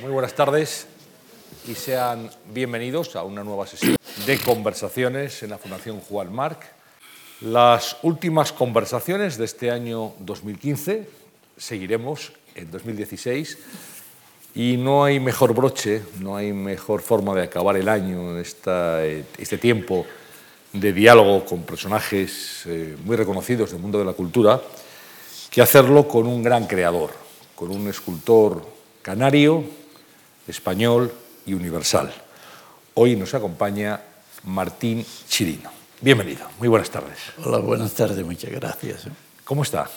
Muy 0.00 0.12
buenas 0.12 0.34
tardes 0.34 0.86
y 1.68 1.74
sean 1.74 2.30
bienvenidos 2.54 3.16
a 3.16 3.22
una 3.22 3.44
nueva 3.44 3.66
sesión 3.66 3.96
de 4.24 4.38
conversaciones 4.38 5.42
en 5.42 5.50
la 5.50 5.58
Fundación 5.58 6.00
Juan 6.00 6.32
Marc. 6.32 6.62
Las 7.42 7.98
últimas 8.02 8.50
conversaciones 8.50 9.36
de 9.36 9.44
este 9.44 9.70
año 9.70 10.14
2015 10.20 11.06
seguiremos 11.58 12.32
en 12.54 12.70
2016 12.70 13.58
y 14.54 14.78
no 14.78 15.04
hay 15.04 15.20
mejor 15.20 15.52
broche, 15.52 16.00
no 16.18 16.34
hay 16.34 16.54
mejor 16.54 17.02
forma 17.02 17.34
de 17.34 17.42
acabar 17.42 17.76
el 17.76 17.88
año, 17.90 18.38
esta, 18.38 19.04
este 19.04 19.58
tiempo 19.58 20.06
de 20.72 20.94
diálogo 20.94 21.44
con 21.44 21.62
personajes 21.64 22.62
eh, 22.64 22.96
muy 23.04 23.16
reconocidos 23.16 23.72
del 23.72 23.80
mundo 23.80 23.98
de 23.98 24.06
la 24.06 24.14
cultura, 24.14 24.62
que 25.50 25.60
hacerlo 25.60 26.08
con 26.08 26.26
un 26.26 26.42
gran 26.42 26.66
creador, 26.66 27.10
con 27.54 27.70
un 27.70 27.86
escultor 27.88 28.66
canario, 29.02 29.79
español 30.50 31.12
y 31.46 31.54
universal. 31.54 32.12
Hoy 32.94 33.16
nos 33.16 33.32
acompaña 33.34 34.00
Martín 34.44 35.06
Chirino. 35.28 35.70
Bienvenido, 36.00 36.46
muy 36.58 36.68
buenas 36.68 36.90
tardes. 36.90 37.18
Hola, 37.44 37.58
buenas 37.58 37.92
tardes, 37.92 38.24
muchas 38.24 38.50
gracias. 38.50 39.06
¿Cómo 39.44 39.62
está? 39.62 39.88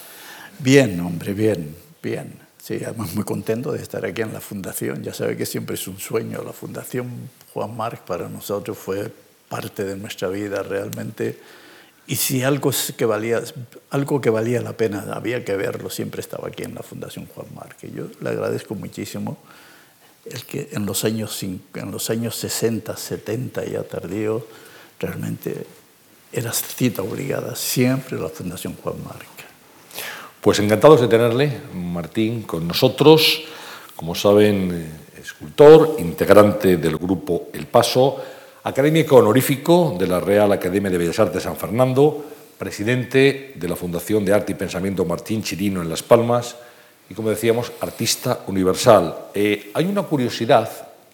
Bien, 0.59 0.99
hombre, 0.99 1.33
bien, 1.33 1.75
bien. 2.01 2.39
Sí, 2.57 2.79
además 2.85 3.13
muy 3.13 3.25
contento 3.25 3.73
de 3.73 3.81
estar 3.81 4.05
aquí 4.05 4.21
en 4.21 4.31
la 4.31 4.39
Fundación. 4.39 5.03
Ya 5.03 5.13
sabe 5.13 5.35
que 5.35 5.45
siempre 5.45 5.75
es 5.75 5.87
un 5.87 5.99
sueño. 5.99 6.41
La 6.43 6.53
Fundación 6.53 7.09
Juan 7.53 7.75
Marc 7.75 8.03
para 8.05 8.29
nosotros 8.29 8.77
fue 8.77 9.11
parte 9.49 9.83
de 9.83 9.97
nuestra 9.97 10.29
vida 10.29 10.63
realmente. 10.63 11.39
Y 12.07 12.15
si 12.15 12.43
algo 12.43 12.71
que 12.95 13.05
valía, 13.05 13.41
algo 13.89 14.21
que 14.21 14.29
valía 14.29 14.61
la 14.61 14.77
pena, 14.77 15.05
había 15.13 15.43
que 15.43 15.55
verlo, 15.55 15.89
siempre 15.89 16.21
estaba 16.21 16.47
aquí 16.47 16.63
en 16.63 16.75
la 16.75 16.83
Fundación 16.83 17.27
Juan 17.33 17.47
Marc. 17.53 17.77
yo 17.93 18.07
le 18.21 18.29
agradezco 18.29 18.75
muchísimo 18.75 19.37
el 20.25 20.45
que 20.45 20.69
en 20.71 20.85
los 20.85 21.03
años, 21.03 21.43
en 21.43 21.91
los 21.91 22.09
años 22.09 22.35
60, 22.35 22.95
70 22.95 23.65
ya 23.65 23.83
tardío, 23.83 24.45
realmente 24.99 25.65
era 26.31 26.51
cita 26.51 27.01
obligada 27.01 27.55
siempre 27.55 28.17
la 28.17 28.29
Fundación 28.29 28.75
Juan 28.81 28.95
Marc. 29.03 29.27
Pues 30.41 30.59
encantados 30.59 31.01
de 31.01 31.07
tenerle, 31.07 31.61
Martín, 31.73 32.43
con 32.43 32.67
nosotros. 32.67 33.43
Como 33.95 34.15
saben, 34.15 34.71
eh, 34.73 35.21
escultor, 35.21 35.95
integrante 35.99 36.77
del 36.77 36.97
grupo 36.97 37.49
El 37.53 37.67
Paso, 37.67 38.21
académico 38.63 39.17
honorífico 39.17 39.95
de 39.97 40.07
la 40.07 40.19
Real 40.19 40.51
Academia 40.51 40.89
de 40.89 40.97
Bellas 40.97 41.19
Artes 41.19 41.35
de 41.35 41.41
San 41.41 41.55
Fernando, 41.55 42.25
presidente 42.57 43.53
de 43.55 43.67
la 43.67 43.75
Fundación 43.75 44.25
de 44.25 44.33
Arte 44.33 44.53
y 44.53 44.55
Pensamiento 44.55 45.05
Martín 45.05 45.43
Chirino 45.43 45.81
en 45.81 45.89
Las 45.89 46.03
Palmas 46.03 46.55
y, 47.09 47.13
como 47.13 47.29
decíamos, 47.29 47.71
artista 47.81 48.41
universal. 48.47 49.29
Eh, 49.33 49.71
hay 49.73 49.85
una 49.85 50.03
curiosidad 50.03 50.69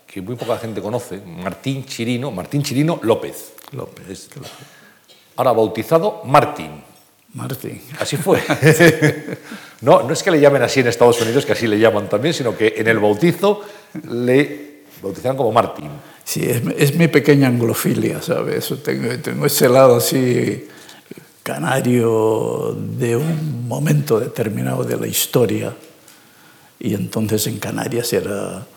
que 0.05 0.21
muy 0.21 0.35
poca 0.35 0.57
gente 0.57 0.81
conoce, 0.81 1.21
Martín 1.25 1.85
Chirino, 1.85 2.31
Martín 2.31 2.63
Chirino 2.63 2.99
López. 3.03 3.53
López, 3.71 4.29
Ahora 5.35 5.51
bautizado 5.51 6.21
Martín. 6.25 6.83
Martín. 7.33 7.81
Así 7.99 8.17
fue. 8.17 8.39
no, 9.81 10.01
no 10.01 10.13
es 10.13 10.23
que 10.23 10.31
le 10.31 10.39
llamen 10.39 10.63
así 10.63 10.79
en 10.79 10.87
Estados 10.87 11.21
Unidos, 11.21 11.45
que 11.45 11.53
así 11.53 11.67
le 11.67 11.77
llaman 11.77 12.09
también, 12.09 12.33
sino 12.33 12.57
que 12.57 12.73
en 12.77 12.87
el 12.87 12.97
bautizo 12.97 13.61
le 14.09 14.83
bautizaron 15.01 15.37
como 15.37 15.51
Martín. 15.51 15.91
Sí, 16.23 16.47
es, 16.77 16.95
mi 16.95 17.07
pequeña 17.07 17.47
anglofilia, 17.47 18.21
¿sabes? 18.21 18.73
Tengo, 18.83 19.17
tengo 19.19 19.45
ese 19.45 19.69
lado 19.69 19.97
así 19.97 20.67
canario 21.50 22.78
de 23.00 23.16
un 23.16 23.67
momento 23.67 24.19
determinado 24.19 24.83
de 24.83 24.97
la 24.97 25.08
historia. 25.08 25.73
Y 26.80 26.94
entonces 26.94 27.47
en 27.47 27.58
Canarias 27.58 28.14
era 28.14 28.67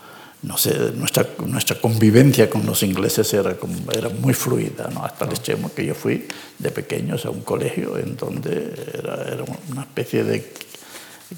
no 0.43 0.57
sé, 0.57 0.93
nuestra, 0.97 1.27
nuestra 1.47 1.79
convivencia 1.79 2.49
con 2.49 2.65
los 2.65 2.83
ingleses 2.83 3.33
era, 3.35 3.55
era 3.95 4.09
muy 4.09 4.33
fluida, 4.33 4.89
¿no? 4.93 5.05
hasta 5.05 5.27
el 5.27 5.33
extremo 5.33 5.71
que 5.73 5.85
yo 5.85 5.95
fui 5.95 6.27
de 6.59 6.71
pequeños 6.71 7.27
a 7.27 7.31
un 7.31 7.43
colegio 7.43 7.97
en 7.99 8.17
donde 8.17 8.75
era, 8.99 9.23
era 9.23 9.45
una 9.71 9.83
especie 9.83 10.25
de 10.25 10.53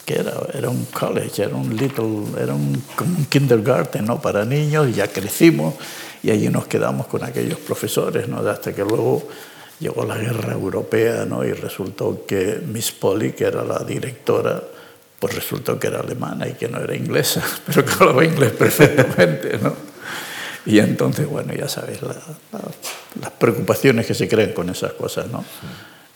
que 0.06 0.14
era, 0.14 0.34
era 0.54 0.70
un 0.70 0.87
college, 0.87 1.42
era 1.42 1.54
un 1.54 1.76
little, 1.76 2.41
era 2.41 2.54
un, 2.54 2.82
como 2.97 3.19
un 3.19 3.26
kindergarten 3.26 4.06
¿no? 4.06 4.22
para 4.22 4.44
niños, 4.44 4.88
y 4.88 4.92
ya 4.94 5.08
crecimos 5.08 5.75
y 6.22 6.31
allí 6.31 6.48
nos 6.48 6.66
quedamos 6.66 7.06
con 7.08 7.25
aquellos 7.25 7.58
profesores, 7.58 8.28
¿no? 8.28 8.38
hasta 8.38 8.72
que 8.72 8.82
luego 8.82 9.28
llegó 9.84 10.06
la 10.06 10.16
guerra 10.16 10.54
europea 10.54 11.26
¿no? 11.26 11.44
y 11.44 11.52
resultó 11.52 12.24
que 12.26 12.58
Miss 12.66 12.90
Polly, 12.90 13.32
que 13.32 13.44
era 13.44 13.62
la 13.62 13.80
directora, 13.80 14.62
pues 15.18 15.34
resultó 15.34 15.78
que 15.78 15.88
era 15.88 16.00
alemana 16.00 16.48
y 16.48 16.54
que 16.54 16.68
no 16.68 16.80
era 16.80 16.96
inglesa, 16.96 17.44
pero 17.66 17.84
que 17.84 17.92
hablaba 17.92 18.24
inglés 18.24 18.52
perfectamente, 18.52 19.58
¿no? 19.58 19.74
Y 20.66 20.78
entonces, 20.78 21.28
bueno, 21.28 21.52
ya 21.52 21.68
sabéis 21.68 21.98
las 22.02 23.30
preocupaciones 23.32 24.06
que 24.06 24.14
se 24.14 24.26
creen 24.26 24.54
con 24.54 24.70
esas 24.70 24.94
cosas, 24.94 25.28
¿no? 25.30 25.44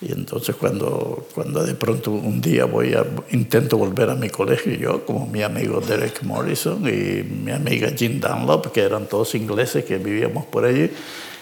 Y 0.00 0.12
entonces 0.12 0.56
cuando, 0.56 1.28
cuando 1.34 1.62
de 1.62 1.74
pronto 1.74 2.12
un 2.12 2.40
día 2.40 2.64
voy 2.64 2.94
a, 2.94 3.04
intento 3.32 3.76
volver 3.76 4.08
a 4.08 4.14
mi 4.14 4.30
colegio, 4.30 4.74
yo 4.74 5.04
como 5.04 5.26
mi 5.26 5.42
amigo 5.42 5.82
Derek 5.82 6.22
Morrison 6.22 6.88
y 6.88 7.22
mi 7.22 7.52
amiga 7.52 7.90
Jean 7.90 8.18
Dunlop, 8.18 8.72
que 8.72 8.80
eran 8.80 9.06
todos 9.06 9.34
ingleses 9.34 9.84
que 9.84 9.98
vivíamos 9.98 10.46
por 10.46 10.64
allí, 10.64 10.90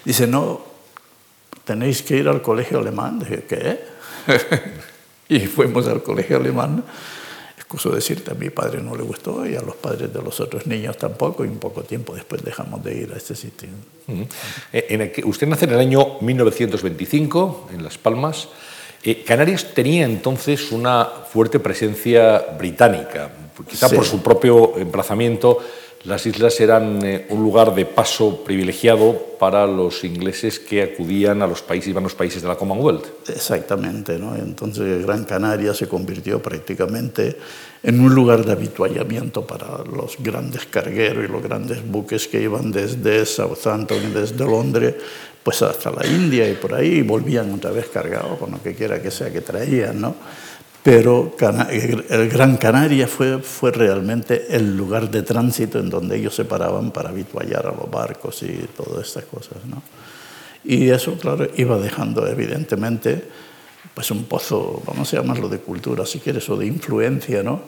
dice, 0.04 0.26
no, 0.26 0.75
tenéis 1.66 2.00
que 2.00 2.16
ir 2.16 2.28
al 2.28 2.40
colegio 2.40 2.78
alemán. 2.78 3.18
Dije, 3.18 3.44
¿qué? 3.46 3.80
y 5.28 5.40
fuimos 5.40 5.86
al 5.86 6.02
colegio 6.02 6.38
alemán 6.38 6.82
Excuso 7.66 7.90
decirte, 7.90 8.30
a 8.30 8.34
mi 8.34 8.48
padre 8.50 8.80
no 8.80 8.94
le 8.94 9.02
gustó 9.02 9.44
y 9.44 9.56
a 9.56 9.60
los 9.60 9.74
padres 9.74 10.14
de 10.14 10.22
los 10.22 10.38
otros 10.38 10.68
niños 10.68 10.96
tampoco, 10.96 11.44
y 11.44 11.48
un 11.48 11.58
poco 11.58 11.82
tiempo 11.82 12.14
después 12.14 12.44
dejamos 12.44 12.84
de 12.84 12.94
ir 12.94 13.12
a 13.12 13.16
este 13.16 13.34
sitio. 13.34 13.68
Eh, 14.72 15.24
usted 15.24 15.48
nace 15.48 15.64
en 15.64 15.72
el 15.72 15.80
año 15.80 16.20
1925 16.20 17.70
en 17.74 17.82
Las 17.82 17.98
Palmas. 17.98 18.50
Eh, 19.02 19.24
Canarias 19.24 19.74
tenía 19.74 20.04
entonces 20.04 20.70
una 20.70 21.06
fuerte 21.06 21.58
presencia 21.58 22.38
británica, 22.56 23.32
quizá 23.68 23.88
por 23.88 24.04
su 24.04 24.22
propio 24.22 24.78
emplazamiento 24.78 25.58
las 26.04 26.24
islas 26.24 26.60
eran 26.60 27.04
eh, 27.04 27.26
un 27.30 27.42
lugar 27.42 27.74
de 27.74 27.84
paso 27.84 28.44
privilegiado 28.44 29.36
para 29.38 29.66
los 29.66 30.04
ingleses 30.04 30.58
que 30.60 30.82
acudían 30.82 31.42
a 31.42 31.46
los 31.46 31.62
países, 31.62 31.88
iban 31.88 32.04
a 32.04 32.06
los 32.06 32.14
países 32.14 32.42
de 32.42 32.48
la 32.48 32.56
Commonwealth. 32.56 33.28
Exactamente, 33.28 34.18
¿no? 34.18 34.36
entonces 34.36 35.04
Gran 35.04 35.24
Canaria 35.24 35.74
se 35.74 35.88
convirtió 35.88 36.40
prácticamente 36.40 37.36
en 37.82 38.00
un 38.00 38.14
lugar 38.14 38.44
de 38.44 38.52
habituallamiento 38.52 39.46
para 39.46 39.84
los 39.84 40.16
grandes 40.20 40.66
cargueros 40.66 41.24
y 41.24 41.28
los 41.28 41.42
grandes 41.42 41.86
buques 41.86 42.28
que 42.28 42.40
iban 42.40 42.70
desde 42.70 43.26
Southampton 43.26 43.98
y 44.10 44.14
desde 44.14 44.44
Londres 44.44 44.94
pues 45.42 45.62
hasta 45.62 45.92
la 45.92 46.04
India 46.04 46.48
y 46.48 46.54
por 46.54 46.74
ahí 46.74 47.02
volvían 47.02 47.52
otra 47.54 47.70
vez 47.70 47.86
cargados 47.86 48.36
con 48.38 48.50
lo 48.50 48.62
que 48.62 48.74
quiera 48.74 49.00
que 49.00 49.12
sea 49.12 49.32
que 49.32 49.42
traían, 49.42 50.00
¿no? 50.00 50.16
Pero 50.86 51.34
el 52.10 52.28
Gran 52.28 52.56
Canaria 52.58 53.08
fue, 53.08 53.40
fue 53.40 53.72
realmente 53.72 54.46
el 54.50 54.76
lugar 54.76 55.10
de 55.10 55.24
tránsito 55.24 55.80
en 55.80 55.90
donde 55.90 56.16
ellos 56.16 56.32
se 56.32 56.44
paraban 56.44 56.92
para 56.92 57.08
habituallar 57.08 57.66
a 57.66 57.72
los 57.72 57.90
barcos 57.90 58.40
y 58.44 58.68
todas 58.76 59.08
estas 59.08 59.24
cosas. 59.24 59.58
¿no? 59.66 59.82
Y 60.62 60.90
eso, 60.90 61.18
claro, 61.18 61.48
iba 61.56 61.76
dejando 61.78 62.24
evidentemente 62.28 63.24
pues 63.94 64.12
un 64.12 64.26
pozo, 64.26 64.80
vamos 64.86 65.12
a 65.12 65.16
llamarlo 65.16 65.48
de 65.48 65.58
cultura, 65.58 66.06
si 66.06 66.20
quieres, 66.20 66.48
o 66.50 66.56
de 66.56 66.66
influencia, 66.66 67.42
¿no? 67.42 67.62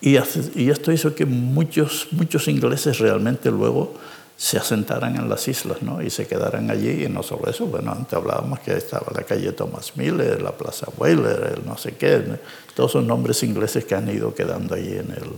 Y, 0.00 0.16
y 0.56 0.68
esto 0.68 0.90
hizo 0.90 1.14
que 1.14 1.24
muchos, 1.24 2.08
muchos 2.10 2.48
ingleses 2.48 2.98
realmente 2.98 3.52
luego 3.52 3.94
se 4.36 4.58
asentaran 4.58 5.16
en 5.16 5.28
las 5.28 5.48
islas 5.48 5.82
¿no? 5.82 6.02
y 6.02 6.10
se 6.10 6.26
quedaran 6.26 6.70
allí. 6.70 7.04
Y 7.04 7.08
no 7.08 7.22
solo 7.22 7.48
eso, 7.48 7.66
bueno, 7.66 7.92
antes 7.92 8.14
hablábamos 8.14 8.60
que 8.60 8.76
estaba 8.76 9.06
la 9.14 9.22
calle 9.22 9.52
Thomas 9.52 9.96
Miller, 9.96 10.42
la 10.42 10.52
Plaza 10.52 10.86
Whaler, 10.96 11.54
el 11.56 11.66
no 11.66 11.78
sé 11.78 11.92
qué, 11.92 12.22
todos 12.74 12.92
son 12.92 13.06
nombres 13.06 13.42
ingleses 13.42 13.84
que 13.84 13.94
han 13.94 14.08
ido 14.08 14.34
quedando 14.34 14.74
allí 14.74 14.92
en 14.92 15.10
el... 15.10 15.30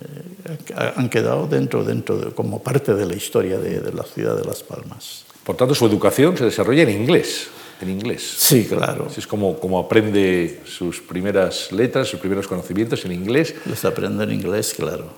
Eh, 0.00 0.92
han 0.96 1.08
quedado 1.10 1.46
dentro, 1.46 1.84
dentro 1.84 2.34
como 2.34 2.62
parte 2.62 2.94
de 2.94 3.04
la 3.04 3.14
historia 3.14 3.58
de, 3.58 3.80
de, 3.80 3.92
la 3.92 4.04
ciudad 4.04 4.36
de 4.36 4.44
Las 4.44 4.62
Palmas. 4.62 5.24
Por 5.44 5.56
tanto, 5.56 5.74
su 5.74 5.86
educación 5.86 6.36
se 6.36 6.44
desarrolla 6.44 6.82
en 6.82 6.90
inglés. 6.90 7.48
En 7.80 7.90
inglés. 7.90 8.22
Sí, 8.38 8.64
claro. 8.64 9.08
es 9.14 9.26
como, 9.26 9.60
como 9.60 9.78
aprende 9.78 10.62
sus 10.64 11.00
primeras 11.00 11.72
letras, 11.72 12.08
sus 12.08 12.20
primeros 12.20 12.46
conocimientos 12.46 13.04
en 13.04 13.12
inglés. 13.12 13.54
Los 13.66 13.84
aprende 13.84 14.24
en 14.24 14.32
inglés, 14.32 14.72
claro. 14.74 15.10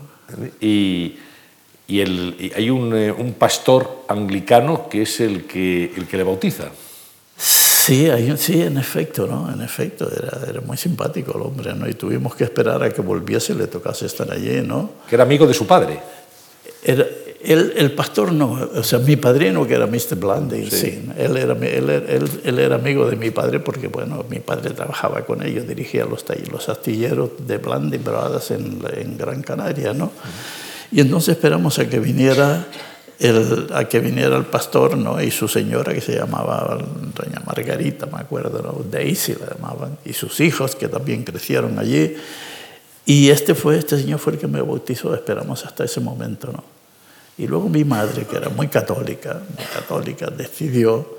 Y, 0.60 1.16
y, 1.88 2.00
el, 2.00 2.52
hay 2.55 2.69
un, 2.69 2.94
eh, 2.94 3.11
un, 3.11 3.32
pastor 3.32 4.05
anglicano 4.08 4.88
que 4.90 5.02
es 5.02 5.20
el 5.20 5.46
que, 5.46 5.90
el 5.96 6.06
que 6.06 6.19
le 6.19 6.23
bautiza. 6.23 6.64
Sí, 7.37 8.11
hay, 8.11 8.37
sí, 8.37 8.61
en 8.61 8.76
efecto, 8.76 9.26
¿no? 9.26 9.50
En 9.50 9.62
efecto, 9.62 10.06
era, 10.14 10.38
era, 10.46 10.61
muy 10.61 10.76
simpático 10.76 11.35
el 11.35 11.43
hombre, 11.43 11.73
¿no? 11.75 11.88
Y 11.88 11.94
tuvimos 11.94 12.35
que 12.35 12.44
esperar 12.44 12.82
a 12.82 12.90
que 12.90 13.00
volviese 13.00 13.55
y 13.55 13.56
le 13.56 13.69
tocase 13.69 14.05
estar 14.05 14.31
allí, 14.31 14.61
¿no? 14.61 14.90
Que 15.08 15.14
era 15.14 15.25
amigo 15.25 15.46
de 15.46 15.55
su 15.55 15.67
padre. 15.67 15.99
Era, 16.85 17.06
el, 17.43 17.73
el, 17.76 17.93
pastor 17.93 18.32
no, 18.32 18.69
o 18.75 18.82
sea, 18.82 18.99
mi 18.99 19.17
padrino 19.17 19.67
que 19.67 19.75
era 19.75 19.87
Mr. 19.87 20.17
Blandy, 20.17 20.70
sí. 20.70 21.08
Él, 21.17 21.37
era, 21.38 21.55
él, 21.55 21.88
él, 21.88 22.31
él, 22.44 22.58
era 22.58 22.75
amigo 22.75 23.08
de 23.08 23.17
mi 23.17 23.31
padre 23.31 23.61
porque, 23.61 23.87
bueno, 23.87 24.26
mi 24.29 24.40
padre 24.40 24.75
trabajaba 24.75 25.23
con 25.23 25.43
ellos, 25.43 25.67
dirigía 25.67 26.05
los, 26.05 26.25
los 26.50 26.69
astilleros 26.69 27.31
de 27.46 27.56
Blandy 27.56 27.96
Brothers 27.96 28.50
en, 28.50 28.81
en 28.93 29.17
Gran 29.17 29.43
Canaria, 29.43 29.94
¿no? 29.94 30.12
Y 30.90 31.00
entonces 31.00 31.37
esperamos 31.37 31.79
a 31.79 31.88
que 31.88 31.99
viniera 32.00 32.67
el, 33.19 33.69
a 33.75 33.88
que 33.88 34.00
viniera 34.00 34.37
el 34.37 34.46
pastor 34.46 34.96
¿no? 34.96 35.20
y 35.20 35.31
su 35.31 35.49
señora, 35.49 35.93
que 35.93 36.00
se 36.00 36.17
llamaba 36.17 36.79
doña 37.14 37.43
Margarita, 37.44 38.06
me 38.06 38.19
acuerdo, 38.19 38.62
¿no? 38.62 38.85
Daisy 38.88 39.35
la 39.35 39.55
llamaban, 39.55 39.99
y 40.05 40.12
sus 40.12 40.40
hijos, 40.40 40.76
que 40.76 40.88
también 40.88 41.25
crecieron 41.25 41.79
allí. 41.79 42.17
Y 43.05 43.31
este, 43.31 43.55
fue, 43.55 43.79
este 43.79 43.99
señor 43.99 44.19
fue 44.19 44.35
el 44.35 44.38
que 44.38 44.46
me 44.46 44.61
bautizó, 44.61 45.14
esperamos 45.14 45.64
hasta 45.64 45.85
ese 45.85 46.00
momento. 46.00 46.52
¿no? 46.52 46.62
Y 47.38 47.46
luego 47.46 47.69
mi 47.69 47.85
madre, 47.85 48.25
que 48.25 48.37
era 48.37 48.50
muy 48.50 48.69
católica, 48.69 49.40
muy 49.56 49.67
católica, 49.67 50.26
decidió 50.26 51.19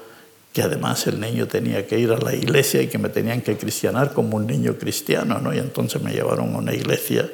que 0.53 0.61
además 0.61 1.05
el 1.07 1.19
niño 1.19 1.47
tenía 1.47 1.85
que 1.85 1.99
ir 1.99 2.11
a 2.11 2.17
la 2.17 2.33
iglesia 2.33 2.81
y 2.81 2.87
que 2.87 2.97
me 2.97 3.09
tenían 3.09 3.41
que 3.41 3.57
cristianar 3.57 4.13
como 4.13 4.37
un 4.37 4.47
niño 4.47 4.75
cristiano, 4.77 5.39
¿no? 5.39 5.53
Y 5.53 5.59
entonces 5.59 6.01
me 6.01 6.11
llevaron 6.11 6.55
a 6.55 6.57
una 6.57 6.73
iglesia 6.73 7.29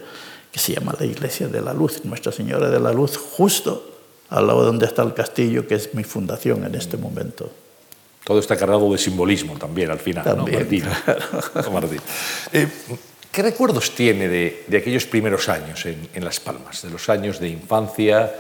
que 0.56 0.62
se 0.62 0.74
llama 0.74 0.96
la 0.98 1.06
Iglesia 1.06 1.50
de 1.50 1.60
la 1.60 1.74
Luz, 1.74 2.06
Nuestra 2.06 2.32
Señora 2.32 2.70
de 2.70 2.80
la 2.80 2.94
Luz, 2.94 3.18
justo 3.18 3.92
al 4.30 4.48
lado 4.48 4.64
donde 4.64 4.86
está 4.86 5.02
el 5.04 5.14
castillo, 5.14 5.68
que 5.68 5.76
es 5.76 5.94
mi 5.94 6.06
fundación 6.06 6.64
en 6.64 6.74
este 6.76 6.96
momento. 6.96 7.52
Todo 8.24 8.40
está 8.40 8.56
cargado 8.56 8.90
de 8.90 8.98
simbolismo 8.98 9.58
también 9.58 9.92
al 9.92 10.00
final, 10.00 10.24
también, 10.24 10.54
¿no, 10.54 10.60
Martín? 10.62 10.84
Claro. 11.52 11.72
Martín. 11.74 12.00
Eh, 12.54 12.70
¿Qué 13.34 13.42
recuerdos 13.42 13.92
tiene 13.92 14.30
de, 14.30 14.64
de 14.66 14.78
aquellos 14.78 15.06
primeros 15.06 15.50
años 15.50 15.86
en, 15.88 16.08
en, 16.14 16.24
Las 16.24 16.40
Palmas, 16.40 16.84
de 16.84 16.90
los 16.90 17.10
años 17.10 17.38
de 17.42 17.50
infancia, 17.50 18.34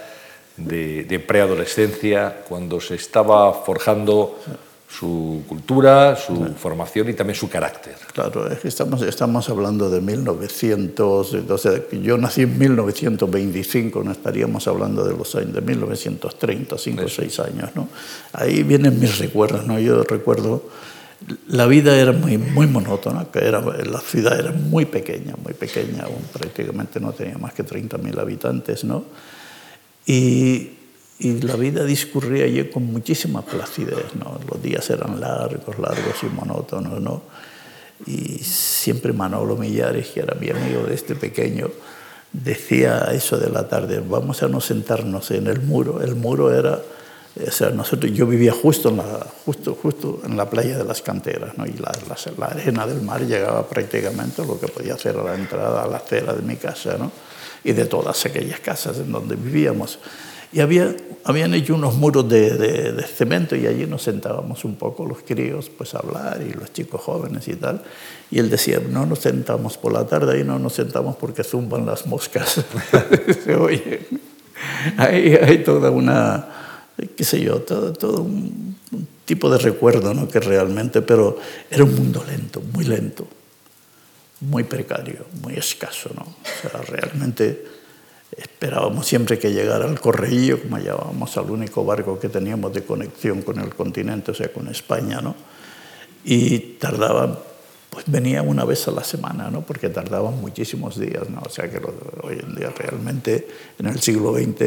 de, 0.55 1.03
de 1.03 1.19
preadolescencia, 1.19 2.45
cuando 2.47 2.79
se 2.79 2.95
estaba 2.95 3.51
forjando 3.51 4.39
su 4.87 5.43
cultura, 5.47 6.15
su 6.15 6.35
claro. 6.35 6.53
formación 6.55 7.09
y 7.09 7.13
también 7.13 7.37
su 7.37 7.49
carácter. 7.49 7.95
Claro, 8.13 8.47
es 8.51 8.59
que 8.59 8.67
estamos, 8.67 9.01
estamos 9.01 9.49
hablando 9.49 9.89
de 9.89 9.99
1900, 9.99 11.33
entonces, 11.33 11.81
yo 12.03 12.17
nací 12.17 12.43
en 12.43 12.57
1925, 12.57 14.03
no 14.03 14.11
estaríamos 14.11 14.67
hablando 14.67 15.03
de 15.03 15.17
los 15.17 15.35
años 15.35 15.53
de 15.53 15.61
1930, 15.61 16.77
5 16.77 17.03
o 17.03 17.09
6 17.09 17.39
años, 17.39 17.69
¿no? 17.75 17.89
Ahí 18.33 18.63
vienen 18.63 18.99
mis 18.99 19.17
recuerdos, 19.17 19.65
¿no? 19.65 19.79
Yo 19.79 20.03
recuerdo, 20.03 20.69
la 21.47 21.65
vida 21.65 21.97
era 21.97 22.11
muy, 22.11 22.37
muy 22.37 22.67
monótona, 22.67 23.25
que 23.25 23.39
era, 23.39 23.61
la 23.61 23.99
ciudad 23.99 24.39
era 24.39 24.51
muy 24.51 24.85
pequeña, 24.85 25.35
muy 25.43 25.53
pequeña, 25.53 26.03
aún 26.03 26.21
prácticamente 26.31 26.99
no 26.99 27.11
tenía 27.11 27.37
más 27.37 27.53
que 27.53 27.65
30.000 27.65 28.19
habitantes, 28.19 28.83
¿no? 28.83 29.03
Y 30.05 30.74
y 31.17 31.41
la 31.41 31.55
vida 31.55 31.85
discurría 31.85 32.45
allí 32.45 32.65
con 32.65 32.85
muchísima 32.91 33.41
placidez. 33.41 34.05
Los 34.49 34.61
días 34.61 34.89
eran 34.89 35.19
largos, 35.19 35.79
largos 35.79 36.23
y 36.23 36.25
monótonos, 36.25 36.99
¿no? 36.99 37.21
Y 38.05 38.39
siempre 38.39 39.13
Manolo 39.13 39.55
Millares, 39.55 40.07
que 40.07 40.19
era 40.19 40.35
mi 40.35 40.49
amigo 40.49 40.83
de 40.83 40.93
este 40.93 41.15
pequeño, 41.15 41.69
decía 42.33 43.07
eso 43.13 43.37
de 43.37 43.49
la 43.49 43.69
tarde, 43.69 44.03
vamos 44.05 44.43
a 44.43 44.49
no 44.49 44.59
sentarnos 44.59 45.31
en 45.31 45.47
el 45.47 45.61
muro. 45.61 46.01
El 46.01 46.15
muro 46.15 46.53
era, 46.53 46.81
o 47.47 47.51
sea, 47.51 47.69
nosotros, 47.69 48.11
yo 48.11 48.27
vivía 48.27 48.51
justo 48.51 48.89
en 48.89 48.97
la, 48.97 49.25
justo, 49.45 49.77
justo 49.81 50.21
en 50.25 50.35
la 50.35 50.49
playa 50.49 50.77
de 50.77 50.83
las 50.83 51.01
canteras, 51.01 51.57
¿no? 51.57 51.65
Y 51.65 51.73
la, 51.73 51.93
la, 52.37 52.45
arena 52.47 52.85
del 52.85 53.01
mar 53.01 53.21
llegaba 53.25 53.65
prácticamente 53.69 54.45
lo 54.45 54.59
que 54.59 54.67
podía 54.67 54.95
hacer 54.95 55.15
a 55.15 55.23
la 55.23 55.35
entrada 55.35 55.83
a 55.83 55.87
la 55.87 55.97
acera 55.97 56.33
de 56.33 56.41
mi 56.41 56.57
casa. 56.57 56.97
Y 57.63 57.71
de 57.71 57.85
todas 57.85 58.23
aquellas 58.25 58.59
casas 58.59 58.97
en 58.97 59.11
donde 59.11 59.35
vivíamos. 59.35 59.97
Y 60.51 60.59
había, 60.59 60.95
habían 61.23 61.53
hecho 61.53 61.75
unos 61.75 61.95
muros 61.95 62.29
de, 62.29 62.51
de, 62.51 62.91
de, 62.93 63.03
cemento 63.03 63.55
y 63.55 63.67
allí 63.67 63.85
nos 63.85 64.03
sentábamos 64.03 64.63
un 64.63 64.75
poco 64.75 65.05
los 65.05 65.19
críos 65.23 65.69
pues 65.69 65.93
a 65.95 65.99
hablar 65.99 66.41
y 66.41 66.53
los 66.53 66.71
chicos 66.71 67.01
jóvenes 67.01 67.47
y 67.47 67.55
tal. 67.55 67.81
Y 68.31 68.39
él 68.39 68.49
decía, 68.49 68.79
no 68.79 69.05
nos 69.05 69.19
sentamos 69.19 69.77
por 69.77 69.93
la 69.93 70.05
tarde, 70.05 70.37
ahí 70.37 70.43
no 70.43 70.59
nos 70.59 70.73
sentamos 70.73 71.15
porque 71.15 71.43
zumban 71.43 71.85
las 71.85 72.05
moscas. 72.05 72.63
Se 73.43 73.55
oye, 73.55 74.07
hay, 74.97 75.35
hay 75.35 75.63
toda 75.63 75.91
una, 75.91 76.47
qué 77.15 77.23
sé 77.23 77.41
yo, 77.41 77.61
todo, 77.61 77.93
todo 77.93 78.21
un, 78.21 78.75
un 78.91 79.07
tipo 79.25 79.49
de 79.49 79.57
recuerdo, 79.57 80.13
¿no? 80.13 80.27
Que 80.27 80.39
realmente, 80.39 81.01
pero 81.01 81.37
era 81.69 81.83
un 81.83 81.95
mundo 81.95 82.23
lento, 82.27 82.61
muy 82.73 82.85
lento, 82.85 83.27
muy 84.41 84.63
precario, 84.63 85.25
muy 85.41 85.55
escaso, 85.55 86.11
¿no? 86.15 86.21
O 86.21 86.69
sea, 86.69 86.81
realmente 86.81 87.74
Esperábamos 88.37 89.07
siempre 89.07 89.39
que 89.39 89.53
llegara 89.53 89.85
el 89.85 89.99
correillo, 89.99 90.61
como 90.61 90.77
llamábamos 90.77 91.37
al 91.37 91.49
único 91.49 91.85
barco 91.85 92.19
que 92.19 92.27
teníamos 92.27 92.73
de 92.73 92.83
conexión 92.83 93.41
con 93.41 93.59
el 93.59 93.73
continente, 93.73 94.31
o 94.31 94.33
sea, 94.33 94.51
con 94.51 94.67
España, 94.67 95.21
¿no? 95.21 95.35
Y 96.25 96.59
tardaba, 96.79 97.39
pues 97.89 98.05
venía 98.07 98.41
una 98.41 98.65
vez 98.65 98.87
a 98.89 98.91
la 98.91 99.03
semana, 99.03 99.49
¿no? 99.49 99.61
Porque 99.61 99.87
tardaban 99.89 100.41
muchísimos 100.41 100.99
días, 100.99 101.29
¿no? 101.29 101.41
O 101.45 101.49
sea, 101.49 101.69
que 101.69 101.79
hoy 102.23 102.39
en 102.39 102.55
día 102.55 102.73
realmente, 102.77 103.47
en 103.79 103.85
el 103.85 104.01
siglo 104.01 104.33
XX, 104.33 104.61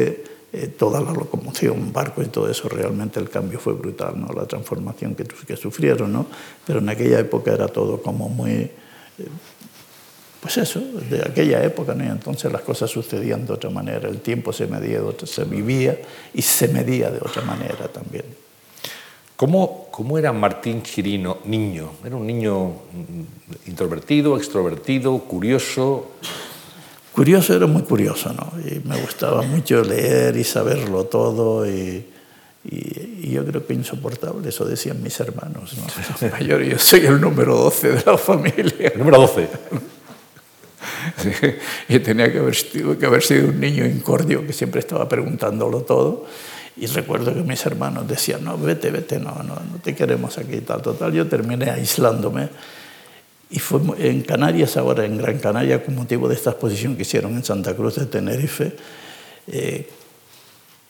eh, 0.51 0.67
toda 0.75 0.99
la 0.99 1.11
locomoción, 1.11 1.93
barco 1.93 2.23
y 2.23 2.25
todo 2.25 2.49
eso, 2.49 2.69
realmente 2.69 3.19
el 3.19 3.29
cambio 3.29 3.59
fue 3.59 3.73
brutal, 3.73 4.19
¿no? 4.19 4.33
La 4.33 4.47
transformación 4.47 5.13
que, 5.13 5.25
que 5.25 5.55
sufrieron, 5.55 6.11
¿no? 6.11 6.25
Pero 6.65 6.79
en 6.79 6.89
aquella 6.89 7.19
época 7.19 7.53
era 7.53 7.67
todo 7.67 8.01
como 8.01 8.29
muy... 8.29 8.51
Eh, 8.51 8.71
pues 10.41 10.57
eso, 10.57 10.79
de 11.09 11.21
aquella 11.21 11.63
época, 11.63 11.93
¿no? 11.93 12.03
Y 12.03 12.07
entonces 12.07 12.51
las 12.51 12.61
cosas 12.61 12.89
sucedían 12.89 13.45
de 13.45 13.53
otra 13.53 13.69
manera, 13.69 14.07
el 14.07 14.21
tiempo 14.21 14.53
se 14.53 14.67
medía 14.67 14.99
de 14.99 15.05
otra, 15.05 15.27
se 15.27 15.43
vivía 15.43 15.99
y 16.33 16.41
se 16.41 16.69
medía 16.69 17.11
de 17.11 17.17
otra 17.17 17.41
manera 17.41 17.87
también. 17.89 18.23
¿Cómo, 19.35 19.87
¿Cómo 19.91 20.17
era 20.17 20.31
Martín 20.33 20.81
Chirino 20.83 21.37
niño? 21.45 21.91
¿Era 22.05 22.15
un 22.15 22.27
niño 22.27 22.73
introvertido, 23.67 24.37
extrovertido, 24.37 25.17
curioso? 25.19 26.11
Curioso, 27.13 27.55
era 27.55 27.65
muy 27.65 27.83
curioso, 27.83 28.33
¿no? 28.33 28.51
Y 28.61 28.79
me 28.87 28.99
gustaba 29.01 29.41
mucho 29.41 29.81
leer 29.81 30.37
y 30.37 30.43
saberlo 30.43 31.05
todo 31.05 31.69
y, 31.69 32.05
y, 32.65 33.19
y 33.23 33.31
yo 33.31 33.45
creo 33.45 33.65
que 33.65 33.73
insoportable, 33.73 34.47
eso 34.49 34.65
decían 34.65 35.01
mis 35.01 35.19
hermanos, 35.19 35.73
¿no? 35.77 36.29
Mayor, 36.31 36.61
yo 36.63 36.77
soy 36.77 37.05
el 37.05 37.19
número 37.19 37.55
12 37.57 37.91
de 37.91 38.03
la 38.05 38.17
familia. 38.17 38.89
El 38.93 38.99
número 38.99 39.19
12. 39.19 39.47
y 41.89 41.99
tenía 41.99 42.31
que 42.31 42.39
haber, 42.39 42.55
que 42.99 43.05
haber 43.05 43.23
sido 43.23 43.49
un 43.49 43.59
niño 43.59 43.85
incordio 43.85 44.45
que 44.45 44.53
siempre 44.53 44.79
estaba 44.79 45.07
preguntándolo 45.07 45.81
todo. 45.81 46.25
Y 46.77 46.85
recuerdo 46.87 47.33
que 47.33 47.41
mis 47.41 47.65
hermanos 47.65 48.07
decían, 48.07 48.43
no, 48.43 48.57
vete, 48.57 48.89
vete, 48.89 49.19
no, 49.19 49.35
no, 49.43 49.55
no 49.55 49.79
te 49.83 49.93
queremos 49.93 50.37
aquí, 50.37 50.61
tal, 50.61 50.81
total. 50.81 51.11
Yo 51.13 51.27
terminé 51.27 51.69
aislándome. 51.69 52.49
Y 53.51 53.59
fue 53.59 53.81
en 53.97 54.21
Canarias, 54.21 54.77
ahora 54.77 55.05
en 55.05 55.17
Gran 55.17 55.39
Canaria, 55.39 55.83
con 55.83 55.95
motivo 55.95 56.29
de 56.29 56.35
esta 56.35 56.51
exposición 56.51 56.95
que 56.95 57.01
hicieron 57.01 57.35
en 57.35 57.43
Santa 57.43 57.75
Cruz 57.75 57.95
de 57.95 58.05
Tenerife, 58.05 58.75
eh, 59.47 59.89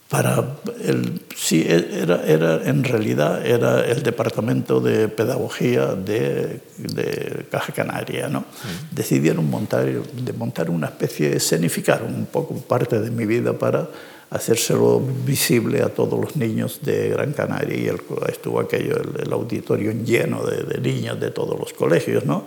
para 0.10 0.56
el, 0.84 1.22
sí, 1.36 1.64
era, 1.68 2.26
era, 2.26 2.68
en 2.68 2.84
realidad 2.84 3.46
era 3.46 3.86
el 3.86 4.02
departamento 4.02 4.80
de 4.80 5.08
pedagogía 5.08 5.94
de, 5.94 6.62
de 6.78 7.46
Caja 7.52 7.74
Canaria. 7.74 8.28
¿no? 8.28 8.40
Sí. 8.40 8.68
Decidieron 8.90 9.48
montar, 9.48 9.86
de 9.86 10.34
montar 10.34 10.72
una 10.72 10.88
especie, 10.88 11.36
escenificar 11.36 12.02
un 12.04 12.26
poco 12.26 12.56
parte 12.56 13.00
de 13.00 13.12
mi 13.12 13.28
vida 13.28 13.54
para 13.54 13.88
hacérselo 14.32 15.00
visible 15.00 15.84
a 15.84 15.90
todos 15.90 16.20
los 16.20 16.36
niños 16.36 16.80
de 16.82 17.10
Gran 17.10 17.34
Canaria 17.34 17.78
y 17.78 17.88
el, 17.88 18.02
estuvo 18.30 18.60
aquello, 18.60 18.98
el, 18.98 19.28
el 19.28 19.32
auditorio 19.32 19.92
lleno 19.92 20.44
de, 20.44 20.64
de, 20.64 20.82
niños 20.82 21.20
de 21.20 21.30
todos 21.30 21.60
los 21.60 21.72
colegios. 21.74 22.26
¿no? 22.26 22.46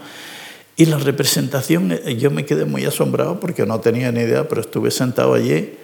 Y 0.77 0.87
la 0.87 0.99
representación, 0.99 1.91
yo 2.19 2.33
me 2.33 2.45
quedé 2.45 2.65
muy 2.65 2.85
asombrado 2.87 3.39
porque 3.39 3.67
no 3.67 3.79
tenía 3.79 4.11
ni 4.11 4.23
idea, 4.23 4.49
pero 4.49 4.63
estuve 4.63 4.91
sentado 4.91 5.35
allí 5.35 5.79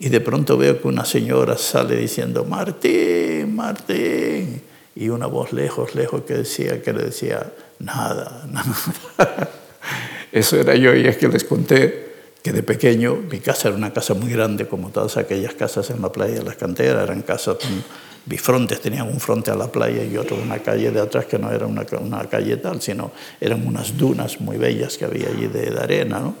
y 0.00 0.08
de 0.08 0.20
pronto 0.20 0.56
veo 0.56 0.80
que 0.80 0.86
una 0.86 1.04
señora 1.04 1.58
sale 1.58 1.96
diciendo, 1.96 2.44
Martín, 2.44 3.54
Martín, 3.54 4.62
y 4.94 5.08
una 5.08 5.26
voz 5.26 5.52
lejos, 5.52 5.94
lejos 5.94 6.22
que 6.22 6.34
decía, 6.34 6.82
que 6.82 6.92
le 6.92 7.04
decía, 7.04 7.52
nada, 7.80 8.44
nada. 8.50 8.74
Eso 10.32 10.56
era 10.56 10.74
yo 10.74 10.94
y 10.94 11.06
es 11.06 11.16
que 11.16 11.28
les 11.28 11.44
conté 11.44 12.08
que 12.42 12.52
de 12.52 12.62
pequeño 12.62 13.16
mi 13.30 13.40
casa 13.40 13.68
era 13.68 13.76
una 13.76 13.92
casa 13.92 14.14
muy 14.14 14.30
grande, 14.30 14.68
como 14.68 14.90
todas 14.90 15.16
aquellas 15.16 15.54
casas 15.54 15.90
en 15.90 16.00
la 16.00 16.12
playa 16.12 16.34
de 16.34 16.44
las 16.44 16.56
canteras, 16.56 17.02
eran 17.02 17.22
casas 17.22 17.56
bifrontes, 18.24 18.80
tenían 18.80 19.08
un 19.08 19.18
fronte 19.18 19.50
a 19.50 19.56
la 19.56 19.72
playa 19.72 20.04
y 20.04 20.16
otro 20.16 20.36
una 20.36 20.58
calle 20.58 20.90
de 20.90 21.00
atrás 21.00 21.26
que 21.26 21.38
no 21.38 21.50
era 21.50 21.66
una, 21.66 21.84
una 22.00 22.24
calle 22.26 22.56
tal, 22.58 22.80
sino 22.80 23.10
eran 23.40 23.66
unas 23.66 23.96
dunas 23.96 24.40
muy 24.40 24.58
bellas 24.58 24.96
que 24.96 25.06
había 25.06 25.28
allí 25.28 25.46
de, 25.46 25.70
de 25.70 25.80
arena, 25.80 26.20
¿no? 26.20 26.36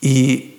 Y 0.00 0.55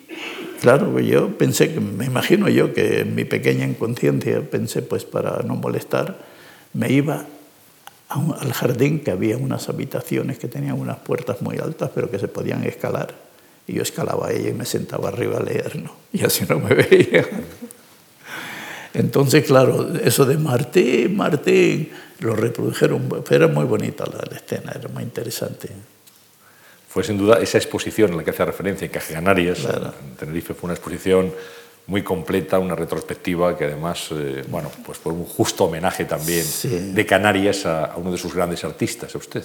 Claro, 0.61 0.99
yo 0.99 1.37
pensé, 1.37 1.73
que, 1.73 1.79
me 1.79 2.05
imagino 2.05 2.49
yo 2.49 2.73
que 2.73 3.01
en 3.01 3.15
mi 3.15 3.25
pequeña 3.25 3.65
inconsciencia 3.65 4.41
pensé, 4.41 4.81
pues 4.81 5.05
para 5.05 5.43
no 5.43 5.55
molestar, 5.55 6.17
me 6.73 6.91
iba 6.91 7.25
un, 8.15 8.33
al 8.39 8.53
jardín 8.53 8.99
que 8.99 9.11
había 9.11 9.37
unas 9.37 9.69
habitaciones 9.69 10.39
que 10.39 10.47
tenían 10.47 10.79
unas 10.79 10.97
puertas 10.97 11.41
muy 11.41 11.57
altas, 11.57 11.91
pero 11.93 12.09
que 12.09 12.17
se 12.19 12.27
podían 12.27 12.63
escalar. 12.63 13.13
Y 13.67 13.73
yo 13.73 13.81
escalaba 13.83 14.27
a 14.27 14.31
ella 14.31 14.49
y 14.49 14.53
me 14.53 14.65
sentaba 14.65 15.09
arriba 15.09 15.37
a 15.37 15.43
leer, 15.43 15.75
¿no? 15.75 15.91
Y 16.13 16.23
así 16.23 16.45
no 16.47 16.59
me 16.59 16.73
veía. 16.75 17.25
Entonces, 18.93 19.45
claro, 19.45 19.93
eso 20.03 20.25
de 20.25 20.37
Martín, 20.37 21.15
Martín, 21.15 21.89
lo 22.19 22.35
reprodujeron, 22.35 23.23
era 23.29 23.47
muy 23.47 23.65
bonita 23.65 24.05
la, 24.05 24.23
la 24.29 24.37
escena, 24.37 24.71
era 24.73 24.89
muy 24.89 25.03
interesante. 25.03 25.69
Fue 26.97 27.03
sin 27.03 27.19
duda 27.19 27.37
esa 27.39 27.59
exposición 27.59 28.09
en 28.09 28.17
la 28.17 28.23
que 28.23 28.31
hace 28.31 28.43
referencia 28.43 28.85
en 28.85 28.91
Caja 28.91 29.13
Canarias, 29.13 29.59
en 29.65 30.15
Tenerife, 30.15 30.55
fue 30.55 30.65
una 30.65 30.73
exposición 30.73 31.31
muy 31.85 32.01
completa, 32.01 32.57
una 32.57 32.73
retrospectiva 32.73 33.55
que 33.55 33.65
además, 33.65 34.07
eh, 34.13 34.43
bueno, 34.47 34.71
pues 34.83 34.97
fue 34.97 35.13
un 35.13 35.23
justo 35.23 35.65
homenaje 35.65 36.05
también 36.05 36.43
de 36.95 37.05
Canarias 37.05 37.67
a, 37.67 37.93
uno 37.97 38.11
de 38.11 38.17
sus 38.17 38.33
grandes 38.33 38.63
artistas, 38.63 39.13
a 39.13 39.19
usted. 39.19 39.43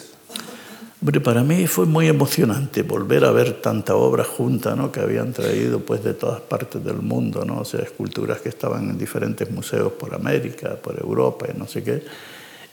Hombre, 1.03 1.21
para 1.21 1.45
mí 1.45 1.67
fue 1.67 1.85
muy 1.85 2.09
emocionante 2.09 2.85
volver 2.85 3.27
a 3.27 3.33
ver 3.33 3.61
tanta 3.61 3.97
obra 3.97 4.25
junta, 4.25 4.75
¿no? 4.75 4.91
que 4.91 5.01
habían 5.01 5.35
traído 5.35 5.81
pues 5.81 6.03
de 6.03 6.15
todas 6.15 6.41
partes 6.41 6.83
del 6.83 7.03
mundo, 7.03 7.45
¿no? 7.45 7.59
o 7.59 7.65
sea, 7.67 7.81
esculturas 7.81 8.41
que 8.41 8.49
estaban 8.49 8.89
en 8.89 8.97
diferentes 8.97 9.51
museos 9.51 9.93
por 9.93 10.15
América, 10.15 10.77
por 10.83 10.99
Europa 10.99 11.49
y 11.55 11.59
no 11.59 11.69
sé 11.69 11.85
qué 11.85 12.03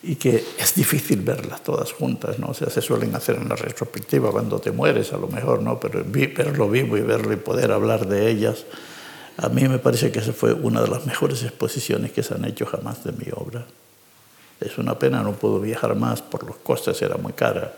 y 0.01 0.15
que 0.15 0.43
es 0.57 0.75
difícil 0.75 1.21
verlas 1.21 1.63
todas 1.63 1.91
juntas, 1.91 2.39
¿no? 2.39 2.47
O 2.47 2.53
sea, 2.53 2.69
se 2.69 2.81
suelen 2.81 3.15
hacer 3.15 3.35
en 3.35 3.49
la 3.49 3.55
retrospectiva 3.55 4.31
cuando 4.31 4.59
te 4.59 4.71
mueres, 4.71 5.11
a 5.11 5.17
lo 5.17 5.27
mejor, 5.27 5.61
¿no? 5.61 5.79
Pero 5.79 6.03
verlo 6.05 6.69
vivo 6.69 6.97
y 6.97 7.01
verlo 7.01 7.33
y 7.33 7.35
poder 7.35 7.71
hablar 7.71 8.07
de 8.07 8.29
ellas, 8.29 8.65
a 9.37 9.49
mí 9.49 9.67
me 9.67 9.79
parece 9.79 10.11
que 10.11 10.19
esa 10.19 10.33
fue 10.33 10.53
una 10.53 10.81
de 10.81 10.87
las 10.87 11.05
mejores 11.05 11.43
exposiciones 11.43 12.11
que 12.11 12.23
se 12.23 12.33
han 12.33 12.45
hecho 12.45 12.65
jamás 12.65 13.03
de 13.03 13.11
mi 13.11 13.25
obra. 13.33 13.65
Es 14.59 14.77
una 14.77 14.97
pena, 14.97 15.21
no 15.21 15.33
puedo 15.33 15.59
viajar 15.59 15.95
más, 15.95 16.21
por 16.21 16.45
los 16.45 16.57
costes 16.57 17.01
era 17.01 17.17
muy 17.17 17.33
cara. 17.33 17.73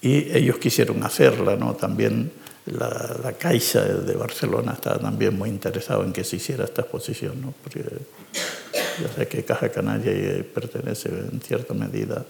Y 0.00 0.36
ellos 0.36 0.58
quisieron 0.58 1.02
hacerla, 1.04 1.56
¿no? 1.56 1.74
También 1.74 2.32
la, 2.66 3.16
la 3.22 3.32
Caixa 3.32 3.84
de 3.84 4.14
Barcelona 4.14 4.72
estaba 4.72 4.98
también 4.98 5.36
muy 5.36 5.48
interesado 5.48 6.04
en 6.04 6.12
que 6.12 6.24
se 6.24 6.36
hiciera 6.36 6.64
esta 6.64 6.82
exposición, 6.82 7.40
¿no? 7.40 7.54
Porque 7.62 7.84
ya 9.00 9.08
sé 9.08 9.28
que 9.28 9.44
Caja 9.44 9.68
Canaria 9.70 10.44
pertenece 10.54 11.08
en 11.08 11.40
cierta 11.40 11.74
medida 11.74 12.24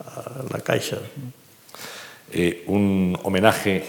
a 0.00 0.42
la 0.50 0.60
Caixa. 0.60 0.98
Eh, 2.32 2.64
un 2.66 3.18
homenaje 3.22 3.84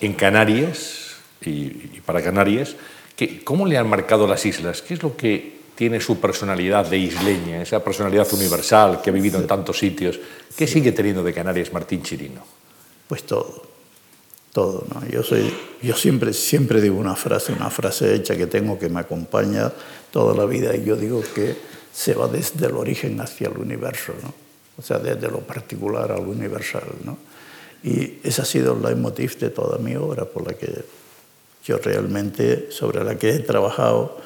en 0.00 0.12
Canarias 0.14 1.16
y, 1.40 2.00
para 2.04 2.22
Canarias. 2.22 2.76
Que, 3.16 3.42
¿Cómo 3.42 3.66
le 3.66 3.78
han 3.78 3.88
marcado 3.88 4.26
las 4.26 4.44
islas? 4.44 4.82
¿Qué 4.82 4.94
es 4.94 5.02
lo 5.02 5.16
que 5.16 5.56
tiene 5.74 6.00
su 6.00 6.20
personalidad 6.20 6.86
de 6.86 6.98
isleña, 6.98 7.62
esa 7.62 7.82
personalidad 7.82 8.26
universal 8.32 9.00
que 9.02 9.10
ha 9.10 9.12
vivido 9.12 9.40
en 9.40 9.46
tantos 9.46 9.78
sitios? 9.78 10.18
¿Qué 10.56 10.66
sigue 10.66 10.92
teniendo 10.92 11.22
de 11.22 11.32
Canarias 11.32 11.72
Martín 11.72 12.02
Chirino? 12.02 12.44
Pues 13.08 13.24
todo, 13.24 13.65
todo. 14.56 14.86
¿no? 14.94 15.06
Yo, 15.06 15.22
soy, 15.22 15.52
yo 15.82 15.94
siempre, 15.94 16.32
siempre 16.32 16.80
digo 16.80 16.96
una 16.96 17.14
frase, 17.14 17.52
una 17.52 17.68
frase 17.68 18.14
hecha 18.14 18.34
que 18.38 18.46
tengo 18.46 18.78
que 18.78 18.88
me 18.88 19.00
acompaña 19.00 19.70
toda 20.10 20.34
la 20.34 20.46
vida 20.46 20.74
y 20.74 20.82
yo 20.82 20.96
digo 20.96 21.22
que 21.34 21.54
se 21.92 22.14
va 22.14 22.26
desde 22.26 22.64
el 22.64 22.74
origen 22.74 23.20
hacia 23.20 23.48
el 23.48 23.58
universo, 23.58 24.14
¿no? 24.22 24.32
o 24.78 24.82
sea, 24.82 24.98
desde 24.98 25.30
lo 25.30 25.40
particular 25.40 26.10
al 26.10 26.26
universal. 26.26 26.84
¿no? 27.04 27.18
Y 27.82 28.18
ese 28.24 28.40
ha 28.40 28.44
sido 28.46 28.74
el 28.74 28.82
leitmotiv 28.82 29.38
de 29.38 29.50
toda 29.50 29.76
mi 29.76 29.94
obra, 29.94 30.24
por 30.24 30.46
la 30.46 30.54
que 30.54 30.72
yo 31.62 31.76
realmente, 31.76 32.68
sobre 32.70 33.04
la 33.04 33.18
que 33.18 33.34
he 33.34 33.38
trabajado 33.40 34.16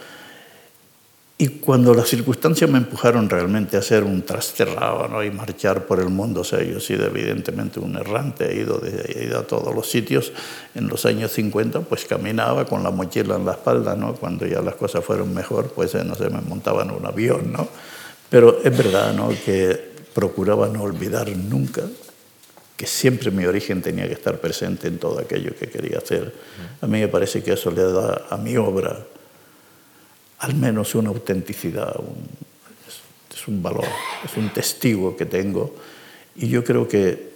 y 1.40 1.49
cuando 1.49 1.94
las 1.94 2.06
circunstancias 2.06 2.68
me 2.68 2.76
empujaron 2.76 3.30
realmente 3.30 3.78
a 3.78 3.82
ser 3.82 4.04
un 4.04 4.20
trasterrado 4.20 5.09
¿no? 5.09 5.25
y 5.25 5.30
marchar 5.30 5.87
por 5.87 5.99
el 5.99 6.11
mundo, 6.11 6.42
o 6.42 6.44
sea, 6.44 6.62
yo 6.62 6.76
he 6.76 6.80
sido 6.82 7.06
evidentemente 7.06 7.80
un 7.80 7.97
errante, 7.97 8.52
he 8.52 8.61
ido, 8.61 8.82
he 8.85 9.25
ido 9.25 9.38
a 9.38 9.44
todos 9.44 9.75
los 9.75 9.90
sitios. 9.90 10.35
En 10.75 10.88
los 10.88 11.06
años 11.06 11.32
50 11.32 11.80
pues 11.80 12.04
caminaba 12.04 12.66
con 12.66 12.82
la 12.82 12.90
mochila 12.90 13.37
en 13.37 13.47
la 13.47 13.52
espalda, 13.52 13.97
¿no? 13.97 14.16
cuando 14.16 14.47
ya 14.47 14.61
las 14.61 14.75
cosas 14.75 15.02
fueron 15.02 15.32
mejor, 15.32 15.73
pues 15.73 15.94
eh, 15.94 16.04
no 16.04 16.14
sé, 16.14 16.28
me 16.28 16.42
montaba 16.42 16.85
un 16.85 17.06
avión. 17.06 17.50
¿no? 17.50 17.66
Pero 18.28 18.61
es 18.62 18.76
verdad 18.76 19.14
¿no? 19.14 19.30
que 19.30 19.80
procuraba 20.12 20.68
no 20.68 20.82
olvidar 20.82 21.35
nunca 21.35 21.85
que 22.76 22.87
siempre 22.87 23.30
mi 23.30 23.47
origen 23.47 23.80
tenía 23.80 24.06
que 24.06 24.12
estar 24.12 24.38
presente 24.42 24.88
en 24.88 24.99
todo 24.99 25.18
aquello 25.18 25.54
que 25.59 25.70
quería 25.70 25.97
hacer. 25.97 26.35
A 26.82 26.87
mí 26.87 27.00
me 27.00 27.09
parece 27.09 27.42
que 27.42 27.54
eso 27.54 27.70
le 27.70 27.82
da 27.82 28.26
a 28.28 28.37
mi 28.37 28.59
obra 28.59 29.06
al 30.40 30.54
menos 30.54 30.94
una 30.94 31.11
autenticidad, 31.11 31.94
es, 33.35 33.49
un 33.49 33.62
valor, 33.62 33.85
es 34.25 34.37
un 34.37 34.49
testigo 34.50 35.16
que 35.16 35.26
tengo. 35.26 35.75
Y 36.37 36.49
yo 36.49 36.64
creo 36.64 36.88
que 36.88 37.30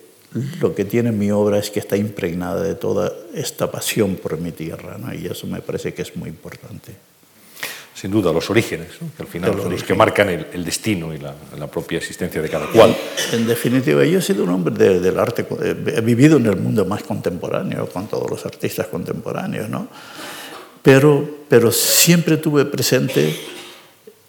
lo 0.61 0.75
que 0.75 0.85
tiene 0.85 1.13
mi 1.13 1.31
obra 1.31 1.59
es 1.59 1.71
que 1.71 1.81
está 1.81 1.97
impregnada 1.97 2.63
de 2.63 2.75
toda 2.75 3.13
esta 3.35 3.71
pasión 3.71 4.17
por 4.17 4.39
mi 4.39 4.53
tierra, 4.53 4.99
y 5.15 5.27
eso 5.27 5.47
me 5.47 5.61
parece 5.61 5.95
que 5.95 6.03
es 6.03 6.17
muy 6.17 6.29
importante. 6.29 6.93
Sin 7.95 8.11
duda, 8.11 8.33
los 8.33 8.51
orígenes, 8.51 8.89
que 9.17 9.23
al 9.23 9.29
final 9.29 9.53
son 9.53 9.71
los 9.71 9.85
que 9.85 9.95
marcan 9.95 10.29
el, 10.29 10.65
destino 10.65 11.15
y 11.15 11.19
la, 11.19 11.35
propia 11.71 11.99
existencia 11.99 12.43
de 12.43 12.49
cada 12.49 12.67
cual. 12.67 12.97
En 13.33 13.47
definitiva, 13.47 14.05
yo 14.05 14.19
he 14.19 14.23
sido 14.23 14.43
un 14.43 14.51
hombre 14.51 14.99
del 14.99 15.19
arte, 15.19 15.47
he 15.95 16.01
vivido 16.01 16.39
en 16.39 16.47
el 16.47 16.57
mundo 16.57 16.85
más 16.87 17.05
contemporáneo, 17.05 17.89
con 17.89 18.09
todos 18.09 18.29
los 18.29 18.45
artistas 18.45 18.89
contemporáneos, 18.89 19.69
¿no? 19.69 19.89
Pero, 20.85 21.27
pero 21.49 21.73
siempre 21.73 22.37
tuve 22.37 22.67
presente, 22.67 23.35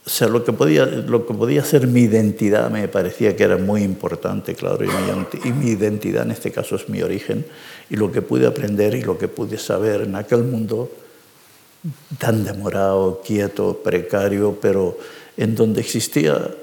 o 0.05 0.09
sea, 0.09 0.29
lo 0.29 0.45
que, 0.45 0.53
podía, 0.53 0.85
lo 0.85 1.27
que 1.27 1.33
podía 1.33 1.65
ser 1.65 1.85
mi 1.88 2.03
identidad 2.03 2.71
me 2.71 2.88
parecía 2.88 3.35
que 3.35 3.43
era 3.43 3.57
muy 3.57 3.83
importante, 3.83 4.55
claro, 4.55 4.85
y 4.85 4.88
mi, 4.88 5.50
y 5.50 5.51
mi 5.51 5.71
identidad 5.71 6.24
en 6.24 6.31
este 6.31 6.51
caso 6.51 6.77
es 6.77 6.88
mi 6.88 7.01
origen, 7.01 7.45
y 7.89 7.97
lo 7.97 8.09
que 8.09 8.21
pude 8.21 8.47
aprender 8.47 8.95
y 8.95 9.01
lo 9.01 9.17
que 9.17 9.27
pude 9.27 9.57
saber 9.57 10.03
en 10.03 10.15
aquel 10.15 10.43
mundo 10.43 10.89
tan 12.19 12.45
demorado, 12.45 13.21
quieto, 13.21 13.81
precario, 13.83 14.57
pero 14.62 14.97
en 15.35 15.55
donde 15.55 15.81
existía 15.81 16.55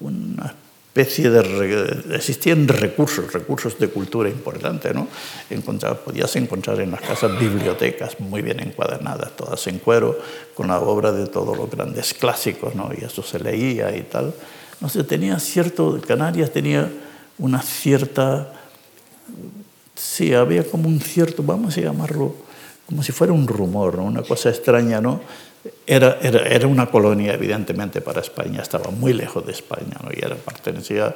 una 0.00 0.54
especie 0.92 1.30
de... 1.30 2.16
existían 2.16 2.66
recursos, 2.66 3.32
recursos 3.32 3.78
de 3.78 3.88
cultura 3.88 4.28
importante, 4.28 4.92
¿no? 4.92 5.06
Encontrar, 5.48 6.00
podías 6.00 6.34
encontrar 6.34 6.80
en 6.80 6.90
las 6.90 7.00
casas 7.00 7.38
bibliotecas 7.38 8.18
muy 8.18 8.42
bien 8.42 8.58
encuadernadas, 8.58 9.36
todas 9.36 9.64
en 9.68 9.78
cuero, 9.78 10.18
con 10.54 10.66
la 10.66 10.80
obra 10.80 11.12
de 11.12 11.28
todos 11.28 11.56
los 11.56 11.70
grandes 11.70 12.12
clásicos, 12.14 12.74
¿no? 12.74 12.90
Y 12.98 13.04
eso 13.04 13.22
se 13.22 13.38
leía 13.38 13.96
y 13.96 14.02
tal. 14.02 14.34
No 14.80 14.88
sé, 14.88 15.04
tenía 15.04 15.38
cierto... 15.38 16.00
Canarias 16.06 16.50
tenía 16.52 16.90
una 17.38 17.62
cierta... 17.62 18.52
Sí, 19.94 20.34
había 20.34 20.64
como 20.64 20.88
un 20.88 21.00
cierto, 21.00 21.42
vamos 21.44 21.76
a 21.76 21.82
llamarlo, 21.82 22.34
como 22.86 23.02
si 23.02 23.12
fuera 23.12 23.32
un 23.32 23.46
rumor, 23.46 23.96
¿no? 23.96 24.04
una 24.04 24.22
cosa 24.22 24.48
extraña, 24.48 25.00
¿no? 25.00 25.20
Era, 25.86 26.18
era, 26.22 26.46
era, 26.46 26.66
una 26.66 26.86
colonia, 26.86 27.34
evidentemente, 27.34 28.00
para 28.00 28.20
España, 28.20 28.62
estaba 28.62 28.90
muy 28.90 29.12
lejos 29.12 29.44
de 29.44 29.52
España, 29.52 29.98
¿no? 30.02 30.10
y 30.10 30.24
era, 30.24 30.34
pertenecía, 30.36 31.14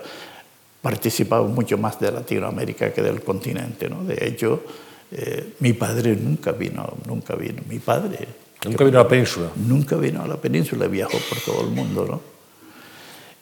participaba 0.83 1.47
mucho 1.49 1.79
más 1.79 1.99
de 1.99 2.13
Latinoamérica 2.13 2.93
que 2.93 3.01
del 3.01 3.23
continente. 3.23 3.89
¿no? 3.89 4.05
De 4.05 4.27
hecho, 4.27 4.63
eh, 5.11 5.55
mi 5.61 5.73
padre 5.73 6.17
nunca 6.17 6.53
vino, 6.53 6.93
nunca 7.07 7.35
vino, 7.37 7.63
mi 7.69 7.79
padre. 7.79 8.29
¿Nunca 8.67 8.85
vino 8.85 9.01
a 9.01 9.05
la 9.05 9.09
península? 9.09 9.51
Nunca 9.57 9.97
vino 9.97 10.23
a 10.23 10.27
la 10.27 10.37
península, 10.37 10.87
viajó 10.89 11.19
por 11.29 11.39
todo 11.41 11.63
el 11.63 11.71
mundo. 11.71 12.07
¿no? 12.07 12.21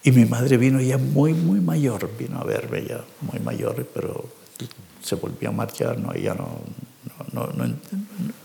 Y 0.04 0.12
mi 0.12 0.25
madre 0.25 0.56
vino 0.56 0.80
ya 0.80 0.99
muy, 0.99 1.32
muy 1.32 1.61
mayor, 1.61 2.11
vino 2.16 2.38
a 2.38 2.44
verme 2.44 2.85
ya 2.85 3.00
muy 3.21 3.40
mayor, 3.40 3.87
pero 3.92 4.25
se 5.00 5.16
volvió 5.16 5.49
a 5.49 5.52
marchar, 5.52 5.99
¿no? 5.99 6.14
ya 6.14 6.35
no, 6.35 6.61
no, 7.32 7.47
no, 7.49 7.75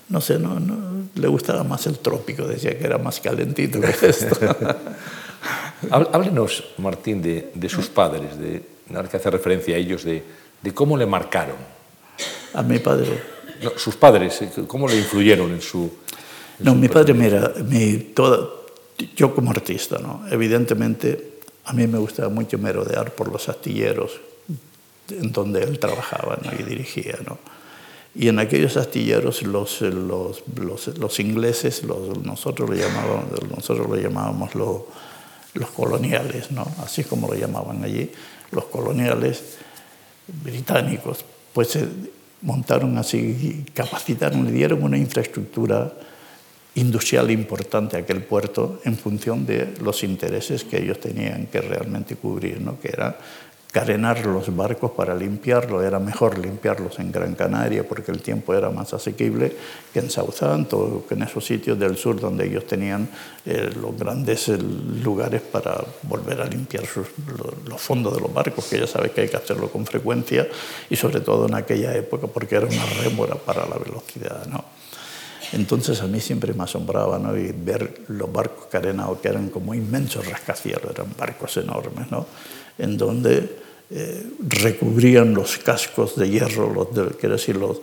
no 0.09 0.21
sé, 0.21 0.39
no, 0.39 0.59
no, 0.59 0.96
le 1.17 1.27
gustaba 1.27 1.63
más 1.63 1.85
el 1.87 1.99
trópico, 1.99 2.47
decía 2.47 2.77
que 2.77 2.85
era 2.85 2.97
más 2.97 3.19
calentito 3.19 3.79
que 3.81 4.07
esto. 4.07 4.37
Háblenos, 5.91 6.63
Martín, 6.77 7.21
de, 7.21 7.51
de, 7.53 7.69
sus 7.69 7.87
padres, 7.87 8.37
de, 8.39 8.63
que 9.09 9.17
hace 9.17 9.29
referencia 9.29 9.75
a 9.75 9.77
ellos, 9.77 10.03
de, 10.03 10.23
de, 10.61 10.73
cómo 10.73 10.97
le 10.97 11.05
marcaron. 11.05 11.57
A 12.53 12.63
mi 12.63 12.79
padre. 12.79 13.21
sus 13.75 13.95
padres, 13.95 14.41
eh, 14.41 14.49
¿cómo 14.67 14.87
le 14.87 14.97
influyeron 14.97 15.51
en 15.51 15.61
su... 15.61 15.91
no, 16.59 16.73
mi 16.73 16.87
padre, 16.87 17.13
mira, 17.13 17.53
mi, 17.65 17.97
toda, 17.97 18.49
yo 19.15 19.35
como 19.35 19.51
artista, 19.51 19.99
¿no? 19.99 20.23
evidentemente 20.31 21.37
a 21.65 21.73
mí 21.73 21.85
me 21.85 21.97
gustaba 21.97 22.29
mucho 22.29 22.57
merodear 22.57 23.11
por 23.11 23.31
los 23.31 23.49
astilleros 23.49 24.19
en 25.09 25.31
donde 25.31 25.63
él 25.63 25.79
trabajaba 25.79 26.37
¿no? 26.43 26.51
y 26.57 26.63
dirigía. 26.63 27.17
¿no? 27.25 27.37
Y 28.19 28.29
en 28.29 28.39
aquellos 28.39 28.77
astilleros 28.77 29.43
los, 29.43 29.81
los, 29.81 30.43
los, 30.97 31.19
ingleses, 31.19 31.83
nosotros, 32.23 32.67
lo 32.67 32.75
llamábamos, 32.75 33.25
nosotros 33.55 33.87
lo 33.87 33.95
llamábamos 33.95 34.55
los 34.55 35.69
coloniales, 35.75 36.49
¿no? 36.49 36.65
así 36.83 37.03
como 37.03 37.27
lo 37.27 37.35
llamaban 37.35 37.83
allí, 37.83 38.11
los 38.49 38.65
coloniales 38.65 39.57
británicos, 40.43 41.23
pues 41.53 41.77
montaron 42.41 42.97
así, 42.97 43.63
capacitaron, 43.75 44.45
le 44.45 44.51
dieron 44.51 44.81
una 44.81 44.97
infraestructura 44.97 45.93
industrial 46.73 47.29
importante 47.29 47.97
a 47.97 47.99
aquel 47.99 48.23
puerto 48.23 48.81
en 48.83 48.97
función 48.97 49.45
de 49.45 49.75
los 49.79 50.03
intereses 50.03 50.63
que 50.63 50.81
ellos 50.81 50.99
tenían 50.99 51.45
que 51.47 51.61
realmente 51.61 52.15
cubrir, 52.15 52.61
¿no? 52.61 52.79
que 52.79 52.89
era 52.89 53.19
carenar 53.71 54.25
los 54.25 54.55
barcos 54.55 54.91
para 54.91 55.15
limpiarlo. 55.15 55.83
Era 55.83 55.99
mejor 55.99 56.37
limpiarlos 56.37 56.99
en 56.99 57.11
Gran 57.11 57.35
Canaria 57.35 57.87
porque 57.87 58.11
el 58.11 58.21
tiempo 58.21 58.53
era 58.53 58.69
más 58.69 58.93
asequible 58.93 59.55
que 59.93 59.99
en 59.99 60.09
Southampton 60.09 60.93
o 60.97 61.07
que 61.07 61.15
en 61.15 61.23
esos 61.23 61.45
sitios 61.45 61.77
del 61.77 61.97
sur 61.97 62.19
donde 62.19 62.45
ellos 62.45 62.65
tenían 62.65 63.07
eh, 63.45 63.69
los 63.79 63.97
grandes 63.97 64.49
eh, 64.49 64.57
lugares 64.57 65.41
para 65.41 65.83
volver 66.03 66.41
a 66.41 66.45
limpiar 66.45 66.83
los, 67.67 67.81
fondos 67.81 68.15
de 68.15 68.21
los 68.21 68.33
barcos, 68.33 68.65
que 68.65 68.79
ya 68.79 68.87
sabes 68.87 69.11
que 69.11 69.21
hay 69.21 69.29
que 69.29 69.37
hacerlo 69.37 69.69
con 69.69 69.85
frecuencia 69.85 70.47
y 70.89 70.95
sobre 70.95 71.19
todo 71.19 71.47
en 71.47 71.55
aquella 71.55 71.95
época 71.95 72.27
porque 72.27 72.55
era 72.55 72.65
una 72.65 72.85
rémora 73.03 73.35
para 73.35 73.65
la 73.67 73.77
velocidad. 73.77 74.45
¿no? 74.47 74.63
Entonces 75.53 76.01
a 76.01 76.07
mí 76.07 76.19
siempre 76.19 76.53
me 76.53 76.63
asombraba 76.63 77.19
¿no? 77.19 77.37
y 77.37 77.51
ver 77.51 78.01
los 78.07 78.31
barcos 78.31 78.65
carenados 78.69 79.19
que 79.19 79.29
eran 79.29 79.49
como 79.49 79.73
inmensos 79.73 80.27
rascacielos, 80.27 80.91
eran 80.91 81.07
barcos 81.17 81.57
enormes, 81.57 82.11
¿no? 82.11 82.25
En 82.77 82.97
donde 82.97 83.57
eh, 83.89 84.27
recubrían 84.47 85.33
los 85.33 85.57
cascos 85.57 86.15
de 86.15 86.29
hierro, 86.29 86.73
los 86.73 86.93
de, 86.93 87.15
quiero 87.15 87.35
decir, 87.35 87.55
los, 87.55 87.81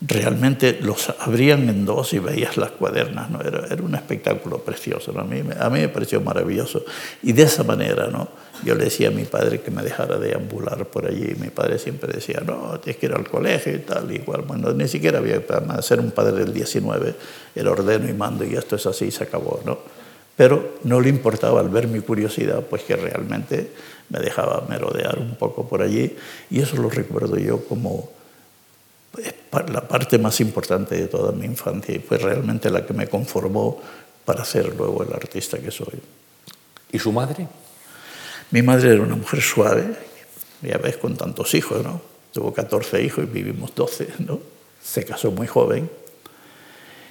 realmente 0.00 0.78
los 0.80 1.10
abrían 1.18 1.68
en 1.68 1.84
dos 1.84 2.12
y 2.12 2.18
veías 2.18 2.56
las 2.56 2.70
cuadernas, 2.72 3.30
¿no? 3.30 3.40
era, 3.40 3.66
era 3.66 3.82
un 3.82 3.94
espectáculo 3.94 4.58
precioso, 4.58 5.12
¿no? 5.12 5.20
a, 5.20 5.24
mí, 5.24 5.42
a 5.58 5.70
mí 5.70 5.80
me 5.80 5.88
pareció 5.88 6.20
maravilloso. 6.20 6.84
Y 7.22 7.32
de 7.32 7.42
esa 7.42 7.64
manera 7.64 8.06
¿no? 8.06 8.28
yo 8.64 8.74
le 8.74 8.84
decía 8.84 9.08
a 9.08 9.10
mi 9.10 9.24
padre 9.24 9.60
que 9.60 9.70
me 9.70 9.82
dejara 9.82 10.18
de 10.18 10.34
ambular 10.34 10.86
por 10.86 11.06
allí, 11.06 11.34
mi 11.40 11.48
padre 11.48 11.78
siempre 11.78 12.12
decía, 12.12 12.42
no, 12.46 12.78
tienes 12.78 13.00
que 13.00 13.06
ir 13.06 13.14
al 13.14 13.28
colegio 13.28 13.74
y 13.74 13.78
tal, 13.78 14.10
igual, 14.12 14.42
bueno, 14.42 14.72
ni 14.72 14.86
siquiera 14.86 15.18
había, 15.18 15.44
para 15.44 15.80
ser 15.82 15.98
un 15.98 16.12
padre 16.12 16.44
del 16.44 16.52
19, 16.52 17.14
era 17.54 17.70
ordeno 17.70 18.08
y 18.08 18.12
mando 18.12 18.44
y 18.44 18.54
esto 18.54 18.76
es 18.76 18.86
así 18.86 19.06
y 19.06 19.10
se 19.10 19.24
acabó, 19.24 19.60
¿no? 19.64 19.78
Pero 20.36 20.76
no 20.84 21.00
le 21.00 21.08
importaba 21.08 21.58
al 21.58 21.68
ver 21.68 21.88
mi 21.88 21.98
curiosidad, 21.98 22.62
pues 22.70 22.82
que 22.84 22.94
realmente 22.94 23.72
me 24.08 24.20
dejaba 24.20 24.64
merodear 24.68 25.18
un 25.18 25.36
poco 25.36 25.68
por 25.68 25.82
allí 25.82 26.16
y 26.50 26.60
eso 26.60 26.76
lo 26.76 26.88
recuerdo 26.88 27.36
yo 27.36 27.64
como 27.66 28.10
la 29.68 29.88
parte 29.88 30.18
más 30.18 30.40
importante 30.40 30.96
de 30.96 31.08
toda 31.08 31.32
mi 31.32 31.46
infancia 31.46 31.94
y 31.94 31.98
fue 31.98 32.18
realmente 32.18 32.70
la 32.70 32.86
que 32.86 32.94
me 32.94 33.08
conformó 33.08 33.80
para 34.24 34.44
ser 34.44 34.74
luego 34.76 35.02
el 35.02 35.12
artista 35.12 35.58
que 35.58 35.70
soy. 35.70 36.00
¿Y 36.92 36.98
su 36.98 37.12
madre? 37.12 37.48
Mi 38.50 38.62
madre 38.62 38.92
era 38.92 39.02
una 39.02 39.16
mujer 39.16 39.42
suave, 39.42 39.96
ya 40.62 40.78
ves, 40.78 40.96
con 40.96 41.16
tantos 41.16 41.54
hijos, 41.54 41.82
¿no? 41.82 42.00
Tuvo 42.32 42.52
14 42.52 43.02
hijos 43.02 43.24
y 43.24 43.26
vivimos 43.26 43.74
12, 43.74 44.08
¿no? 44.20 44.38
Se 44.82 45.04
casó 45.04 45.30
muy 45.30 45.46
joven 45.46 45.90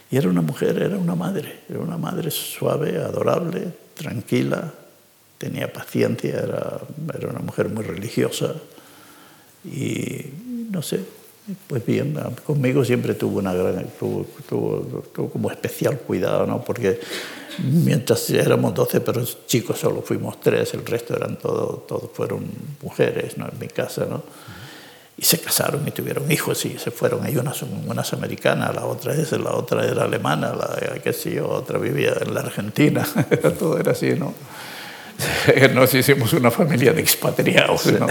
y 0.09 0.17
era 0.17 0.29
una 0.29 0.41
mujer, 0.41 0.81
era 0.81 0.97
una 0.97 1.15
madre, 1.15 1.61
era 1.69 1.79
una 1.79 1.97
madre 1.97 2.31
suave, 2.31 2.97
adorable, 2.97 3.73
tranquila, 3.93 4.73
tenía 5.37 5.71
paciencia, 5.71 6.31
era, 6.31 6.79
era 7.15 7.29
una 7.29 7.39
mujer 7.39 7.69
muy 7.69 7.83
religiosa 7.83 8.55
y 9.63 10.25
no 10.71 10.81
sé, 10.81 11.01
pues 11.67 11.85
bien, 11.85 12.17
conmigo 12.45 12.83
siempre 12.83 13.13
tuvo 13.13 13.39
una 13.39 13.53
gran, 13.53 13.87
tuvo, 13.99 14.25
tuvo, 14.47 15.03
tuvo, 15.13 15.29
como 15.29 15.51
especial 15.51 15.99
cuidado, 15.99 16.45
¿no? 16.45 16.63
Porque 16.63 16.99
mientras 17.59 18.29
éramos 18.29 18.73
12, 18.73 19.01
pero 19.01 19.23
chicos 19.45 19.79
solo 19.79 20.01
fuimos 20.01 20.39
tres, 20.41 20.73
el 20.73 20.85
resto 20.85 21.15
eran 21.15 21.37
todos, 21.37 21.87
todos 21.87 22.09
fueron 22.13 22.45
mujeres, 22.81 23.37
¿no? 23.37 23.47
En 23.47 23.59
mi 23.59 23.67
casa, 23.67 24.05
¿no? 24.05 24.23
y 25.17 25.25
se 25.25 25.39
casaron 25.39 25.87
y 25.87 25.91
tuvieron 25.91 26.31
hijos 26.31 26.63
y 26.65 26.77
se 26.77 26.91
fueron. 26.91 27.25
Hay 27.25 27.37
una, 27.37 27.51
una 27.87 28.01
es 28.03 28.13
americana, 28.13 28.71
la 28.71 28.85
otra 28.85 29.15
es, 29.15 29.31
la 29.31 29.53
otra 29.53 29.85
era 29.85 30.03
alemana, 30.03 30.53
la 30.53 30.99
qué 31.03 31.11
sé 31.11 31.33
yo, 31.33 31.49
otra 31.49 31.79
vivía 31.79 32.13
en 32.21 32.33
la 32.33 32.41
Argentina, 32.41 33.03
todo 33.59 33.79
era 33.79 33.93
así, 33.93 34.11
¿no? 34.13 34.33
Nos 35.73 35.93
hicimos 35.93 36.33
una 36.33 36.51
familia 36.51 36.93
de 36.93 37.01
expatriados, 37.01 37.85
¿no? 37.93 38.07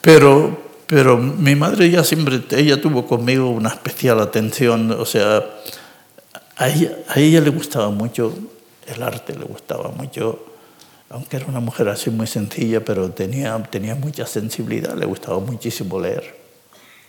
Pero, 0.00 0.58
pero 0.86 1.16
mi 1.16 1.54
madre 1.54 1.90
ya 1.90 2.04
siempre, 2.04 2.42
ella 2.50 2.80
tuvo 2.80 3.06
conmigo 3.06 3.50
una 3.50 3.70
especial 3.70 4.20
atención, 4.20 4.90
o 4.92 5.04
sea, 5.04 5.44
a 6.56 6.68
ella, 6.68 6.92
a 7.08 7.18
ella 7.18 7.40
le 7.40 7.50
gustaba 7.50 7.90
mucho 7.90 8.32
el 8.86 9.02
arte, 9.02 9.36
le 9.36 9.44
gustaba 9.44 9.90
mucho 9.90 10.56
aunque 11.08 11.36
era 11.36 11.46
una 11.46 11.60
mujer 11.60 11.88
así 11.88 12.10
muy 12.10 12.26
sencilla, 12.26 12.84
pero 12.84 13.10
tenía, 13.10 13.56
tenía 13.70 13.94
mucha 13.94 14.26
sensibilidad, 14.26 14.94
le 14.96 15.06
gustaba 15.06 15.38
muchísimo 15.38 16.00
leer. 16.00 16.36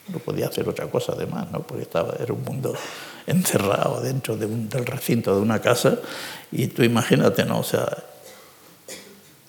No 0.10 0.20
podía 0.20 0.48
hacer 0.48 0.70
otra 0.70 0.88
cosa 0.88 1.14
además, 1.14 1.52
¿no? 1.52 1.62
porque 1.62 1.84
estaba, 1.84 2.16
era 2.20 2.32
un 2.32 2.44
mundo 2.44 2.76
encerrado 3.26 4.02
dentro 4.02 4.38
de 4.38 4.46
un, 4.46 4.70
del 4.70 4.86
recinto 4.86 5.36
de 5.36 5.42
una 5.42 5.60
casa. 5.60 5.98
Y 6.52 6.68
tú 6.68 6.84
imagínate, 6.84 7.44
¿no? 7.44 7.60
O 7.60 7.64
sea, 7.64 7.86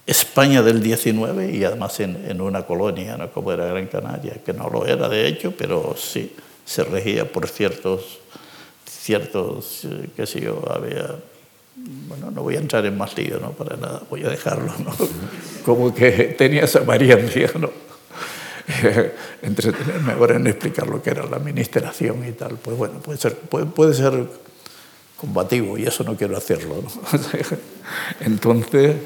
España 0.09 0.63
del 0.63 0.83
19 0.83 1.51
y 1.53 1.65
además 1.65 2.01
en, 2.01 2.41
una 2.41 2.63
colonia, 2.63 3.19
¿no? 3.19 3.31
como 3.31 3.53
era 3.53 3.67
Gran 3.67 3.87
Canaria, 3.89 4.41
que 4.45 4.55
no 4.55 4.71
lo 4.71 4.87
era 4.87 5.07
de 5.09 5.29
hecho, 5.29 5.53
pero 5.57 5.95
sí 5.99 6.35
se 6.65 6.83
regía 6.83 7.31
por 7.31 7.47
ciertos, 7.47 8.19
ciertos 8.89 9.85
eh, 9.85 10.09
qué 10.17 10.27
sé 10.27 10.41
yo, 10.41 10.65
había 10.71 11.17
bueno, 12.09 12.31
no 12.31 12.43
voy 12.43 12.57
a 12.57 12.59
entrar 12.59 12.85
en 12.87 12.97
más 12.97 13.17
lío, 13.17 13.39
¿no? 13.39 13.53
Para 13.53 13.77
nada, 13.77 14.03
voy 14.11 14.25
a 14.25 14.29
dejarlo, 14.29 14.73
¿no? 14.85 14.93
Como 15.65 15.95
que 15.95 16.35
tenía 16.37 16.65
esa 16.65 16.81
variancia, 16.81 17.51
¿no? 17.59 17.71
Entretenerme 19.43 20.13
ahora 20.13 20.37
en 20.37 20.47
explicar 20.47 20.89
lo 20.89 21.03
que 21.03 21.11
era 21.11 21.25
la 21.27 21.37
administración 21.37 22.27
y 22.27 22.33
tal, 22.33 22.57
pues 22.57 22.77
bueno, 22.77 22.99
puede 23.01 23.19
ser, 23.19 23.37
puede, 23.37 23.95
ser 23.95 24.27
combativo 25.17 25.79
y 25.79 25.87
eso 25.87 26.03
no 26.03 26.17
quiero 26.17 26.37
hacerlo. 26.37 26.83
Entonces, 28.21 28.97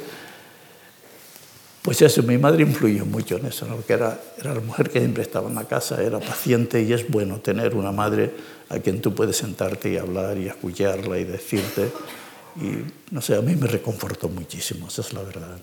pues 1.82 2.00
eso, 2.00 2.22
mi 2.22 2.38
madre 2.38 2.62
influyó 2.62 3.04
mucho 3.04 3.36
en 3.36 3.46
eso, 3.46 3.66
¿no? 3.66 3.76
porque 3.76 3.94
era, 3.94 4.20
era 4.38 4.54
la 4.54 4.60
mujer 4.60 4.88
que 4.88 5.00
siempre 5.00 5.22
estaba 5.22 5.48
en 5.48 5.56
la 5.56 5.64
casa, 5.64 6.00
era 6.00 6.20
paciente 6.20 6.80
y 6.82 6.92
es 6.92 7.08
bueno 7.10 7.40
tener 7.40 7.74
una 7.74 7.90
madre 7.90 8.30
a 8.68 8.78
quien 8.78 9.00
tú 9.00 9.14
puedes 9.14 9.36
sentarte 9.36 9.90
y 9.92 9.96
hablar 9.96 10.38
y 10.38 10.46
escucharla 10.46 11.18
y 11.18 11.24
decirte 11.24 11.90
y 12.56 12.84
no 13.12 13.20
sé, 13.20 13.34
a 13.34 13.40
mí 13.40 13.56
me 13.56 13.66
reconfortó 13.66 14.28
muchísimo, 14.28 14.88
esa 14.88 15.02
es 15.02 15.12
la 15.12 15.22
verdad. 15.22 15.58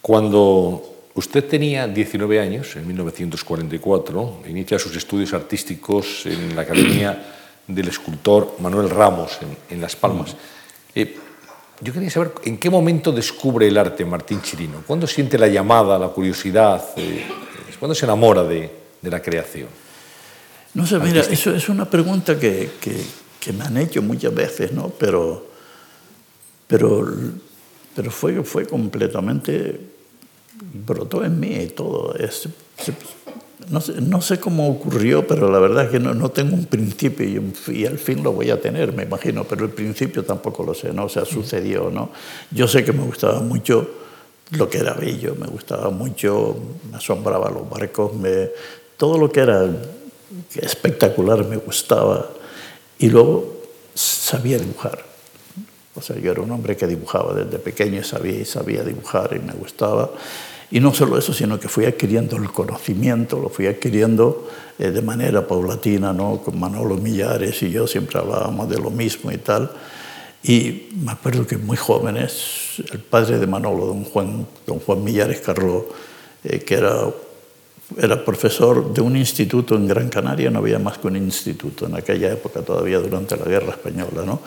Cuando 0.00 1.10
usted 1.14 1.44
tenía 1.44 1.86
19 1.86 2.40
años, 2.40 2.76
en 2.76 2.86
1944, 2.86 4.42
inicia 4.48 4.78
sus 4.78 4.96
estudios 4.96 5.32
artísticos 5.32 6.26
en 6.26 6.54
la 6.54 6.62
Academia 6.62 7.34
del 7.66 7.88
Escultor 7.88 8.56
Manuel 8.60 8.88
Ramos, 8.88 9.38
en, 9.68 9.80
Las 9.80 9.96
Palmas. 9.96 10.36
Eh, 10.94 11.16
yo 11.80 11.92
quería 11.92 12.10
saber 12.10 12.32
en 12.44 12.58
qué 12.58 12.70
momento 12.70 13.12
descubre 13.12 13.68
el 13.68 13.76
arte 13.76 14.04
Martín 14.04 14.42
Chirino, 14.42 14.82
cuándo 14.86 15.06
siente 15.06 15.38
la 15.38 15.48
llamada, 15.48 15.98
la 15.98 16.08
curiosidad, 16.08 16.84
eh, 16.96 17.24
cuándo 17.78 17.94
se 17.94 18.04
enamora 18.04 18.42
de, 18.44 18.70
de, 19.00 19.10
la 19.10 19.22
creación. 19.22 19.68
No 20.74 20.86
sé, 20.86 20.98
mira, 20.98 21.20
eso 21.20 21.54
es 21.54 21.68
una 21.68 21.88
pregunta 21.88 22.38
que, 22.38 22.72
que, 22.80 22.96
que 23.40 23.52
me 23.52 23.64
han 23.64 23.76
hecho 23.76 24.02
muchas 24.02 24.34
veces, 24.34 24.72
¿no? 24.72 24.88
Pero 24.90 25.48
pero, 26.68 27.08
pero 27.96 28.10
fue, 28.10 28.44
fue 28.44 28.66
completamente, 28.66 29.80
brotó 30.86 31.24
en 31.24 31.40
mí 31.40 31.56
y 31.56 31.68
todo. 31.68 32.14
Es, 32.14 32.46
no, 33.70 33.80
sé, 33.80 34.00
no 34.00 34.20
sé 34.20 34.38
cómo 34.38 34.68
ocurrió, 34.68 35.26
pero 35.26 35.50
la 35.50 35.58
verdad 35.58 35.84
es 35.84 35.90
que 35.90 35.98
no, 35.98 36.14
no 36.14 36.30
tengo 36.30 36.54
un 36.54 36.66
principio 36.66 37.28
y, 37.28 37.38
un, 37.38 37.52
y, 37.68 37.86
al 37.86 37.98
fin 37.98 38.22
lo 38.22 38.32
voy 38.32 38.50
a 38.50 38.60
tener, 38.60 38.92
me 38.92 39.02
imagino, 39.02 39.44
pero 39.44 39.64
el 39.64 39.70
principio 39.70 40.24
tampoco 40.24 40.62
lo 40.62 40.74
sé, 40.74 40.92
¿no? 40.92 41.04
O 41.04 41.08
sea, 41.08 41.24
sucedió, 41.24 41.90
¿no? 41.90 42.10
Yo 42.50 42.68
sé 42.68 42.84
que 42.84 42.92
me 42.92 43.02
gustaba 43.02 43.40
mucho 43.40 43.88
lo 44.52 44.68
que 44.68 44.78
era 44.78 44.94
bello, 44.94 45.34
me 45.38 45.46
gustaba 45.46 45.90
mucho, 45.90 46.56
me 46.90 46.96
asombraba 46.96 47.50
los 47.50 47.68
barcos, 47.68 48.14
me, 48.14 48.50
todo 48.96 49.18
lo 49.18 49.30
que 49.30 49.40
era 49.40 49.68
espectacular 50.54 51.44
me 51.44 51.56
gustaba. 51.56 52.30
Y 52.98 53.10
luego 53.10 53.58
sabía 53.94 54.58
dibujar. 54.58 55.04
O 55.94 56.00
sea, 56.00 56.16
yo 56.16 56.30
era 56.30 56.40
un 56.40 56.50
hombre 56.50 56.76
que 56.76 56.86
dibujaba 56.86 57.34
desde 57.34 57.58
pequeño, 57.58 58.02
sabía, 58.04 58.44
sabía 58.44 58.82
dibujar 58.84 59.34
y 59.34 59.40
me 59.40 59.52
gustaba. 59.52 60.10
Y 60.70 60.80
no 60.80 60.92
solo 60.92 61.18
eso, 61.18 61.32
sino 61.32 61.58
que 61.58 61.68
fui 61.68 61.86
adquiriendo 61.86 62.36
el 62.36 62.50
conocimiento, 62.50 63.38
lo 63.38 63.48
fui 63.48 63.66
adquiriendo 63.66 64.48
eh, 64.78 64.90
de 64.90 65.02
manera 65.02 65.46
paulatina, 65.46 66.12
¿no? 66.12 66.42
Con 66.42 66.60
Manolo 66.60 66.96
Millares 66.96 67.62
y 67.62 67.70
yo 67.70 67.86
siempre 67.86 68.18
hablábamos 68.18 68.68
de 68.68 68.78
lo 68.78 68.90
mismo 68.90 69.32
y 69.32 69.38
tal. 69.38 69.70
Y 70.42 70.88
me 71.02 71.12
acuerdo 71.12 71.46
que 71.46 71.56
muy 71.56 71.76
jóvenes, 71.76 72.82
el 72.92 73.00
padre 73.00 73.38
de 73.38 73.46
Manolo, 73.46 73.86
don 73.86 74.04
Juan, 74.04 74.46
don 74.66 74.78
Juan 74.80 75.02
Millares 75.02 75.40
Carlos, 75.40 75.84
eh, 76.44 76.60
que 76.60 76.74
era 76.74 77.08
era 77.96 78.22
profesor 78.22 78.92
de 78.92 79.00
un 79.00 79.16
instituto 79.16 79.74
en 79.74 79.88
Gran 79.88 80.08
Canaria, 80.08 80.50
no 80.50 80.58
había 80.58 80.78
más 80.78 80.98
que 80.98 81.06
un 81.06 81.16
instituto 81.16 81.86
en 81.86 81.96
aquella 81.96 82.30
época 82.32 82.60
todavía 82.60 82.98
durante 82.98 83.36
la 83.36 83.46
Guerra 83.46 83.70
Española. 83.70 84.24
¿no? 84.26 84.40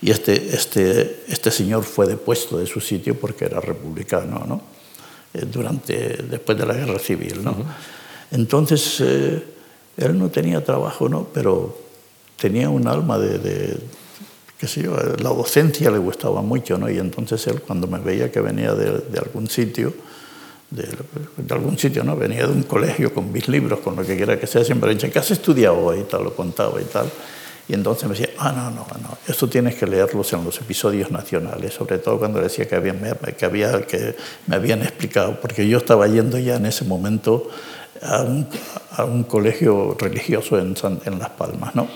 Y 0.00 0.10
este, 0.10 0.54
este, 0.54 1.24
este 1.28 1.50
señor 1.50 1.84
fue 1.84 2.06
depuesto 2.06 2.58
de 2.58 2.66
su 2.66 2.80
sitio 2.80 3.18
porque 3.18 3.44
era 3.44 3.60
republicano, 3.60 4.44
¿no? 4.46 4.76
Eh, 5.36 5.44
durante, 5.52 6.24
después 6.30 6.56
de 6.56 6.64
la 6.64 6.74
Guerra 6.74 6.98
Civil. 6.98 7.44
¿no? 7.44 7.56
Entonces, 8.30 9.00
eh, 9.00 9.42
él 9.98 10.18
no 10.18 10.30
tenía 10.30 10.64
trabajo, 10.64 11.08
¿no? 11.08 11.28
pero 11.32 11.76
tenía 12.40 12.70
un 12.70 12.86
alma 12.88 13.18
de, 13.18 13.38
de 13.38 13.76
qué 14.58 14.66
sé 14.66 14.82
yo, 14.82 14.96
la 14.96 15.30
docencia 15.30 15.90
le 15.90 15.98
gustaba 15.98 16.40
mucho, 16.40 16.78
¿no? 16.78 16.88
y 16.90 16.98
entonces 16.98 17.46
él 17.48 17.60
cuando 17.60 17.86
me 17.86 17.98
veía 17.98 18.32
que 18.32 18.40
venía 18.40 18.72
de, 18.74 18.98
de 18.98 19.18
algún 19.18 19.48
sitio, 19.48 19.92
de, 20.70 20.88
algún 21.50 21.78
sitio, 21.78 22.02
¿no? 22.02 22.16
Venía 22.16 22.46
de 22.46 22.52
un 22.52 22.64
colegio 22.64 23.14
con 23.14 23.30
mis 23.30 23.46
libros, 23.48 23.80
con 23.80 23.94
lo 23.94 24.04
que 24.04 24.16
quiera 24.16 24.38
que 24.38 24.46
sea, 24.46 24.64
siempre 24.64 24.92
decía, 24.92 25.10
¿qué 25.10 25.18
has 25.18 25.30
estudiado 25.30 25.78
hoy? 25.78 26.00
Y 26.00 26.02
tal, 26.04 26.24
lo 26.24 26.34
contaba 26.34 26.80
y 26.80 26.84
tal. 26.84 27.06
Y 27.68 27.74
entonces 27.74 28.08
me 28.08 28.16
decía, 28.16 28.30
ah, 28.38 28.52
no, 28.52 28.70
no, 28.70 28.86
no, 29.02 29.18
esto 29.26 29.48
tienes 29.48 29.74
que 29.74 29.86
leerlos 29.86 30.32
en 30.32 30.44
los 30.44 30.58
episodios 30.60 31.10
nacionales, 31.10 31.74
sobre 31.74 31.98
todo 31.98 32.18
cuando 32.18 32.40
decía 32.40 32.68
que, 32.68 32.76
había, 32.76 32.94
que, 33.36 33.44
había, 33.44 33.82
que 33.82 34.14
me 34.46 34.56
habían 34.56 34.82
explicado, 34.82 35.40
porque 35.40 35.66
yo 35.68 35.78
estaba 35.78 36.06
yendo 36.06 36.38
ya 36.38 36.56
en 36.56 36.66
ese 36.66 36.84
momento 36.84 37.48
a 38.02 38.22
un, 38.22 38.46
a 38.92 39.04
un 39.04 39.24
colegio 39.24 39.96
religioso 39.98 40.58
en, 40.58 40.76
en 41.04 41.18
Las 41.18 41.30
Palmas, 41.30 41.74
¿no? 41.74 41.88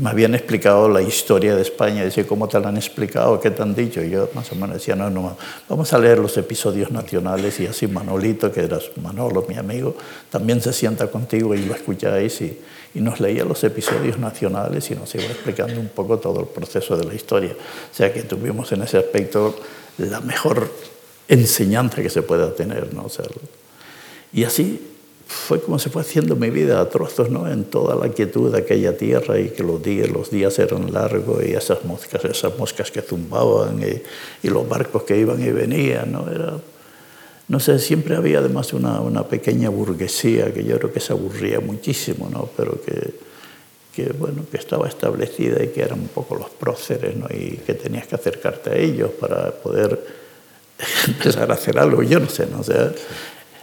me 0.00 0.10
habían 0.10 0.34
explicado 0.34 0.88
la 0.88 1.02
historia 1.02 1.56
de 1.56 1.62
España, 1.62 2.04
decía, 2.04 2.26
¿cómo 2.26 2.48
te 2.48 2.58
la 2.60 2.68
han 2.68 2.76
explicado? 2.76 3.40
¿Qué 3.40 3.50
te 3.50 3.62
han 3.62 3.74
dicho? 3.74 4.02
Y 4.02 4.10
yo 4.10 4.28
más 4.34 4.50
o 4.52 4.54
menos 4.54 4.74
decía, 4.74 4.94
no, 4.94 5.10
no, 5.10 5.36
vamos 5.68 5.92
a 5.92 5.98
leer 5.98 6.18
los 6.18 6.36
episodios 6.36 6.90
nacionales 6.90 7.58
y 7.60 7.66
así 7.66 7.86
Manolito, 7.86 8.52
que 8.52 8.60
era 8.60 8.78
Manolo, 9.02 9.44
mi 9.48 9.56
amigo, 9.56 9.96
también 10.30 10.60
se 10.60 10.72
sienta 10.72 11.08
contigo 11.08 11.54
y 11.54 11.64
lo 11.64 11.74
escucháis 11.74 12.40
y, 12.40 12.58
y 12.94 13.00
nos 13.00 13.20
leía 13.20 13.44
los 13.44 13.62
episodios 13.64 14.18
nacionales 14.18 14.90
y 14.90 14.94
nos 14.94 15.14
iba 15.14 15.24
explicando 15.24 15.80
un 15.80 15.88
poco 15.88 16.18
todo 16.18 16.40
el 16.40 16.46
proceso 16.46 16.96
de 16.96 17.04
la 17.04 17.14
historia. 17.14 17.52
O 17.52 17.94
sea 17.94 18.12
que 18.12 18.22
tuvimos 18.22 18.72
en 18.72 18.82
ese 18.82 18.98
aspecto 18.98 19.54
la 19.98 20.20
mejor 20.20 20.70
enseñanza 21.28 22.02
que 22.02 22.10
se 22.10 22.22
pueda 22.22 22.54
tener, 22.54 22.94
¿no? 22.94 23.04
O 23.04 23.08
sea, 23.08 23.26
y 24.32 24.44
así 24.44 24.80
fue 25.26 25.60
como 25.60 25.78
se 25.78 25.90
fue 25.90 26.00
haciendo 26.00 26.36
mi 26.36 26.48
vida 26.48 26.80
a 26.80 26.88
trozos, 26.88 27.30
¿no? 27.30 27.50
En 27.50 27.64
toda 27.64 27.94
la 27.94 28.12
quietud 28.12 28.50
de 28.50 28.58
aquella 28.58 28.96
tierra 28.96 29.38
y 29.38 29.50
que 29.50 29.62
los 29.62 29.82
días, 29.82 30.08
los 30.08 30.30
días 30.30 30.58
eran 30.58 30.92
largos 30.92 31.44
y 31.44 31.52
esas 31.52 31.84
moscas, 31.84 32.24
esas 32.24 32.56
moscas 32.58 32.90
que 32.90 33.02
zumbaban 33.02 33.82
y, 33.82 34.02
y 34.46 34.50
los 34.50 34.66
barcos 34.66 35.02
que 35.02 35.18
iban 35.18 35.40
y 35.42 35.50
venían, 35.50 36.12
¿no? 36.12 36.30
Era, 36.30 36.54
no 37.48 37.60
sé, 37.60 37.78
siempre 37.78 38.14
había 38.14 38.40
además 38.40 38.74
una, 38.74 39.00
una, 39.00 39.24
pequeña 39.24 39.70
burguesía 39.70 40.52
que 40.52 40.64
yo 40.64 40.78
creo 40.78 40.92
que 40.92 41.00
se 41.00 41.14
aburría 41.14 41.60
muchísimo, 41.60 42.28
¿no? 42.30 42.48
Pero 42.54 42.80
que, 42.82 43.14
que, 43.94 44.12
bueno, 44.12 44.44
que 44.50 44.58
estaba 44.58 44.86
establecida 44.86 45.62
y 45.64 45.68
que 45.68 45.80
eran 45.80 45.98
un 45.98 46.08
poco 46.08 46.34
los 46.34 46.50
próceres, 46.50 47.16
¿no? 47.16 47.26
Y 47.30 47.56
que 47.66 47.72
tenías 47.72 48.06
que 48.06 48.16
acercarte 48.16 48.70
a 48.70 48.76
ellos 48.76 49.12
para 49.18 49.50
poder 49.50 49.98
empezar 51.06 51.50
a 51.50 51.54
hacer 51.54 51.78
algo, 51.78 52.02
yo 52.02 52.20
no 52.20 52.28
sé, 52.28 52.46
¿no? 52.46 52.60
O 52.60 52.64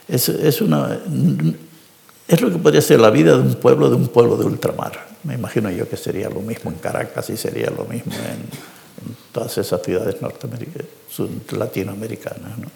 es, 0.08 0.30
es, 0.30 0.62
una, 0.62 1.00
es 2.28 2.42
lo 2.42 2.52
que 2.52 2.58
podría 2.58 2.82
ser 2.82 3.00
la 3.00 3.12
vida 3.12 3.38
de 3.38 3.42
un 3.42 3.56
pueblo, 3.56 3.90
de 3.90 3.96
un 3.96 4.08
pueblo 4.08 4.36
de 4.36 4.46
ultramar. 4.46 5.08
Me 5.24 5.36
imagino 5.36 5.70
yo 5.70 5.88
que 5.88 5.98
sería 5.98 6.30
lo 6.30 6.42
mismo 6.42 6.72
en 6.72 6.78
Caracas 6.78 7.30
y 7.30 7.38
sería 7.38 7.70
lo 7.70 7.86
mismo 7.86 8.14
en 8.14 8.75
todas 9.32 9.58
esas 9.58 9.82
ciudades 9.82 10.18
latinoamericanas. 11.52 12.58
¿no? 12.58 12.68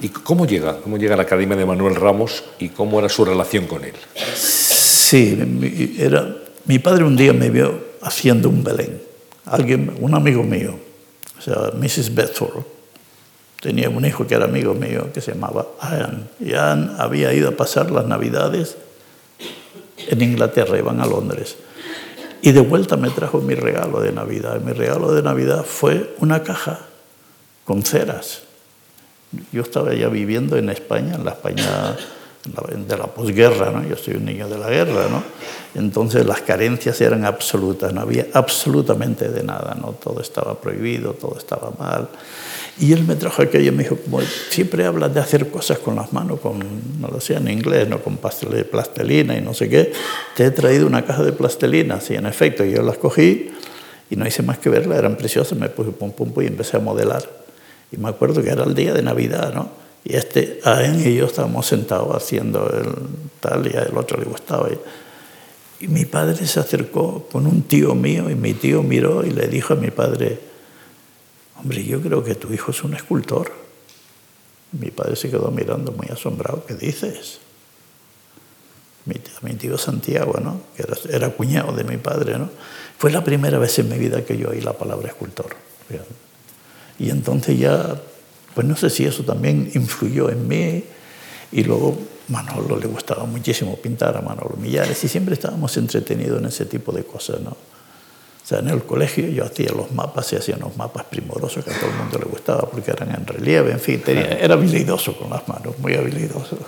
¿Y 0.00 0.08
cómo 0.08 0.46
llega? 0.46 0.78
¿Cómo 0.78 0.96
llega 0.96 1.14
a 1.14 1.16
la 1.16 1.22
Academia 1.22 1.56
de 1.56 1.66
Manuel 1.66 1.94
Ramos 1.94 2.44
y 2.58 2.70
cómo 2.70 2.98
era 2.98 3.08
su 3.08 3.24
relación 3.24 3.66
con 3.66 3.84
él? 3.84 3.94
Sí, 4.34 5.38
era, 5.98 6.34
mi 6.64 6.78
padre 6.78 7.04
un 7.04 7.16
día 7.16 7.32
me 7.32 7.50
vio 7.50 7.92
haciendo 8.02 8.48
un 8.48 8.64
Belén. 8.64 9.00
Alguien, 9.44 9.92
un 10.00 10.14
amigo 10.14 10.42
mío, 10.42 10.78
o 11.38 11.40
sea, 11.40 11.72
Mrs. 11.74 12.14
Bedford, 12.14 12.64
tenía 13.60 13.88
un 13.90 14.04
hijo 14.04 14.26
que 14.26 14.34
era 14.34 14.44
amigo 14.44 14.74
mío 14.74 15.12
que 15.12 15.20
se 15.20 15.32
llamaba 15.32 15.66
Ian. 15.82 16.28
Y 16.40 16.50
Ian 16.50 16.96
había 16.98 17.32
ido 17.32 17.50
a 17.50 17.52
pasar 17.52 17.90
las 17.90 18.06
Navidades 18.06 18.76
en 20.08 20.22
Inglaterra, 20.22 20.78
iban 20.78 21.00
a 21.00 21.06
Londres. 21.06 21.56
Y 22.42 22.50
de 22.50 22.60
vuelta 22.60 22.96
me 22.96 23.08
trajo 23.10 23.40
mi 23.40 23.54
regalo 23.54 24.00
de 24.00 24.12
Navidad. 24.12 24.60
Mi 24.60 24.72
regalo 24.72 25.12
de 25.12 25.22
Navidad 25.22 25.64
fue 25.64 26.14
una 26.18 26.42
caja 26.42 26.80
con 27.64 27.84
ceras. 27.84 28.42
Yo 29.52 29.62
estaba 29.62 29.94
ya 29.94 30.08
viviendo 30.08 30.56
en 30.56 30.68
España, 30.68 31.14
en 31.14 31.24
la 31.24 31.30
España 31.30 31.96
de 32.44 32.96
la 32.96 33.06
posguerra, 33.06 33.70
¿no? 33.70 33.84
yo 33.84 33.96
soy 33.96 34.14
un 34.14 34.24
niño 34.24 34.48
de 34.48 34.58
la 34.58 34.68
guerra, 34.68 35.06
¿no? 35.08 35.22
entonces 35.76 36.26
las 36.26 36.40
carencias 36.40 37.00
eran 37.00 37.24
absolutas, 37.24 37.94
no 37.94 38.00
había 38.00 38.26
absolutamente 38.32 39.28
de 39.28 39.44
nada, 39.44 39.76
¿no? 39.80 39.92
todo 39.92 40.20
estaba 40.20 40.60
prohibido, 40.60 41.12
todo 41.12 41.38
estaba 41.38 41.72
mal. 41.78 42.08
Y 42.80 42.92
él 42.92 43.04
me 43.04 43.16
trajo 43.16 43.42
aquello 43.42 43.70
y 43.70 43.74
me 43.74 43.82
dijo, 43.82 43.96
como 43.96 44.20
siempre 44.48 44.86
hablas 44.86 45.12
de 45.12 45.20
hacer 45.20 45.50
cosas 45.50 45.78
con 45.78 45.94
las 45.94 46.12
manos, 46.12 46.40
con, 46.40 46.58
no 47.00 47.08
lo 47.08 47.20
sé 47.20 47.34
en 47.34 47.48
inglés, 47.48 47.86
¿no? 47.88 48.02
con 48.02 48.16
plastelina 48.16 49.36
y 49.36 49.42
no 49.42 49.52
sé 49.52 49.68
qué, 49.68 49.92
te 50.34 50.46
he 50.46 50.50
traído 50.50 50.86
una 50.86 51.04
caja 51.04 51.22
de 51.22 51.32
plastelina, 51.32 52.00
sí, 52.00 52.14
en 52.14 52.26
efecto, 52.26 52.64
yo 52.64 52.82
las 52.82 52.96
cogí 52.96 53.50
y 54.08 54.16
no 54.16 54.26
hice 54.26 54.42
más 54.42 54.58
que 54.58 54.70
verla, 54.70 54.96
eran 54.96 55.16
preciosas, 55.16 55.58
me 55.58 55.68
puse 55.68 55.90
pum 55.90 56.12
pum 56.12 56.32
pum 56.32 56.42
y 56.42 56.46
empecé 56.46 56.78
a 56.78 56.80
modelar. 56.80 57.28
Y 57.90 57.98
me 57.98 58.08
acuerdo 58.08 58.42
que 58.42 58.48
era 58.48 58.64
el 58.64 58.74
día 58.74 58.94
de 58.94 59.02
Navidad, 59.02 59.52
¿no? 59.54 59.70
Y 60.04 60.16
este, 60.16 60.60
Aen 60.64 61.00
y 61.06 61.14
yo 61.14 61.26
estábamos 61.26 61.66
sentados 61.66 62.14
haciendo 62.16 62.68
el 62.74 62.88
tal 63.40 63.70
y 63.72 63.76
al 63.76 63.96
otro 63.96 64.18
le 64.18 64.24
gustaba. 64.24 64.68
Y, 64.70 65.84
y 65.84 65.88
mi 65.88 66.04
padre 66.04 66.46
se 66.46 66.58
acercó 66.58 67.28
con 67.30 67.46
un 67.46 67.62
tío 67.62 67.94
mío 67.94 68.30
y 68.30 68.34
mi 68.34 68.54
tío 68.54 68.82
miró 68.82 69.24
y 69.24 69.30
le 69.30 69.46
dijo 69.46 69.74
a 69.74 69.76
mi 69.76 69.90
padre, 69.90 70.38
hombre, 71.62 71.84
yo 71.84 72.00
creo 72.00 72.24
que 72.24 72.34
tu 72.34 72.52
hijo 72.52 72.72
es 72.72 72.82
un 72.82 72.94
escultor. 72.94 73.52
Mi 74.72 74.90
padre 74.90 75.16
se 75.16 75.30
quedó 75.30 75.50
mirando 75.50 75.92
muy 75.92 76.08
asombrado, 76.08 76.64
¿qué 76.66 76.74
dices? 76.74 77.38
Mi, 79.04 79.16
mi 79.42 79.54
tío 79.54 79.76
Santiago, 79.78 80.38
¿no? 80.40 80.60
que 80.76 80.82
era, 80.82 80.96
era, 81.10 81.30
cuñado 81.30 81.72
de 81.72 81.84
mi 81.84 81.96
padre, 81.96 82.38
¿no? 82.38 82.48
fue 82.98 83.10
la 83.10 83.24
primera 83.24 83.58
vez 83.58 83.78
en 83.80 83.88
mi 83.88 83.98
vida 83.98 84.24
que 84.24 84.38
yo 84.38 84.50
oí 84.50 84.60
la 84.60 84.74
palabra 84.74 85.08
escultor. 85.08 85.56
Y 86.98 87.10
entonces 87.10 87.58
ya, 87.58 88.00
pues 88.54 88.66
no 88.66 88.76
sé 88.76 88.90
si 88.90 89.04
eso 89.04 89.24
también 89.24 89.70
influyó 89.74 90.30
en 90.30 90.46
mí. 90.46 90.84
Y 91.50 91.64
luego 91.64 91.98
Manolo 92.28 92.78
le 92.78 92.86
gustaba 92.86 93.24
muchísimo 93.24 93.76
pintar 93.76 94.16
a 94.16 94.22
Manolo 94.22 94.56
Millares 94.56 95.02
y 95.04 95.08
siempre 95.08 95.34
estábamos 95.34 95.76
entretenidos 95.76 96.38
en 96.38 96.46
ese 96.46 96.64
tipo 96.64 96.92
de 96.92 97.04
cosas, 97.04 97.40
¿no? 97.40 97.56
O 98.42 98.46
sea, 98.46 98.58
en 98.58 98.68
el 98.68 98.82
colegio 98.82 99.28
yo 99.28 99.44
hacía 99.44 99.70
los 99.70 99.92
mapas 99.92 100.32
y 100.32 100.36
hacía 100.36 100.56
unos 100.56 100.76
mapas 100.76 101.04
primorosos 101.04 101.64
que 101.64 101.70
a 101.70 101.78
todo 101.78 101.90
el 101.90 101.96
mundo 101.96 102.18
le 102.18 102.24
gustaba 102.24 102.62
porque 102.62 102.90
eran 102.90 103.10
en 103.14 103.24
relieve, 103.24 103.70
en 103.70 103.78
fin, 103.78 104.00
tenía, 104.00 104.36
era 104.38 104.54
habilidoso 104.54 105.16
con 105.16 105.30
las 105.30 105.46
manos, 105.46 105.78
muy 105.78 105.94
habilidoso. 105.94 106.58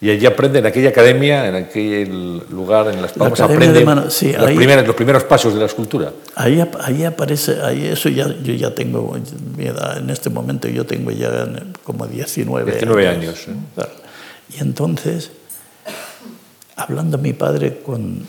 Y 0.00 0.10
allí 0.10 0.26
aprende, 0.26 0.58
en 0.58 0.66
aquella 0.66 0.88
academia, 0.88 1.48
en 1.48 1.54
aquel 1.54 2.42
lugar, 2.50 2.88
en 2.88 3.00
Las 3.00 3.12
Palmas, 3.12 3.38
la 3.38 3.44
aprende 3.44 3.84
mano, 3.84 4.10
sí, 4.10 4.32
los, 4.32 4.48
ahí, 4.48 4.56
primeros, 4.56 4.86
los, 4.86 4.96
primeros, 4.96 5.24
pasos 5.24 5.54
de 5.54 5.60
la 5.60 5.66
escultura. 5.66 6.12
Ahí, 6.34 6.62
ahí 6.80 7.04
aparece, 7.04 7.60
ahí 7.62 7.86
eso 7.86 8.08
ya, 8.08 8.26
yo 8.42 8.54
ya 8.54 8.74
tengo 8.74 9.16
mi 9.56 9.66
edad, 9.66 9.98
en 9.98 10.10
este 10.10 10.30
momento 10.30 10.68
yo 10.68 10.84
tengo 10.84 11.10
ya 11.10 11.46
como 11.84 12.06
19, 12.06 12.70
19 12.72 13.08
años. 13.08 13.48
años 13.48 13.48
¿eh? 13.78 13.82
Y 14.56 14.60
entonces, 14.60 15.30
hablando 16.76 17.16
mi 17.18 17.32
padre 17.32 17.80
con 17.82 18.26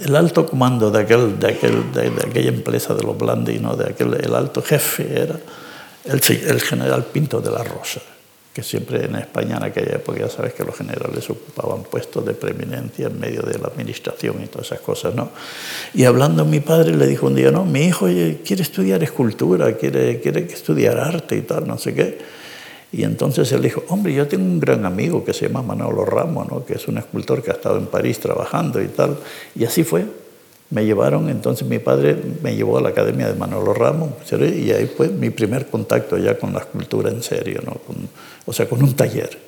el, 0.00 0.16
alto 0.16 0.46
comando 0.46 0.90
de, 0.90 1.00
aquel, 1.00 1.38
de, 1.38 1.48
aquel, 1.48 1.92
de, 1.92 2.10
de, 2.10 2.26
aquella 2.26 2.48
empresa 2.48 2.94
de 2.94 3.02
los 3.02 3.16
Blandi, 3.16 3.58
¿no? 3.58 3.76
de 3.76 3.90
aquel, 3.90 4.14
el 4.14 4.34
alto 4.34 4.62
jefe 4.62 5.20
era 5.20 5.38
el, 6.04 6.20
el 6.46 6.60
general 6.60 7.04
Pinto 7.04 7.40
de 7.40 7.50
la 7.50 7.62
Rosa 7.62 8.00
que 8.54 8.62
siempre 8.62 9.04
en 9.04 9.16
España 9.16 9.56
en 9.56 9.64
aquella 9.64 9.96
época 9.96 10.20
ya 10.20 10.30
sabes 10.30 10.54
que 10.54 10.62
los 10.62 10.76
generales 10.76 11.28
ocupaban 11.28 11.82
puestos 11.82 12.24
de 12.24 12.34
preeminencia 12.34 13.08
en 13.08 13.18
medio 13.18 13.42
de 13.42 13.58
la 13.58 13.66
administración 13.66 14.36
y 14.44 14.46
todas 14.46 14.68
esas 14.68 14.80
cosas, 14.80 15.12
¿no? 15.12 15.30
Y 15.92 16.04
hablando 16.04 16.44
mi 16.44 16.60
padre 16.60 16.94
le 16.96 17.08
dijo 17.08 17.26
un 17.26 17.34
día, 17.34 17.50
no, 17.50 17.64
mi 17.64 17.80
hijo 17.80 18.06
quiere 18.06 18.62
estudiar 18.62 19.02
escultura, 19.02 19.76
quiere, 19.76 20.20
quiere 20.20 20.42
estudiar 20.42 20.98
arte 20.98 21.36
y 21.36 21.42
tal, 21.42 21.66
no 21.66 21.78
sé 21.78 21.94
qué. 21.94 22.18
Y 22.96 23.02
entonces 23.02 23.50
él 23.50 23.62
dijo, 23.62 23.82
hombre, 23.88 24.14
yo 24.14 24.28
tengo 24.28 24.44
un 24.44 24.60
gran 24.60 24.86
amigo 24.86 25.24
que 25.24 25.32
se 25.32 25.48
llama 25.48 25.62
Manolo 25.62 26.04
Ramos, 26.04 26.48
¿no? 26.48 26.64
que 26.64 26.74
es 26.74 26.86
un 26.86 26.98
escultor 26.98 27.42
que 27.42 27.50
ha 27.50 27.54
estado 27.54 27.76
en 27.76 27.86
París 27.86 28.20
trabajando 28.20 28.80
y 28.80 28.86
tal. 28.86 29.18
Y 29.56 29.64
así 29.64 29.82
fue. 29.82 30.04
Me 30.70 30.84
llevaron, 30.84 31.28
entonces 31.28 31.66
mi 31.66 31.80
padre 31.80 32.16
me 32.42 32.54
llevó 32.54 32.78
a 32.78 32.80
la 32.80 32.90
Academia 32.90 33.26
de 33.26 33.34
Manolo 33.34 33.74
Ramos, 33.74 34.10
y 34.32 34.72
ahí 34.72 34.86
fue 34.86 35.08
mi 35.08 35.30
primer 35.30 35.66
contacto 35.66 36.16
ya 36.16 36.38
con 36.38 36.52
la 36.52 36.60
escultura 36.60 37.10
en 37.10 37.22
serio, 37.22 37.60
¿no? 37.64 37.72
Con, 37.72 38.08
o 38.46 38.52
sea, 38.52 38.66
con 38.68 38.82
un 38.82 38.94
taller, 38.94 39.38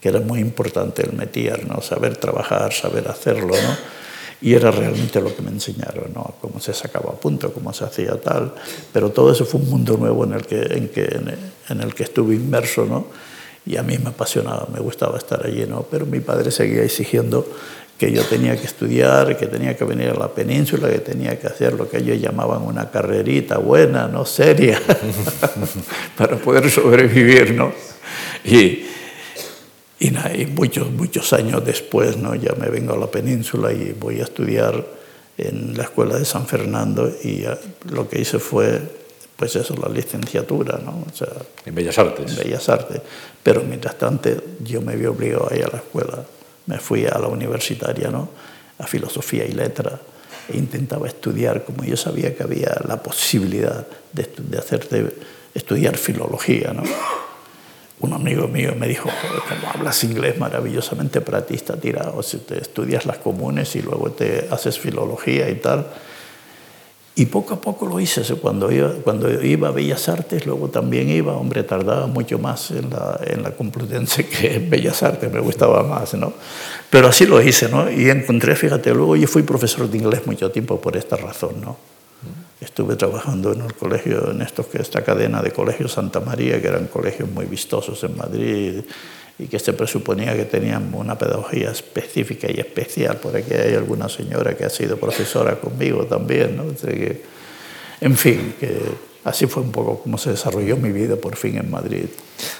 que 0.00 0.08
era 0.08 0.20
muy 0.20 0.40
importante 0.40 1.02
el 1.02 1.12
metier, 1.12 1.68
¿no? 1.68 1.82
Saber 1.82 2.16
trabajar, 2.16 2.72
saber 2.72 3.08
hacerlo, 3.08 3.54
¿no? 3.54 4.01
Y 4.42 4.54
era 4.54 4.72
realmente 4.72 5.20
lo 5.20 5.34
que 5.34 5.40
me 5.40 5.50
enseñaron, 5.50 6.12
¿no? 6.12 6.34
Cómo 6.40 6.58
se 6.58 6.74
sacaba 6.74 7.10
a 7.10 7.14
punto, 7.14 7.52
cómo 7.52 7.72
se 7.72 7.84
hacía 7.84 8.20
tal. 8.20 8.52
Pero 8.92 9.10
todo 9.10 9.30
eso 9.32 9.44
fue 9.44 9.60
un 9.60 9.70
mundo 9.70 9.96
nuevo 9.96 10.24
en 10.24 10.32
el 10.32 10.44
que, 10.44 10.60
en 10.62 10.88
que, 10.88 11.04
en 11.68 11.80
el 11.80 11.94
que 11.94 12.02
estuve 12.02 12.34
inmerso, 12.34 12.84
¿no? 12.84 13.06
Y 13.64 13.76
a 13.76 13.84
mí 13.84 13.96
me 13.98 14.08
apasionaba, 14.08 14.66
me 14.72 14.80
gustaba 14.80 15.16
estar 15.16 15.46
allí, 15.46 15.64
¿no? 15.66 15.86
Pero 15.88 16.06
mi 16.06 16.18
padre 16.18 16.50
seguía 16.50 16.82
exigiendo 16.82 17.46
que 17.96 18.10
yo 18.10 18.24
tenía 18.24 18.56
que 18.56 18.66
estudiar, 18.66 19.36
que 19.36 19.46
tenía 19.46 19.76
que 19.76 19.84
venir 19.84 20.08
a 20.08 20.14
la 20.14 20.26
península, 20.26 20.90
que 20.90 20.98
tenía 20.98 21.38
que 21.38 21.46
hacer 21.46 21.74
lo 21.74 21.88
que 21.88 21.98
ellos 21.98 22.20
llamaban 22.20 22.62
una 22.62 22.90
carrerita 22.90 23.58
buena, 23.58 24.08
no 24.08 24.26
seria, 24.26 24.80
para 26.18 26.36
poder 26.36 26.68
sobrevivir, 26.68 27.54
¿no? 27.54 27.72
Y, 28.44 28.86
y, 30.02 30.46
muchos, 30.46 30.90
muchos 30.90 31.32
años 31.32 31.64
después, 31.64 32.16
¿no? 32.16 32.34
Ya 32.34 32.54
me 32.54 32.68
vengo 32.68 32.94
a 32.94 32.98
la 32.98 33.10
península 33.10 33.72
y 33.72 33.94
voy 33.98 34.20
a 34.20 34.24
estudiar 34.24 34.84
en 35.38 35.76
la 35.76 35.84
escuela 35.84 36.18
de 36.18 36.24
San 36.24 36.46
Fernando 36.46 37.08
y 37.22 37.44
lo 37.90 38.08
que 38.08 38.20
hice 38.20 38.38
fue 38.38 38.80
pues 39.36 39.56
eso, 39.56 39.74
la 39.76 39.88
licenciatura, 39.88 40.78
¿no? 40.84 41.04
O 41.10 41.16
sea, 41.16 41.28
en 41.64 41.74
Bellas 41.74 41.98
Artes. 41.98 42.30
En 42.30 42.44
Bellas 42.44 42.68
Artes. 42.68 43.00
Pero 43.42 43.62
mientras 43.62 43.96
tanto 43.96 44.30
yo 44.62 44.80
me 44.80 44.94
vi 44.94 45.06
obligado 45.06 45.48
a 45.50 45.56
ir 45.56 45.64
a 45.64 45.68
la 45.68 45.78
escuela. 45.78 46.24
Me 46.66 46.78
fui 46.78 47.06
a 47.06 47.18
la 47.18 47.26
universitaria, 47.26 48.08
¿no? 48.08 48.28
A 48.78 48.86
filosofía 48.86 49.44
y 49.44 49.52
letra. 49.52 50.00
E 50.48 50.56
intentaba 50.56 51.08
estudiar, 51.08 51.64
como 51.64 51.84
yo 51.84 51.96
sabía 51.96 52.36
que 52.36 52.42
había 52.42 52.72
la 52.86 53.02
posibilidad 53.02 53.86
de, 54.12 54.28
de 54.36 54.58
hacerte 54.58 55.12
estudiar 55.54 55.96
filología, 55.96 56.72
¿no? 56.72 56.82
Un 58.02 58.12
amigo 58.12 58.48
mío 58.48 58.74
me 58.76 58.88
dijo, 58.88 59.08
como 59.48 59.72
hablas 59.72 60.02
inglés 60.02 60.36
maravillosamente 60.36 61.20
para 61.20 61.46
ti, 61.46 61.54
está 61.54 61.76
tirado, 61.76 62.20
si 62.22 62.38
te 62.38 62.60
estudias 62.60 63.06
las 63.06 63.18
comunes 63.18 63.76
y 63.76 63.82
luego 63.82 64.10
te 64.10 64.48
haces 64.50 64.76
filología 64.76 65.48
y 65.48 65.54
tal. 65.54 65.86
Y 67.14 67.26
poco 67.26 67.54
a 67.54 67.60
poco 67.60 67.86
lo 67.86 68.00
hice. 68.00 68.22
Cuando 68.36 68.72
iba, 68.72 68.90
cuando 69.04 69.30
iba 69.30 69.68
a 69.68 69.70
Bellas 69.70 70.08
Artes, 70.08 70.46
luego 70.46 70.68
también 70.68 71.10
iba, 71.10 71.34
hombre, 71.34 71.62
tardaba 71.62 72.08
mucho 72.08 72.40
más 72.40 72.72
en 72.72 72.90
la, 72.90 73.20
en 73.24 73.44
la 73.44 73.52
Complutense 73.52 74.26
que 74.28 74.56
en 74.56 74.68
Bellas 74.68 75.00
Artes, 75.04 75.32
me 75.32 75.40
gustaba 75.40 75.84
más, 75.84 76.14
¿no? 76.14 76.32
Pero 76.90 77.06
así 77.06 77.24
lo 77.24 77.40
hice, 77.40 77.68
¿no? 77.68 77.88
Y 77.88 78.10
encontré, 78.10 78.56
fíjate, 78.56 78.92
luego 78.92 79.14
yo 79.14 79.28
fui 79.28 79.42
profesor 79.42 79.88
de 79.88 79.98
inglés 79.98 80.26
mucho 80.26 80.50
tiempo 80.50 80.80
por 80.80 80.96
esta 80.96 81.16
razón, 81.16 81.60
¿no? 81.60 81.91
Estuve 82.62 82.94
trabajando 82.94 83.52
en 83.52 83.62
el 83.62 83.74
colegio, 83.74 84.30
en 84.30 84.40
estos, 84.40 84.72
esta 84.74 85.02
cadena 85.02 85.42
de 85.42 85.50
colegios 85.50 85.92
Santa 85.92 86.20
María, 86.20 86.62
que 86.62 86.68
eran 86.68 86.86
colegios 86.86 87.28
muy 87.28 87.46
vistosos 87.46 88.04
en 88.04 88.16
Madrid 88.16 88.82
y 89.36 89.46
que 89.48 89.58
se 89.58 89.72
presuponía 89.72 90.36
que 90.36 90.44
tenían 90.44 90.94
una 90.94 91.18
pedagogía 91.18 91.72
específica 91.72 92.46
y 92.48 92.60
especial. 92.60 93.16
Por 93.16 93.36
aquí 93.36 93.52
hay 93.52 93.74
alguna 93.74 94.08
señora 94.08 94.56
que 94.56 94.64
ha 94.64 94.70
sido 94.70 94.96
profesora 94.96 95.56
conmigo 95.56 96.04
también. 96.06 96.56
¿no? 96.56 96.64
en 98.00 98.16
fin, 98.16 98.54
que 98.60 98.78
así 99.24 99.46
fue 99.46 99.64
un 99.64 99.72
poco 99.72 99.98
como 99.98 100.16
se 100.16 100.30
desarrolló 100.30 100.76
mi 100.76 100.92
vida 100.92 101.16
por 101.16 101.34
fin 101.34 101.56
en 101.58 101.68
Madrid. 101.68 102.06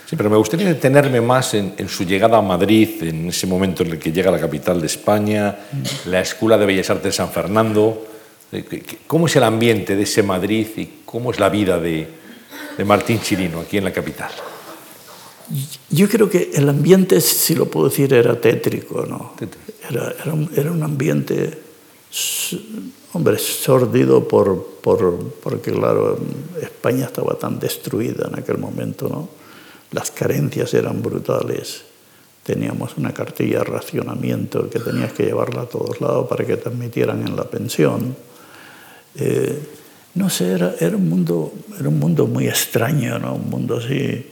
Sí, 0.05 0.17
pero 0.17 0.31
me 0.31 0.37
gustaría 0.37 0.67
detenerme 0.67 1.21
más 1.21 1.55
en, 1.55 1.75
en, 1.77 1.89
su 1.89 2.05
llegada 2.05 2.39
a 2.39 2.43
Madrid, 2.43 3.05
en 3.05 3.29
ese 3.29 3.47
momento 3.47 3.85
en 3.85 3.93
el 3.93 3.99
que 4.01 4.11
llega 4.11 4.31
a 4.31 4.33
la 4.33 4.41
capital 4.41 4.81
de 4.81 4.87
España, 4.89 5.59
la 6.07 6.21
Escuela 6.21 6.59
de 6.59 6.67
Bellas 6.67 6.91
Artes 6.91 7.05
de 7.05 7.13
San 7.13 7.31
Fernando. 7.31 8.09
¿Cómo 9.07 9.27
es 9.27 9.37
el 9.37 9.45
ambiente 9.45 9.97
de 9.97 10.03
ese 10.03 10.23
Madrid 10.23 10.67
y 10.77 10.87
cómo 11.07 11.31
es 11.31 11.41
la 11.41 11.49
vida 11.49 11.79
de, 11.79 12.07
de 12.77 12.85
Martín 12.85 13.21
Chirino 13.21 13.61
aquí 13.61 13.79
en 13.79 13.85
la 13.85 13.93
capital? 13.93 14.31
Yo 15.91 16.09
creo 16.09 16.29
que 16.29 16.51
el 16.55 16.69
ambiente, 16.69 17.21
si 17.21 17.55
lo 17.55 17.67
puedo 17.67 17.89
decir, 17.89 18.13
era 18.13 18.41
tétrico, 18.41 19.07
¿no? 19.07 19.33
Era, 19.89 20.15
era, 20.23 20.33
un, 20.33 20.51
era 20.55 20.71
un 20.71 20.83
ambiente, 20.83 21.59
hombre, 23.13 23.39
sórdido 23.39 24.29
por, 24.29 24.65
por, 24.81 25.33
porque, 25.43 25.73
claro, 25.73 26.19
España 26.61 27.07
estaba 27.07 27.39
tan 27.39 27.59
destruida 27.59 28.29
en 28.29 28.39
aquel 28.39 28.59
momento, 28.59 29.09
¿no? 29.09 29.29
Las 29.93 30.11
carencias 30.11 30.73
eran 30.75 31.03
brutales. 31.03 31.85
Teníamos 32.45 32.97
una 32.97 33.13
cartilla 33.13 33.59
de 33.59 33.65
racionamiento 33.65 34.69
que 34.69 34.79
tenías 34.79 35.13
que 35.13 35.25
llevarla 35.25 35.63
a 35.63 35.67
todos 35.67 36.01
lados 36.01 36.27
para 36.29 36.45
que 36.45 36.57
te 36.57 36.69
admitieran 36.69 37.27
en 37.27 37.37
la 37.37 37.45
pensión. 37.45 38.17
Eh, 39.17 39.59
no 40.15 40.29
sé, 40.29 40.53
era, 40.53 40.75
era, 40.79 40.97
un 40.97 41.09
mundo, 41.09 41.53
era 41.79 41.89
un 41.89 41.99
mundo 41.99 42.27
muy 42.27 42.49
extraño, 42.49 43.19
¿no? 43.19 43.35
Un 43.35 43.51
mundo 43.51 43.79
así 43.79 44.27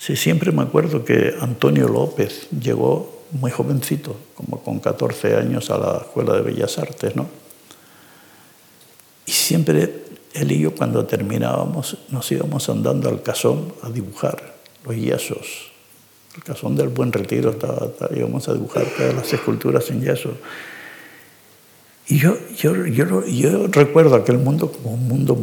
Sí, 0.00 0.16
siempre 0.16 0.50
me 0.50 0.62
acuerdo 0.62 1.04
que 1.04 1.34
Antonio 1.40 1.86
López 1.86 2.48
llegó 2.58 3.26
muy 3.32 3.50
jovencito, 3.50 4.16
como 4.34 4.62
con 4.62 4.80
14 4.80 5.36
años, 5.36 5.68
a 5.68 5.76
la 5.76 5.98
Escuela 5.98 6.36
de 6.36 6.40
Bellas 6.40 6.78
Artes, 6.78 7.14
¿no? 7.14 7.28
Y 9.26 9.32
siempre 9.32 10.04
él 10.32 10.52
y 10.52 10.60
yo, 10.60 10.74
cuando 10.74 11.04
terminábamos, 11.04 11.98
nos 12.08 12.32
íbamos 12.32 12.66
andando 12.70 13.10
al 13.10 13.22
casón 13.22 13.74
a 13.82 13.90
dibujar 13.90 14.54
los 14.86 14.96
yesos. 14.96 15.70
El 16.34 16.44
casón 16.44 16.76
del 16.76 16.88
Buen 16.88 17.12
Retiro, 17.12 17.50
estaba, 17.50 17.90
íbamos 18.16 18.48
a 18.48 18.54
dibujar 18.54 18.86
todas 18.96 19.14
las 19.14 19.30
esculturas 19.30 19.90
en 19.90 20.00
yeso. 20.00 20.32
Y 22.10 22.18
yo, 22.18 22.36
yo, 22.56 22.86
yo, 22.86 23.24
yo 23.24 23.66
recuerdo 23.68 24.16
aquel 24.16 24.38
mundo 24.38 24.70
como 24.70 24.94
un 24.94 25.08
mundo 25.08 25.38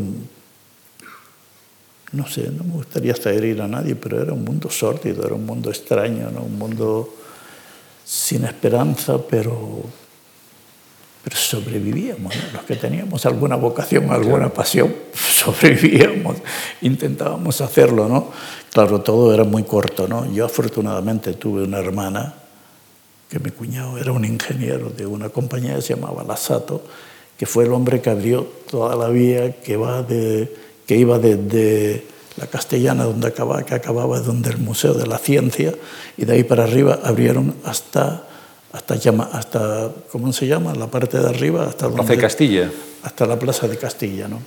no 2.14 2.28
sé, 2.28 2.50
no 2.52 2.64
me 2.64 2.74
gustaría 2.74 3.12
hasta 3.12 3.32
herir 3.32 3.62
a 3.62 3.68
nadie, 3.68 3.96
pero 3.96 4.22
era 4.22 4.32
un 4.32 4.44
mundo 4.44 4.70
sórdido, 4.70 5.26
era 5.26 5.36
un 5.36 5.46
mundo 5.46 5.70
extraño, 5.70 6.32
¿no? 6.32 6.42
un 6.42 6.58
mundo 6.58 7.14
sin 8.06 8.46
esperanza, 8.46 9.18
pero, 9.30 9.84
pero 11.22 11.36
sobrevivíamos. 11.36 12.34
Los 12.54 12.64
que 12.64 12.78
teníamos 12.78 13.26
alguna 13.26 13.58
vocación, 13.58 14.10
alguna 14.10 14.48
pasión, 14.50 14.96
sobrevivíamos, 15.14 16.38
intentábamos 16.82 17.60
hacerlo. 17.60 18.08
¿no? 18.08 18.32
Claro, 18.72 19.02
todo 19.02 19.34
era 19.34 19.44
muy 19.44 19.64
corto. 19.64 20.08
¿no? 20.08 20.32
Yo 20.32 20.46
afortunadamente 20.46 21.34
tuve 21.34 21.64
una 21.64 21.80
hermana, 21.80 22.34
que 23.30 23.40
mi 23.40 23.52
cuñado 23.52 23.98
era 23.98 24.12
un 24.12 24.26
ingeniero 24.26 24.90
de 24.90 25.06
una 25.06 25.30
compañía 25.30 25.76
que 25.76 25.82
se 25.82 25.96
llamaba 25.96 26.24
Lasato, 26.24 26.82
que 27.38 27.46
fue 27.46 27.66
el 27.66 27.74
hombre 27.74 28.02
que 28.02 28.10
abrió 28.10 28.48
toda 28.70 28.96
la 28.96 29.10
vía 29.10 29.62
que 29.62 29.78
va 29.78 30.02
de 30.02 30.54
que 30.88 30.96
iba 30.96 31.20
desde 31.20 32.06
la 32.38 32.48
Castellana, 32.48 33.04
donde 33.04 33.28
acababa, 33.28 33.64
que 33.64 33.76
acababa 33.76 34.20
donde 34.20 34.52
el 34.52 34.58
Museo 34.58 34.94
de 34.94 35.06
la 35.06 35.18
Ciencia, 35.18 35.74
y 36.16 36.26
de 36.26 36.34
ahí 36.34 36.44
para 36.44 36.64
arriba 36.64 37.00
abrieron 37.04 37.56
hasta, 37.66 38.24
hasta, 38.72 38.94
hasta 38.94 39.92
¿cómo 40.12 40.32
se 40.32 40.48
llama? 40.48 40.74
La 40.74 40.88
parte 40.88 41.20
de 41.20 41.28
arriba, 41.28 41.66
hasta 41.66 41.90
Plaza 41.90 42.14
de 42.14 42.18
Castilla. 42.18 42.72
Hasta 43.04 43.26
la 43.26 43.38
Plaza 43.38 43.68
de 43.68 43.78
Castilla, 43.78 44.28
¿no? 44.28 44.40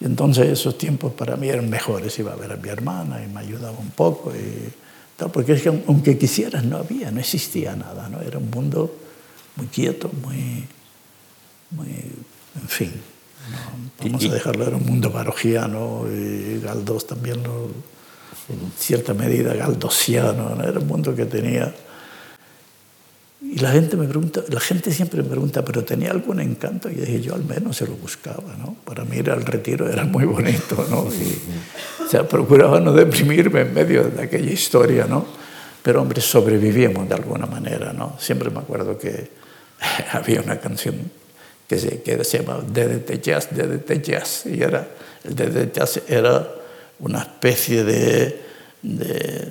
Y 0.00 0.06
entonces 0.06 0.48
esos 0.48 0.78
tiempos 0.78 1.12
para 1.12 1.36
mí 1.36 1.48
eran 1.48 1.68
mejores, 1.68 2.18
iba 2.18 2.32
a 2.32 2.36
ver 2.36 2.52
a 2.52 2.56
mi 2.56 2.70
hermana 2.70 3.22
y 3.22 3.28
me 3.28 3.40
ayudaba 3.40 3.78
un 3.78 3.90
poco, 3.90 4.32
y 4.34 4.72
porque 5.28 5.52
es 5.52 5.62
que 5.62 5.68
aunque 5.68 6.18
quisieras 6.18 6.64
no 6.64 6.78
había, 6.78 7.10
no 7.10 7.20
existía 7.20 7.76
nada, 7.76 8.08
¿no? 8.08 8.20
Era 8.20 8.38
un 8.38 8.50
mundo 8.50 8.94
muy 9.56 9.66
quieto, 9.66 10.10
muy, 10.22 10.64
muy 11.70 11.88
en 11.88 12.68
fin. 12.68 12.92
Vamos 14.02 14.24
a 14.24 14.28
dejarlo, 14.28 14.66
era 14.66 14.76
un 14.76 14.86
mundo 14.86 15.10
barogiano 15.10 16.04
y 16.10 16.60
Galdós 16.60 17.06
también, 17.06 17.42
lo, 17.42 17.66
en 18.48 18.72
cierta 18.78 19.14
medida 19.14 19.54
galdosiano, 19.54 20.62
era 20.62 20.78
un 20.78 20.86
mundo 20.86 21.14
que 21.14 21.26
tenía... 21.26 21.74
Y 23.42 23.58
la 23.58 23.70
gente 23.70 23.96
me 23.96 24.06
pregunta, 24.06 24.42
la 24.48 24.60
gente 24.60 24.92
siempre 24.92 25.22
me 25.22 25.28
pregunta, 25.28 25.64
¿pero 25.64 25.82
tenía 25.82 26.10
algún 26.10 26.40
encanto? 26.40 26.90
Y 26.90 26.94
dije, 26.94 27.22
yo 27.22 27.34
al 27.34 27.44
menos 27.44 27.76
se 27.78 27.86
lo 27.86 27.94
buscaba, 27.94 28.54
¿no? 28.58 28.76
Para 28.84 29.04
mí 29.04 29.16
ir 29.16 29.30
al 29.30 29.44
retiro 29.46 29.88
era 29.88 30.04
muy 30.04 30.24
bonito, 30.24 30.86
¿no? 30.90 31.08
Y, 31.10 32.04
o 32.04 32.08
sea, 32.08 32.28
procuraba 32.28 32.80
no 32.80 32.92
deprimirme 32.92 33.62
en 33.62 33.72
medio 33.72 34.04
de 34.04 34.22
aquella 34.22 34.50
historia, 34.50 35.06
¿no? 35.06 35.24
Pero, 35.82 36.02
hombre, 36.02 36.20
sobrevivíamos 36.20 37.08
de 37.08 37.14
alguna 37.14 37.46
manera, 37.46 37.92
¿no? 37.94 38.16
Siempre 38.18 38.50
me 38.50 38.58
acuerdo 38.58 38.98
que 38.98 39.30
había 40.12 40.42
una 40.42 40.60
canción 40.60 41.10
que 41.66 41.78
se, 41.78 42.02
que 42.02 42.22
se 42.24 42.38
llama 42.42 42.60
DDT 42.60 43.22
Jazz, 43.22 43.48
DDT 43.50 44.02
Jazz. 44.02 44.44
Y 44.46 44.62
era, 44.62 44.86
el 45.24 45.34
DDT 45.34 45.72
Jazz 45.72 46.02
era 46.08 46.46
una 46.98 47.20
especie 47.20 47.84
de, 47.84 48.49
de, 48.82 49.48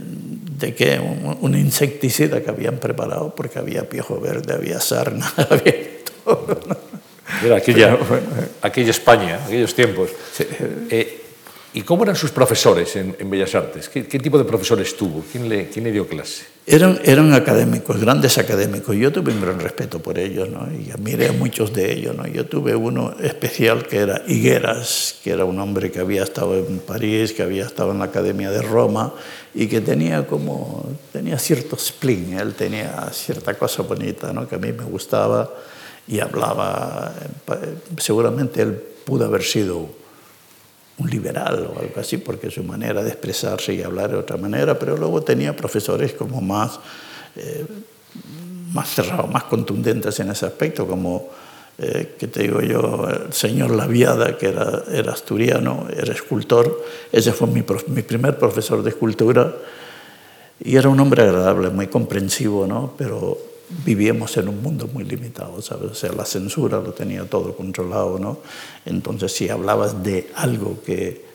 de 0.57 0.75
¿qué? 0.75 0.99
Un, 0.99 1.37
un, 1.41 1.55
insecticida 1.55 2.41
que 2.41 2.49
habían 2.49 2.77
preparado 2.77 3.33
porque 3.35 3.59
había 3.59 3.87
piojo 3.87 4.19
verde, 4.19 4.53
había 4.53 4.79
sarna, 4.79 5.31
había 5.49 5.75
todo. 6.23 6.59
Era 7.43 7.57
aquella, 7.57 7.95
bueno, 7.95 8.25
aquella 8.61 8.89
España, 8.89 9.39
aquellos 9.45 9.73
tiempos. 9.75 10.09
Sí. 10.33 10.45
Eh, 10.89 11.28
¿Y 11.71 11.83
cómo 11.83 12.03
eran 12.03 12.15
sus 12.15 12.31
profesores 12.31 12.95
en, 12.95 13.15
en 13.19 13.29
Bellas 13.29 13.53
Artes? 13.53 13.89
¿Qué, 13.89 14.07
¿Qué, 14.07 14.17
tipo 14.17 14.39
de 14.39 14.43
profesores 14.43 14.97
tuvo? 14.97 15.23
¿Quién 15.31 15.47
le, 15.47 15.69
quién 15.69 15.85
le 15.85 15.91
dio 15.91 16.07
clase? 16.07 16.45
Eran, 16.65 16.99
eran 17.03 17.31
académicos, 17.33 17.99
grandes 17.99 18.39
académicos. 18.39 18.95
Yo 18.95 19.11
tuve 19.11 19.31
un 19.31 19.41
gran 19.41 19.59
respeto 19.59 19.99
por 19.99 20.17
ellos 20.17 20.49
¿no? 20.49 20.67
y 20.71 20.89
admiré 20.89 21.27
a 21.27 21.31
muchos 21.31 21.71
de 21.71 21.93
ellos. 21.93 22.15
¿no? 22.15 22.25
Yo 22.25 22.47
tuve 22.47 22.75
uno 22.75 23.15
especial 23.21 23.85
que 23.85 23.97
era 23.97 24.23
Higueras, 24.27 25.15
que 25.23 25.29
era 25.29 25.45
un 25.45 25.59
hombre 25.59 25.91
que 25.91 25.99
había 25.99 26.23
estado 26.23 26.57
en 26.57 26.79
París, 26.79 27.33
que 27.33 27.43
había 27.43 27.65
estado 27.65 27.91
en 27.91 27.99
la 27.99 28.05
Academia 28.05 28.49
de 28.49 28.63
Roma 28.63 29.13
y 29.53 29.67
que 29.67 29.81
tenía 29.81 30.25
como 30.25 30.89
tenía 31.11 31.37
cierto 31.37 31.77
spleen, 31.77 32.33
él 32.39 32.55
tenía 32.55 33.09
cierta 33.11 33.53
cosa 33.53 33.83
bonita 33.83 34.33
¿no? 34.33 34.47
que 34.47 34.55
a 34.55 34.59
mí 34.59 34.71
me 34.71 34.85
gustaba 34.85 35.51
y 36.07 36.19
hablaba. 36.19 37.13
Seguramente 37.97 38.63
él 38.63 38.73
pudo 39.05 39.25
haber 39.25 39.43
sido 39.43 39.99
un 40.99 41.09
liberal 41.09 41.71
o 41.73 41.79
algo 41.79 41.99
así, 41.99 42.17
porque 42.17 42.51
su 42.51 42.63
manera 42.63 43.01
de 43.03 43.09
expresarse 43.09 43.73
y 43.73 43.81
hablar 43.81 44.11
de 44.11 44.17
otra 44.17 44.37
manera, 44.37 44.77
pero 44.77 44.97
luego 44.97 45.21
tenía 45.21 45.55
profesores 45.55 46.13
como 46.13 46.41
más, 46.41 46.79
eh, 47.35 47.65
más 48.73 48.89
cerrados, 48.89 49.31
más 49.31 49.45
contundentes 49.45 50.19
en 50.19 50.29
ese 50.31 50.45
aspecto, 50.45 50.85
como, 50.85 51.29
eh, 51.77 52.15
que 52.19 52.27
te 52.27 52.43
digo 52.43 52.61
yo, 52.61 53.07
el 53.07 53.33
señor 53.33 53.71
Laviada, 53.71 54.37
que 54.37 54.47
era, 54.47 55.11
asturiano, 55.11 55.87
era 55.95 56.13
escultor, 56.13 56.83
ese 57.11 57.31
fue 57.31 57.47
mi, 57.47 57.63
mi 57.87 58.01
primer 58.01 58.37
profesor 58.37 58.83
de 58.83 58.89
escultura, 58.89 59.53
y 60.61 60.75
era 60.75 60.89
un 60.89 60.99
hombre 60.99 61.23
agradable, 61.23 61.69
muy 61.69 61.87
comprensivo, 61.87 62.67
¿no? 62.67 62.93
pero 62.97 63.48
vivíamos 63.69 64.35
en 64.37 64.49
un 64.49 64.61
mundo 64.61 64.87
muy 64.91 65.03
limitado, 65.03 65.61
¿sabes? 65.61 65.91
O 65.91 65.95
sea, 65.95 66.11
la 66.11 66.25
censura 66.25 66.79
lo 66.79 66.91
tenía 66.93 67.25
todo 67.25 67.55
controlado, 67.55 68.17
¿no? 68.19 68.39
Entonces, 68.85 69.31
si 69.31 69.49
hablabas 69.49 70.03
de 70.03 70.31
algo 70.35 70.81
que, 70.83 71.25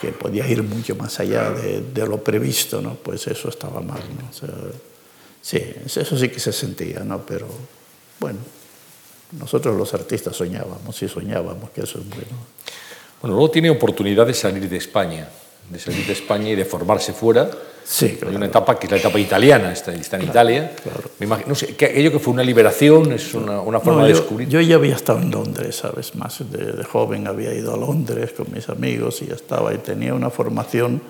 que 0.00 0.12
podía 0.12 0.46
ir 0.48 0.62
mucho 0.62 0.94
más 0.96 1.18
allá 1.20 1.50
de, 1.50 1.80
de 1.80 2.06
lo 2.06 2.22
previsto, 2.22 2.80
¿no? 2.80 2.94
Pues 2.94 3.26
eso 3.26 3.48
estaba 3.48 3.80
mal, 3.80 4.02
¿no? 4.18 4.28
O 4.30 4.32
sea, 4.32 4.50
sí, 5.40 5.60
eso 5.84 6.16
sí 6.18 6.28
que 6.28 6.40
se 6.40 6.52
sentía, 6.52 7.00
¿no? 7.00 7.20
Pero 7.26 7.48
bueno, 8.20 8.38
nosotros 9.32 9.76
los 9.76 9.92
artistas 9.94 10.36
soñábamos 10.36 11.02
y 11.02 11.08
soñábamos 11.08 11.70
que 11.70 11.82
eso 11.82 11.98
es 11.98 12.08
bueno. 12.08 12.36
Bueno, 13.20 13.36
luego 13.36 13.50
tiene 13.50 13.70
oportunidad 13.70 14.26
de 14.26 14.34
salir 14.34 14.68
de 14.68 14.76
España, 14.76 15.28
de 15.72 15.78
salir 15.78 16.06
de 16.06 16.12
España 16.12 16.50
y 16.50 16.54
de 16.56 16.64
formarse 16.64 17.12
fuera. 17.12 17.50
Sí, 17.84 18.16
Hay 18.28 18.36
una 18.36 18.46
etapa 18.46 18.78
que 18.78 18.86
es 18.86 18.92
la 18.92 18.98
etapa 18.98 19.18
italiana, 19.18 19.72
está, 19.72 19.92
está 19.92 20.16
en 20.16 20.22
Italia. 20.22 20.72
claro. 20.82 21.00
Me 21.18 21.26
imagino, 21.26 21.48
no 21.48 21.54
sé, 21.56 21.74
que 21.74 21.86
aquello 21.86 22.12
que 22.12 22.20
fue 22.20 22.32
una 22.32 22.44
liberación, 22.44 23.10
es 23.12 23.34
una, 23.34 23.60
una 23.60 23.80
forma 23.80 24.02
No, 24.02 24.06
de 24.06 24.12
yo, 24.12 24.18
descubrir. 24.20 24.48
yo 24.48 24.60
ya 24.60 24.76
había 24.76 24.94
estado 24.94 25.18
en 25.18 25.30
Londres, 25.32 25.76
¿sabes? 25.76 26.14
Más 26.14 26.38
de, 26.48 26.72
de 26.72 26.84
joven 26.84 27.26
había 27.26 27.52
ido 27.52 27.74
a 27.74 27.76
Londres 27.76 28.32
con 28.36 28.46
mis 28.52 28.68
amigos 28.68 29.20
y 29.22 29.26
ya 29.26 29.34
estaba 29.34 29.74
y 29.74 29.78
tenía 29.78 30.14
una 30.14 30.30
formación 30.30 31.02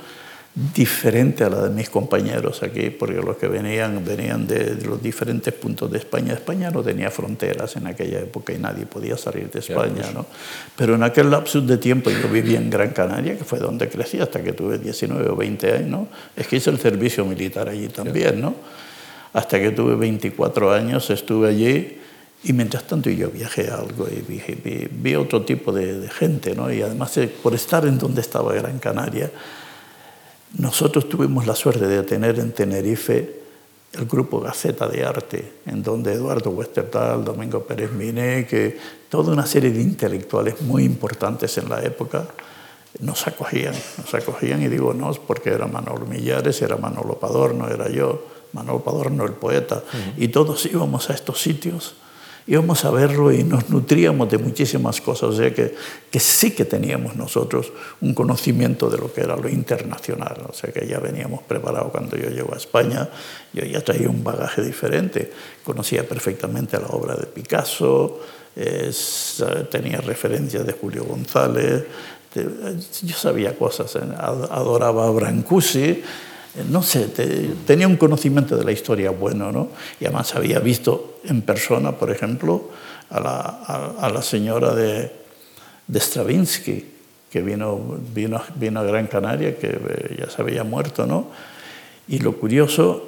diferente 0.55 1.45
a 1.45 1.49
la 1.49 1.63
de 1.63 1.71
mis 1.71 1.89
compañeros 1.89 2.63
aquí, 2.63 2.91
porque 2.91 3.15
los 3.23 3.37
que 3.39 3.49
venían 3.49 4.05
venían 4.05 4.47
de, 4.47 4.75
de 4.75 4.85
los 4.87 5.03
diferentes 5.03 5.55
puntos 5.55 5.91
de 5.91 5.97
España. 5.97 6.35
España 6.35 6.71
no 6.71 6.83
tenía 6.83 7.11
fronteras 7.11 7.75
en 7.77 7.87
aquella 7.87 8.21
época 8.21 8.53
y 8.53 8.59
nadie 8.59 8.85
podía 8.85 9.17
salir 9.17 9.51
de 9.51 9.61
España, 9.61 10.03
pues. 10.03 10.15
¿no? 10.15 10.27
Pero 10.77 10.95
en 10.97 11.05
aquel 11.05 11.31
lapsus 11.31 11.67
de 11.67 11.79
tiempo 11.79 12.11
yo 12.11 12.29
vivía 12.29 12.59
en 12.59 12.69
Gran 12.69 12.91
Canaria, 12.91 13.39
que 13.39 13.45
fue 13.45 13.61
donde 13.61 13.89
crecí 13.89 14.21
hasta 14.21 14.43
que 14.43 14.53
tuve 14.53 14.79
19 14.79 15.31
o 15.31 15.37
20 15.37 15.73
años, 15.73 15.89
¿no? 15.89 16.09
Es 16.37 16.47
que 16.47 16.57
hice 16.57 16.69
el 16.69 16.79
servicio 16.79 17.25
militar 17.25 17.71
allí 17.71 17.89
también, 17.89 18.39
¿no? 18.41 18.55
Hasta 19.33 19.59
que 19.59 19.71
tuve 19.71 19.95
24 19.97 20.71
años 20.71 21.09
estuve 21.09 21.49
allí 21.49 21.99
y 22.45 22.53
mientras 22.53 22.85
tanto 22.87 23.09
yo 23.09 23.31
viajé 23.31 23.71
algo 23.71 24.07
y 24.07 24.21
vi, 24.21 24.43
vi- 24.63 24.89
vi 24.91 25.15
otro 25.15 25.43
tipo 25.47 25.73
de, 25.73 25.99
de 25.99 26.11
gente, 26.11 26.55
¿no? 26.55 26.71
Y 26.71 26.83
además 26.83 27.17
eh, 27.17 27.33
por 27.43 27.55
estar 27.55 27.87
en 27.87 27.99
donde 27.99 28.21
estaba 28.21 28.53
Gran 28.53 28.79
Canaria, 28.79 29.31
nosotros 30.59 31.09
tuvimos 31.09 31.47
la 31.47 31.55
suerte 31.55 31.87
de 31.87 32.03
tener 32.03 32.39
en 32.39 32.53
Tenerife 32.53 33.43
el 33.93 34.07
grupo 34.07 34.41
Gaceta 34.41 34.89
de 34.89 35.05
Arte, 35.05 35.53
en 35.67 35.83
donde 35.83 36.13
Eduardo 36.13 36.51
Westertal, 36.51 37.25
Domingo 37.25 37.63
Pérez 37.65 37.93
Miné, 37.93 38.47
que 38.47 38.79
toda 39.11 39.33
una 39.33 39.47
serie 39.47 39.71
de 39.71 39.83
intelectuales 39.83 40.63
muy 40.63 40.85
importantes 40.85 41.59
en 41.59 41.69
la 41.69 41.83
época 41.83 42.27
nos 43.01 43.27
acogían, 43.27 43.75
nos 43.99 44.15
acogían 44.15 44.63
y 44.63 44.69
digo 44.69 44.95
nos 44.95 45.19
porque 45.19 45.51
era 45.51 45.67
Manolo 45.67 46.07
Millares, 46.07 46.61
era 46.63 46.77
Manolo 46.77 47.19
Padorno, 47.19 47.69
era 47.69 47.91
yo, 47.91 48.27
Manolo 48.53 48.81
Padorno 48.81 49.25
el 49.25 49.33
poeta, 49.33 49.83
y 50.17 50.29
todos 50.29 50.65
íbamos 50.67 51.11
a 51.11 51.15
estos 51.15 51.41
sitios 51.41 51.95
íbamos 52.47 52.85
a 52.85 52.91
verlo 52.91 53.31
y 53.33 53.45
nos 53.45 53.71
nutríamos 53.71 54.29
de 54.31 54.39
muchísimas 54.39 55.01
cosas, 55.01 55.31
o 55.31 55.33
sea 55.37 55.53
que, 55.55 55.75
que 56.11 56.19
sí 56.21 56.51
que 56.53 56.65
teníamos 56.65 57.15
nosotros 57.17 57.73
un 58.01 58.15
conocimiento 58.15 58.91
de 58.91 58.99
lo 58.99 59.13
que 59.13 59.21
era 59.23 59.37
lo 59.37 59.49
internacional, 59.49 60.37
o 60.49 60.53
sea 60.53 60.73
que 60.73 60.87
ya 60.87 60.99
veníamos 60.99 61.43
preparados 61.43 61.91
cuando 61.93 62.17
yo 62.17 62.29
llego 62.31 62.53
a 62.55 62.57
España, 62.57 63.09
yo 63.53 63.65
ya 63.65 63.81
traía 63.81 64.09
un 64.09 64.25
bagaje 64.25 64.63
diferente, 64.63 65.31
conocía 65.65 66.07
perfectamente 66.09 66.79
la 66.79 66.89
obra 66.89 67.15
de 67.15 67.27
Picasso, 67.27 68.21
es, 68.57 69.43
tenía 69.71 69.99
referencias 70.01 70.67
de 70.67 70.73
Julio 70.73 71.05
González, 71.05 71.85
de- 72.35 72.77
yo 73.03 73.17
sabía 73.17 73.57
cosas, 73.57 73.95
eh, 73.97 74.01
ad- 74.19 74.51
adoraba 74.51 75.07
a 75.07 75.11
Brancusi, 75.11 76.03
no 76.71 76.83
sé, 76.83 77.07
te- 77.09 77.51
tenía 77.67 77.87
un 77.89 77.97
conocimiento 77.97 78.57
de 78.57 78.65
la 78.65 78.73
historia 78.73 79.11
bueno, 79.11 79.53
¿no? 79.53 79.69
Y 80.01 80.05
además 80.05 80.35
había 80.35 80.59
visto 80.59 81.19
en 81.25 81.43
persona, 81.43 81.93
por 81.93 82.11
ejemplo, 82.11 82.69
a 83.11 83.21
la, 83.21 83.31
a- 83.67 83.95
a 84.07 84.11
la 84.11 84.23
señora 84.23 84.75
de, 84.75 85.11
de 85.87 86.01
Stravinsky, 86.01 86.85
que 87.31 87.41
vino, 87.41 87.99
vino, 88.15 88.43
vino 88.57 88.81
a 88.81 88.83
Gran 88.85 89.07
Canaria, 89.07 89.57
que 89.57 89.69
eh, 89.69 90.17
ya 90.21 90.29
se 90.31 90.43
había 90.43 90.65
muerto, 90.65 91.07
¿no? 91.07 91.29
Y 92.09 92.19
lo 92.19 92.37
curioso 92.37 93.07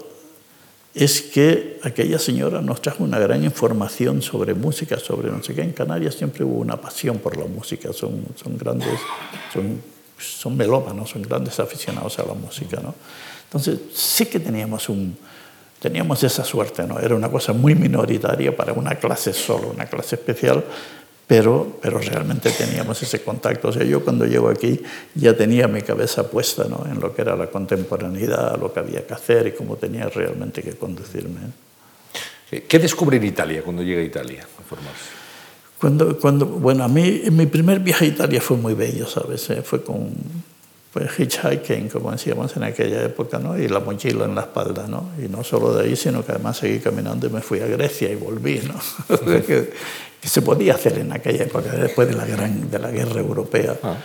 es 0.95 1.21
que 1.23 1.81
aquella 1.83 2.19
señora 2.19 2.63
nos 2.63 2.81
trajo 2.81 3.03
una 3.05 3.19
gran 3.19 3.43
información 3.45 4.23
sobre 4.23 4.55
música, 4.55 4.99
sobre 4.99 5.31
no 5.31 5.43
sé 5.43 5.53
qué. 5.55 5.63
En 5.63 5.73
Canarias 5.73 6.15
siempre 6.15 6.45
hubo 6.45 6.61
una 6.61 6.77
pasión 6.81 7.19
por 7.19 7.37
la 7.37 7.45
música, 7.47 7.93
son, 7.93 8.25
son 8.43 8.57
grandes, 8.57 9.01
son, 9.53 9.83
son 10.17 10.57
melómanos, 10.57 11.11
son 11.11 11.23
grandes 11.23 11.59
aficionados 11.59 12.19
a 12.21 12.25
la 12.25 12.35
música, 12.35 12.79
¿no? 12.81 12.95
Entonces 13.55 13.79
sí 13.95 14.27
que 14.27 14.41
teníamos, 14.41 14.89
un, 14.89 15.17
teníamos 15.79 16.25
esa 16.25 16.43
suerte, 16.43 16.83
¿no? 16.89 16.99
Era 16.99 17.15
una 17.15 17.31
cosa 17.31 17.53
muy 17.53 17.77
minoritaria 17.77 18.57
para 18.57 18.73
una 18.73 18.97
clase 18.97 19.33
solo, 19.33 19.69
una 19.69 19.87
clase 19.87 20.17
especial, 20.17 20.65
pero, 21.25 21.79
pero 21.81 22.01
realmente 22.01 22.51
teníamos 22.51 23.01
ese 23.01 23.23
contacto. 23.23 23.69
O 23.69 23.73
sea, 23.73 23.85
yo 23.85 24.03
cuando 24.03 24.27
llego 24.27 24.49
aquí 24.49 24.81
ya 25.15 25.37
tenía 25.37 25.69
mi 25.69 25.83
cabeza 25.83 26.29
puesta 26.29 26.65
¿no? 26.65 26.85
en 26.91 26.99
lo 26.99 27.15
que 27.15 27.23
era 27.23 27.37
la 27.37 27.47
contemporaneidad, 27.47 28.59
lo 28.59 28.73
que 28.73 28.81
había 28.81 29.07
que 29.07 29.15
hacer 29.15 29.47
y 29.47 29.53
cómo 29.53 29.77
tenía 29.77 30.09
realmente 30.09 30.61
que 30.61 30.73
conducirme. 30.73 31.39
¿Qué 32.51 32.79
descubre 32.81 33.19
en 33.19 33.25
Italia 33.25 33.63
cuando 33.63 33.85
llega 33.85 34.01
a 34.01 34.05
Italia 34.05 34.43
a 34.43 34.63
formarse? 34.63 35.11
Cuando, 35.79 36.19
cuando, 36.19 36.47
bueno, 36.47 36.83
a 36.83 36.89
mí 36.89 37.23
mi 37.31 37.47
primer 37.47 37.79
viaje 37.79 38.05
a 38.05 38.09
Italia 38.09 38.41
fue 38.41 38.57
muy 38.57 38.75
bello, 38.75 39.07
¿sabes? 39.07 39.49
Eh, 39.51 39.63
Fue 39.63 39.85
con 39.85 40.13
fue 40.95 41.09
hitchhiking, 41.09 41.89
como 41.89 42.13
decíamos 42.13 42.57
en 42.57 42.63
aquella 42.63 43.03
época, 43.03 43.41
¿no? 43.41 43.59
Y 43.59 43.67
la 43.67 43.81
mochila 43.81 44.27
en 44.27 44.37
la 44.37 44.43
espalda, 44.43 44.87
¿no? 44.87 45.11
Y 45.19 45.27
no 45.27 45.43
solo 45.43 45.75
de 45.75 45.87
ahí, 45.87 45.97
sino 45.97 46.25
que 46.25 46.31
además 46.31 46.59
seguí 46.59 46.79
caminando 46.79 47.27
y 47.27 47.31
me 47.31 47.41
fui 47.41 47.59
a 47.59 47.67
Grecia 47.67 48.13
y 48.13 48.15
volví, 48.15 48.61
¿no? 48.61 48.75
Que, 49.45 49.73
que 50.21 50.29
se 50.29 50.41
podía 50.41 50.75
hacer 50.75 50.99
en 50.99 51.11
aquella 51.11 51.47
época, 51.47 51.73
después 51.73 52.07
de 52.07 52.15
la, 52.15 52.25
gran, 52.25 52.71
de 52.71 52.79
la 52.79 52.93
guerra 52.93 53.19
europea. 53.19 53.77
Ah. 53.83 53.97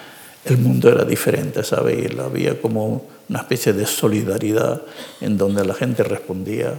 El 0.44 0.58
mundo 0.58 0.90
era 0.90 1.06
diferente, 1.06 1.64
¿sabes? 1.64 2.12
Y 2.12 2.20
había 2.20 2.60
como 2.60 3.06
una 3.30 3.40
especie 3.42 3.74
de 3.74 3.86
solidaridad 3.86 4.82
en 5.22 5.38
donde 5.38 5.64
la 5.64 5.76
gente 5.76 6.02
respondía, 6.02 6.74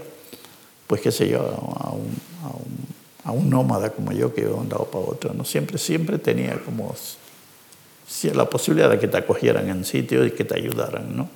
pues 0.89 1.03
qué 1.03 1.13
sé 1.13 1.29
yo, 1.29 1.39
a 1.39 1.91
un, 1.91 2.17
a 2.43 2.49
un, 2.49 2.87
a 3.23 3.31
un 3.31 3.49
nómada 3.49 3.91
como 3.91 4.11
yo 4.11 4.35
que 4.35 4.41
iba 4.41 4.51
de 4.51 4.57
un 4.57 4.69
lado 4.69 4.87
para 4.87 5.05
otro, 5.05 5.35
¿no? 5.35 5.45
Siempre, 5.45 5.79
siempre 5.79 6.19
tenía 6.19 6.59
como 6.65 6.97
la 8.35 8.49
posibilidad 8.49 8.91
de 8.91 8.99
que 8.99 9.09
te 9.09 9.17
acogieran 9.17 9.69
en 9.69 9.85
sitio 9.85 10.25
y 10.25 10.33
que 10.33 10.45
te 10.45 10.57
ayudaran, 10.57 11.17
¿no? 11.17 11.29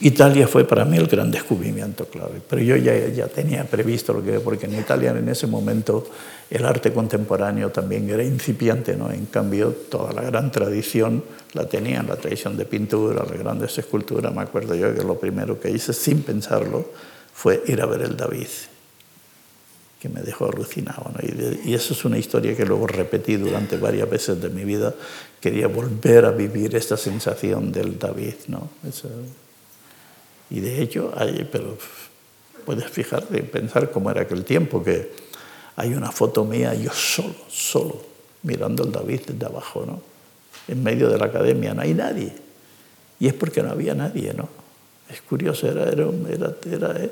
Italia 0.00 0.48
fue 0.48 0.64
para 0.64 0.84
mí 0.84 0.96
el 0.96 1.06
gran 1.06 1.30
descubrimiento, 1.30 2.06
claro, 2.06 2.32
pero 2.48 2.60
yo 2.60 2.76
ya, 2.76 3.06
ya 3.08 3.28
tenía 3.28 3.62
previsto 3.64 4.12
lo 4.12 4.24
que, 4.24 4.40
porque 4.40 4.66
en 4.66 4.76
Italia 4.76 5.10
en 5.10 5.28
ese 5.28 5.46
momento 5.46 6.04
el 6.50 6.64
arte 6.64 6.92
contemporáneo 6.92 7.70
también 7.70 8.10
era 8.10 8.24
incipiente, 8.24 8.96
¿no? 8.96 9.12
En 9.12 9.26
cambio, 9.26 9.70
toda 9.88 10.12
la 10.12 10.22
gran 10.22 10.50
tradición 10.50 11.22
la 11.52 11.68
tenían, 11.68 12.08
la 12.08 12.16
tradición 12.16 12.56
de 12.56 12.64
pintura, 12.64 13.24
las 13.24 13.38
grandes 13.38 13.78
esculturas. 13.78 14.34
Me 14.34 14.42
acuerdo 14.42 14.74
yo 14.74 14.92
que 14.92 15.04
lo 15.04 15.20
primero 15.20 15.60
que 15.60 15.70
hice, 15.70 15.92
sin 15.92 16.22
pensarlo, 16.22 16.90
fue 17.32 17.62
ir 17.66 17.80
a 17.80 17.86
ver 17.86 18.02
el 18.02 18.16
David, 18.16 18.48
que 20.02 20.08
me 20.08 20.20
dejó 20.20 20.46
alucinado. 20.46 21.12
¿no? 21.14 21.20
Y, 21.22 21.30
de- 21.30 21.60
y 21.64 21.74
eso 21.74 21.94
es 21.94 22.04
una 22.04 22.18
historia 22.18 22.56
que 22.56 22.66
luego 22.66 22.88
repetí 22.88 23.36
durante 23.36 23.76
varias 23.76 24.10
veces 24.10 24.42
de 24.42 24.48
mi 24.48 24.64
vida. 24.64 24.92
Quería 25.40 25.68
volver 25.68 26.24
a 26.24 26.32
vivir 26.32 26.74
esta 26.74 26.96
sensación 26.96 27.70
del 27.70 28.00
David, 28.00 28.34
¿no? 28.48 28.68
Esa- 28.86 29.06
y 30.50 30.58
de 30.60 30.82
hecho, 30.82 31.12
hay, 31.16 31.48
pero 31.50 31.78
puedes 32.66 32.90
fijarte 32.90 33.38
y 33.38 33.42
pensar 33.42 33.90
cómo 33.92 34.10
era 34.10 34.22
aquel 34.22 34.44
tiempo, 34.44 34.82
que 34.82 35.12
hay 35.76 35.94
una 35.94 36.10
foto 36.10 36.44
mía 36.44 36.74
yo 36.74 36.90
solo, 36.92 37.34
solo, 37.48 38.02
mirando 38.42 38.82
el 38.84 38.90
David 38.92 39.20
desde 39.28 39.46
abajo, 39.46 39.84
¿no? 39.86 40.02
En 40.68 40.82
medio 40.82 41.08
de 41.08 41.16
la 41.18 41.26
academia, 41.26 41.74
no 41.74 41.82
hay 41.82 41.94
nadie. 41.94 42.32
Y 43.20 43.28
es 43.28 43.34
porque 43.34 43.62
no 43.62 43.70
había 43.70 43.94
nadie, 43.94 44.34
¿no? 44.34 44.48
Es 45.08 45.22
curioso, 45.22 45.68
era, 45.68 45.84
era, 45.84 46.06
era, 46.28 46.54
era- 46.70 47.04
eh, 47.04 47.10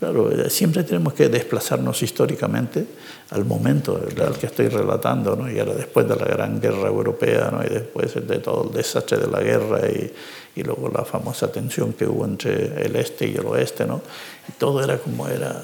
claro, 0.00 0.32
eh, 0.32 0.50
siempre 0.50 0.82
tenemos 0.82 1.12
que 1.12 1.28
desplazarnos 1.28 2.02
históricamente 2.02 2.84
al 3.30 3.44
momento 3.44 3.96
al 3.96 4.36
que 4.38 4.46
estoy 4.46 4.68
relatando, 4.68 5.36
¿no? 5.36 5.48
Y 5.48 5.58
era 5.58 5.72
después 5.74 6.08
de 6.08 6.16
la 6.16 6.24
Gran 6.24 6.60
Guerra 6.60 6.88
Europea, 6.88 7.50
¿no? 7.52 7.62
Y 7.64 7.68
después 7.68 8.14
de 8.14 8.38
todo 8.38 8.68
el 8.68 8.72
desastre 8.72 9.18
de 9.18 9.28
la 9.28 9.40
guerra 9.40 9.86
y, 9.86 10.12
y 10.56 10.62
luego 10.62 10.88
la 10.88 11.04
famosa 11.04 11.52
tensión 11.52 11.92
que 11.92 12.06
hubo 12.06 12.24
entre 12.24 12.84
el 12.84 12.96
este 12.96 13.28
y 13.28 13.36
el 13.36 13.46
oeste, 13.46 13.86
¿no? 13.86 14.00
Y 14.48 14.52
todo 14.52 14.82
era 14.82 14.98
como 14.98 15.28
era, 15.28 15.62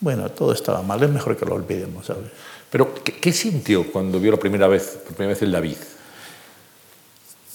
bueno, 0.00 0.30
todo 0.30 0.52
estaba 0.52 0.82
mal, 0.82 1.02
es 1.02 1.10
mejor 1.10 1.36
que 1.36 1.46
lo 1.46 1.54
olvidemos, 1.54 2.06
¿sabes? 2.06 2.30
Pero, 2.70 2.94
¿qué, 3.02 3.14
qué 3.14 3.32
sintió 3.32 3.90
cuando 3.90 4.20
vio 4.20 4.32
la 4.32 4.38
primera 4.38 4.68
vez, 4.68 4.98
por 5.04 5.14
primera 5.14 5.34
vez 5.34 5.42
el 5.42 5.52
David? 5.52 5.76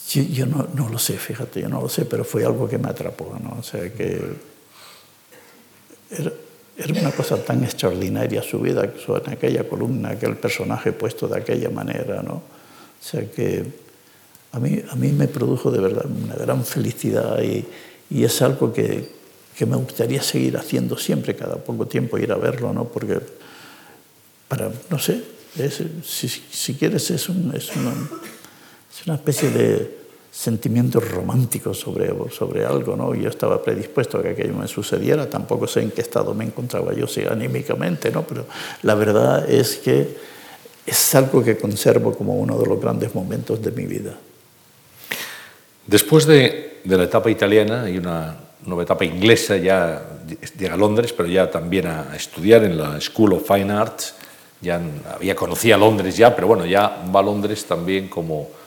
Yo, 0.10 0.24
yo 0.24 0.46
no, 0.46 0.68
no 0.74 0.90
lo 0.90 1.00
sé, 1.00 1.14
fíjate, 1.14 1.62
yo 1.62 1.70
no 1.70 1.80
lo 1.80 1.90
sé, 1.90 2.06
pero 2.06 2.24
fue 2.26 2.44
algo 2.44 2.68
que 2.68 2.78
me 2.78 2.90
atrapó, 2.90 3.38
¿no? 3.42 3.58
O 3.60 3.64
sea, 3.64 3.94
que 3.94 4.51
era, 6.12 6.32
era 6.78 7.00
una 7.02 7.12
cosa 7.12 7.38
tan 7.44 7.64
extraordinaria 7.64 8.42
su 8.44 8.60
vida, 8.60 8.84
en 8.84 9.32
aquella 9.34 9.68
columna, 9.68 10.10
aquel 10.10 10.36
personaje 10.38 10.92
puesto 10.94 11.28
de 11.28 11.38
aquella 11.40 11.70
manera, 11.70 12.22
¿no? 12.22 12.34
O 12.36 13.04
sea, 13.04 13.26
que 13.30 13.66
a 14.52 14.60
mí, 14.60 14.82
a 14.90 14.96
mí 14.96 15.12
me 15.12 15.28
produjo 15.28 15.72
de 15.72 15.80
verdad 15.80 16.06
una 16.06 16.36
gran 16.36 16.64
felicidad 16.66 17.42
y, 17.42 17.66
y 18.10 18.24
es 18.24 18.42
algo 18.42 18.74
que, 18.74 19.10
que 19.56 19.66
me 19.66 19.76
gustaría 19.78 20.22
seguir 20.22 20.58
haciendo 20.58 20.98
siempre, 20.98 21.36
cada 21.36 21.56
poco 21.58 21.88
tiempo 21.88 22.18
ir 22.18 22.32
a 22.32 22.36
verlo, 22.38 22.74
¿no? 22.74 22.86
Porque 22.86 23.20
para, 24.48 24.72
no 24.90 25.00
sé, 25.00 25.24
es- 25.58 25.82
si, 26.06 26.28
si 26.28 26.74
quieres 26.76 27.10
es, 27.12 27.30
un- 27.30 27.54
es 27.56 27.76
una, 27.76 27.92
es 27.92 29.06
una 29.08 29.16
especie 29.16 29.50
de, 29.52 30.01
sentimientos 30.32 31.12
románticos 31.12 31.78
sobre, 31.80 32.10
sobre 32.32 32.66
algo, 32.66 32.96
¿no? 32.96 33.14
Yo 33.14 33.28
estaba 33.30 33.62
predispuesto 33.62 34.18
a 34.18 34.24
que 34.24 34.30
aquello 34.30 34.54
me 34.54 34.68
sucediera, 34.68 35.30
tampoco 35.30 35.68
sé 35.68 35.82
en 35.82 35.92
qué 35.92 36.02
estado 36.02 36.34
me 36.34 36.46
encontraba 36.46 36.94
yo 36.94 37.06
sí, 37.06 37.24
anímicamente, 37.30 38.12
¿no? 38.12 38.24
Pero 38.24 38.46
la 38.84 38.96
verdad 38.96 39.50
es 39.50 39.76
que 39.76 40.16
es 40.86 41.16
algo 41.16 41.44
que 41.44 41.58
conservo 41.58 42.16
como 42.16 42.36
uno 42.36 42.58
de 42.58 42.66
los 42.66 42.80
grandes 42.80 43.14
momentos 43.14 43.62
de 43.62 43.72
mi 43.72 43.86
vida. 43.86 44.18
Después 45.86 46.26
de, 46.26 46.80
de 46.84 46.98
la 46.98 47.04
etapa 47.04 47.30
italiana 47.30 47.90
y 47.90 47.98
una 47.98 48.38
nueva 48.66 48.84
etapa 48.84 49.04
inglesa, 49.04 49.58
ya 49.58 50.02
llega 50.58 50.76
a 50.76 50.78
Londres, 50.78 51.12
pero 51.12 51.28
ya 51.28 51.52
también 51.52 51.88
a 51.88 52.16
estudiar 52.16 52.64
en 52.64 52.78
la 52.78 53.02
School 53.02 53.34
of 53.34 53.46
Fine 53.46 53.74
Arts, 53.74 54.16
ya 54.62 54.80
había 55.14 55.36
conocido 55.36 55.76
a 55.76 55.78
Londres 55.78 56.16
ya, 56.16 56.34
pero 56.34 56.48
bueno, 56.48 56.66
ya 56.66 57.04
va 57.14 57.20
a 57.20 57.24
Londres 57.24 57.66
también 57.66 58.08
como 58.08 58.61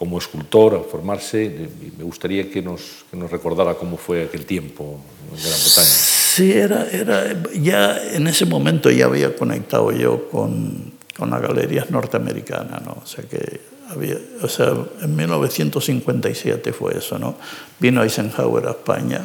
como 0.00 0.16
escultor, 0.16 0.76
a 0.76 0.80
formarse. 0.80 1.68
Me 1.98 2.04
gustaría 2.04 2.50
que 2.50 2.62
nos, 2.62 3.04
que 3.10 3.18
nos 3.18 3.30
recordara 3.30 3.74
cómo 3.74 3.98
fue 3.98 4.24
aquel 4.24 4.46
tiempo 4.46 4.98
en 5.28 5.36
Gran 5.36 5.60
Bretaña. 5.60 5.86
Sí, 5.86 6.52
era, 6.52 6.88
era, 6.90 7.42
ya 7.52 8.00
en 8.14 8.26
ese 8.26 8.46
momento 8.46 8.90
ya 8.90 9.04
había 9.04 9.36
conectado 9.36 9.92
yo 9.92 10.30
con, 10.30 10.94
con 11.14 11.28
las 11.28 11.42
galerías 11.42 11.90
norteamericanas, 11.90 12.80
¿no? 12.80 12.96
O 13.02 13.06
sea 13.06 13.24
que 13.24 13.60
había, 13.90 14.16
o 14.40 14.48
sea, 14.48 14.72
en 15.02 15.14
1957 15.14 16.72
fue 16.72 16.96
eso, 16.96 17.18
¿no? 17.18 17.36
Vino 17.78 18.02
Eisenhower 18.02 18.68
a 18.68 18.70
España 18.70 19.20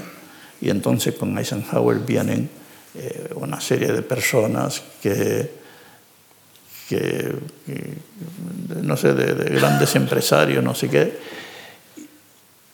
y 0.60 0.70
entonces 0.70 1.16
con 1.16 1.38
Eisenhower 1.38 2.00
vienen 2.00 2.50
eh, 2.96 3.30
una 3.36 3.62
serie 3.62 3.94
de 3.94 4.02
personas 4.02 4.84
que 5.02 5.64
que, 6.88 7.36
no 8.82 8.98
sé, 8.98 9.14
de, 9.14 9.56
grandes 9.56 9.96
empresarios, 9.96 10.64
no 10.64 10.76
sé 10.76 10.90
qué, 10.90 11.18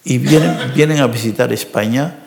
y 0.03 0.17
vienen, 0.17 0.73
vienen 0.73 0.99
a 0.99 1.07
visitar 1.07 1.51
España. 1.53 2.17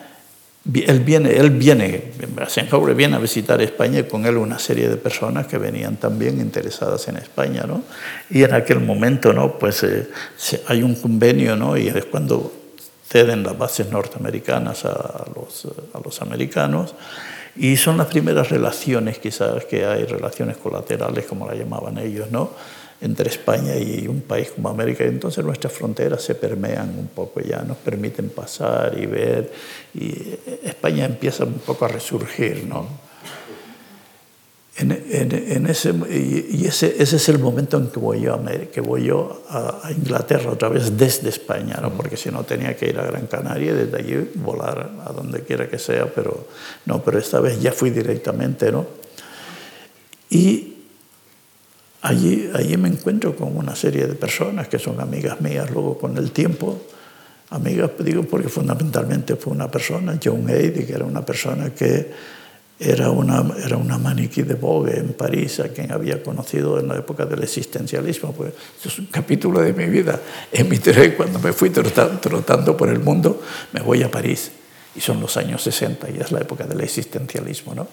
Él 0.73 1.01
viene, 1.01 1.37
él 1.37 1.51
viene, 1.51 2.11
Eisenhower 2.39 2.95
viene 2.95 3.17
a 3.17 3.19
visitar 3.19 3.61
España 3.61 3.99
y 3.99 4.03
con 4.03 4.25
él 4.25 4.37
una 4.37 4.57
serie 4.57 4.89
de 4.89 4.97
personas 4.97 5.45
que 5.45 5.59
venían 5.59 5.97
también 5.97 6.39
interesadas 6.39 7.07
en 7.07 7.17
España, 7.17 7.65
¿no? 7.67 7.83
Y 8.31 8.43
en 8.43 8.53
aquel 8.53 8.79
momento, 8.79 9.31
¿no? 9.31 9.59
Pues 9.59 9.83
eh, 9.83 10.09
hay 10.67 10.81
un 10.81 10.95
convenio, 10.95 11.55
¿no? 11.55 11.77
Y 11.77 11.89
es 11.89 12.05
cuando 12.05 12.51
ceden 13.07 13.43
las 13.43 13.55
bases 13.55 13.91
norteamericanas 13.91 14.85
a 14.85 15.25
los, 15.35 15.67
a 15.93 15.99
los 16.03 16.21
americanos 16.23 16.95
y 17.55 17.77
son 17.77 17.97
las 17.97 18.07
primeras 18.07 18.49
relaciones 18.49 19.19
quizás 19.19 19.65
que 19.65 19.85
hay, 19.85 20.05
relaciones 20.05 20.57
colaterales 20.57 21.25
como 21.25 21.47
la 21.47 21.55
llamaban 21.55 21.97
ellos, 21.97 22.31
¿no? 22.31 22.51
entre 23.01 23.29
España 23.29 23.75
y 23.75 24.07
un 24.07 24.21
país 24.21 24.51
como 24.51 24.69
América. 24.69 25.03
Y 25.03 25.07
entonces 25.07 25.43
nuestras 25.43 25.73
fronteras 25.73 26.21
se 26.23 26.35
permean 26.35 26.97
un 26.97 27.07
poco 27.07 27.41
ya, 27.41 27.61
nos 27.61 27.77
permiten 27.77 28.29
pasar 28.29 28.97
y 28.97 29.05
ver. 29.05 29.51
Y 29.93 30.33
España 30.63 31.05
empieza 31.05 31.43
un 31.43 31.59
poco 31.59 31.85
a 31.85 31.87
resurgir, 31.87 32.65
¿no? 32.65 33.04
En, 34.77 34.91
en, 34.91 35.67
ese, 35.67 35.93
y 36.09 36.65
ese, 36.65 37.01
ese, 37.01 37.15
es 37.15 37.29
el 37.29 37.39
momento 37.39 37.77
en 37.77 37.87
que 37.87 37.97
voy 37.97 38.19
yo, 38.19 38.33
a, 38.33 38.43
que 38.69 38.81
voy 38.81 39.05
yo 39.05 39.43
a, 39.47 39.89
Inglaterra 39.95 40.51
otra 40.51 40.67
vez 40.67 40.97
desde 40.97 41.29
España, 41.29 41.79
¿no? 41.81 41.91
porque 41.93 42.17
si 42.17 42.29
no 42.29 42.43
tenía 42.43 42.75
que 42.75 42.89
ir 42.89 42.99
a 42.99 43.05
Gran 43.05 43.27
Canaria 43.27 43.71
y 43.71 43.75
desde 43.75 43.97
allí 43.97 44.31
volar 44.35 44.91
a 45.05 45.13
donde 45.13 45.43
quiera 45.43 45.69
que 45.69 45.79
sea, 45.79 46.13
pero 46.13 46.47
no, 46.85 47.01
pero 47.01 47.19
esta 47.19 47.39
vez 47.39 47.61
ya 47.61 47.71
fui 47.71 47.89
directamente. 47.89 48.69
¿no? 48.69 48.85
Y 50.29 50.75
allí, 52.01 52.49
allí 52.53 52.75
me 52.75 52.89
encuentro 52.89 53.33
con 53.33 53.55
una 53.55 53.77
serie 53.77 54.07
de 54.07 54.15
personas 54.15 54.67
que 54.67 54.77
son 54.77 54.99
amigas 54.99 55.39
mías 55.39 55.71
luego 55.71 55.97
con 55.97 56.17
el 56.17 56.31
tiempo. 56.31 56.81
Amigas, 57.51 57.91
digo, 57.99 58.23
porque 58.23 58.49
fundamentalmente 58.49 59.37
fue 59.37 59.53
una 59.53 59.71
persona, 59.71 60.19
John 60.21 60.49
Aidy, 60.49 60.85
que 60.85 60.93
era 60.93 61.05
una 61.05 61.25
persona 61.25 61.69
que 61.69 62.11
era 62.79 63.09
una, 63.09 63.45
era 63.63 63.77
una 63.77 63.97
maniquí 63.97 64.41
de 64.41 64.55
Vogue 64.55 64.97
en 64.97 65.13
París, 65.13 65.59
a 65.61 65.69
quien 65.69 65.91
había 65.93 66.21
conocido 66.21 66.77
en 66.79 66.89
la 66.89 66.97
época 66.97 67.25
del 67.25 67.41
existencialismo. 67.43 68.33
Pues, 68.33 68.53
es 68.83 68.99
un 68.99 69.05
capítulo 69.05 69.61
de 69.61 69.71
mi 69.71 69.85
vida. 69.85 70.19
Emitiré 70.51 71.15
cuando 71.15 71.39
me 71.39 71.53
fui 71.53 71.69
trotando, 71.69 72.75
por 72.75 72.89
el 72.89 72.99
mundo, 72.99 73.41
me 73.71 73.81
voy 73.81 74.03
a 74.03 74.11
París. 74.11 74.51
Y 74.93 74.99
son 74.99 75.21
los 75.21 75.37
años 75.37 75.61
60 75.61 76.09
y 76.09 76.19
es 76.19 76.31
la 76.31 76.41
época 76.41 76.65
del 76.65 76.81
existencialismo. 76.81 77.75
¿no? 77.75 77.87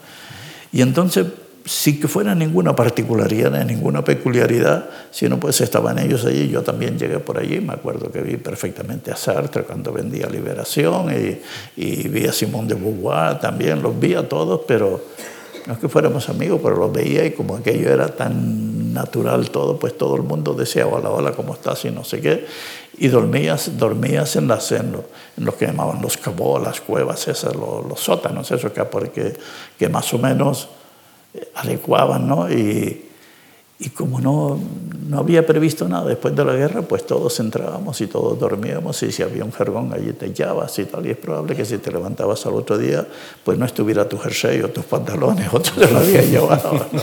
Y 0.72 0.82
entonces 0.82 1.26
sin 1.64 2.00
que 2.00 2.08
fuera 2.08 2.34
ninguna 2.34 2.74
particularidad, 2.74 3.64
ninguna 3.64 4.02
peculiaridad, 4.02 4.88
sino 5.10 5.38
pues 5.38 5.60
estaban 5.60 5.98
ellos 5.98 6.24
allí, 6.24 6.48
yo 6.48 6.62
también 6.62 6.98
llegué 6.98 7.18
por 7.20 7.38
allí, 7.38 7.60
me 7.60 7.72
acuerdo 7.72 8.10
que 8.10 8.20
vi 8.20 8.36
perfectamente 8.36 9.12
a 9.12 9.16
Sartre 9.16 9.62
cuando 9.62 9.92
vendía 9.92 10.28
Liberación 10.28 11.10
y, 11.12 11.40
y 11.76 12.08
vi 12.08 12.26
a 12.26 12.32
Simón 12.32 12.66
de 12.66 12.74
Beauvoir 12.74 13.38
también, 13.38 13.82
los 13.82 13.98
vi 13.98 14.14
a 14.14 14.28
todos, 14.28 14.62
pero 14.66 15.00
no 15.66 15.74
es 15.74 15.78
que 15.78 15.88
fuéramos 15.88 16.28
amigos, 16.28 16.60
pero 16.62 16.76
los 16.76 16.92
veía 16.92 17.24
y 17.24 17.30
como 17.30 17.56
aquello 17.56 17.90
era 17.90 18.08
tan 18.08 18.92
natural 18.92 19.50
todo, 19.50 19.78
pues 19.78 19.96
todo 19.96 20.16
el 20.16 20.22
mundo 20.22 20.54
decía, 20.54 20.86
hola, 20.86 21.10
hola, 21.10 21.32
¿cómo 21.32 21.54
estás? 21.54 21.84
y 21.84 21.90
no 21.90 22.02
sé 22.02 22.20
qué, 22.20 22.46
y 22.98 23.08
dormías, 23.08 23.78
dormías 23.78 24.34
en, 24.36 24.48
las, 24.48 24.72
en, 24.72 24.92
lo, 25.36 25.56
que 25.56 25.66
llamaban 25.66 26.02
los 26.02 26.16
cabos, 26.16 26.60
las 26.62 26.80
cuevas 26.80 27.28
esas, 27.28 27.54
los, 27.54 27.86
los 27.88 28.00
sótanos, 28.00 28.50
eso 28.50 28.72
que, 28.72 28.84
porque, 28.84 29.34
que 29.78 29.88
más 29.88 30.12
o 30.12 30.18
menos 30.18 30.68
adecuaban, 31.54 32.26
¿no? 32.26 32.50
Y, 32.50 33.04
y 33.78 33.88
como 33.90 34.20
no, 34.20 34.60
no 35.08 35.18
había 35.18 35.44
previsto 35.44 35.88
nada 35.88 36.06
después 36.06 36.36
de 36.36 36.44
la 36.44 36.54
guerra, 36.54 36.82
pues 36.82 37.04
todos 37.04 37.40
entrábamos 37.40 38.00
y 38.00 38.06
todos 38.06 38.38
dormíamos 38.38 39.02
y 39.02 39.10
si 39.10 39.24
había 39.24 39.44
un 39.44 39.52
jergón 39.52 39.92
allí 39.92 40.12
te 40.12 40.26
echabas 40.26 40.78
y 40.78 40.84
tal. 40.84 41.04
Y 41.06 41.10
es 41.10 41.16
probable 41.16 41.56
que 41.56 41.64
si 41.64 41.78
te 41.78 41.90
levantabas 41.90 42.46
al 42.46 42.54
otro 42.54 42.78
día, 42.78 43.06
pues 43.42 43.58
no 43.58 43.66
estuviera 43.66 44.08
tu 44.08 44.18
jersey 44.18 44.60
o 44.62 44.68
tus 44.70 44.84
pantalones, 44.84 45.48
otro 45.52 45.74
te 45.74 45.90
lo 45.90 45.98
había 45.98 46.22
llevado. 46.22 46.74
¿no? 46.92 47.02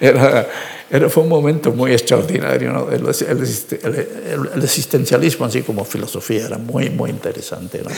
Era, 0.00 0.46
era, 0.90 1.08
fue 1.08 1.22
un 1.22 1.30
momento 1.30 1.72
muy 1.72 1.92
extraordinario. 1.92 2.72
¿no? 2.72 2.90
El, 2.90 3.06
el, 3.06 4.48
el, 4.54 4.62
existencialismo, 4.62 5.46
así 5.46 5.62
como 5.62 5.84
filosofía, 5.84 6.46
era 6.46 6.58
muy, 6.58 6.90
muy 6.90 7.08
interesante. 7.08 7.80
¿no? 7.82 7.90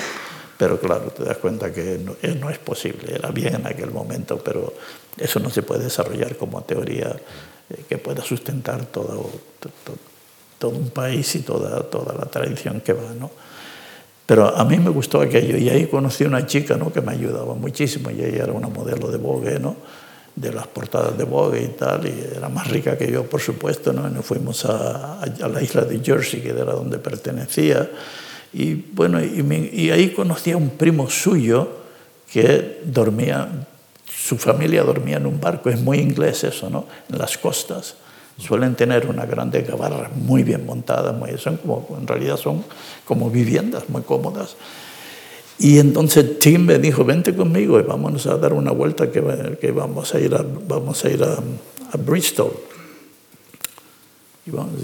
Pero 0.60 0.78
claro, 0.78 1.10
te 1.10 1.24
das 1.24 1.38
cuenta 1.38 1.72
que 1.72 1.98
no, 2.04 2.16
no, 2.38 2.50
es 2.50 2.58
posible. 2.58 3.14
Era 3.14 3.30
bien 3.30 3.54
en 3.54 3.66
aquel 3.66 3.90
momento, 3.90 4.38
pero 4.44 4.74
eso 5.18 5.40
no 5.40 5.50
se 5.50 5.62
puede 5.62 5.84
desarrollar 5.84 6.36
como 6.36 6.62
teoría 6.62 7.16
eh, 7.70 7.84
que 7.88 7.98
pueda 7.98 8.22
sustentar 8.22 8.86
todo, 8.86 9.30
todo, 10.58 10.70
un 10.70 10.90
país 10.90 11.34
y 11.36 11.40
toda, 11.40 11.82
toda 11.84 12.14
la 12.14 12.26
tradición 12.26 12.80
que 12.80 12.92
va. 12.92 13.14
¿no? 13.18 13.30
Pero 14.26 14.56
a 14.56 14.64
mí 14.64 14.78
me 14.78 14.90
gustó 14.90 15.20
aquello 15.20 15.56
y 15.56 15.68
ahí 15.68 15.86
conocí 15.86 16.24
una 16.24 16.46
chica 16.46 16.76
¿no? 16.76 16.92
que 16.92 17.00
me 17.00 17.12
ayudaba 17.12 17.54
muchísimo 17.54 18.10
y 18.10 18.22
ella 18.22 18.44
era 18.44 18.52
una 18.52 18.68
modelo 18.68 19.10
de 19.10 19.18
Vogue, 19.18 19.58
¿no? 19.58 19.76
de 20.36 20.52
las 20.52 20.66
portadas 20.68 21.18
de 21.18 21.24
Vogue 21.24 21.62
y 21.62 21.68
tal, 21.68 22.06
y 22.06 22.36
era 22.36 22.48
más 22.48 22.68
rica 22.68 22.96
que 22.96 23.10
yo, 23.10 23.24
por 23.24 23.40
supuesto, 23.40 23.92
¿no? 23.92 24.08
y 24.08 24.12
nos 24.12 24.24
fuimos 24.24 24.64
a, 24.64 25.20
a 25.22 25.48
la 25.48 25.60
isla 25.60 25.82
de 25.82 25.98
Jersey, 25.98 26.40
que 26.40 26.50
era 26.50 26.72
donde 26.72 26.98
pertenecía, 26.98 27.90
y 28.52 28.74
bueno, 28.74 29.22
y, 29.22 29.90
ahí 29.90 30.10
conocí 30.10 30.50
a 30.50 30.56
un 30.56 30.70
primo 30.70 31.08
suyo 31.08 31.68
que 32.32 32.80
dormía, 32.84 33.48
su 34.30 34.38
familia 34.38 34.84
dormía 34.84 35.16
en 35.16 35.26
un 35.26 35.40
barco, 35.40 35.70
es 35.70 35.80
muy 35.80 35.98
inglés 35.98 36.44
eso, 36.44 36.70
¿no? 36.70 36.86
En 37.10 37.18
las 37.18 37.36
costas. 37.36 37.96
Suelen 38.38 38.76
tener 38.76 39.08
una 39.08 39.26
grande 39.26 39.62
gabarra 39.62 40.08
muy 40.14 40.44
bien 40.44 40.64
montada, 40.64 41.10
muy, 41.10 41.36
son 41.36 41.56
como, 41.56 41.84
en 41.98 42.06
realidad 42.06 42.36
son 42.36 42.64
como 43.04 43.28
viviendas 43.28 43.88
muy 43.88 44.02
cómodas. 44.02 44.54
Y 45.58 45.80
entonces 45.80 46.38
Tim 46.38 46.64
me 46.64 46.78
dijo, 46.78 47.04
vente 47.04 47.34
conmigo 47.34 47.80
y 47.80 47.82
vámonos 47.82 48.28
a 48.28 48.36
dar 48.36 48.52
una 48.52 48.70
vuelta 48.70 49.10
que, 49.10 49.20
vamos 49.72 50.14
a 50.14 50.20
ir 50.20 50.32
a, 50.32 50.44
vamos 50.68 51.04
a, 51.04 51.10
ir 51.10 51.24
a, 51.24 51.36
Bristol. 51.98 52.52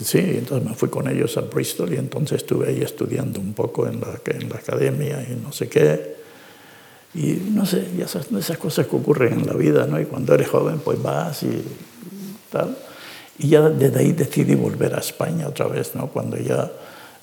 Sí, 0.03 0.19
entonces 0.19 0.69
me 0.69 0.75
fui 0.75 0.89
con 0.89 1.07
ellos 1.07 1.37
a 1.37 1.43
Bristol 1.43 1.93
y 1.93 1.99
entonces 1.99 2.39
estuve 2.39 2.67
ahí 2.67 2.83
estudiando 2.83 3.39
un 3.39 3.53
poco 3.53 3.87
en 3.87 4.01
la, 4.01 4.21
en 4.27 4.49
la 4.49 4.57
academia 4.57 5.25
y 5.31 5.41
no 5.41 5.53
sé 5.53 5.69
qué. 5.69 6.26
Y 7.15 7.51
no 7.53 7.65
sé, 7.65 7.89
esas, 7.99 8.31
esas 8.33 8.59
cosas 8.59 8.87
que 8.87 8.97
ocurren 8.97 9.41
en 9.41 9.47
la 9.47 9.55
vida, 9.55 9.87
¿no? 9.87 10.01
Y 10.01 10.05
cuando 10.05 10.35
eres 10.35 10.49
joven, 10.49 10.81
pues 10.81 11.03
vas 11.03 11.43
y 11.43 11.63
tal. 12.51 12.77
Y 13.39 13.49
ya 13.49 13.63
desde 13.63 14.01
ahí 14.01 14.13
decidí 14.13 14.55
volver 14.55 14.95
a 14.95 14.99
España 14.99 15.49
otra 15.49 15.67
vez, 15.67 15.95
¿no? 15.95 16.09
Cuando 16.09 16.37
ya 16.37 16.71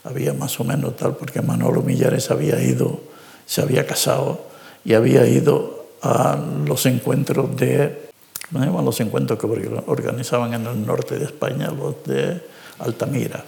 había 0.03 0.34
más 0.34 0.59
o 0.59 0.63
menos 0.63 0.95
tal, 0.97 1.15
porque 1.15 1.41
Manolo 1.41 1.81
Millares 1.81 2.31
había 2.31 2.61
ido, 2.61 3.01
se 3.45 3.61
había 3.61 3.86
casado 3.86 4.47
y 4.84 4.93
había 4.93 5.25
ido 5.27 5.86
a 6.01 6.38
los 6.65 6.86
encuentros 6.86 7.55
de 7.55 8.03
los 8.51 8.99
encuentros 8.99 9.39
que 9.39 9.47
organizaban 9.88 10.53
en 10.53 10.67
el 10.67 10.86
norte 10.86 11.17
de 11.17 11.25
España, 11.25 11.71
los 11.71 12.03
de 12.03 12.39
Altamira. 12.79 13.43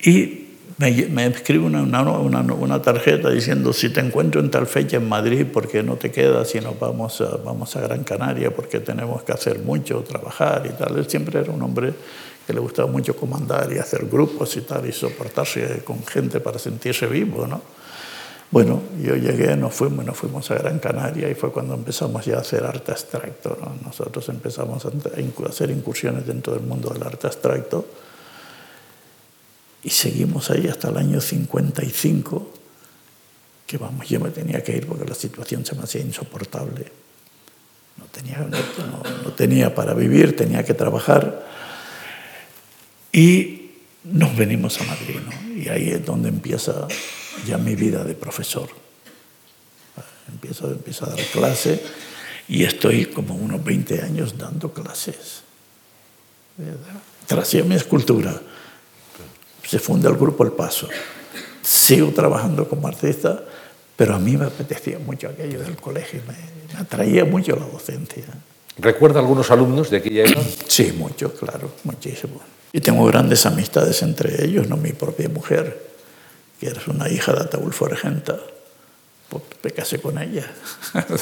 Y 0.00 0.41
me, 0.78 1.26
escribe 1.26 1.64
una, 1.64 1.82
una, 1.82 2.40
una, 2.40 2.82
tarjeta 2.82 3.30
diciendo, 3.30 3.72
si 3.72 3.90
te 3.90 4.00
encuentro 4.00 4.40
en 4.40 4.50
tal 4.50 4.66
fecha 4.66 4.96
en 4.96 5.08
Madrid, 5.08 5.46
¿por 5.46 5.68
qué 5.68 5.82
no 5.82 5.96
te 5.96 6.10
quedas 6.10 6.54
y 6.54 6.60
nos 6.60 6.78
vamos 6.78 7.20
a, 7.20 7.36
vamos 7.36 7.74
a 7.76 7.80
Gran 7.80 8.04
Canaria? 8.04 8.54
Porque 8.54 8.80
tenemos 8.80 9.22
que 9.22 9.32
hacer 9.32 9.58
mucho, 9.60 10.00
trabajar 10.00 10.64
y 10.66 10.70
tal. 10.70 10.98
Él 10.98 11.08
siempre 11.08 11.40
era 11.40 11.52
un 11.52 11.62
hombre 11.62 11.92
que 12.46 12.52
le 12.52 12.60
gustaba 12.60 12.90
mucho 12.90 13.14
comandar 13.16 13.72
y 13.72 13.78
hacer 13.78 14.06
grupos 14.06 14.56
y 14.56 14.62
tal, 14.62 14.88
y 14.88 14.92
soportarse 14.92 15.82
con 15.84 16.04
gente 16.04 16.40
para 16.40 16.58
sentirse 16.58 17.06
vivo, 17.06 17.46
¿no? 17.46 17.60
Bueno, 18.50 18.82
yo 19.00 19.16
llegué, 19.16 19.56
nos 19.56 19.74
fuimos, 19.74 20.04
nos 20.04 20.16
fuimos 20.16 20.50
a 20.50 20.56
Gran 20.56 20.78
Canaria 20.78 21.30
y 21.30 21.34
fue 21.34 21.50
cuando 21.50 21.72
empezamos 21.72 22.26
ya 22.26 22.36
a 22.36 22.40
hacer 22.40 22.64
arte 22.64 22.92
abstracto. 22.92 23.56
Nosotros 23.82 24.28
empezamos 24.28 24.84
a 24.84 24.90
hacer 25.48 25.70
incursiones 25.70 26.26
dentro 26.26 26.52
del 26.52 26.62
mundo 26.62 26.90
del 26.90 27.02
arte 27.02 27.28
abstracto 27.28 27.86
y 29.84 29.90
seguimos 29.90 30.50
ahí 30.50 30.68
hasta 30.68 30.90
el 30.90 30.96
año 30.96 31.20
55, 31.20 32.52
que 33.66 33.78
vamos, 33.78 34.08
yo 34.08 34.20
me 34.20 34.30
tenía 34.30 34.62
que 34.62 34.76
ir 34.76 34.86
porque 34.86 35.04
la 35.04 35.14
situación 35.14 35.64
se 35.66 35.74
me 35.74 35.82
hacía 35.82 36.00
insoportable. 36.02 36.86
No 37.96 38.04
tenía, 38.06 38.38
no, 38.38 39.32
tenía 39.32 39.74
para 39.74 39.94
vivir, 39.94 40.36
tenía 40.36 40.64
que 40.64 40.74
trabajar. 40.74 41.46
Y 43.12 43.70
nos 44.04 44.36
venimos 44.36 44.80
a 44.80 44.84
Madrid, 44.84 45.16
¿no? 45.24 45.54
Y 45.54 45.68
ahí 45.68 45.90
es 45.90 46.04
donde 46.04 46.28
empieza 46.28 46.86
ya 47.46 47.58
mi 47.58 47.74
vida 47.74 48.04
de 48.04 48.14
profesor. 48.14 48.68
Empiezo, 50.28 50.70
empiezo 50.70 51.06
a 51.06 51.10
dar 51.10 51.20
clase 51.32 51.82
y 52.48 52.64
estoy 52.64 53.06
como 53.06 53.34
unos 53.34 53.62
20 53.62 54.02
años 54.02 54.38
dando 54.38 54.72
clases. 54.72 55.42
Tras 57.26 57.54
mi 57.54 57.74
escultura, 57.74 58.40
se 59.72 59.78
funda 59.78 60.10
el 60.10 60.16
grupo 60.16 60.44
El 60.44 60.52
Paso. 60.52 60.86
Sigo 61.62 62.10
trabajando 62.10 62.68
como 62.68 62.88
artista, 62.88 63.42
pero 63.96 64.14
a 64.14 64.18
mí 64.18 64.36
me 64.36 64.44
apetecía 64.44 64.98
mucho 64.98 65.30
aquello 65.30 65.60
del 65.60 65.76
colegio, 65.76 66.20
me, 66.28 66.34
atraía 66.78 67.24
mucho 67.24 67.56
la 67.56 67.64
docencia. 67.64 68.22
¿Recuerda 68.76 69.20
algunos 69.20 69.50
alumnos 69.50 69.88
de 69.88 69.96
aquella 69.96 70.24
época? 70.24 70.42
Sí, 70.68 70.92
muchos, 70.92 71.32
claro, 71.32 71.72
muchísimos. 71.84 72.42
Y 72.70 72.82
tengo 72.82 73.06
grandes 73.06 73.46
amistades 73.46 74.02
entre 74.02 74.44
ellos, 74.44 74.68
no 74.68 74.76
mi 74.76 74.92
propia 74.92 75.30
mujer 75.30 75.90
que 76.60 76.66
eres 76.66 76.86
una 76.86 77.08
hija 77.08 77.32
de 77.32 77.40
Ataulfo 77.40 77.86
Regenta, 77.86 78.38
pues 79.30 79.42
me 79.62 79.70
casé 79.70 80.02
con 80.02 80.18
ella. 80.18 80.52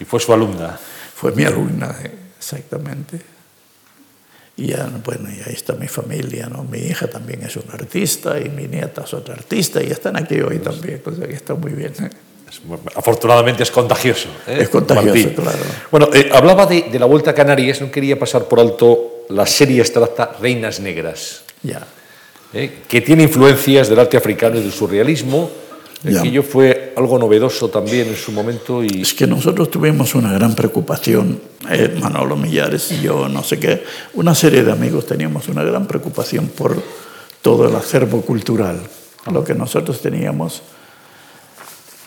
¿Y 0.00 0.04
fue 0.06 0.18
su 0.18 0.32
alumna? 0.32 0.80
Fue 1.14 1.32
mi 1.32 1.44
alumna, 1.44 1.94
exactamente. 2.38 3.35
Y 4.56 4.68
ya, 4.68 4.90
bueno, 5.04 5.28
y 5.28 5.40
ahí 5.46 5.54
está 5.54 5.74
mi 5.74 5.86
familia, 5.86 6.48
¿no? 6.48 6.64
Mi 6.64 6.78
hija 6.78 7.08
también 7.08 7.42
es 7.42 7.56
una 7.56 7.74
artista 7.74 8.40
y 8.40 8.48
mi 8.48 8.66
nieta 8.66 9.02
es 9.04 9.12
otra 9.12 9.34
artista 9.34 9.82
y 9.82 9.90
están 9.90 10.16
aquí 10.16 10.40
hoy 10.40 10.58
también, 10.58 11.02
o 11.04 11.14
sea 11.14 11.26
que 11.26 11.34
está 11.34 11.54
muy 11.54 11.72
bien. 11.72 11.92
afortunadamente 12.94 13.62
es 13.62 13.70
contagioso. 13.70 14.28
¿eh? 14.46 14.58
Es 14.60 14.68
contagioso, 14.70 15.34
claro. 15.34 15.58
Bueno, 15.90 16.08
eh, 16.14 16.30
hablaba 16.32 16.64
de, 16.64 16.82
de, 16.90 16.98
la 16.98 17.06
Vuelta 17.06 17.32
a 17.32 17.34
Canarias, 17.34 17.82
no 17.82 17.90
quería 17.90 18.18
pasar 18.18 18.44
por 18.44 18.60
alto 18.60 19.26
la 19.28 19.44
serie 19.44 19.80
abstracta 19.80 20.36
Reinas 20.40 20.80
Negras. 20.80 21.42
Ya. 21.62 21.86
¿eh? 22.52 22.82
que 22.88 23.00
tiene 23.00 23.24
influencias 23.24 23.88
del 23.88 23.98
arte 23.98 24.16
africano 24.16 24.56
y 24.56 24.62
del 24.62 24.72
surrealismo. 24.72 25.50
Aquello 26.04 26.42
fue 26.42 26.75
algo 26.96 27.18
novedoso 27.18 27.68
también 27.68 28.08
en 28.08 28.16
su 28.16 28.32
momento. 28.32 28.82
Y... 28.82 29.02
Es 29.02 29.14
que 29.14 29.26
nosotros 29.26 29.70
tuvimos 29.70 30.14
una 30.14 30.32
gran 30.32 30.54
preocupación, 30.54 31.40
eh, 31.70 31.96
Manolo 32.00 32.36
Millares 32.36 32.90
y 32.92 33.02
yo, 33.02 33.28
no 33.28 33.42
sé 33.42 33.60
qué, 33.60 33.84
una 34.14 34.34
serie 34.34 34.64
de 34.64 34.72
amigos 34.72 35.06
teníamos 35.06 35.48
una 35.48 35.62
gran 35.62 35.86
preocupación 35.86 36.48
por 36.48 36.76
todo 37.42 37.68
el 37.68 37.76
acervo 37.76 38.22
cultural. 38.22 38.80
Lo 39.30 39.44
que 39.44 39.54
nosotros 39.54 40.00
teníamos 40.00 40.62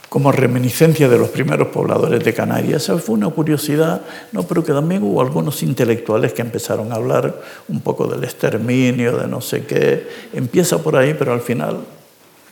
como 0.09 0.31
reminiscencia 0.31 1.07
de 1.07 1.19
los 1.19 1.29
primeros 1.29 1.67
pobladores 1.67 2.23
de 2.23 2.33
Canarias. 2.33 2.83
Esa 2.83 2.97
fue 2.97 3.13
una 3.13 3.29
curiosidad, 3.29 4.01
no, 4.31 4.41
pero 4.41 4.63
que 4.63 4.73
también 4.73 5.03
hubo 5.03 5.21
algunos 5.21 5.61
intelectuales 5.61 6.33
que 6.33 6.41
empezaron 6.41 6.91
a 6.91 6.95
hablar 6.95 7.39
un 7.67 7.81
poco 7.81 8.07
del 8.07 8.23
exterminio, 8.23 9.15
de 9.17 9.27
no 9.27 9.39
sé 9.39 9.65
qué. 9.65 10.07
Empieza 10.33 10.79
por 10.79 10.95
ahí, 10.95 11.13
pero 11.13 11.31
al 11.31 11.41
final 11.41 11.77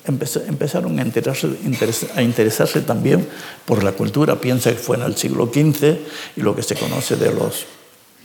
empezaron 0.08 1.00
a 1.00 1.04
interesarse, 1.04 1.58
a 2.16 2.22
interesarse 2.22 2.82
también 2.82 3.28
por 3.66 3.84
la 3.84 3.92
cultura. 3.92 4.36
Piensa 4.36 4.72
que 4.72 4.78
fue 4.78 4.98
en 4.98 5.04
el 5.04 5.16
siglo 5.16 5.48
XV 5.48 5.98
y 6.36 6.42
lo 6.42 6.56
que 6.56 6.64
se 6.64 6.76
conoce 6.76 7.16
de 7.16 7.34
los, 7.34 7.66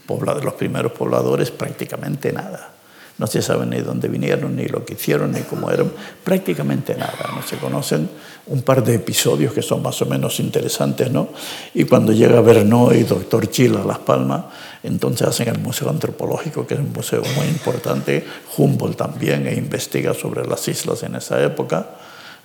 de 0.07 0.43
los 0.43 0.53
primeros 0.53 0.91
pobladores 0.93 1.51
prácticamente 1.51 2.31
nada. 2.31 2.73
No 3.17 3.27
se 3.27 3.43
sabe 3.43 3.67
ni 3.67 3.79
dónde 3.79 4.07
vinieron, 4.07 4.55
ni 4.55 4.65
lo 4.65 4.83
que 4.83 4.93
hicieron, 4.93 5.33
ni 5.33 5.41
cómo 5.41 5.69
eran, 5.69 5.91
prácticamente 6.23 6.95
nada. 6.95 7.29
No 7.35 7.43
se 7.43 7.57
conocen 7.57 8.09
un 8.47 8.63
par 8.63 8.83
de 8.83 8.95
episodios 8.95 9.53
que 9.53 9.61
son 9.61 9.83
más 9.83 10.01
o 10.01 10.07
menos 10.07 10.39
interesantes, 10.39 11.11
¿no? 11.11 11.29
Y 11.75 11.83
cuando 11.83 12.11
llega 12.11 12.41
Bernot 12.41 12.95
y 12.95 13.03
Doctor 13.03 13.49
Chila 13.51 13.81
a 13.81 13.85
Las 13.85 13.99
Palmas, 13.99 14.45
entonces 14.83 15.27
hacen 15.27 15.47
el 15.47 15.59
Museo 15.59 15.89
Antropológico, 15.89 16.67
que 16.67 16.73
es 16.73 16.79
un 16.81 16.91
museo 16.91 17.23
muy 17.37 17.47
importante. 17.47 18.25
Humboldt 18.57 18.97
también 18.97 19.47
e 19.47 19.55
investiga 19.55 20.13
sobre 20.13 20.45
las 20.45 20.67
islas 20.67 21.03
en 21.03 21.15
esa 21.15 21.41
época, 21.41 21.87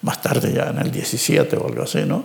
más 0.02 0.22
tarde 0.22 0.52
ya 0.52 0.70
en 0.70 0.78
el 0.78 0.92
17 0.92 1.56
o 1.56 1.66
algo 1.66 1.82
así, 1.82 2.04
¿no? 2.06 2.24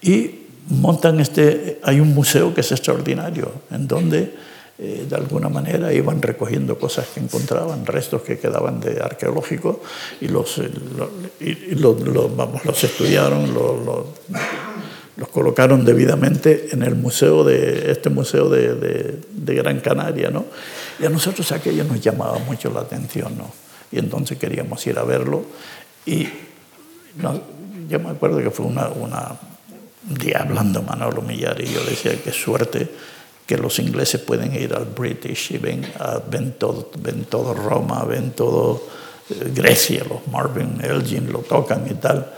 Y 0.00 0.30
montan 0.68 1.20
este, 1.20 1.78
hay 1.82 2.00
un 2.00 2.14
museo 2.14 2.54
que 2.54 2.62
es 2.62 2.72
extraordinario, 2.72 3.52
en 3.70 3.86
donde 3.86 4.34
eh, 4.78 5.06
de 5.08 5.16
alguna 5.16 5.48
manera 5.48 5.92
iban 5.92 6.20
recogiendo 6.20 6.78
cosas 6.78 7.06
que 7.14 7.20
encontraban, 7.20 7.86
restos 7.86 8.22
que 8.22 8.38
quedaban 8.38 8.80
de 8.80 9.00
arqueológicos 9.00 9.76
y 10.20 10.28
los, 10.28 10.58
eh, 10.58 10.70
y, 11.40 11.74
vamos, 12.34 12.64
los 12.64 12.82
estudiaron, 12.82 13.54
los 13.54 14.06
colocaron 15.30 15.84
debidamente 15.84 16.68
en 16.72 16.82
el 16.82 16.94
museo 16.94 17.44
de 17.44 17.90
este 17.90 18.10
museo 18.10 18.48
de, 18.48 19.20
de, 19.30 19.54
Gran 19.54 19.80
Canaria, 19.80 20.30
¿no? 20.30 20.46
Y 20.98 21.06
a 21.06 21.08
nosotros 21.08 21.52
aquello 21.52 21.84
nos 21.84 22.00
llamaba 22.00 22.38
mucho 22.38 22.70
la 22.70 22.80
atención, 22.80 23.36
¿no? 23.38 23.50
Y 23.92 23.98
entonces 23.98 24.38
queríamos 24.38 24.84
ir 24.86 24.98
a 24.98 25.04
verlo 25.04 25.44
y 26.04 26.28
yo 27.88 28.00
me 28.00 28.10
acuerdo 28.10 28.38
que 28.38 28.50
fue 28.50 28.66
una, 28.66 28.88
una 28.88 29.38
un 30.08 30.14
día 30.16 30.40
hablando 30.40 30.82
Manolo 30.82 31.22
Millar 31.22 31.60
y 31.60 31.72
yo 31.72 31.84
decía 31.84 32.12
qué 32.22 32.32
suerte 32.32 32.88
que 33.46 33.56
los 33.56 33.78
ingleses 33.78 34.20
pueden 34.20 34.54
ir 34.54 34.74
al 34.74 34.86
British 34.86 35.52
y 35.52 35.58
ven, 35.58 35.84
ah, 35.98 36.20
ven, 36.30 36.54
todo, 36.58 36.90
ven 36.98 37.24
todo 37.24 37.54
Roma, 37.54 38.04
ven 38.04 38.32
todo 38.32 38.82
eh, 39.28 39.50
Grecia, 39.54 40.02
los 40.08 40.26
Marvin 40.28 40.80
Elgin 40.82 41.30
lo 41.30 41.40
tocan 41.40 41.86
y 41.90 41.94
tal. 41.94 42.32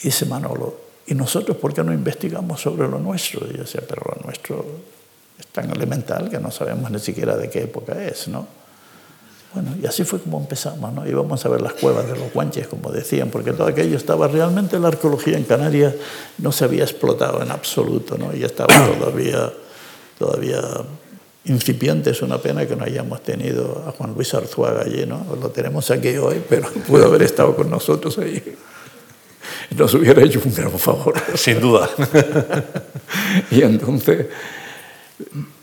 Y 0.00 0.04
dice 0.04 0.24
Manolo, 0.26 0.87
¿y 1.08 1.14
nosotros 1.14 1.56
por 1.56 1.74
qué 1.74 1.82
no 1.82 1.92
investigamos 1.92 2.60
sobre 2.60 2.88
lo 2.88 2.98
nuestro? 2.98 3.46
Y 3.46 3.56
yo 3.56 3.62
decía, 3.62 3.82
pero 3.88 4.02
lo 4.14 4.22
nuestro 4.24 4.64
es 5.38 5.46
tan 5.48 5.70
elemental 5.70 6.28
que 6.30 6.38
no 6.38 6.50
sabemos 6.50 6.90
ni 6.90 6.98
siquiera 6.98 7.36
de 7.36 7.48
qué 7.50 7.62
época 7.62 8.04
es, 8.04 8.28
¿no? 8.28 8.46
Bueno, 9.54 9.74
y 9.82 9.86
así 9.86 10.04
fue 10.04 10.20
como 10.20 10.38
empezamos, 10.38 10.92
¿no? 10.92 11.08
Íbamos 11.08 11.44
a 11.46 11.48
ver 11.48 11.62
las 11.62 11.72
cuevas 11.72 12.06
de 12.06 12.16
los 12.16 12.32
guanches, 12.32 12.66
como 12.68 12.92
decían, 12.92 13.30
porque 13.30 13.52
todo 13.52 13.66
aquello 13.66 13.96
estaba 13.96 14.28
realmente, 14.28 14.78
la 14.78 14.88
arqueología 14.88 15.38
en 15.38 15.44
Canarias 15.44 15.94
no 16.36 16.52
se 16.52 16.64
había 16.64 16.84
explotado 16.84 17.42
en 17.42 17.50
absoluto, 17.50 18.18
¿no? 18.18 18.36
Y 18.36 18.44
estaba 18.44 18.68
todavía 18.98 19.50
todavía 20.18 20.60
incipiente. 21.44 22.10
Es 22.10 22.22
una 22.22 22.38
pena 22.38 22.66
que 22.66 22.76
no 22.76 22.84
hayamos 22.84 23.22
tenido 23.22 23.84
a 23.86 23.92
Juan 23.92 24.14
Luis 24.14 24.34
Arzuaga 24.34 24.82
allí, 24.82 25.06
¿no? 25.06 25.24
Lo 25.40 25.50
tenemos 25.50 25.90
aquí 25.90 26.16
hoy, 26.16 26.42
pero 26.48 26.68
pudo 26.86 27.06
haber 27.06 27.22
estado 27.22 27.54
con 27.56 27.70
nosotros 27.70 28.18
ahí. 28.18 28.42
Nos 29.76 29.94
hubiera 29.94 30.22
hecho 30.22 30.40
un 30.44 30.54
gran 30.54 30.78
favor. 30.78 31.14
Sin 31.34 31.60
duda. 31.60 31.88
y 33.50 33.62
entonces, 33.62 34.26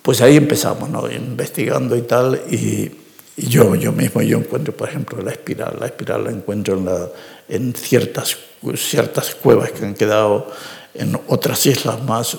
pues 0.01 0.21
ahí 0.21 0.37
empezamos, 0.37 0.89
¿no? 0.89 1.09
Investigando 1.11 1.95
y 1.95 2.01
tal, 2.03 2.41
y, 2.49 2.91
yo, 3.37 3.75
yo 3.75 3.91
mismo 3.91 4.21
yo 4.21 4.37
encuentro, 4.37 4.73
por 4.73 4.87
ejemplo, 4.87 5.21
la 5.21 5.31
espiral. 5.31 5.77
La 5.79 5.87
espiral 5.87 6.23
la 6.23 6.31
encuentro 6.31 6.77
en, 6.77 6.85
la, 6.85 7.09
en 7.49 7.73
ciertas, 7.73 8.37
ciertas 8.75 9.35
cuevas 9.35 9.71
que 9.71 9.85
han 9.85 9.93
quedado 9.93 10.51
en 10.93 11.19
otras 11.27 11.65
islas 11.65 12.01
más 12.03 12.37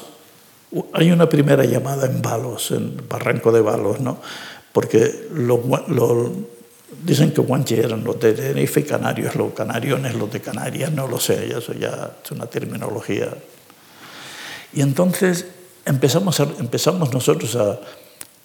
hay 0.92 1.12
una 1.12 1.28
primera 1.28 1.64
llamada 1.64 2.07
en 2.07 2.20
Balos, 2.20 2.72
en 2.72 3.01
Barranco 3.09 3.53
de 3.53 3.61
Balos, 3.61 4.01
¿no? 4.01 4.20
porque 4.76 5.28
dicen 7.03 7.32
que 7.32 7.41
Guanche 7.41 7.78
eran 7.78 8.05
los 8.05 8.18
de 8.20 8.32
Tenerife 8.32 8.80
y 8.80 8.82
Canarios, 8.84 9.34
los 9.34 9.53
canariones, 9.53 10.14
los 10.14 10.32
de 10.32 10.41
Canarias, 10.41 10.93
no 10.93 11.07
lo 11.07 11.18
sé, 11.18 11.57
eso 11.57 11.72
ya 11.72 12.16
es 12.22 12.30
una 12.30 12.47
terminología. 12.47 13.28
Y 14.72 14.80
entonces 14.80 15.47
empezamos, 15.84 16.39
empezamos 16.41 17.12
nosotros 17.12 17.57
a, 17.57 17.80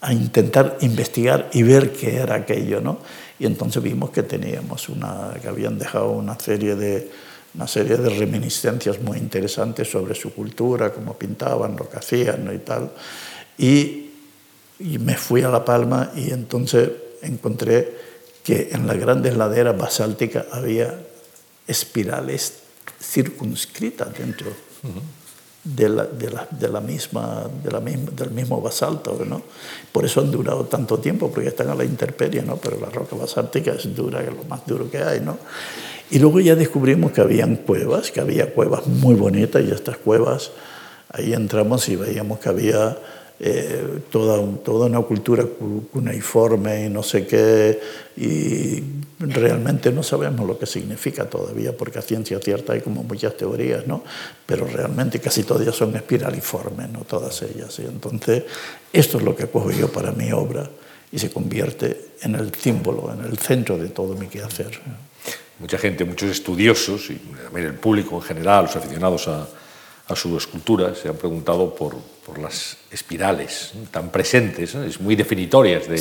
a, 0.01 0.13
intentar 0.13 0.77
investigar 0.81 1.49
y 1.53 1.63
ver 1.63 1.91
qué 1.91 2.17
era 2.17 2.35
aquello, 2.35 2.81
¿no? 2.81 2.99
Y 3.39 3.45
entonces 3.45 3.81
vimos 3.81 4.11
que 4.11 4.23
teníamos 4.23 4.89
una, 4.89 5.33
que 5.41 5.47
habían 5.47 5.77
dejado 5.77 6.11
una 6.11 6.39
serie 6.39 6.75
de, 6.75 7.09
una 7.53 7.67
serie 7.67 7.97
de 7.97 8.09
reminiscencias 8.09 9.01
muy 9.01 9.17
interesantes 9.17 9.89
sobre 9.89 10.15
su 10.15 10.33
cultura, 10.33 10.91
cómo 10.91 11.17
pintaban, 11.17 11.75
lo 11.75 11.89
que 11.89 11.97
hacían 11.97 12.49
y 12.53 12.59
tal. 12.59 12.91
Y, 13.57 14.07
me 14.79 15.15
fui 15.15 15.43
a 15.43 15.49
La 15.49 15.63
Palma 15.63 16.11
y 16.15 16.31
entonces 16.31 16.89
encontré 17.21 18.10
que 18.43 18.69
en 18.71 18.87
las 18.87 18.97
grandes 18.97 19.37
laderas 19.37 19.77
basálticas 19.77 20.45
había 20.51 20.99
espirales 21.67 22.53
circunscritas 22.99 24.13
dentro. 24.17 24.51
de 25.63 25.89
la, 25.89 26.05
de 26.05 26.31
la, 26.31 26.47
de 26.49 26.67
la 26.69 26.81
misma, 26.81 27.47
de 27.63 27.69
la 27.69 27.79
misma, 27.79 28.11
del 28.11 28.31
mismo 28.31 28.59
basalto. 28.61 29.19
¿no? 29.25 29.43
Por 29.91 30.05
eso 30.05 30.21
han 30.21 30.31
durado 30.31 30.65
tanto 30.65 30.97
tiempo, 30.97 31.29
porque 31.31 31.49
están 31.49 31.69
a 31.69 31.75
la 31.75 31.83
intemperie, 31.83 32.41
¿no? 32.41 32.57
pero 32.57 32.79
la 32.79 32.89
roca 32.89 33.15
basáltica 33.15 33.73
es 33.73 33.95
dura, 33.95 34.21
es 34.21 34.33
lo 34.33 34.43
más 34.45 34.65
duro 34.65 34.89
que 34.89 34.97
hay. 34.97 35.19
¿no? 35.19 35.37
Y 36.09 36.19
luego 36.19 36.39
ya 36.39 36.55
descubrimos 36.55 37.11
que 37.11 37.21
habían 37.21 37.57
cuevas, 37.57 38.11
que 38.11 38.21
había 38.21 38.53
cuevas 38.53 38.87
muy 38.87 39.15
bonitas 39.15 39.63
y 39.63 39.71
estas 39.71 39.97
cuevas, 39.97 40.51
ahí 41.09 41.33
entramos 41.33 41.87
y 41.89 41.95
veíamos 41.95 42.39
que 42.39 42.49
había 42.49 42.97
eh, 43.43 44.01
toda, 44.11 44.39
toda 44.63 44.85
una 44.85 45.01
cultura 45.01 45.43
cuneiforme 45.91 46.85
y 46.85 46.89
no 46.89 47.01
sé 47.01 47.25
qué, 47.25 47.79
y 48.15 48.83
realmente 49.17 49.91
no 49.91 50.03
sabemos 50.03 50.45
lo 50.45 50.59
que 50.59 50.67
significa 50.67 51.25
todavía, 51.25 51.75
porque 51.75 51.97
a 51.97 52.03
ciencia 52.03 52.37
cierta 52.39 52.73
hay 52.73 52.81
como 52.81 53.01
muchas 53.01 53.35
teorías, 53.35 53.87
¿no? 53.87 54.03
pero 54.45 54.67
realmente 54.67 55.19
casi 55.19 55.41
todas 55.41 55.75
son 55.75 55.95
espiraliformes, 55.95 56.91
¿no? 56.91 56.99
todas 56.99 57.41
ellas. 57.41 57.79
Y 57.79 57.87
entonces, 57.87 58.43
esto 58.93 59.17
es 59.17 59.23
lo 59.23 59.35
que 59.35 59.47
cojo 59.47 59.71
yo 59.71 59.91
para 59.91 60.11
mi 60.11 60.31
obra 60.31 60.69
y 61.11 61.17
se 61.17 61.31
convierte 61.31 62.09
en 62.21 62.35
el 62.35 62.53
símbolo, 62.53 63.11
en 63.11 63.25
el 63.25 63.39
centro 63.39 63.75
de 63.75 63.89
todo 63.89 64.13
mi 64.13 64.27
quehacer. 64.27 64.79
Mucha 65.57 65.79
gente, 65.79 66.05
muchos 66.05 66.29
estudiosos 66.29 67.09
y 67.09 67.15
también 67.15 67.65
el 67.65 67.73
público 67.73 68.17
en 68.17 68.21
general, 68.21 68.65
los 68.65 68.75
aficionados 68.75 69.27
a, 69.27 69.47
a 70.07 70.15
su 70.15 70.37
escultura, 70.37 70.93
se 70.93 71.07
han 71.07 71.15
preguntado 71.15 71.73
por, 71.73 71.95
por 72.31 72.39
las 72.39 72.77
espirales 72.89 73.73
tan 73.91 74.09
presentes, 74.09 74.73
es 74.73 75.01
muy 75.01 75.17
definitorias 75.17 75.85
de, 75.87 75.97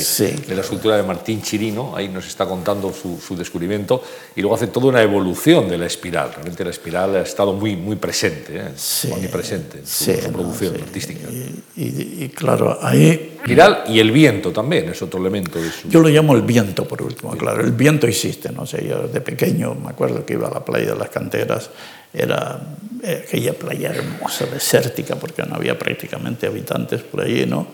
de, 0.47 0.55
la 0.55 0.61
escultura 0.61 0.95
de 0.95 1.03
Martín 1.03 1.41
Chirino, 1.41 1.93
ahí 1.93 2.07
nos 2.07 2.25
está 2.25 2.45
contando 2.45 2.93
su, 2.93 3.19
su, 3.19 3.35
descubrimiento, 3.35 4.01
y 4.33 4.39
luego 4.39 4.55
hace 4.55 4.67
toda 4.67 4.87
una 4.87 5.01
evolución 5.01 5.67
de 5.67 5.77
la 5.77 5.87
espiral. 5.87 6.31
Realmente 6.31 6.63
la 6.63 6.69
espiral 6.69 7.17
ha 7.17 7.21
estado 7.21 7.51
muy, 7.51 7.75
muy 7.75 7.97
presente, 7.97 8.57
¿eh? 8.57 9.09
muy 9.09 9.27
presente 9.27 9.79
en 9.79 9.87
su, 9.87 10.05
su 10.05 10.31
producción 10.31 10.75
artística. 10.75 11.29
Y, 11.29 11.65
y, 11.75 12.17
y, 12.23 12.29
claro, 12.29 12.79
ahí... 12.81 13.27
Espiral 13.41 13.83
y 13.87 13.99
el 13.99 14.11
viento 14.11 14.51
también 14.51 14.87
es 14.89 15.01
otro 15.01 15.19
elemento 15.19 15.59
de 15.59 15.69
su... 15.69 15.89
Yo 15.89 15.99
lo 15.99 16.07
llamo 16.07 16.33
el 16.33 16.43
viento, 16.43 16.87
por 16.87 17.01
último, 17.01 17.35
claro, 17.35 17.61
el 17.61 17.71
viento 17.73 18.07
existe, 18.07 18.51
¿no? 18.51 18.65
Sea, 18.65 18.81
yo 18.81 19.07
de 19.07 19.19
pequeño 19.19 19.75
me 19.75 19.89
acuerdo 19.89 20.25
que 20.25 20.33
iba 20.33 20.47
a 20.47 20.51
la 20.51 20.63
playa 20.63 20.93
de 20.93 20.99
las 20.99 21.09
canteras 21.09 21.69
era 22.13 22.59
aquella 23.03 23.53
playa 23.53 23.89
hermosa, 23.89 24.45
desértica, 24.45 25.15
porque 25.15 25.43
no 25.43 25.55
había 25.55 25.77
prácticamente 25.77 26.47
habitantes 26.47 27.01
por 27.01 27.21
allí, 27.21 27.45
¿no? 27.45 27.67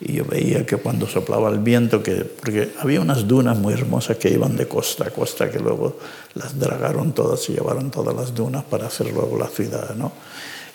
Y 0.00 0.14
yo 0.14 0.24
veía 0.24 0.66
que 0.66 0.76
cuando 0.76 1.06
soplaba 1.06 1.48
el 1.50 1.60
viento, 1.60 2.02
que, 2.02 2.24
porque 2.24 2.70
había 2.80 3.00
unas 3.00 3.26
dunas 3.26 3.56
muy 3.56 3.72
hermosas 3.72 4.18
que 4.18 4.28
iban 4.28 4.56
de 4.56 4.66
costa 4.66 5.06
a 5.06 5.10
costa, 5.10 5.50
que 5.50 5.60
luego 5.60 5.98
las 6.34 6.58
dragaron 6.58 7.12
todas 7.12 7.48
y 7.48 7.54
llevaron 7.54 7.90
todas 7.90 8.14
las 8.14 8.34
dunas 8.34 8.64
para 8.64 8.86
hacer 8.86 9.12
luego 9.12 9.38
la 9.38 9.46
ciudad, 9.46 9.94
¿no? 9.94 10.12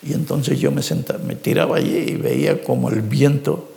Y 0.02 0.14
entonces 0.14 0.60
yo 0.60 0.72
me, 0.72 0.82
sentaba, 0.82 1.20
me 1.20 1.36
tiraba 1.36 1.76
allí 1.76 1.98
y 1.98 2.16
veía 2.16 2.64
como 2.64 2.90
el 2.90 3.02
viento 3.02 3.70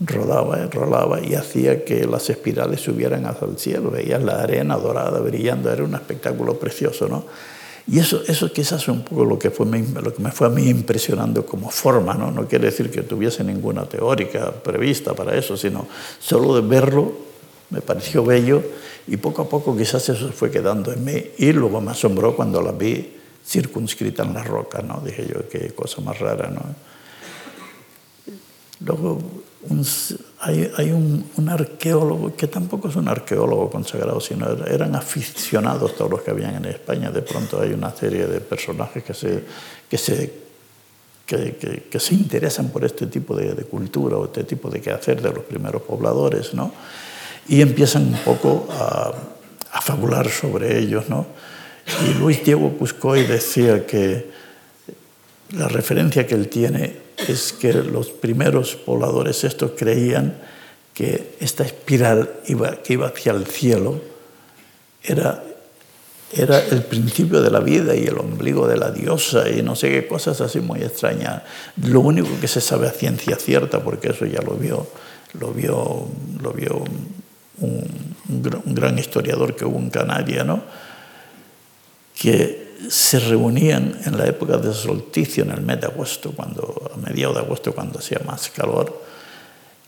rodaba, 0.00 0.56
rolaba 0.66 1.20
y 1.20 1.34
hacía 1.34 1.84
que 1.84 2.06
las 2.06 2.30
espirales 2.30 2.80
subieran 2.80 3.26
hacia 3.26 3.48
el 3.48 3.58
cielo. 3.58 3.90
Veía 3.90 4.18
la 4.18 4.42
arena 4.42 4.76
dorada 4.76 5.18
brillando, 5.20 5.72
era 5.72 5.82
un 5.82 5.94
espectáculo 5.94 6.58
precioso, 6.58 7.08
¿no? 7.08 7.24
Y 7.90 7.98
eso, 7.98 8.22
eso 8.26 8.52
quizás 8.52 8.82
es 8.82 8.88
un 8.88 9.02
poco 9.02 9.24
lo 9.24 9.38
que, 9.38 9.50
fue, 9.50 9.66
lo 9.66 10.14
que 10.14 10.22
me 10.22 10.30
fue 10.30 10.46
a 10.46 10.50
mí 10.50 10.68
impresionando 10.68 11.46
como 11.46 11.70
forma, 11.70 12.12
¿no? 12.14 12.30
no 12.30 12.46
quiere 12.46 12.66
decir 12.66 12.90
que 12.90 13.02
tuviese 13.02 13.42
ninguna 13.42 13.86
teórica 13.86 14.52
prevista 14.52 15.14
para 15.14 15.34
eso, 15.34 15.56
sino 15.56 15.86
solo 16.20 16.54
de 16.54 16.68
verlo 16.68 17.28
me 17.70 17.80
pareció 17.80 18.24
bello 18.24 18.62
y 19.06 19.16
poco 19.16 19.42
a 19.42 19.48
poco 19.48 19.76
quizás 19.76 20.08
eso 20.08 20.30
fue 20.32 20.50
quedando 20.50 20.92
en 20.92 21.04
mí 21.04 21.22
y 21.38 21.52
luego 21.52 21.80
me 21.80 21.92
asombró 21.92 22.34
cuando 22.36 22.62
la 22.62 22.72
vi 22.72 23.14
circunscrita 23.46 24.22
en 24.22 24.34
la 24.34 24.42
roca, 24.42 24.82
¿no? 24.82 25.00
dije 25.04 25.26
yo, 25.26 25.48
qué 25.48 25.72
cosa 25.74 26.02
más 26.02 26.18
rara. 26.18 26.50
¿no? 26.50 26.60
Luego 28.80 29.18
hay, 30.40 30.70
hay 30.76 30.90
un, 30.92 31.28
un, 31.36 31.48
arqueólogo, 31.48 32.36
que 32.36 32.46
tampoco 32.46 32.88
es 32.88 32.96
un 32.96 33.08
arqueólogo 33.08 33.68
consagrado, 33.70 34.20
sino 34.20 34.46
eran 34.66 34.94
aficionados 34.94 35.96
todos 35.96 36.10
los 36.10 36.22
que 36.22 36.30
habían 36.30 36.54
en 36.54 36.66
España. 36.66 37.10
De 37.10 37.22
pronto 37.22 37.60
hay 37.60 37.72
una 37.72 37.90
serie 37.90 38.26
de 38.26 38.40
personajes 38.40 39.02
que 39.02 39.14
se, 39.14 39.44
que 39.90 39.98
se, 39.98 40.32
que, 41.26 41.56
que, 41.56 41.88
que 41.90 42.00
se 42.00 42.14
interesan 42.14 42.68
por 42.68 42.84
este 42.84 43.06
tipo 43.08 43.34
de, 43.34 43.54
de, 43.54 43.64
cultura 43.64 44.16
o 44.16 44.26
este 44.26 44.44
tipo 44.44 44.70
de 44.70 44.80
quehacer 44.80 45.20
de 45.20 45.32
los 45.32 45.44
primeros 45.44 45.82
pobladores, 45.82 46.54
¿no? 46.54 46.72
Y 47.48 47.60
empiezan 47.60 48.06
un 48.06 48.18
poco 48.20 48.68
a, 48.70 49.12
a 49.72 49.80
fabular 49.80 50.28
sobre 50.28 50.78
ellos, 50.78 51.08
¿no? 51.08 51.26
Y 52.06 52.14
Luis 52.14 52.44
Diego 52.44 52.70
Cuscoy 52.78 53.26
decía 53.26 53.86
que 53.86 54.30
la 55.50 55.66
referencia 55.66 56.26
que 56.26 56.34
él 56.34 56.48
tiene 56.48 57.07
es 57.26 57.52
que 57.52 57.72
los 57.72 58.10
primeros 58.10 58.76
pobladores 58.76 59.44
estos 59.44 59.72
creían 59.76 60.38
que 60.94 61.36
esta 61.40 61.64
espiral 61.64 62.30
que 62.84 62.92
iba 62.92 63.06
hacia 63.06 63.32
el 63.32 63.46
cielo 63.46 64.00
era, 65.02 65.42
era 66.32 66.58
el 66.58 66.82
principio 66.82 67.40
de 67.40 67.50
la 67.50 67.60
vida 67.60 67.94
y 67.94 68.04
el 68.04 68.18
ombligo 68.18 68.66
de 68.66 68.76
la 68.76 68.90
diosa 68.90 69.48
y 69.48 69.62
no 69.62 69.76
sé 69.76 69.90
qué 69.90 70.06
cosas 70.06 70.40
así 70.40 70.60
muy 70.60 70.82
extrañas. 70.82 71.42
Lo 71.82 72.00
único 72.00 72.28
que 72.40 72.48
se 72.48 72.60
sabe 72.60 72.88
a 72.88 72.92
ciencia 72.92 73.36
cierta, 73.36 73.82
porque 73.82 74.10
eso 74.10 74.26
ya 74.26 74.42
lo 74.42 74.54
vio, 74.54 74.86
lo 75.38 75.52
vio, 75.52 76.08
lo 76.42 76.52
vio 76.52 76.84
un, 77.60 78.08
gran 78.66 78.98
historiador 78.98 79.56
que 79.56 79.64
hubo 79.64 79.78
en 79.78 79.90
Canarias, 79.90 80.46
que 82.20 82.67
se 82.88 83.18
reunían 83.18 83.98
en 84.04 84.16
la 84.16 84.26
época 84.26 84.56
de 84.56 84.72
solsticio, 84.72 85.44
en 85.44 85.50
el 85.50 85.62
mes 85.62 85.80
de 85.80 85.88
agosto, 85.88 86.32
cuando, 86.32 86.90
a 86.94 86.96
mediados 86.96 87.36
de 87.36 87.42
agosto, 87.42 87.74
cuando 87.74 87.98
hacía 87.98 88.20
más 88.24 88.50
calor, 88.50 89.02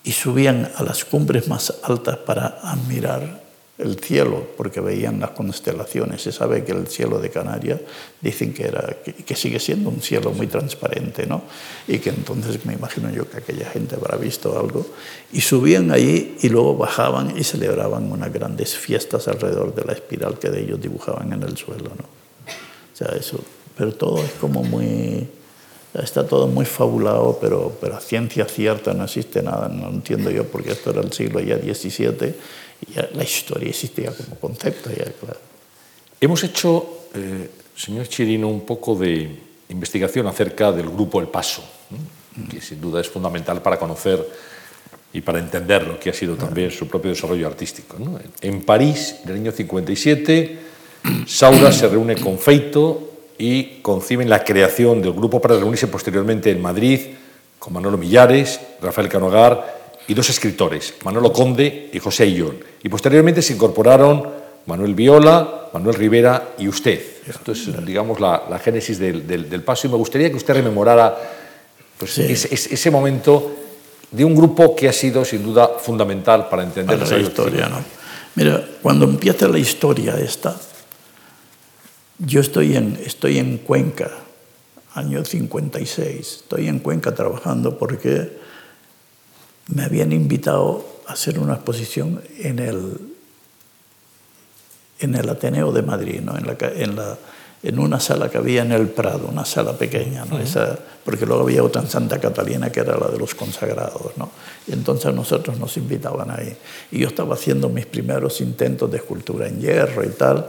y 0.02 0.12
subían 0.12 0.70
a 0.76 0.82
las 0.82 1.04
cumbres 1.04 1.46
más 1.46 1.72
altas 1.82 2.16
para 2.18 2.58
admirar 2.62 3.40
el 3.78 3.98
cielo, 3.98 4.46
porque 4.56 4.80
veían 4.80 5.20
las 5.20 5.30
constelaciones. 5.30 6.22
Se 6.22 6.32
sabe 6.32 6.64
que 6.64 6.72
el 6.72 6.86
cielo 6.88 7.18
de 7.18 7.30
Canarias 7.30 7.80
dicen 8.20 8.52
que, 8.52 8.64
era, 8.64 8.96
que, 9.02 9.12
que, 9.14 9.36
sigue 9.36 9.58
siendo 9.58 9.88
un 9.88 10.02
cielo 10.02 10.32
muy 10.32 10.46
transparente, 10.48 11.26
¿no? 11.26 11.42
Y 11.88 11.98
que 11.98 12.10
entonces 12.10 12.64
me 12.66 12.74
imagino 12.74 13.10
yo 13.10 13.28
que 13.30 13.38
aquella 13.38 13.70
gente 13.70 13.94
habrá 13.94 14.16
visto 14.16 14.58
algo. 14.58 14.86
Y 15.32 15.40
subían 15.40 15.90
allí 15.92 16.36
y 16.42 16.48
luego 16.50 16.76
bajaban 16.76 17.38
y 17.38 17.44
celebraban 17.44 18.10
unas 18.12 18.32
grandes 18.32 18.76
fiestas 18.76 19.28
alrededor 19.28 19.74
de 19.74 19.84
la 19.84 19.92
espiral 19.92 20.38
que 20.38 20.50
de 20.50 20.60
ellos 20.60 20.80
dibujaban 20.80 21.32
en 21.32 21.42
el 21.42 21.56
suelo, 21.56 21.90
¿no? 21.96 22.19
Sea, 23.04 23.16
eso, 23.16 23.40
pero 23.76 23.92
todo 23.94 24.22
es 24.22 24.32
como 24.32 24.62
muy, 24.62 25.26
está 25.94 26.26
todo 26.26 26.46
muy 26.46 26.64
fabulado, 26.64 27.38
pero, 27.40 27.76
pero 27.80 27.96
a 27.96 28.00
ciencia 28.00 28.44
cierta 28.44 28.92
no 28.94 29.04
existe 29.04 29.42
nada, 29.42 29.68
no 29.68 29.88
entiendo 29.88 30.30
yo, 30.30 30.44
porque 30.44 30.72
esto 30.72 30.90
era 30.90 31.00
el 31.00 31.12
siglo 31.12 31.40
ya 31.40 31.56
XVII 31.56 32.34
y 32.86 32.92
ya 32.92 33.08
la 33.14 33.24
historia 33.24 33.70
existía 33.70 34.12
como 34.12 34.36
concepto. 34.36 34.90
Ya, 34.90 35.04
claro. 35.04 35.40
Hemos 36.20 36.44
hecho, 36.44 37.06
eh, 37.14 37.50
señor 37.74 38.06
Chirino, 38.08 38.48
un 38.48 38.66
poco 38.66 38.94
de 38.94 39.38
investigación 39.70 40.26
acerca 40.26 40.72
del 40.72 40.90
grupo 40.90 41.20
El 41.20 41.28
Paso, 41.28 41.62
que 42.50 42.60
sin 42.60 42.80
duda 42.80 43.00
es 43.00 43.08
fundamental 43.08 43.62
para 43.62 43.78
conocer 43.78 44.26
y 45.12 45.20
para 45.22 45.38
entender 45.38 45.86
lo 45.86 45.98
que 45.98 46.10
ha 46.10 46.12
sido 46.12 46.36
también 46.36 46.70
su 46.70 46.86
propio 46.86 47.10
desarrollo 47.10 47.46
artístico. 47.46 47.96
¿no? 47.98 48.18
En 48.40 48.62
París, 48.62 49.16
en 49.24 49.30
el 49.30 49.36
año 49.36 49.52
57, 49.52 50.69
Saura 51.26 51.72
se 51.72 51.88
reúne 51.88 52.16
con 52.16 52.38
Feito 52.38 53.10
y 53.38 53.80
conciben 53.80 54.28
la 54.28 54.44
creación 54.44 55.00
del 55.00 55.12
grupo 55.12 55.40
para 55.40 55.56
reunirse 55.56 55.88
posteriormente 55.88 56.50
en 56.50 56.60
Madrid 56.60 57.00
con 57.58 57.72
Manolo 57.72 57.96
Millares, 57.98 58.60
Rafael 58.82 59.08
Canogar 59.08 59.80
y 60.08 60.14
dos 60.14 60.28
escritores, 60.28 60.94
Manolo 61.04 61.32
Conde 61.32 61.90
y 61.92 61.98
José 61.98 62.24
Ayllón. 62.24 62.56
Y 62.82 62.88
posteriormente 62.88 63.42
se 63.42 63.54
incorporaron 63.54 64.28
Manuel 64.66 64.94
Viola, 64.94 65.68
Manuel 65.72 65.94
Rivera 65.94 66.54
y 66.58 66.68
usted. 66.68 67.00
Esto 67.26 67.52
es, 67.52 67.84
digamos, 67.84 68.18
la, 68.20 68.44
la 68.50 68.58
génesis 68.58 68.98
del, 68.98 69.26
del, 69.26 69.48
del, 69.48 69.62
paso 69.62 69.86
y 69.86 69.90
me 69.90 69.96
gustaría 69.96 70.30
que 70.30 70.36
usted 70.36 70.54
rememorara 70.54 71.16
pues, 71.96 72.14
sí. 72.14 72.26
ese, 72.28 72.52
ese, 72.54 72.90
momento 72.90 73.52
de 74.10 74.24
un 74.24 74.34
grupo 74.34 74.74
que 74.74 74.88
ha 74.88 74.92
sido, 74.92 75.24
sin 75.24 75.42
duda, 75.42 75.68
fundamental 75.78 76.48
para 76.48 76.62
entender 76.62 76.98
para 76.98 77.10
la 77.10 77.18
historia. 77.18 77.68
¿no? 77.68 77.84
Mira, 78.34 78.64
cuando 78.82 79.04
empieza 79.04 79.48
la 79.48 79.58
historia 79.58 80.16
esta, 80.18 80.56
yo 82.20 82.40
estoy 82.40 82.76
en, 82.76 82.98
estoy 83.04 83.38
en 83.38 83.58
Cuenca, 83.58 84.10
año 84.94 85.24
56. 85.24 86.18
Estoy 86.42 86.68
en 86.68 86.78
Cuenca 86.80 87.14
trabajando 87.14 87.78
porque 87.78 88.38
me 89.74 89.84
habían 89.84 90.12
invitado 90.12 90.84
a 91.06 91.12
hacer 91.12 91.38
una 91.38 91.54
exposición 91.54 92.20
en 92.38 92.58
el, 92.58 92.98
en 94.98 95.14
el 95.14 95.28
Ateneo 95.28 95.72
de 95.72 95.82
Madrid, 95.82 96.20
¿no? 96.20 96.36
en, 96.36 96.46
la, 96.46 96.56
en, 96.60 96.96
la, 96.96 97.18
en 97.62 97.78
una 97.78 98.00
sala 98.00 98.28
que 98.28 98.38
había 98.38 98.62
en 98.62 98.72
el 98.72 98.88
Prado, 98.88 99.28
una 99.28 99.44
sala 99.44 99.72
pequeña, 99.72 100.24
¿no? 100.24 100.36
Uh 100.36 100.38
-huh. 100.40 100.42
Esa, 100.42 100.78
porque 101.04 101.24
luego 101.24 101.44
había 101.44 101.62
otra 101.62 101.80
en 101.80 101.88
Santa 101.88 102.20
Catalina 102.20 102.70
que 102.70 102.80
era 102.80 102.98
la 102.98 103.08
de 103.08 103.18
los 103.18 103.34
consagrados. 103.34 104.12
¿no? 104.16 104.30
Y 104.66 104.72
entonces 104.72 105.14
nosotros 105.14 105.58
nos 105.58 105.76
invitaban 105.78 106.30
ahí. 106.30 106.54
Y 106.90 106.98
yo 106.98 107.08
estaba 107.08 107.34
haciendo 107.34 107.70
mis 107.70 107.86
primeros 107.86 108.40
intentos 108.42 108.90
de 108.90 108.98
escultura 108.98 109.48
en 109.48 109.58
hierro 109.60 110.04
y 110.04 110.10
tal 110.10 110.46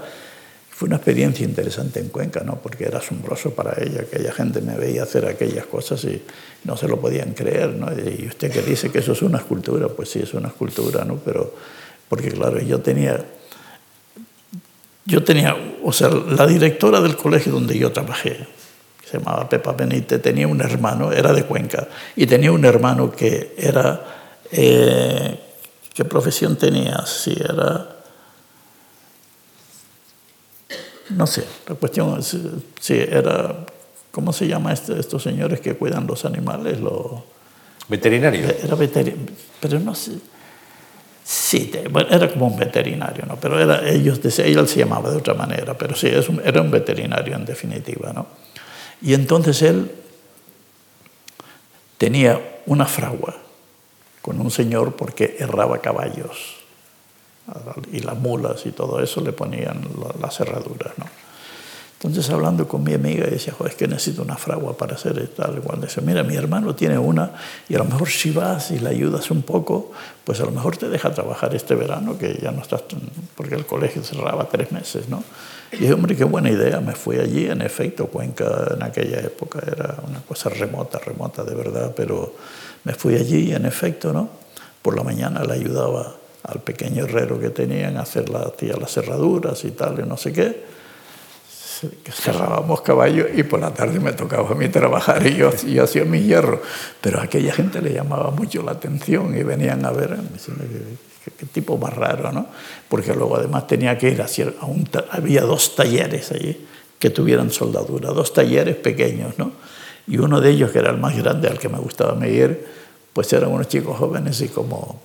fue 0.82 0.88
una 0.88 0.96
experiencia 0.96 1.46
interesante 1.46 2.00
en 2.00 2.10
Cuenca, 2.10 2.42
¿no? 2.44 2.56
porque 2.56 2.86
era 2.86 2.98
asombroso 2.98 3.52
para 3.52 3.80
ella, 3.84 4.02
aquella 4.02 4.32
gente 4.32 4.62
me 4.62 4.76
veía 4.76 5.04
hacer 5.04 5.28
aquellas 5.28 5.68
cosas 5.68 6.04
y 6.06 6.24
no 6.64 6.76
se 6.76 6.88
lo 6.88 7.00
podían 7.00 7.34
creer. 7.34 7.76
¿no? 7.76 7.92
Y 7.92 8.26
usted 8.26 8.52
que 8.52 8.64
dice 8.64 8.90
que 8.90 8.98
eso 8.98 9.12
es 9.12 9.22
una 9.22 9.38
escultura, 9.38 9.90
pues 9.90 10.10
sí, 10.10 10.22
es 10.24 10.34
una 10.34 10.48
escultura, 10.48 11.06
¿no? 11.06 11.18
pero 11.24 11.54
porque 12.10 12.32
claro, 12.32 12.60
yo 12.62 12.80
tenía, 12.80 13.24
yo 15.06 15.24
tenía, 15.24 15.56
o 15.84 15.94
sea, 15.94 16.10
la 16.10 16.48
directora 16.48 17.00
del 17.00 17.16
colegio 17.16 17.52
donde 17.52 17.78
yo 17.78 17.92
trabajé, 17.92 18.48
se 19.06 19.20
llamaba 19.20 19.48
Pepa 19.48 19.74
Benítez, 19.74 20.20
tenía 20.20 20.48
un 20.48 20.62
hermano, 20.62 21.12
era 21.12 21.32
de 21.32 21.44
Cuenca, 21.44 21.90
y 22.16 22.26
tenía 22.26 22.52
un 22.52 22.66
hermano 22.66 23.12
que 23.12 23.54
era, 23.56 24.04
eh, 24.52 25.40
¿qué 25.94 26.06
profesión 26.06 26.56
tenía? 26.56 27.06
Sí, 27.06 27.38
era 27.40 28.01
no 31.16 31.28
sé, 31.28 31.46
la 31.68 31.76
cuestión 31.76 32.20
es, 32.20 32.38
sí, 32.80 32.98
era, 32.98 33.66
¿cómo 34.12 34.34
se 34.34 34.48
llama 34.48 34.74
este, 34.74 35.00
estos 35.00 35.24
señores 35.24 35.60
que 35.60 35.76
cuidan 35.76 36.08
los 36.08 36.26
animales? 36.26 36.80
Lo, 36.80 37.24
¿Veterinario? 37.88 38.48
Era 38.64 38.76
veterinario, 38.76 39.34
pero 39.60 39.80
no 39.80 39.94
sé. 39.96 40.14
Sí, 41.24 41.72
era 42.10 42.30
como 42.32 42.48
un 42.48 42.58
veterinario, 42.58 43.26
¿no? 43.26 43.38
Pero 43.38 43.60
era, 43.60 43.88
ellos, 43.88 44.20
él 44.24 44.68
se 44.68 44.80
llamaba 44.80 45.12
de 45.12 45.18
otra 45.18 45.34
manera, 45.34 45.78
pero 45.78 45.96
sí, 45.96 46.08
era 46.08 46.62
un 46.62 46.72
veterinario 46.72 47.36
en 47.36 47.46
definitiva, 47.46 48.12
¿no? 48.12 48.28
Y 49.02 49.14
entonces 49.14 49.62
él 49.62 49.92
tenía 51.98 52.40
una 52.66 52.86
fragua 52.86 53.36
con 54.22 54.40
un 54.40 54.52
señor 54.52 54.96
porque 54.96 55.36
erraba 55.40 55.80
caballos 55.80 56.61
y 57.92 58.00
las 58.00 58.18
mulas 58.18 58.66
y 58.66 58.72
todo 58.72 59.02
eso 59.02 59.22
le 59.22 59.34
ponían 59.34 59.82
las 60.20 60.36
cerraduras. 60.38 60.94
¿no? 60.98 61.06
Entonces 62.04 62.32
hablando 62.32 62.68
con 62.68 62.84
mi 62.84 62.96
amiga 62.96 63.28
decía, 63.28 63.54
es 63.64 63.76
que 63.76 63.88
necesito 63.88 64.24
una 64.24 64.36
fragua 64.36 64.76
para 64.76 64.96
hacer 64.96 65.28
tal 65.36 65.56
igual. 65.58 65.82
Dice, 65.82 66.02
mira, 66.02 66.24
mi 66.24 66.36
hermano 66.36 66.74
tiene 66.74 66.98
una 66.98 67.34
y 67.70 67.76
a 67.76 67.78
lo 67.78 67.86
mejor 67.86 68.10
si 68.10 68.32
vas 68.32 68.72
y 68.72 68.80
le 68.80 68.90
ayudas 68.90 69.30
un 69.30 69.44
poco, 69.44 69.92
pues 70.24 70.42
a 70.42 70.46
lo 70.46 70.52
mejor 70.52 70.78
te 70.78 70.90
deja 70.90 71.14
trabajar 71.14 71.54
este 71.54 71.76
verano 71.76 72.18
que 72.18 72.40
ya 72.42 72.52
no 72.52 72.64
estás, 72.64 72.82
porque 73.36 73.54
el 73.54 73.68
colegio 73.68 74.04
cerraba 74.04 74.50
tres 74.50 74.72
meses, 74.72 75.10
¿no? 75.10 75.24
Y 75.72 75.78
dije, 75.78 75.94
hombre, 75.94 76.16
qué 76.16 76.24
buena 76.24 76.50
idea, 76.50 76.82
me 76.82 76.94
fui 76.94 77.20
allí, 77.20 77.46
en 77.46 77.62
efecto, 77.62 78.08
Cuenca 78.08 78.72
en 78.74 78.82
aquella 78.82 79.20
época 79.20 79.60
era 79.66 79.98
una 80.08 80.22
cosa 80.22 80.50
remota, 80.50 80.98
remota 80.98 81.44
de 81.44 81.54
verdad, 81.54 81.94
pero 81.96 82.34
me 82.84 82.94
fui 82.94 83.14
allí 83.14 83.54
en 83.54 83.68
efecto, 83.68 84.12
¿no? 84.12 84.28
Por 84.82 84.98
la 84.98 85.04
mañana 85.04 85.44
le 85.44 85.54
ayudaba 85.54 86.16
al 86.44 86.62
pequeño 86.62 87.06
herrero 87.06 87.40
que 87.40 87.50
tenían, 87.50 87.98
hacer 87.98 88.30
la, 88.30 88.50
tía, 88.52 88.76
las 88.80 88.92
cerraduras 88.92 89.64
y 89.66 89.72
tal, 89.72 90.00
y 90.00 90.08
no 90.08 90.18
sé 90.18 90.34
qué. 90.34 90.64
Cerrábamos 92.12 92.82
caballos 92.82 93.28
y 93.34 93.42
por 93.42 93.60
la 93.60 93.74
tarde 93.74 94.00
me 94.00 94.14
tocaba 94.14 94.52
a 94.52 94.54
mí 94.54 94.70
trabajar 94.70 95.26
y 95.26 95.36
yo, 95.36 95.52
yo 95.56 95.84
hacía 95.84 96.06
mi 96.06 96.22
hierro. 96.22 96.62
Pero 97.02 97.20
a 97.20 97.24
aquella 97.24 97.54
gente 97.54 97.82
le 97.82 97.92
llamaba 97.92 98.30
mucho 98.30 98.62
la 98.62 98.74
atención 98.74 99.36
y 99.36 99.42
venían 99.42 99.84
a 99.86 99.92
ver, 99.92 100.16
qué, 101.38 101.46
tipo 101.48 101.78
más 101.78 101.96
raro, 101.96 102.32
¿no? 102.32 102.48
Porque 102.88 103.16
luego 103.16 103.38
además 103.38 103.66
tenía 103.66 103.98
que 103.98 104.10
ir 104.10 104.22
a, 104.22 104.28
a 104.60 104.66
un, 104.66 104.88
había 105.10 105.42
dos 105.42 105.76
talleres 105.76 106.32
allí 106.32 106.68
que 107.00 107.10
tuvieran 107.10 107.50
soldadura, 107.50 108.12
dos 108.12 108.32
talleres 108.32 108.76
pequeños, 108.76 109.40
¿no? 109.40 109.54
Y 110.06 110.18
uno 110.20 110.40
de 110.40 110.52
ellos, 110.52 110.72
que 110.72 110.80
era 110.80 110.92
el 110.92 110.98
más 110.98 111.18
grande, 111.18 111.48
al 111.48 111.58
que 111.58 111.68
me 111.68 111.80
gustaba 111.80 112.14
medir, 112.14 112.64
pues 113.12 113.34
eran 113.34 113.52
unos 113.52 113.68
chicos 113.68 113.98
jóvenes 113.98 114.40
y 114.42 114.50
como 114.50 115.02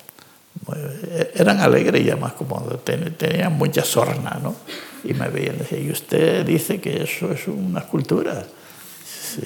eran 1.35 1.61
alegres 1.61 2.05
y 2.05 2.11
además 2.11 2.33
como 2.33 2.61
tenían 2.85 3.53
mucha 3.53 3.85
sorna, 3.85 4.39
¿no? 4.43 4.57
Y 5.05 5.15
me 5.15 5.29
veían 5.29 5.57
y 5.57 5.59
decían, 5.59 5.87
¿y 5.87 5.91
usted 5.91 6.45
dice 6.45 6.81
que 6.81 7.03
eso 7.03 7.31
es 7.31 7.47
una 7.47 7.81
escultura? 7.81 8.45
Sí. 9.05 9.43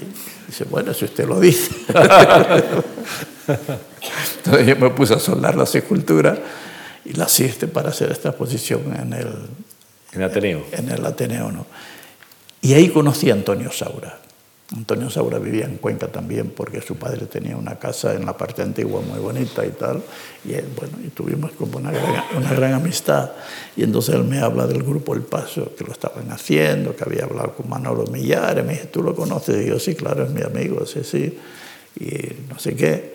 Dice, 0.46 0.64
bueno, 0.64 0.94
si 0.94 1.04
usted 1.04 1.28
lo 1.28 1.38
dice. 1.40 1.70
Entonces 4.36 4.66
yo 4.66 4.76
me 4.76 4.90
puse 4.90 5.14
a 5.14 5.18
soldar 5.18 5.56
las 5.56 5.74
esculturas 5.74 6.38
y 7.04 7.12
las 7.14 7.38
hice 7.40 7.66
para 7.68 7.90
hacer 7.90 8.10
esta 8.10 8.30
exposición 8.30 8.94
en 8.96 9.12
el... 9.12 9.28
En 10.12 10.22
Ateneo. 10.22 10.64
En 10.72 10.90
el 10.90 11.04
Ateneo, 11.04 11.52
¿no? 11.52 11.66
Y 12.62 12.74
ahí 12.74 12.88
conocí 12.88 13.30
a 13.30 13.34
Antonio 13.34 13.70
Saura. 13.72 14.18
Antonio 14.76 15.10
Saura 15.10 15.40
vivía 15.40 15.64
en 15.64 15.78
Cuenca 15.78 16.06
también 16.06 16.52
porque 16.54 16.80
su 16.80 16.94
padre 16.94 17.26
tenía 17.26 17.56
una 17.56 17.76
casa 17.76 18.14
en 18.14 18.24
la 18.24 18.36
parte 18.36 18.62
antigua 18.62 19.00
muy 19.00 19.18
bonita 19.18 19.66
y 19.66 19.70
tal. 19.70 20.00
Y 20.44 20.52
bueno, 20.52 20.98
y 21.04 21.08
tuvimos 21.08 21.50
como 21.52 21.78
una 21.78 21.90
gran, 21.90 22.24
una 22.36 22.52
gran 22.54 22.74
amistad. 22.74 23.32
Y 23.76 23.82
entonces 23.82 24.14
él 24.14 24.22
me 24.24 24.38
habla 24.38 24.68
del 24.68 24.84
grupo 24.84 25.14
El 25.14 25.22
Paso, 25.22 25.74
que 25.76 25.82
lo 25.82 25.90
estaban 25.90 26.30
haciendo, 26.30 26.94
que 26.94 27.02
había 27.02 27.24
hablado 27.24 27.56
con 27.56 27.68
Manolo 27.68 28.04
Millares. 28.06 28.64
Me 28.64 28.74
dice, 28.74 28.86
¿tú 28.86 29.02
lo 29.02 29.14
conoces? 29.14 29.66
Y 29.66 29.70
yo, 29.70 29.80
sí, 29.80 29.96
claro, 29.96 30.24
es 30.24 30.30
mi 30.30 30.42
amigo, 30.42 30.86
sí, 30.86 31.00
sí. 31.02 31.36
Y 31.98 32.48
no 32.48 32.56
sé 32.60 32.76
qué. 32.76 33.14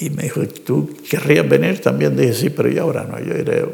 Y 0.00 0.08
me 0.08 0.22
dijo, 0.22 0.40
¿tú 0.48 0.96
querrías 1.08 1.46
venir? 1.46 1.82
También 1.82 2.16
dije, 2.16 2.32
sí, 2.32 2.50
pero 2.50 2.70
yo 2.70 2.84
ahora 2.84 3.04
no, 3.04 3.20
yo 3.20 3.36
iré 3.36 3.66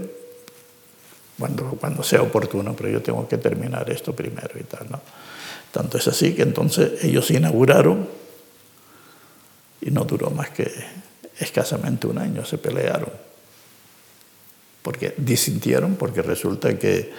cuando, 1.39 1.65
cuando 1.81 2.03
sea 2.03 2.23
oportuno, 2.23 2.75
pero 2.77 2.89
yo 2.89 3.03
tengo 3.03 3.29
que 3.29 3.39
terminar 3.39 3.89
esto 3.89 4.15
primero 4.15 4.59
y 4.59 4.65
tal, 4.65 4.91
¿no? 4.91 5.01
Tanto 5.75 5.99
es 5.99 6.07
así 6.07 6.35
que 6.35 6.43
entonces 6.43 7.03
ellos 7.03 7.33
inauguraron 7.33 8.09
y 9.81 9.91
no 9.91 10.05
duró 10.05 10.31
más 10.31 10.51
que 10.51 10.71
escasamente 11.37 12.07
un 12.07 12.19
año, 12.19 12.45
se 12.45 12.59
pelearon. 12.59 13.11
Porque 14.83 15.15
disintieron, 15.17 15.97
porque 15.97 16.23
resulta 16.23 16.79
que, 16.79 17.11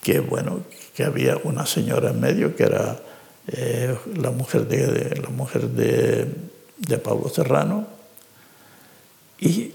que, 0.00 0.20
bueno, 0.20 0.60
que 0.94 1.02
había 1.02 1.36
una 1.42 1.66
señora 1.66 2.10
en 2.10 2.20
medio 2.20 2.54
que 2.54 2.62
era 2.62 3.00
eh, 3.48 3.98
la 4.18 4.30
mujer, 4.30 4.68
de, 4.68 5.16
la 5.20 5.30
mujer 5.30 5.66
de, 5.70 6.28
de 6.78 6.98
Pablo 6.98 7.28
Serrano 7.28 7.88
y 9.40 9.72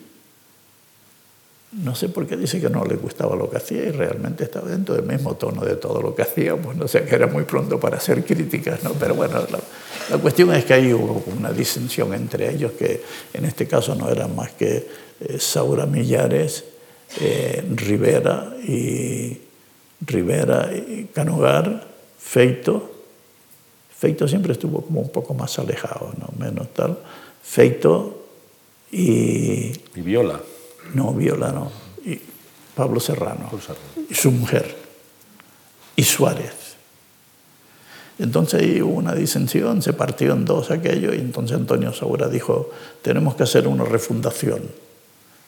no 1.72 1.93
sé 1.93 2.09
por 2.09 2.26
qué 2.26 2.36
dice 2.36 2.59
que 2.59 2.70
no 2.70 2.84
le 2.84 2.95
gustaba 2.95 3.36
lo 3.36 3.49
que 3.49 3.57
hacía 3.57 3.84
y 3.84 3.91
realmente 3.91 4.43
estaba 4.43 4.70
dentro 4.70 4.95
del 4.95 5.05
mismo 5.05 5.36
tono 5.36 5.63
de 5.63 5.76
todo 5.76 6.01
lo 6.01 6.15
que 6.15 6.24
hacía, 6.24 6.55
pues 6.55 6.76
no 6.76 6.88
sé, 6.88 7.03
que 7.03 7.13
era 7.13 7.28
muy 7.28 7.43
pronto 7.43 7.80
para 7.80 7.97
hacer 7.97 8.26
críticas, 8.26 8.84
¿no? 8.84 8.93
Pero 8.93 9.13
bueno, 9.13 9.39
la, 10.09 10.17
cuestión 10.17 10.51
es 10.55 10.65
que 10.65 10.74
ahí 10.74 10.91
hubo 10.93 11.24
una 11.38 11.51
disensión 11.51 12.13
entre 12.15 12.51
ellos, 12.51 12.72
que 12.72 13.03
en 13.34 13.45
este 13.45 13.67
caso 13.67 13.93
no 13.93 14.09
eran 14.09 14.36
más 14.36 14.51
que 14.53 14.88
eh, 15.20 15.39
Saura 15.39 15.86
Millares, 15.86 16.63
eh, 17.22 17.63
Rivera 17.76 18.55
y 18.67 19.38
Rivera 20.01 20.72
y 20.74 21.09
Canugar, 21.13 21.88
Feito. 22.17 22.95
Feito 23.95 24.28
siempre 24.28 24.53
estuvo 24.53 24.82
como 24.82 25.01
un 25.01 25.09
poco 25.09 25.36
más 25.36 25.59
alejado, 25.59 26.13
¿no? 26.17 26.30
Menos 26.43 26.74
tal. 26.74 26.97
Feito 27.43 28.26
y... 28.91 29.72
Y 29.95 30.01
Viola. 30.01 30.39
No, 30.93 31.13
Viola 31.13 31.51
no. 31.51 31.71
Y 32.05 32.19
Pablo 32.75 32.99
Serrano. 32.99 33.49
Y 34.09 34.13
su 34.13 34.31
mujer. 34.31 34.75
Y 35.95 36.03
Suárez. 36.03 36.53
Entonces 38.19 38.61
ahí 38.61 38.81
hubo 38.81 38.95
una 38.95 39.15
disensión, 39.15 39.81
se 39.81 39.93
partió 39.93 40.33
en 40.33 40.43
dos 40.43 40.71
aquello, 40.71 41.13
y 41.13 41.19
entonces 41.19 41.55
Antonio 41.55 41.93
Saura 41.93 42.27
dijo, 42.27 42.69
tenemos 43.01 43.35
que 43.35 43.43
hacer 43.43 43.65
una 43.67 43.85
refundación. 43.85 44.61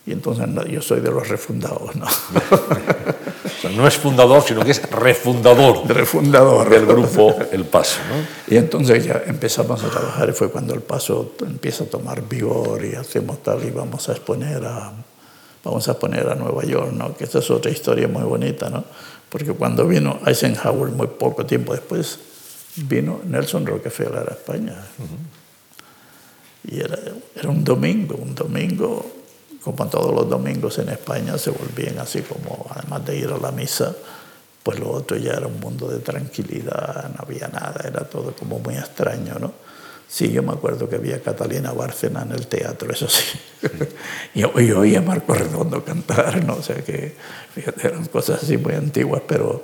Y 0.06 0.14
entonces 0.14 0.48
yo 0.70 0.82
soy 0.82 1.02
de 1.02 1.12
los 1.12 1.28
refundados, 1.28 1.96
¿no? 1.96 2.08
no 3.76 3.88
es 3.88 3.96
fundador, 3.96 4.42
sino 4.42 4.64
que 4.64 4.72
es 4.72 4.90
refundador, 4.90 5.88
refundador 5.88 6.70
del 6.70 6.86
grupo 6.86 7.36
El 7.52 7.66
Paso. 7.66 8.00
Y 8.48 8.56
entonces 8.56 9.06
ya 9.06 9.22
empezamos 9.28 9.84
a 9.84 9.90
trabajar 9.90 10.30
y 10.30 10.32
fue 10.32 10.50
cuando 10.50 10.74
El 10.74 10.82
Paso 10.82 11.34
empieza 11.46 11.84
a 11.84 11.88
tomar 11.88 12.28
vigor 12.28 12.84
y 12.84 12.96
hacemos 12.96 13.44
tal 13.44 13.64
y 13.64 13.70
vamos 13.70 14.10
a 14.10 14.14
exponer 14.14 14.66
a, 14.66 14.92
vamos 15.64 15.88
a 15.88 15.98
poner 15.98 16.28
a 16.28 16.36
Nueva 16.36 16.64
York, 16.64 16.92
¿no? 16.92 17.16
que 17.16 17.24
esta 17.24 17.40
es 17.40 17.50
otra 17.52 17.72
historia 17.72 18.08
muy 18.08 18.24
bonita, 18.24 18.70
¿no? 18.70 18.84
porque 19.30 19.54
cuando 19.54 19.88
vino 19.88 20.20
Eisenhower 20.26 20.92
muy 20.92 21.08
poco 21.08 21.46
tiempo 21.46 21.72
después, 21.74 22.20
vino 22.76 23.22
Nelson 23.26 23.66
Rockefeller 23.66 24.28
a 24.30 24.34
España. 24.34 24.76
Y 26.68 26.80
era, 26.80 26.98
un 27.48 27.64
domingo, 27.64 28.16
un 28.16 28.36
domingo, 28.36 29.10
como 29.64 29.88
todos 29.88 30.14
los 30.14 30.30
domingos 30.30 30.78
en 30.80 30.90
España, 30.90 31.38
se 31.38 31.50
volvían 31.50 31.98
así 32.00 32.22
como, 32.22 32.68
además 32.70 33.06
de 33.06 33.18
ir 33.18 33.30
a 33.30 33.38
la 33.38 33.52
misa, 33.52 33.96
pues 34.64 34.80
lo 34.80 34.92
otro 34.92 35.18
ya 35.18 35.32
era 35.32 35.48
un 35.48 35.60
mundo 35.60 35.88
de 35.88 36.00
tranquilidad, 36.00 37.10
no 37.16 37.24
había 37.24 37.48
nada, 37.48 37.82
era 37.88 38.02
todo 38.02 38.34
como 38.36 38.60
muy 38.60 38.76
extraño, 38.76 39.40
¿no? 39.40 39.54
Sí, 40.12 40.30
yo 40.30 40.44
me 40.44 40.52
acuerdo 40.52 40.90
que 40.90 40.98
había 40.98 41.22
Catalina 41.22 41.72
Bárcena 41.72 42.24
en 42.24 42.34
el 42.34 42.48
teatro, 42.48 42.92
eso 42.92 43.08
sí. 43.08 43.40
y, 44.36 44.42
y 44.42 44.72
oía 44.74 45.00
a 45.00 45.02
Marco 45.02 45.34
Redondo 45.34 45.86
cantar, 45.86 46.44
¿no? 46.44 46.56
O 46.56 46.62
sea 46.62 46.84
que, 46.84 47.16
fíjate, 47.56 47.88
eran 47.88 48.06
cosas 48.08 48.44
así 48.44 48.58
muy 48.58 48.74
antiguas, 48.74 49.22
pero, 49.26 49.64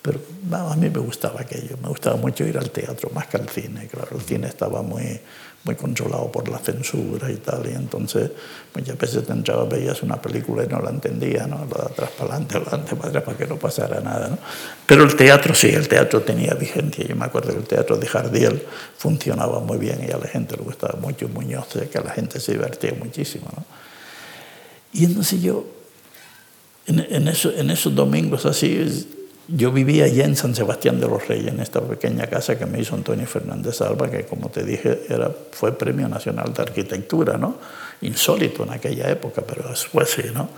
Pero 0.00 0.20
a 0.52 0.76
mí 0.76 0.88
me 0.88 1.00
gustaba 1.00 1.40
aquello, 1.40 1.76
me 1.82 1.88
gustaba 1.88 2.14
mucho 2.16 2.44
ir 2.44 2.56
al 2.56 2.70
teatro, 2.70 3.10
más 3.12 3.26
que 3.26 3.36
al 3.38 3.48
cine. 3.48 3.88
Claro, 3.88 4.16
el 4.16 4.22
cine 4.22 4.46
estaba 4.46 4.80
muy, 4.80 5.20
muy 5.62 5.74
controlado 5.74 6.32
por 6.32 6.48
la 6.48 6.58
censura 6.58 7.30
y 7.30 7.36
tal, 7.36 7.66
y 7.66 7.74
entonces 7.74 8.30
muchas 8.74 8.96
veces 8.96 9.26
te 9.26 9.32
entraba, 9.32 9.64
veías 9.64 10.02
una 10.02 10.20
película 10.20 10.64
y 10.64 10.66
no 10.68 10.80
la 10.80 10.88
entendía, 10.88 11.46
¿no? 11.46 11.66
De 11.66 11.82
atrás 11.82 12.10
para 12.16 12.30
adelante, 12.30 12.56
adelante 12.56 12.96
para 12.96 13.08
atrás, 13.08 13.24
para 13.24 13.36
que 13.36 13.46
no 13.46 13.56
pasara 13.56 14.00
nada, 14.00 14.28
¿no? 14.28 14.38
Pero 14.86 15.04
el 15.04 15.14
teatro 15.14 15.54
sí, 15.54 15.68
el 15.68 15.86
teatro 15.86 16.22
tenía 16.22 16.54
vigencia. 16.54 17.04
Yo 17.06 17.14
me 17.14 17.26
acuerdo 17.26 17.52
que 17.52 17.58
el 17.58 17.66
teatro 17.66 17.96
de 17.98 18.06
Jardiel 18.06 18.62
funcionaba 18.96 19.60
muy 19.60 19.76
bien 19.76 20.00
y 20.08 20.10
a 20.10 20.16
la 20.16 20.26
gente 20.26 20.56
le 20.56 20.62
gustaba 20.62 20.98
mucho 20.98 21.28
Muñoz, 21.28 21.68
que 21.68 22.00
la 22.00 22.10
gente 22.10 22.40
se 22.40 22.52
divertía 22.52 22.94
muchísimo, 22.98 23.46
¿no? 23.54 23.64
Y 24.92 25.04
entonces 25.04 25.42
yo, 25.42 25.66
en, 26.86 27.00
en, 27.00 27.28
eso, 27.28 27.52
en 27.52 27.70
esos 27.70 27.94
domingos 27.94 28.46
así, 28.46 29.06
yo 29.48 29.72
vivía 29.72 30.04
allá 30.04 30.24
en 30.24 30.36
San 30.36 30.54
Sebastián 30.54 31.00
de 31.00 31.08
los 31.08 31.26
Reyes, 31.26 31.48
en 31.48 31.60
esta 31.60 31.80
pequeña 31.80 32.26
casa 32.26 32.58
que 32.58 32.66
me 32.66 32.80
hizo 32.80 32.94
Antonio 32.94 33.26
Fernández 33.26 33.80
Alba, 33.80 34.10
que 34.10 34.24
como 34.24 34.48
te 34.48 34.64
dije 34.64 35.02
era, 35.08 35.30
fue 35.50 35.76
Premio 35.76 36.08
Nacional 36.08 36.52
de 36.52 36.62
Arquitectura, 36.62 37.36
¿no? 37.36 37.56
insólito 38.02 38.62
en 38.62 38.70
aquella 38.70 39.10
época, 39.10 39.42
pero 39.46 39.68
después 39.68 40.10
sí. 40.10 40.22
¿no? 40.32 40.48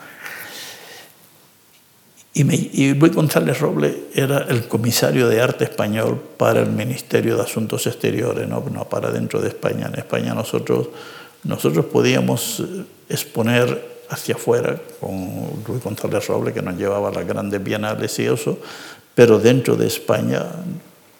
Y, 2.34 2.44
me, 2.44 2.54
y 2.54 2.94
Luis 2.94 3.14
González 3.14 3.60
Roble 3.60 4.04
era 4.14 4.46
el 4.48 4.66
comisario 4.66 5.28
de 5.28 5.40
arte 5.40 5.64
español 5.64 6.20
para 6.36 6.60
el 6.60 6.70
Ministerio 6.70 7.36
de 7.36 7.42
Asuntos 7.42 7.86
Exteriores, 7.86 8.48
no, 8.48 8.64
no 8.72 8.88
para 8.88 9.10
dentro 9.10 9.40
de 9.40 9.48
España. 9.48 9.86
En 9.92 9.98
España 9.98 10.34
nosotros, 10.34 10.88
nosotros 11.44 11.86
podíamos 11.86 12.62
exponer 13.08 13.91
hacia 14.12 14.34
afuera 14.34 14.78
con 15.00 15.62
Luis 15.66 15.82
González 15.82 16.26
Roble, 16.26 16.52
que 16.52 16.62
nos 16.62 16.76
llevaba 16.76 17.08
a 17.08 17.12
las 17.12 17.26
grandes 17.26 17.62
bienales 17.62 18.18
y 18.18 18.26
eso, 18.26 18.58
pero 19.14 19.38
dentro 19.38 19.76
de 19.76 19.86
España 19.86 20.46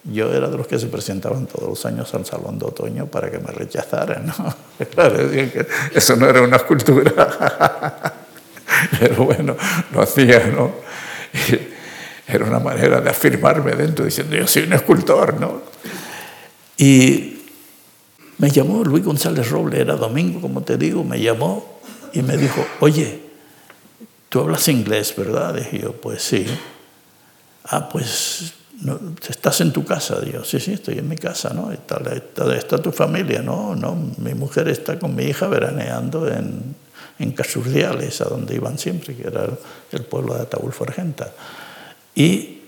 yo 0.03 0.33
era 0.33 0.49
de 0.49 0.57
los 0.57 0.67
que 0.67 0.77
se 0.77 0.87
presentaban 0.87 1.45
todos 1.45 1.69
los 1.69 1.85
años 1.85 2.13
al 2.13 2.25
Salón 2.25 2.59
de 2.59 2.65
Otoño 2.65 3.07
para 3.07 3.31
que 3.31 3.39
me 3.39 3.51
rechazaran. 3.51 4.25
¿no? 4.25 4.55
Eso 5.95 6.15
no 6.17 6.27
era 6.27 6.41
una 6.41 6.57
escultura, 6.57 8.13
pero 8.99 9.23
bueno, 9.23 9.55
lo 9.93 10.01
hacía, 10.01 10.45
¿no? 10.47 10.71
era 12.27 12.45
una 12.45 12.59
manera 12.59 13.01
de 13.01 13.09
afirmarme 13.09 13.71
dentro, 13.73 14.05
diciendo 14.05 14.35
yo 14.35 14.47
soy 14.47 14.63
un 14.63 14.73
escultor, 14.73 15.39
¿no? 15.39 15.61
Y 16.77 17.41
me 18.37 18.49
llamó 18.49 18.83
Luis 18.83 19.03
González 19.03 19.49
Roble, 19.49 19.79
era 19.79 19.95
domingo, 19.95 20.41
como 20.41 20.61
te 20.61 20.77
digo, 20.77 21.03
me 21.03 21.19
llamó 21.19 21.72
y 22.13 22.21
me 22.21 22.37
dijo, 22.37 22.65
oye, 22.79 23.21
tú 24.29 24.39
hablas 24.39 24.67
inglés, 24.67 25.13
¿verdad? 25.17 25.55
Dije 25.55 25.79
yo, 25.79 25.93
pues 25.93 26.21
sí. 26.21 26.45
Ah, 27.65 27.89
pues 27.89 28.53
estás 29.27 29.61
en 29.61 29.71
tu 29.71 29.83
casa. 29.83 30.19
Digo, 30.21 30.43
sí, 30.43 30.59
sí, 30.59 30.73
estoy 30.73 30.99
en 30.99 31.07
mi 31.07 31.15
casa, 31.15 31.53
¿no? 31.53 31.71
Está, 31.71 32.01
está, 32.55 32.77
tu 32.77 32.91
familia, 32.91 33.41
¿no? 33.41 33.75
No, 33.75 33.95
mi 34.17 34.33
mujer 34.33 34.67
está 34.67 34.99
con 34.99 35.15
mi 35.15 35.23
hija 35.23 35.47
veraneando 35.47 36.27
en, 36.27 36.75
en 37.19 37.31
Casurdiales, 37.31 38.21
a 38.21 38.25
donde 38.25 38.55
iban 38.55 38.77
siempre, 38.77 39.15
que 39.15 39.27
era 39.27 39.47
el 39.91 40.03
pueblo 40.03 40.35
de 40.35 40.41
Ataulfo 40.41 40.83
Argenta. 40.83 41.31
Y 42.15 42.59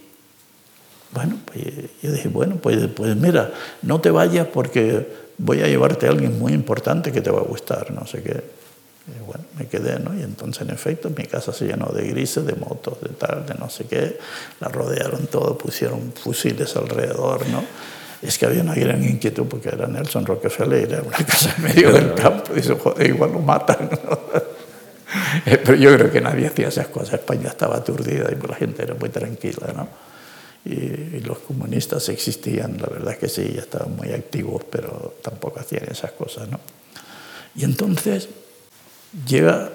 bueno, 1.11 1.37
pues 1.45 1.63
yo 2.01 2.11
dije, 2.11 2.27
bueno, 2.29 2.57
pues, 2.57 2.87
pues 2.95 3.15
mira, 3.15 3.51
no 3.83 4.01
te 4.01 4.11
vayas 4.11 4.47
porque 4.47 5.25
voy 5.37 5.61
a 5.61 5.67
llevarte 5.67 6.07
a 6.07 6.09
alguien 6.09 6.37
muy 6.39 6.53
importante 6.53 7.11
que 7.11 7.21
te 7.21 7.31
va 7.31 7.39
a 7.39 7.43
gustar, 7.43 7.91
no 7.91 8.05
sé 8.05 8.21
qué. 8.23 8.64
Y 9.07 9.23
bueno, 9.23 9.43
me 9.57 9.67
quedé, 9.67 9.99
¿no? 9.99 10.17
Y 10.17 10.23
entonces, 10.23 10.63
en 10.63 10.71
efecto, 10.71 11.11
mi 11.15 11.25
casa 11.25 11.53
se 11.53 11.65
llenó 11.65 11.87
de 11.87 12.07
grises, 12.07 12.45
de 12.45 12.53
motos, 12.53 12.99
de 13.01 13.09
tal, 13.09 13.45
de 13.45 13.53
no 13.53 13.69
sé 13.69 13.85
qué. 13.85 14.17
La 14.59 14.67
rodearon 14.67 15.27
todo, 15.27 15.57
pusieron 15.57 16.11
fusiles 16.13 16.75
alrededor, 16.75 17.47
¿no? 17.49 17.63
Es 18.21 18.39
que 18.39 18.47
había 18.47 18.63
una 18.63 18.73
gran 18.73 19.03
inquietud 19.03 19.45
porque 19.45 19.69
era 19.69 19.85
Nelson 19.85 20.25
Rockefeller, 20.25 20.91
era 20.91 21.03
una 21.03 21.17
casa 21.25 21.53
en 21.55 21.63
medio 21.63 21.91
del 21.91 22.15
campo. 22.15 22.53
Y 22.53 22.55
dice, 22.55 22.73
joder, 22.75 23.07
igual 23.07 23.31
lo 23.33 23.39
matan, 23.39 23.89
Pero 25.45 25.75
yo 25.75 25.95
creo 25.95 26.11
que 26.11 26.19
nadie 26.19 26.47
hacía 26.47 26.69
esas 26.69 26.87
cosas. 26.87 27.13
España 27.13 27.49
estaba 27.49 27.77
aturdida 27.77 28.29
y 28.31 28.47
la 28.47 28.55
gente 28.55 28.83
era 28.83 28.95
muy 28.95 29.09
tranquila, 29.09 29.71
¿no? 29.75 29.87
Y, 30.65 30.73
y, 30.73 31.21
los 31.23 31.37
comunistas 31.39 32.09
existían, 32.09 32.77
la 32.81 32.87
verdad 32.87 33.15
que 33.17 33.29
sí, 33.29 33.55
estaban 33.55 33.95
muy 33.95 34.11
activos, 34.11 34.63
pero 34.67 35.13
tampoco 35.21 35.59
hacían 35.59 35.83
esas 35.91 36.11
cosas, 36.13 36.49
¿no? 36.49 36.59
Y 37.55 37.63
entonces 37.63 38.27
llega, 39.27 39.69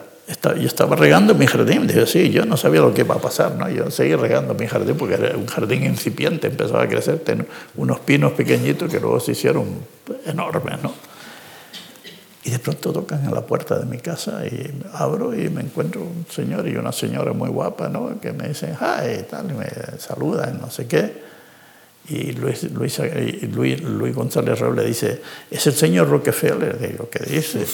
yo 0.44 0.66
estaba 0.66 0.96
regando 0.96 1.34
mi 1.34 1.46
jardín, 1.46 1.86
dije, 1.86 2.06
sí, 2.06 2.30
yo 2.30 2.44
no 2.44 2.56
sabía 2.56 2.80
lo 2.80 2.92
que 2.94 3.02
iba 3.02 3.14
a 3.14 3.20
pasar, 3.20 3.56
¿no? 3.56 3.68
yo 3.68 3.90
seguí 3.90 4.14
regando 4.14 4.54
mi 4.54 4.66
jardín 4.66 4.96
porque 4.96 5.14
era 5.14 5.36
un 5.36 5.46
jardín 5.46 5.84
incipiente, 5.84 6.48
empezaba 6.48 6.82
a 6.82 6.88
crecer, 6.88 7.20
tenía 7.20 7.46
unos 7.76 8.00
pinos 8.00 8.32
pequeñitos 8.32 8.90
que 8.90 9.00
luego 9.00 9.18
se 9.20 9.32
hicieron 9.32 9.66
enormes, 10.26 10.82
¿no? 10.82 10.92
Y 12.42 12.50
de 12.50 12.58
pronto 12.58 12.90
tocan 12.92 13.22
en 13.24 13.34
la 13.34 13.42
puerta 13.42 13.78
de 13.78 13.84
mi 13.84 13.98
casa 13.98 14.46
y 14.46 14.72
abro 14.94 15.38
y 15.38 15.50
me 15.50 15.60
encuentro 15.60 16.00
un 16.00 16.24
señor 16.30 16.66
y 16.66 16.76
una 16.76 16.90
señora 16.90 17.34
muy 17.34 17.50
guapa, 17.50 17.90
¿no? 17.90 18.18
Que 18.18 18.32
me 18.32 18.48
dicen, 18.48 18.74
hi, 18.80 19.24
tal, 19.28 19.50
y 19.50 19.54
me 19.54 19.66
saludan, 19.98 20.58
no 20.58 20.70
sé 20.70 20.86
qué. 20.86 21.22
Y 22.08 22.32
Luis, 22.32 22.64
Luis, 22.72 22.98
Luis, 23.54 23.80
Luis 23.82 24.14
González 24.14 24.58
Roble 24.58 24.84
dice, 24.84 25.22
es 25.50 25.66
el 25.66 25.74
señor 25.74 26.08
Rockefeller. 26.08 26.78
Digo, 26.78 27.08
¿qué 27.08 27.24
dice? 27.24 27.64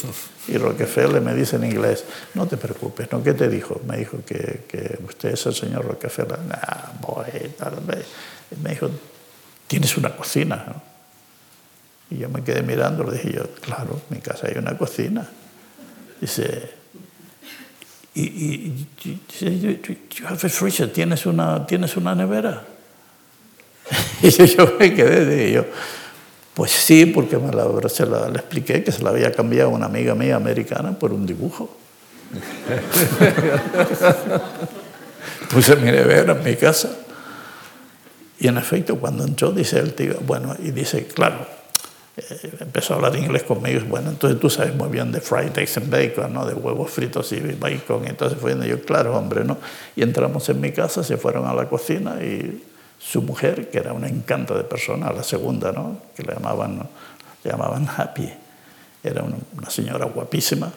Y 0.48 0.58
Rockefeller 0.58 1.22
me 1.22 1.34
dice 1.34 1.56
en 1.56 1.64
inglés, 1.64 2.04
no 2.34 2.46
te 2.46 2.56
preocupes, 2.56 3.10
¿no? 3.12 3.22
¿Qué 3.22 3.32
te 3.32 3.48
dijo? 3.48 3.80
Me 3.86 3.96
dijo 3.96 4.18
que, 4.26 4.64
que 4.68 4.98
usted 5.06 5.30
es 5.30 5.46
el 5.46 5.54
señor 5.54 5.86
Rockefeller. 5.86 6.38
Nah, 6.40 7.00
boy, 7.00 7.52
tal, 7.56 7.76
me 8.62 8.70
dijo, 8.70 8.90
tienes 9.66 9.96
una 9.96 10.14
cocina. 10.14 10.64
¿no? 10.66 10.96
Y 12.10 12.18
yo 12.18 12.28
me 12.28 12.42
quedé 12.42 12.62
mirando, 12.62 13.04
le 13.04 13.12
dije 13.12 13.32
yo, 13.32 13.50
claro, 13.60 14.00
en 14.10 14.16
mi 14.16 14.22
casa 14.22 14.48
hay 14.48 14.58
una 14.58 14.76
cocina. 14.76 15.28
Dice, 16.20 16.70
y, 18.14 18.22
y, 18.22 18.86
¿tienes 20.92 21.26
una, 21.26 21.66
¿tienes 21.66 21.96
una 21.96 22.14
nevera? 22.14 22.64
Y 24.22 24.30
yo 24.30 24.76
me 24.78 24.94
quedé, 24.94 25.24
de 25.24 25.52
yo, 25.52 25.64
pues 26.54 26.72
sí, 26.72 27.06
porque 27.06 27.38
me 27.38 27.52
la, 27.52 27.66
se 27.88 28.06
la, 28.06 28.28
le 28.28 28.38
expliqué 28.38 28.82
que 28.82 28.90
se 28.90 29.02
la 29.02 29.10
había 29.10 29.30
cambiado 29.32 29.70
una 29.70 29.86
amiga 29.86 30.14
mía 30.14 30.36
americana 30.36 30.98
por 30.98 31.12
un 31.12 31.26
dibujo. 31.26 31.76
Puse 35.50 35.76
mi 35.76 35.90
nevera 35.90 36.32
en 36.32 36.42
mi 36.42 36.56
casa. 36.56 36.90
Y 38.38 38.48
en 38.48 38.58
efecto, 38.58 38.98
cuando 38.98 39.24
entró, 39.24 39.52
dice 39.52 39.78
el 39.78 39.94
tío, 39.94 40.16
bueno, 40.26 40.54
y 40.58 40.70
dice, 40.70 41.06
claro, 41.06 41.46
eh, 42.16 42.52
empezó 42.60 42.94
a 42.94 42.96
hablar 42.96 43.16
inglés 43.16 43.42
conmigo, 43.42 43.80
bueno, 43.88 44.10
entonces 44.10 44.40
tú 44.40 44.50
sabes 44.50 44.74
muy 44.74 44.88
bien 44.88 45.12
de 45.12 45.20
fried 45.20 45.56
eggs 45.56 45.76
and 45.76 45.90
bacon, 45.90 46.32
¿no? 46.32 46.46
De 46.46 46.54
huevos 46.54 46.90
fritos 46.90 47.32
y 47.32 47.40
bacon. 47.40 48.04
Y 48.04 48.08
entonces 48.08 48.38
fue 48.38 48.56
yo, 48.66 48.82
claro, 48.82 49.16
hombre, 49.16 49.44
¿no? 49.44 49.58
Y 49.94 50.02
entramos 50.02 50.48
en 50.48 50.60
mi 50.60 50.72
casa, 50.72 51.04
se 51.04 51.16
fueron 51.16 51.46
a 51.46 51.54
la 51.54 51.68
cocina 51.68 52.16
y 52.22 52.62
su 53.06 53.22
mujer, 53.22 53.70
que 53.70 53.78
era 53.78 53.92
un 53.92 54.04
encanto 54.04 54.56
de 54.56 54.64
persona, 54.64 55.12
la 55.12 55.22
segunda, 55.22 55.70
¿no? 55.70 55.98
que 56.14 56.24
le 56.24 56.34
llamaban, 56.34 56.88
llamaban 57.44 57.88
Happy, 57.96 58.28
era 59.04 59.22
una, 59.22 59.70
señora 59.70 60.06
guapísima, 60.06 60.72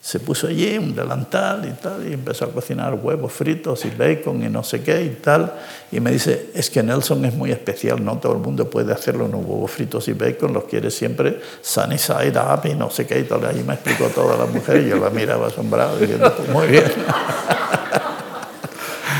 se 0.00 0.18
puso 0.20 0.48
allí 0.48 0.76
un 0.78 0.94
delantal 0.94 1.66
y 1.66 1.80
tal, 1.80 2.08
y 2.08 2.14
empezó 2.14 2.46
a 2.46 2.48
cocinar 2.48 2.94
huevos 2.94 3.32
fritos 3.32 3.84
y 3.84 3.90
bacon 3.90 4.42
y 4.42 4.48
no 4.48 4.64
sé 4.64 4.82
qué 4.82 5.02
y 5.02 5.10
tal. 5.22 5.52
Y 5.92 6.00
me 6.00 6.10
dice, 6.10 6.50
es 6.54 6.70
que 6.70 6.82
Nelson 6.82 7.24
es 7.24 7.34
muy 7.34 7.52
especial, 7.52 8.02
no 8.04 8.18
todo 8.18 8.32
el 8.32 8.38
mundo 8.38 8.68
puede 8.70 8.92
hacerlo 8.92 9.26
unos 9.26 9.44
huevos 9.44 9.70
fritos 9.70 10.08
y 10.08 10.14
bacon, 10.14 10.52
los 10.52 10.64
quiere 10.64 10.90
siempre 10.90 11.40
sunny 11.60 11.98
side 11.98 12.38
up 12.38 12.64
y 12.64 12.74
no 12.74 12.90
sé 12.90 13.06
qué 13.06 13.20
y 13.20 13.24
tal. 13.24 13.40
Y 13.56 13.62
me 13.62 13.74
explicó 13.74 14.06
toda 14.06 14.36
la 14.36 14.46
mujer 14.46 14.82
y 14.82 14.88
yo 14.88 14.96
la 14.96 15.10
miraba 15.10 15.48
asombrado 15.48 15.98
diciendo, 15.98 16.32
pues 16.36 16.48
muy 16.48 16.66
bien. 16.68 16.84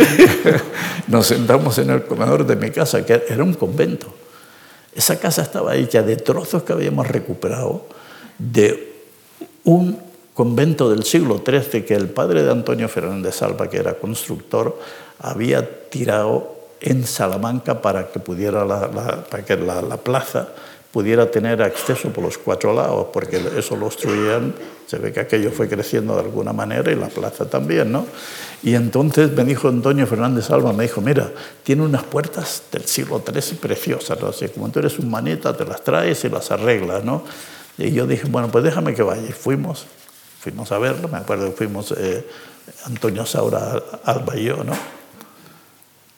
Nos 1.09 1.27
sentamos 1.27 1.79
en 1.79 1.91
el 1.91 2.05
comedor 2.05 2.47
de 2.47 2.57
mi 2.57 2.71
casa, 2.71 3.05
que 3.05 3.25
era 3.29 3.43
un 3.43 3.55
convento. 3.55 4.13
Esa 4.95 5.19
casa 5.19 5.43
estaba 5.43 5.77
hecha 5.77 6.03
de 6.03 6.17
trozos 6.17 6.63
que 6.63 6.73
habíamos 6.73 7.07
recuperado 7.07 7.87
de 8.39 8.93
un 9.65 9.99
convento 10.35 10.91
del 10.91 11.05
siglo 11.05 11.43
XIII 11.45 11.85
que 11.85 11.95
el 11.95 12.09
padre 12.09 12.43
de 12.43 12.51
Antonio 12.51 12.89
Fernández 12.89 13.43
Alba, 13.43 13.69
que 13.69 13.79
era 13.79 13.95
constructor, 13.95 14.79
había 15.19 15.89
tirado 15.91 16.57
en 16.81 17.05
Salamanca 17.07 17.83
para 17.83 18.09
que 18.09 18.21
pudiera 18.21 18.67
para 19.31 19.45
que 19.45 19.57
la, 19.57 19.83
la 19.83 19.97
plaza 19.97 20.49
pudiera 20.99 21.31
tener 21.31 21.63
acceso 21.63 22.11
por 22.11 22.25
los 22.25 22.39
cuatro 22.39 22.75
lados, 22.75 23.07
porque 23.13 23.41
eso 23.57 23.77
lo 23.77 23.87
obstruían, 23.87 24.53
se 24.85 24.99
ve 24.99 25.13
que 25.13 25.21
aquello 25.21 25.53
fue 25.53 25.69
creciendo 25.69 26.15
de 26.15 26.23
alguna 26.23 26.53
manera 26.53 26.91
y 26.91 26.97
la 26.97 27.07
plaza 27.07 27.49
también, 27.49 27.93
¿no? 27.93 28.05
Y 28.65 28.75
entonces 28.75 29.31
me 29.31 29.45
dijo 29.45 29.69
Antonio 29.69 30.09
Fernández 30.09 30.51
Alba, 30.51 30.73
me 30.73 30.83
dijo, 30.83 31.01
mira, 31.01 31.31
tiene 31.63 31.83
unas 31.83 32.03
puertas 32.03 32.65
del 32.73 32.83
siglo 32.83 33.23
XIII 33.25 33.59
preciosas, 33.59 34.21
¿no? 34.21 34.27
Así, 34.27 34.49
como 34.49 34.71
tú 34.71 34.81
eres 34.81 34.99
un 34.99 35.09
manita, 35.09 35.57
te 35.57 35.65
las 35.65 35.85
traes 35.85 36.25
y 36.25 36.31
las 36.31 36.51
arreglas, 36.51 37.05
¿no? 37.05 37.23
Y 37.79 37.93
yo 37.93 38.05
dije, 38.05 38.25
bueno, 38.29 38.49
pues 38.51 38.65
déjame 38.65 38.93
que 38.93 39.05
vaya. 39.05 39.23
Y 39.23 39.31
fuimos, 39.31 39.87
fuimos 40.41 40.73
a 40.73 40.79
verlo, 40.79 41.07
me 41.07 41.19
acuerdo 41.19 41.45
que 41.51 41.53
fuimos 41.53 41.95
eh, 41.97 42.27
Antonio 42.87 43.25
Saura 43.25 43.81
Alba 44.03 44.37
y 44.37 44.47
yo, 44.47 44.65
¿no? 44.65 44.98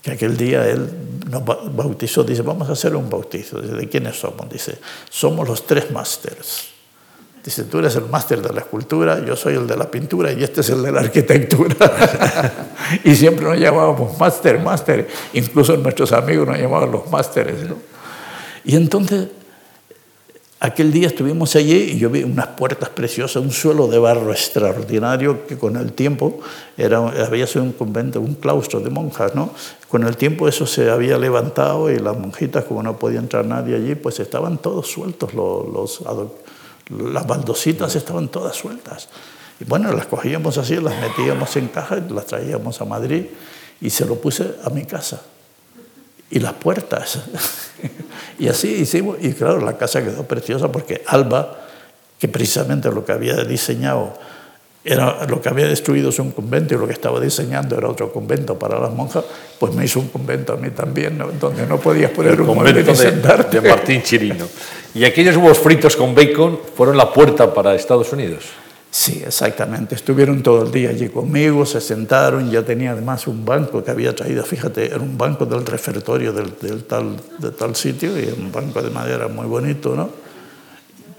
Que 0.03 0.13
aquel 0.13 0.37
día 0.37 0.67
él 0.67 0.89
nos 1.29 1.45
bautizó, 1.45 2.25
dice, 2.25 2.43
vamos 2.43 2.69
a 2.69 2.73
hacer 2.73 2.95
un 2.97 3.09
bautizo. 3.09 3.61
Dice, 3.61 3.75
¿de 3.75 3.89
quiénes 3.89 4.19
somos? 4.19 4.49
Dice, 4.49 4.79
somos 5.09 5.47
los 5.47 5.67
tres 5.67 5.91
másters. 5.91 6.69
Dice, 7.45 7.65
tú 7.65 7.79
eres 7.79 7.97
el 7.97 8.07
máster 8.07 8.43
de 8.43 8.53
la 8.53 8.61
escultura, 8.61 9.25
yo 9.25 9.35
soy 9.35 9.55
el 9.55 9.67
de 9.67 9.77
la 9.77 9.91
pintura 9.91 10.31
y 10.33 10.45
este 10.45 10.61
es 10.61 10.71
el 10.71 10.83
de 10.83 10.93
la 10.93 11.01
arquitectura. 11.01 11.75
y 13.05 13.15
siempre 13.15 13.47
nos 13.47 13.59
llamábamos 13.59 14.19
máster, 14.19 14.59
máster. 14.59 15.09
Incluso 15.33 15.77
nuestros 15.77 16.13
amigos 16.13 16.49
nos 16.49 16.59
llamaban 16.59 16.91
los 16.91 17.11
másteres. 17.11 17.57
Y 18.65 18.77
entonces 18.77 19.29
Aquel 20.63 20.93
día 20.93 21.07
estuvimos 21.07 21.57
allí 21.57 21.93
y 21.93 21.99
yo 21.99 22.11
vi 22.11 22.23
unas 22.23 22.49
puertas 22.49 22.91
preciosas, 22.91 23.43
un 23.43 23.51
suelo 23.51 23.87
de 23.87 23.99
barro 23.99 24.31
extraordinario 24.31 25.47
que 25.47 25.57
con 25.57 25.75
el 25.79 25.95
tiempo 25.95 26.39
era, 26.77 26.99
había 26.99 27.47
sido 27.47 27.65
un 27.65 27.73
convento, 27.73 28.21
un 28.21 28.35
claustro 28.35 28.81
de 28.81 28.91
monjas, 28.91 29.35
¿no? 29.35 29.55
Con 29.89 30.05
el 30.05 30.19
tiempo 30.19 30.49
eso 30.49 30.67
se 30.67 30.91
había 30.91 31.17
levantado 31.17 31.91
y 31.91 31.99
las 31.99 32.15
monjitas, 32.15 32.65
como 32.65 32.83
no 32.83 32.99
podía 32.99 33.21
entrar 33.21 33.47
nadie 33.47 33.75
allí, 33.75 33.95
pues 33.95 34.21
estaban 34.21 34.59
todos 34.59 34.87
sueltos, 34.87 35.33
los, 35.33 36.03
las 36.91 37.27
baldositas 37.27 37.97
estaban 37.97 38.29
todas 38.29 38.55
sueltas. 38.55 39.09
Y 39.61 39.65
bueno, 39.65 39.91
las 39.95 40.09
cogíamos 40.09 40.59
así, 40.59 40.77
las 40.77 41.01
metíamos 41.01 41.57
en 41.57 41.69
caja 41.69 41.97
las 42.11 42.27
traíamos 42.27 42.79
a 42.83 42.85
Madrid 42.85 43.25
y 43.81 43.89
se 43.89 44.05
lo 44.05 44.17
puse 44.17 44.57
a 44.63 44.69
mi 44.69 44.85
casa 44.85 45.23
y 46.31 46.39
las 46.39 46.53
puertas. 46.55 47.21
y 48.39 48.49
así 48.49 48.69
hicimos, 48.69 49.17
y 49.21 49.33
claro, 49.33 49.61
la 49.61 49.77
casa 49.77 50.03
quedó 50.03 50.25
preciosa 50.25 50.71
porque 50.71 51.03
Alba, 51.07 51.59
que 52.19 52.29
precisamente 52.29 52.91
lo 52.91 53.05
que 53.05 53.13
había 53.13 53.37
diseñado, 53.45 54.15
era 54.83 55.27
lo 55.27 55.43
que 55.43 55.49
había 55.51 55.67
destruido 55.67 56.09
es 56.09 56.19
un 56.21 56.31
convento 56.31 56.75
y 56.75 56.79
lo 56.79 56.87
que 56.87 56.95
estaba 56.95 57.21
diseñando 57.21 57.77
era 57.77 57.89
otro 57.89 58.11
convento 58.13 58.59
para 58.59 58.79
las 58.81 58.93
monjas, 58.93 59.25
pues 59.59 59.75
me 59.75 59.85
hizo 59.85 60.01
un 60.01 60.09
convento 60.09 60.55
a 60.55 60.57
mí 60.57 60.71
también, 60.71 61.23
donde 61.39 61.67
no 61.67 61.79
podías 61.79 62.11
poner 62.13 62.33
El 62.33 62.41
un 62.43 62.47
convento 62.55 62.95
de, 62.95 63.61
de 63.61 63.69
Martín 63.69 64.03
Chirino. 64.03 64.47
Y 64.95 65.05
aquellos 65.05 65.37
huevos 65.37 65.59
fritos 65.59 65.97
con 65.97 66.15
bacon 66.15 66.59
fueron 66.75 66.97
la 66.97 67.13
puerta 67.13 67.53
para 67.53 67.75
Estados 67.75 68.13
Unidos. 68.13 68.45
Sí, 68.91 69.23
exactamente. 69.25 69.95
Estuvieron 69.95 70.43
todo 70.43 70.65
el 70.65 70.73
día 70.73 70.91
allí 70.91 71.09
conmigo, 71.09 71.65
se 71.65 71.81
sentaron, 71.81 72.51
ya 72.51 72.65
tenía 72.65 72.91
además 72.91 73.29
un 73.29 73.45
banco 73.45 73.85
que 73.85 73.91
había 73.93 74.15
traído, 74.17 74.43
fíjate, 74.43 74.87
era 74.87 74.99
un 74.99 75.17
banco 75.17 75.47
del 75.47 75.65
refertorio 75.65 76.33
del, 76.33 76.85
tal, 76.85 77.17
de 77.39 77.53
tal 77.53 77.77
sitio, 77.77 78.19
y 78.19 78.27
un 78.37 78.51
banco 78.51 78.83
de 78.83 78.91
madera 78.91 79.29
muy 79.29 79.47
bonito, 79.47 79.95
¿no? 79.95 80.11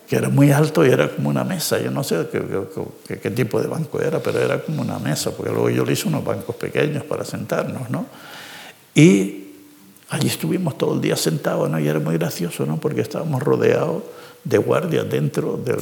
Que 0.06 0.18
era 0.18 0.28
muy 0.28 0.52
alto 0.52 0.86
y 0.86 0.90
era 0.90 1.16
como 1.16 1.30
una 1.30 1.46
mesa, 1.46 1.80
yo 1.80 1.92
no 1.92 2.04
sé 2.04 2.28
qué, 2.30 3.20
qué, 3.22 3.32
tipo 3.32 3.62
de 3.62 3.68
banco 3.68 4.02
era, 4.02 4.20
pero 4.20 4.40
era 4.40 4.62
como 4.62 4.82
una 4.82 5.00
mesa, 5.00 5.32
porque 5.32 5.54
luego 5.54 5.70
yo 5.70 5.86
le 5.86 5.94
hice 5.94 6.10
unos 6.10 6.26
bancos 6.26 6.58
pequeños 6.58 7.06
para 7.06 7.24
sentarnos, 7.24 7.90
¿no? 7.90 8.06
Y 8.94 9.46
allí 10.10 10.28
estuvimos 10.28 10.78
todo 10.78 10.96
el 10.96 11.00
día 11.00 11.16
sentados, 11.16 11.70
¿no? 11.70 11.80
Y 11.80 11.88
era 11.88 12.00
muy 12.02 12.18
gracioso, 12.18 12.66
¿no? 12.66 12.82
Porque 12.82 13.00
estábamos 13.00 13.42
rodeados 13.42 14.04
de 14.44 14.58
guardia 14.58 15.04
dentro 15.04 15.58
del, 15.58 15.80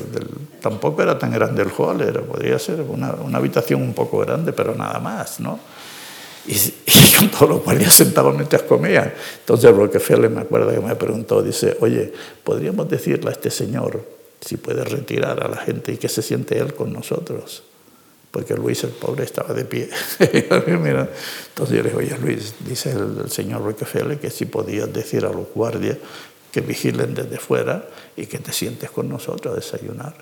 Tampoco 0.62 1.01
era 1.01 1.18
tan 1.18 1.32
grande 1.32 1.62
el 1.62 1.72
hall, 1.78 2.01
era, 2.01 2.22
podría 2.22 2.60
ser 2.60 2.82
una, 2.82 3.14
una, 3.14 3.38
habitación 3.38 3.82
un 3.82 3.93
poco 3.93 4.20
grande, 4.20 4.51
pero 4.51 4.76
nada 4.76 4.99
más, 4.99 5.39
¿no? 5.39 5.57
Y, 6.45 6.53
y 6.86 7.14
con 7.18 7.30
todos 7.30 7.49
los 7.49 7.64
guardias 7.64 7.93
sentados 7.93 8.36
mientras 8.36 8.64
comían. 8.64 9.14
Entonces 9.39 9.74
Rockefeller 9.74 10.30
me 10.30 10.41
acuerdo 10.41 10.72
que 10.72 10.82
me 10.82 10.95
preguntó, 10.95 11.41
dice, 11.41 11.78
oye, 11.80 12.12
¿podríamos 12.43 12.89
decirle 12.89 13.30
a 13.30 13.34
este 13.34 13.49
señor 13.49 14.03
si 14.41 14.57
puede 14.57 14.84
retirar 14.84 15.41
a 15.41 15.47
la 15.47 15.57
gente 15.57 15.93
y 15.93 15.97
que 15.97 16.10
se 16.10 16.22
siente 16.22 16.57
él 16.57 16.74
con 16.74 16.91
nosotros? 16.91 17.64
Porque 18.32 18.53
Luis 18.53 18.84
el 18.84 18.91
pobre 18.91 19.24
estaba 19.24 19.53
de 19.53 19.66
pie. 19.66 19.89
Entonces 20.20 21.76
yo 21.76 21.82
le 21.82 21.84
dije, 21.84 21.95
oye 21.95 22.18
Luis, 22.22 22.53
dice 22.68 22.91
el, 22.91 23.22
el 23.24 23.32
señor 23.32 23.64
Rockefeller 23.64 24.20
que 24.20 24.30
si 24.30 24.45
podías 24.45 24.91
decir 24.91 25.26
a 25.26 25.30
los 25.32 25.47
guardias 25.55 25.97
que 26.52 26.62
vigilen 26.62 27.14
desde 27.14 27.38
fuera 27.38 27.86
y 28.16 28.26
que 28.26 28.39
te 28.39 28.52
sientes 28.52 28.89
con 28.91 29.10
nosotros 29.10 29.54
a 29.54 29.56
desayunar. 29.56 30.14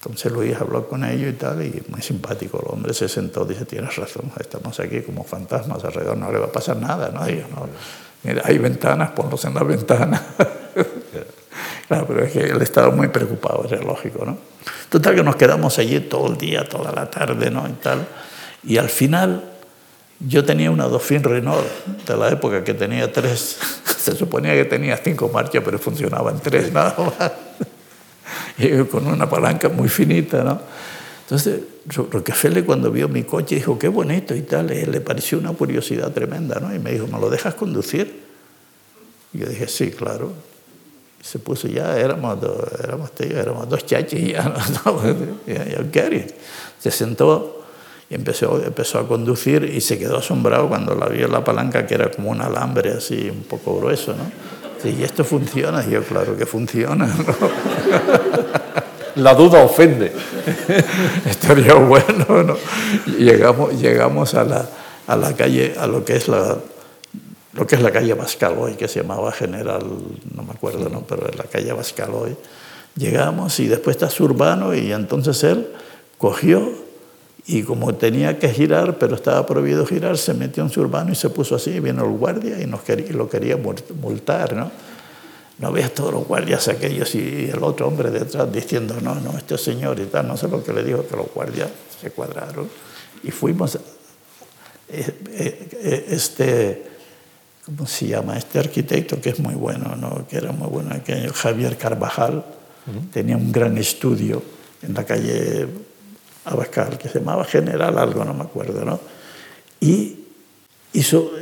Entonces 0.00 0.32
Luis 0.32 0.56
habló 0.60 0.88
con 0.88 1.04
ellos 1.04 1.32
y 1.32 1.36
tal, 1.36 1.62
y 1.62 1.80
muy 1.88 2.02
simpático. 2.02 2.60
El 2.60 2.74
hombre 2.74 2.92
se 2.92 3.08
sentó, 3.08 3.44
dice, 3.44 3.64
tienes 3.64 3.94
razón, 3.94 4.32
estamos 4.40 4.80
aquí 4.80 5.00
como 5.02 5.22
fantasmas 5.22 5.84
alrededor, 5.84 6.16
no 6.16 6.32
le 6.32 6.38
va 6.38 6.46
a 6.46 6.52
pasar 6.52 6.76
nada 6.76 7.06
a 7.06 7.10
nadie. 7.10 7.46
¿no? 7.54 7.68
Mira, 8.24 8.42
hay 8.44 8.58
ventanas, 8.58 9.12
ponlos 9.12 9.44
en 9.44 9.54
las 9.54 9.64
ventanas. 9.64 10.20
claro, 11.88 12.06
pero 12.08 12.24
es 12.24 12.32
que 12.32 12.40
él 12.40 12.60
estaba 12.62 12.90
muy 12.90 13.08
preocupado, 13.08 13.64
era 13.64 13.80
lógico, 13.80 14.24
¿no? 14.24 14.38
Total 14.88 15.14
que 15.14 15.22
nos 15.22 15.36
quedamos 15.36 15.78
allí 15.78 16.00
todo 16.00 16.26
el 16.26 16.36
día, 16.36 16.68
toda 16.68 16.90
la 16.90 17.08
tarde, 17.08 17.50
¿no? 17.50 17.68
Y 17.68 17.72
tal. 17.74 18.04
Y 18.64 18.78
al 18.78 18.88
final 18.88 19.51
yo 20.26 20.44
tenía 20.44 20.70
una 20.70 20.88
Dauphine 20.88 21.22
Renault 21.22 21.66
de 22.06 22.16
la 22.16 22.30
época 22.30 22.62
que 22.62 22.74
tenía 22.74 23.12
tres, 23.12 23.58
se 23.98 24.14
suponía 24.16 24.54
que 24.54 24.64
tenía 24.64 24.96
cinco 24.96 25.28
marchas, 25.28 25.62
pero 25.64 25.78
funcionaban 25.78 26.40
tres 26.40 26.72
nada 26.72 26.94
más. 26.98 27.32
Y 28.58 28.84
con 28.84 29.06
una 29.06 29.28
palanca 29.28 29.68
muy 29.68 29.88
finita, 29.88 30.44
¿no? 30.44 30.60
Entonces, 31.22 31.60
Rockefeller 31.86 32.64
cuando 32.64 32.90
vio 32.90 33.08
mi 33.08 33.24
coche 33.24 33.54
dijo, 33.54 33.78
qué 33.78 33.88
bonito 33.88 34.34
y 34.34 34.42
tal, 34.42 34.66
le 34.66 35.00
pareció 35.00 35.38
una 35.38 35.52
curiosidad 35.52 36.12
tremenda, 36.12 36.60
¿no? 36.60 36.74
Y 36.74 36.78
me 36.78 36.92
dijo, 36.92 37.06
¿me 37.06 37.18
lo 37.18 37.30
dejas 37.30 37.54
conducir? 37.54 38.22
Y 39.32 39.38
yo 39.38 39.46
dije, 39.46 39.66
sí, 39.66 39.90
claro. 39.90 40.32
Y 41.20 41.24
se 41.24 41.38
puso 41.38 41.68
ya, 41.68 41.98
éramos, 41.98 42.40
dos, 42.40 42.68
éramos, 42.82 43.10
éramos 43.20 43.68
dos 43.68 43.86
chachis, 43.86 44.32
ya, 44.32 44.54
¿no? 44.84 45.02
ya, 45.46 45.64
ya, 45.64 46.26
Se 46.78 46.90
sentó 46.90 47.61
y 48.12 48.14
empezó, 48.14 48.62
empezó 48.62 48.98
a 48.98 49.08
conducir 49.08 49.64
y 49.64 49.80
se 49.80 49.98
quedó 49.98 50.18
asombrado 50.18 50.68
cuando 50.68 50.94
la 50.94 51.06
vio 51.06 51.28
la 51.28 51.42
palanca, 51.42 51.86
que 51.86 51.94
era 51.94 52.10
como 52.10 52.28
un 52.30 52.42
alambre 52.42 52.92
así, 52.92 53.30
un 53.30 53.44
poco 53.44 53.78
grueso, 53.78 54.14
¿no? 54.14 54.90
y 54.90 55.02
esto 55.02 55.24
funciona. 55.24 55.82
Y 55.86 55.92
yo, 55.92 56.02
claro 56.02 56.36
que 56.36 56.44
funciona, 56.44 57.06
¿no? 57.06 57.24
La 59.16 59.34
duda 59.34 59.62
ofende. 59.62 60.12
Estaría 61.26 61.72
bueno, 61.74 62.42
¿no? 62.42 62.56
Llegamos, 63.18 63.80
llegamos 63.80 64.34
a, 64.34 64.44
la, 64.44 64.68
a 65.06 65.16
la 65.16 65.34
calle, 65.34 65.74
a 65.78 65.86
lo 65.86 66.04
que 66.04 66.16
es 66.16 66.28
la, 66.28 66.58
lo 67.54 67.66
que 67.66 67.76
es 67.76 67.80
la 67.80 67.92
calle 67.92 68.12
Bascaloy, 68.12 68.74
que 68.74 68.88
se 68.88 69.00
llamaba 69.00 69.32
General, 69.32 69.82
no 70.34 70.42
me 70.42 70.50
acuerdo, 70.50 70.90
¿no? 70.90 71.02
pero 71.08 71.30
la 71.34 71.44
calle 71.44 71.72
Bascaloy. 71.72 72.36
Llegamos 72.94 73.58
y 73.60 73.68
después 73.68 73.96
está 73.96 74.22
Urbano 74.22 74.74
y 74.74 74.92
entonces 74.92 75.42
él 75.44 75.68
cogió 76.18 76.91
y 77.46 77.62
como 77.64 77.94
tenía 77.94 78.38
que 78.38 78.48
girar, 78.50 78.98
pero 78.98 79.16
estaba 79.16 79.44
prohibido 79.46 79.84
girar, 79.84 80.16
se 80.16 80.32
metió 80.32 80.62
en 80.62 80.70
su 80.70 80.80
urbano 80.80 81.10
y 81.10 81.16
se 81.16 81.28
puso 81.28 81.56
así. 81.56 81.80
Vino 81.80 82.04
el 82.04 82.12
guardia 82.12 82.60
y, 82.60 82.66
nos 82.66 82.82
quería, 82.82 83.12
lo 83.12 83.28
quería 83.28 83.56
multar, 83.56 84.54
¿no? 84.54 84.70
No 85.58 85.72
veas 85.72 85.92
todos 85.92 86.12
los 86.12 86.26
guardias 86.26 86.68
aquellos 86.68 87.14
y 87.14 87.50
el 87.52 87.62
otro 87.62 87.88
hombre 87.88 88.10
detrás 88.10 88.52
diciendo, 88.52 88.96
no, 89.00 89.16
no, 89.16 89.36
este 89.36 89.58
señor 89.58 89.98
y 89.98 90.06
tal. 90.06 90.28
No 90.28 90.36
sé 90.36 90.48
lo 90.48 90.62
que 90.62 90.72
le 90.72 90.84
dijo, 90.84 91.06
que 91.06 91.16
los 91.16 91.32
guardias 91.32 91.68
se 92.00 92.10
cuadraron. 92.10 92.68
Y 93.24 93.30
fuimos, 93.30 93.76
eh, 93.76 93.80
eh, 95.32 96.06
este, 96.10 96.84
¿cómo 97.66 97.86
se 97.86 98.06
llama? 98.06 98.38
Este 98.38 98.60
arquitecto 98.60 99.20
que 99.20 99.30
es 99.30 99.40
muy 99.40 99.54
bueno, 99.54 99.96
¿no? 99.96 100.26
Que 100.28 100.36
era 100.36 100.52
muy 100.52 100.68
bueno, 100.68 100.90
Javier 101.34 101.76
Carvajal, 101.76 102.44
tenía 103.12 103.36
un 103.36 103.52
gran 103.52 103.78
estudio 103.78 104.42
en 104.82 104.94
la 104.94 105.04
calle 105.04 105.68
Abascal, 106.44 106.98
que 106.98 107.08
se 107.08 107.20
llamaba 107.20 107.44
General 107.44 107.96
algo, 107.98 108.24
no 108.24 108.34
me 108.34 108.42
acuerdo, 108.42 108.84
¿no? 108.84 109.00
Y 109.80 110.18
hizo, 110.92 111.32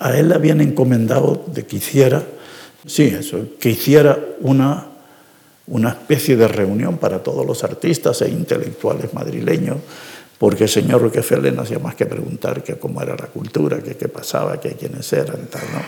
a 0.00 0.16
él 0.16 0.28
le 0.28 0.34
habían 0.34 0.60
encomendado 0.60 1.44
de 1.46 1.66
que 1.66 1.76
hiciera, 1.76 2.22
sí, 2.86 3.04
eso, 3.04 3.48
que 3.58 3.70
hiciera 3.70 4.18
una, 4.40 4.86
una 5.66 5.90
especie 5.90 6.36
de 6.36 6.48
reunión 6.48 6.98
para 6.98 7.22
todos 7.22 7.44
los 7.46 7.64
artistas 7.64 8.22
e 8.22 8.28
intelectuales 8.28 9.12
madrileños, 9.12 9.78
porque 10.38 10.64
el 10.64 10.70
señor 10.70 11.02
Rockefeller 11.02 11.52
no 11.52 11.62
hacía 11.62 11.78
más 11.78 11.94
que 11.94 12.06
preguntar 12.06 12.62
que 12.62 12.76
cómo 12.76 13.00
era 13.00 13.16
la 13.16 13.26
cultura, 13.26 13.80
que 13.80 13.96
qué 13.96 14.08
pasaba, 14.08 14.60
que 14.60 14.72
quiénes 14.72 15.12
eran, 15.12 15.46
tal, 15.46 15.62
¿no? 15.72 15.80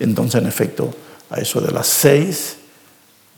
Entonces, 0.00 0.40
en 0.40 0.48
efecto, 0.48 0.92
a 1.30 1.40
eso 1.40 1.60
de 1.60 1.72
las 1.72 1.86
seis 1.86 2.56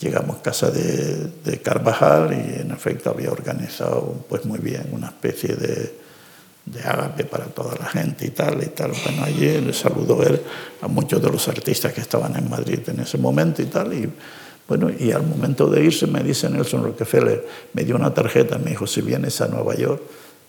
Llegamos 0.05 0.37
a 0.37 0.43
casa 0.43 0.71
de, 0.71 1.31
de, 1.43 1.63
Carvajal 1.63 2.31
y 2.35 2.61
en 2.61 2.71
efecto 2.73 3.09
había 3.09 3.33
organizado 3.33 4.27
pues 4.29 4.45
muy 4.45 4.59
bien 4.59 4.91
una 4.93 5.07
especie 5.07 5.57
de, 5.57 5.95
de 6.67 6.81
ágape 6.83 7.25
para 7.25 7.47
toda 7.47 7.75
la 7.77 7.87
gente 7.87 8.27
y 8.27 8.31
tal 8.31 8.63
y 8.63 8.67
tal. 8.67 8.93
Bueno, 9.03 9.25
allí 9.25 9.63
le 9.63 9.73
saludó 9.73 10.23
él 10.23 10.43
a 10.83 10.89
muchos 10.89 11.23
de 11.23 11.31
los 11.31 11.49
artistas 11.49 11.95
que 11.95 12.03
estaban 12.03 12.37
en 12.37 12.51
Madrid 12.51 12.81
en 12.87 13.01
ese 13.01 13.17
momento 13.17 13.63
y 13.63 13.65
tal. 13.65 13.95
Y 13.95 14.13
bueno, 14.69 14.91
y 14.91 15.11
al 15.11 15.27
momento 15.27 15.71
de 15.71 15.83
irse 15.83 16.07
me 16.07 16.23
dice 16.23 16.51
Nelson 16.51 16.85
Rockefeller, 16.85 17.43
me 17.73 17.85
dio 17.85 17.97
una 17.97 18.13
tarjeta, 18.13 18.59
me 18.59 18.73
dijo, 18.73 18.87
si 18.87 19.01
vienes 19.01 19.41
a 19.41 19.49
Nueva 19.49 19.75
York, 19.75 20.03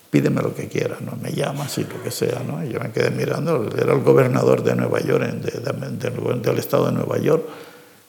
pídeme 0.10 0.42
lo 0.42 0.54
que 0.54 0.68
quieras, 0.68 1.00
¿no? 1.00 1.16
me 1.16 1.32
llamas 1.32 1.78
y 1.78 1.86
lo 1.86 2.04
que 2.04 2.12
sea. 2.12 2.42
¿no? 2.46 2.62
Y 2.62 2.74
yo 2.74 2.82
me 2.82 2.92
quedé 2.92 3.10
mirando, 3.10 3.70
era 3.78 3.94
el 3.94 4.02
gobernador 4.02 4.64
de 4.64 4.76
Nueva 4.76 5.00
York, 5.00 5.24
del 5.24 6.60
estado 6.60 6.88
de 6.88 6.92
Nueva 6.92 7.20
York 7.20 7.46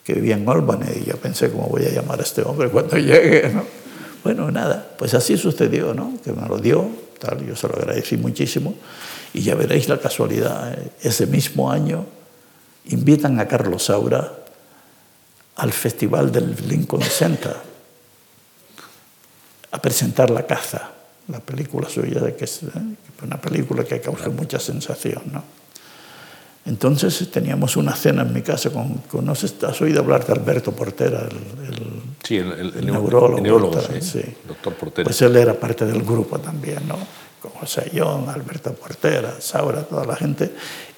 que 0.07 0.13
vivía 0.13 0.35
en 0.35 0.47
Albany 0.47 0.85
y 1.01 1.09
yo 1.09 1.17
pensé 1.17 1.51
cómo 1.51 1.67
voy 1.67 1.85
a 1.85 1.89
llamar 1.89 2.21
a 2.21 2.23
este 2.23 2.41
hombre 2.41 2.69
cuando 2.69 2.95
llegue, 2.95 3.49
¿no? 3.53 3.65
Bueno, 4.23 4.49
nada, 4.51 4.95
pues 4.97 5.13
así 5.13 5.37
sucedió, 5.37 5.93
¿no? 5.93 6.13
Que 6.23 6.31
me 6.31 6.47
lo 6.47 6.57
dio, 6.59 6.89
tal, 7.19 7.45
yo 7.45 7.57
se 7.57 7.67
lo 7.67 7.75
agradecí 7.75 8.15
muchísimo 8.15 8.73
y 9.33 9.41
ya 9.41 9.55
veréis 9.55 9.89
la 9.89 9.99
casualidad, 9.99 10.71
¿eh? 10.71 10.91
ese 11.01 11.27
mismo 11.27 11.69
año 11.69 12.05
invitan 12.85 13.37
a 13.41 13.49
Carlos 13.49 13.83
Saura 13.83 14.31
al 15.57 15.73
festival 15.73 16.31
del 16.31 16.55
Lincoln 16.69 17.01
Center 17.01 17.57
a 19.71 19.81
presentar 19.81 20.29
La 20.29 20.47
caza, 20.47 20.89
la 21.27 21.41
película 21.41 21.89
suya, 21.89 22.33
que 22.33 22.45
es 22.45 22.63
¿eh? 22.63 22.69
una 23.23 23.41
película 23.41 23.83
que 23.83 23.99
causó 23.99 24.31
mucha 24.31 24.57
sensación. 24.57 25.23
¿no? 25.33 25.43
Entonces 26.67 27.31
teníamos 27.31 27.77
una 27.77 27.95
cena 27.95 28.23
en 28.23 28.33
mi 28.33 28.41
casa 28.41 28.69
con, 28.69 28.95
con 29.09 29.25
no 29.25 29.33
sé, 29.35 29.53
¿has 29.65 29.81
oído 29.81 30.01
hablar 30.01 30.25
de 30.25 30.33
Alberto 30.33 30.73
Portera, 30.73 31.21
el, 31.21 31.65
el, 31.65 31.83
sí, 32.21 32.35
el, 32.35 32.51
el, 32.51 32.73
el 32.75 32.85
neurólogo? 32.85 33.39
neurólogo 33.39 33.81
sí, 33.81 34.01
sí. 34.01 34.21
Doctor 34.45 34.73
Portera. 34.73 35.05
Pues 35.05 35.21
él 35.21 35.37
era 35.37 35.53
parte 35.53 35.85
del 35.85 36.03
grupo 36.03 36.39
también, 36.39 36.85
¿no? 36.85 36.97
Con 37.41 37.51
José 37.51 37.89
John, 37.95 38.27
Alberto 38.27 38.73
Portera, 38.73 39.39
Saura, 39.39 39.83
toda 39.83 40.05
la 40.05 40.17
gente. 40.17 40.51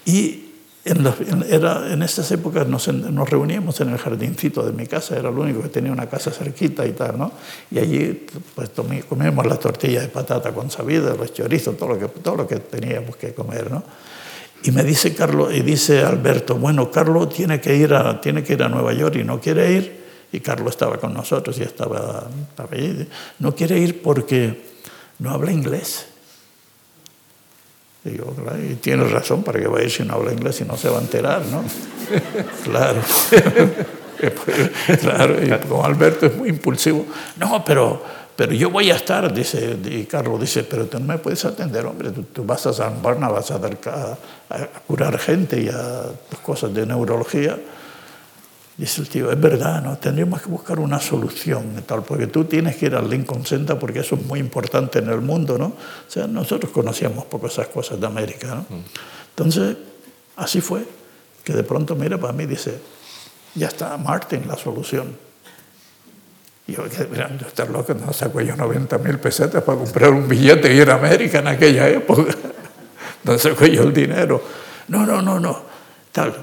Y 0.06 0.46
en, 0.86 1.04
los, 1.04 1.20
en, 1.22 1.46
era, 1.48 1.94
en 1.94 2.02
estas 2.02 2.32
épocas 2.32 2.68
nos, 2.68 2.88
nos, 2.88 3.30
reuníamos 3.30 3.80
en 3.82 3.90
el 3.90 4.00
jardincito 4.00 4.66
de 4.66 4.72
mi 4.72 4.88
casa, 4.88 5.18
era 5.18 5.30
el 5.30 5.38
único 5.38 5.62
que 5.62 5.70
tenía 5.70 5.92
una 5.92 6.10
casa 6.10 6.32
cerquita 6.32 6.84
y 6.88 6.94
tal, 6.94 7.16
¿no? 7.20 7.32
Y 7.70 7.78
allí 7.78 8.26
pues 8.56 8.72
comíamos 9.08 9.46
la 9.46 9.58
tortilla 9.58 10.02
de 10.02 10.08
patata 10.08 10.52
con 10.52 10.72
sabida, 10.72 11.14
los 11.14 11.32
chorizos, 11.32 11.78
todo 11.78 11.90
lo 11.90 12.00
que, 12.00 12.08
todo 12.08 12.38
lo 12.38 12.48
que 12.48 12.56
teníamos 12.56 13.18
que 13.18 13.36
comer, 13.36 13.70
¿no? 13.70 13.84
Y 14.64 14.72
me 14.72 14.84
dice 14.84 15.16
Carlos, 15.16 15.54
y 15.54 15.62
dice 15.62 16.04
Alberto, 16.04 16.56
bueno, 16.56 16.92
Carlos 16.92 17.30
tiene 17.30 17.62
que 17.62 17.76
ir 17.76 17.94
a, 17.94 18.20
tiene 18.20 18.44
que 18.44 18.54
ir 18.54 18.64
a 18.64 18.70
Nueva 18.70 18.94
York 18.94 19.16
y 19.16 19.24
no 19.24 19.40
quiere 19.40 19.72
ir, 19.72 20.00
y 20.32 20.40
Carlos 20.42 20.72
estaba 20.72 20.98
con 20.98 21.14
nosotros 21.14 21.58
y 21.60 21.64
estaba, 21.64 22.28
estaba 22.50 22.70
allí, 22.72 23.08
no 23.40 23.56
quiere 23.56 23.80
ir 23.80 24.02
porque 24.02 24.62
no 25.20 25.32
habla 25.32 25.52
inglés. 25.52 26.08
Y, 28.04 28.18
yo, 28.18 28.34
y 28.70 28.76
tienes 28.76 29.12
razón, 29.12 29.44
¿para 29.44 29.60
qué 29.60 29.68
va 29.68 29.80
a 29.80 29.84
ir 29.84 29.92
si 29.92 30.04
no 30.04 30.16
habla 30.16 30.34
inglés 30.34 30.60
y 30.62 30.66
no 30.66 30.78
se 30.78 30.90
va 30.90 31.00
a 31.00 31.02
enterar, 31.02 31.42
no? 31.46 31.64
claro. 32.64 33.02
claro, 35.02 35.44
y 35.44 35.50
como 35.68 35.86
Alberto 35.86 36.26
es 36.26 36.36
muy 36.36 36.50
impulsivo, 36.50 37.06
no, 37.38 37.64
pero, 37.64 38.04
pero 38.40 38.54
yo 38.54 38.70
voy 38.70 38.90
a 38.90 38.96
estar, 38.96 39.34
dice, 39.34 39.78
y 39.84 40.06
Carlos 40.06 40.40
dice, 40.40 40.64
pero 40.64 40.86
tú 40.86 40.98
no 40.98 41.04
me 41.04 41.18
puedes 41.18 41.44
atender, 41.44 41.86
hombre, 41.86 42.12
tú, 42.12 42.24
tú 42.24 42.46
vas 42.46 42.66
a 42.68 42.72
San 42.72 43.02
Barna, 43.02 43.28
vas 43.28 43.52
a, 43.52 43.60
dar, 43.60 43.78
a, 43.88 44.56
a, 44.56 44.66
curar 44.88 45.20
gente 45.20 45.62
y 45.62 45.68
a 45.68 46.04
cosas 46.42 46.74
de 46.74 46.86
neurología. 46.86 47.60
Dice 48.78 49.02
el 49.02 49.10
tío, 49.10 49.30
es 49.30 49.42
verdad, 49.42 49.84
¿no? 49.84 49.98
tendríamos 49.98 50.42
que 50.42 50.48
buscar 50.48 50.80
una 50.80 51.02
solución, 51.02 51.84
tal, 51.86 52.04
porque 52.04 52.28
tú 52.28 52.46
tienes 52.46 52.78
que 52.78 52.86
ir 52.86 52.96
al 52.96 53.10
Lincoln 53.10 53.46
Center 53.46 53.78
porque 53.78 54.00
eso 54.00 54.16
es 54.16 54.26
muy 54.26 54.40
importante 54.40 55.00
en 55.00 55.10
el 55.10 55.20
mundo, 55.20 55.58
¿no? 55.58 55.66
O 55.66 55.76
sea, 56.08 56.26
nosotros 56.26 56.72
conocíamos 56.72 57.26
poco 57.26 57.48
esas 57.48 57.68
cosas 57.68 58.00
de 58.00 58.08
América, 58.08 58.56
¿no? 58.56 58.66
Entonces, 59.32 59.76
así 60.38 60.62
fue, 60.62 60.86
que 61.44 61.52
de 61.52 61.64
pronto 61.64 61.94
mira 61.94 62.18
para 62.18 62.32
mí 62.32 62.46
y 62.46 62.48
dice, 62.48 62.80
ya 63.56 63.68
está 63.68 63.98
Martin 63.98 64.48
la 64.48 64.56
solución. 64.56 65.28
Y 66.70 66.76
yo, 66.76 66.84
mira, 67.12 67.30
yo 67.38 67.48
estoy 67.48 67.68
loco, 67.68 67.94
no 67.94 68.14
saco 68.14 68.42
yo 68.42 68.56
90 68.56 68.98
mil 69.00 69.20
pesetas 69.20 69.64
para 69.64 69.78
comprar 69.78 70.12
un 70.12 70.28
billete 70.28 70.74
y 70.74 70.78
ir 70.78 70.90
a 70.90 70.96
América 70.96 71.40
en 71.40 71.48
aquella 71.48 71.88
época. 71.90 72.34
No 73.22 73.38
saco 73.38 73.66
yo 73.66 73.84
el 73.84 73.94
dinero. 73.94 74.42
No, 74.88 75.06
no, 75.06 75.22
no, 75.22 75.42
no. 75.42 75.62
Tal 76.14 76.34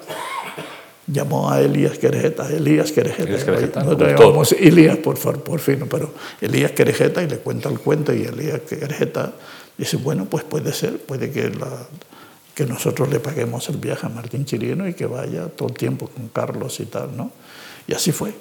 llamó 1.06 1.50
a 1.50 1.60
Elías 1.60 1.98
Querejeta, 1.98 2.48
Elías 2.48 2.90
Querejeta, 2.90 3.22
Elías 3.22 3.44
Querejeta 3.44 3.84
nosotros 3.84 4.12
llamamos 4.12 4.52
Elías 4.52 4.96
por, 4.98 5.18
por 5.18 5.60
fin, 5.60 5.86
pero 5.88 6.12
Elías 6.40 6.72
Querejeta 6.72 7.22
y 7.22 7.28
le 7.28 7.38
cuenta 7.38 7.68
el 7.68 7.78
cuento 7.78 8.12
y 8.12 8.22
Elías 8.22 8.62
Querejeta 8.62 9.32
dice, 9.78 9.98
bueno, 9.98 10.24
pues 10.24 10.44
puede 10.44 10.72
ser, 10.72 10.98
puede 10.98 11.30
que, 11.30 11.50
la, 11.50 11.68
que 12.54 12.66
nosotros 12.66 13.08
le 13.08 13.20
paguemos 13.20 13.68
el 13.68 13.76
viaje 13.76 14.06
a 14.06 14.08
Martín 14.08 14.44
Chirino 14.44 14.88
y 14.88 14.94
que 14.94 15.06
vaya 15.06 15.46
todo 15.48 15.68
el 15.68 15.74
tiempo 15.74 16.08
con 16.08 16.28
Carlos 16.28 16.80
y 16.80 16.86
tal, 16.86 17.16
¿no? 17.16 17.30
Y 17.86 17.94
así 17.94 18.10
fue. 18.10 18.34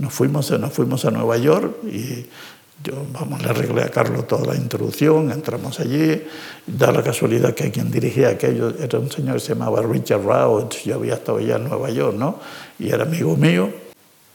Nos 0.00 0.14
fuimos, 0.14 0.50
nos 0.58 0.72
fuimos 0.72 1.04
a 1.04 1.10
Nueva 1.10 1.36
York 1.36 1.84
y 1.84 2.24
yo, 2.82 3.04
vamos, 3.12 3.42
le 3.42 3.50
arreglé 3.50 3.82
a 3.82 3.90
Carlos 3.90 4.26
toda 4.26 4.54
la 4.54 4.58
introducción, 4.58 5.30
entramos 5.30 5.78
allí, 5.78 6.22
da 6.66 6.90
la 6.90 7.02
casualidad 7.02 7.52
que 7.52 7.70
quien 7.70 7.90
dirigía 7.90 8.30
aquello 8.30 8.72
era 8.80 8.98
un 8.98 9.10
señor 9.10 9.34
que 9.34 9.40
se 9.40 9.48
llamaba 9.52 9.82
Richard 9.82 10.24
Rauch, 10.24 10.84
yo 10.86 10.94
había 10.94 11.14
estado 11.14 11.38
ya 11.40 11.56
en 11.56 11.68
Nueva 11.68 11.90
York, 11.90 12.16
¿no? 12.16 12.40
Y 12.78 12.88
era 12.88 13.02
amigo 13.02 13.36
mío, 13.36 13.70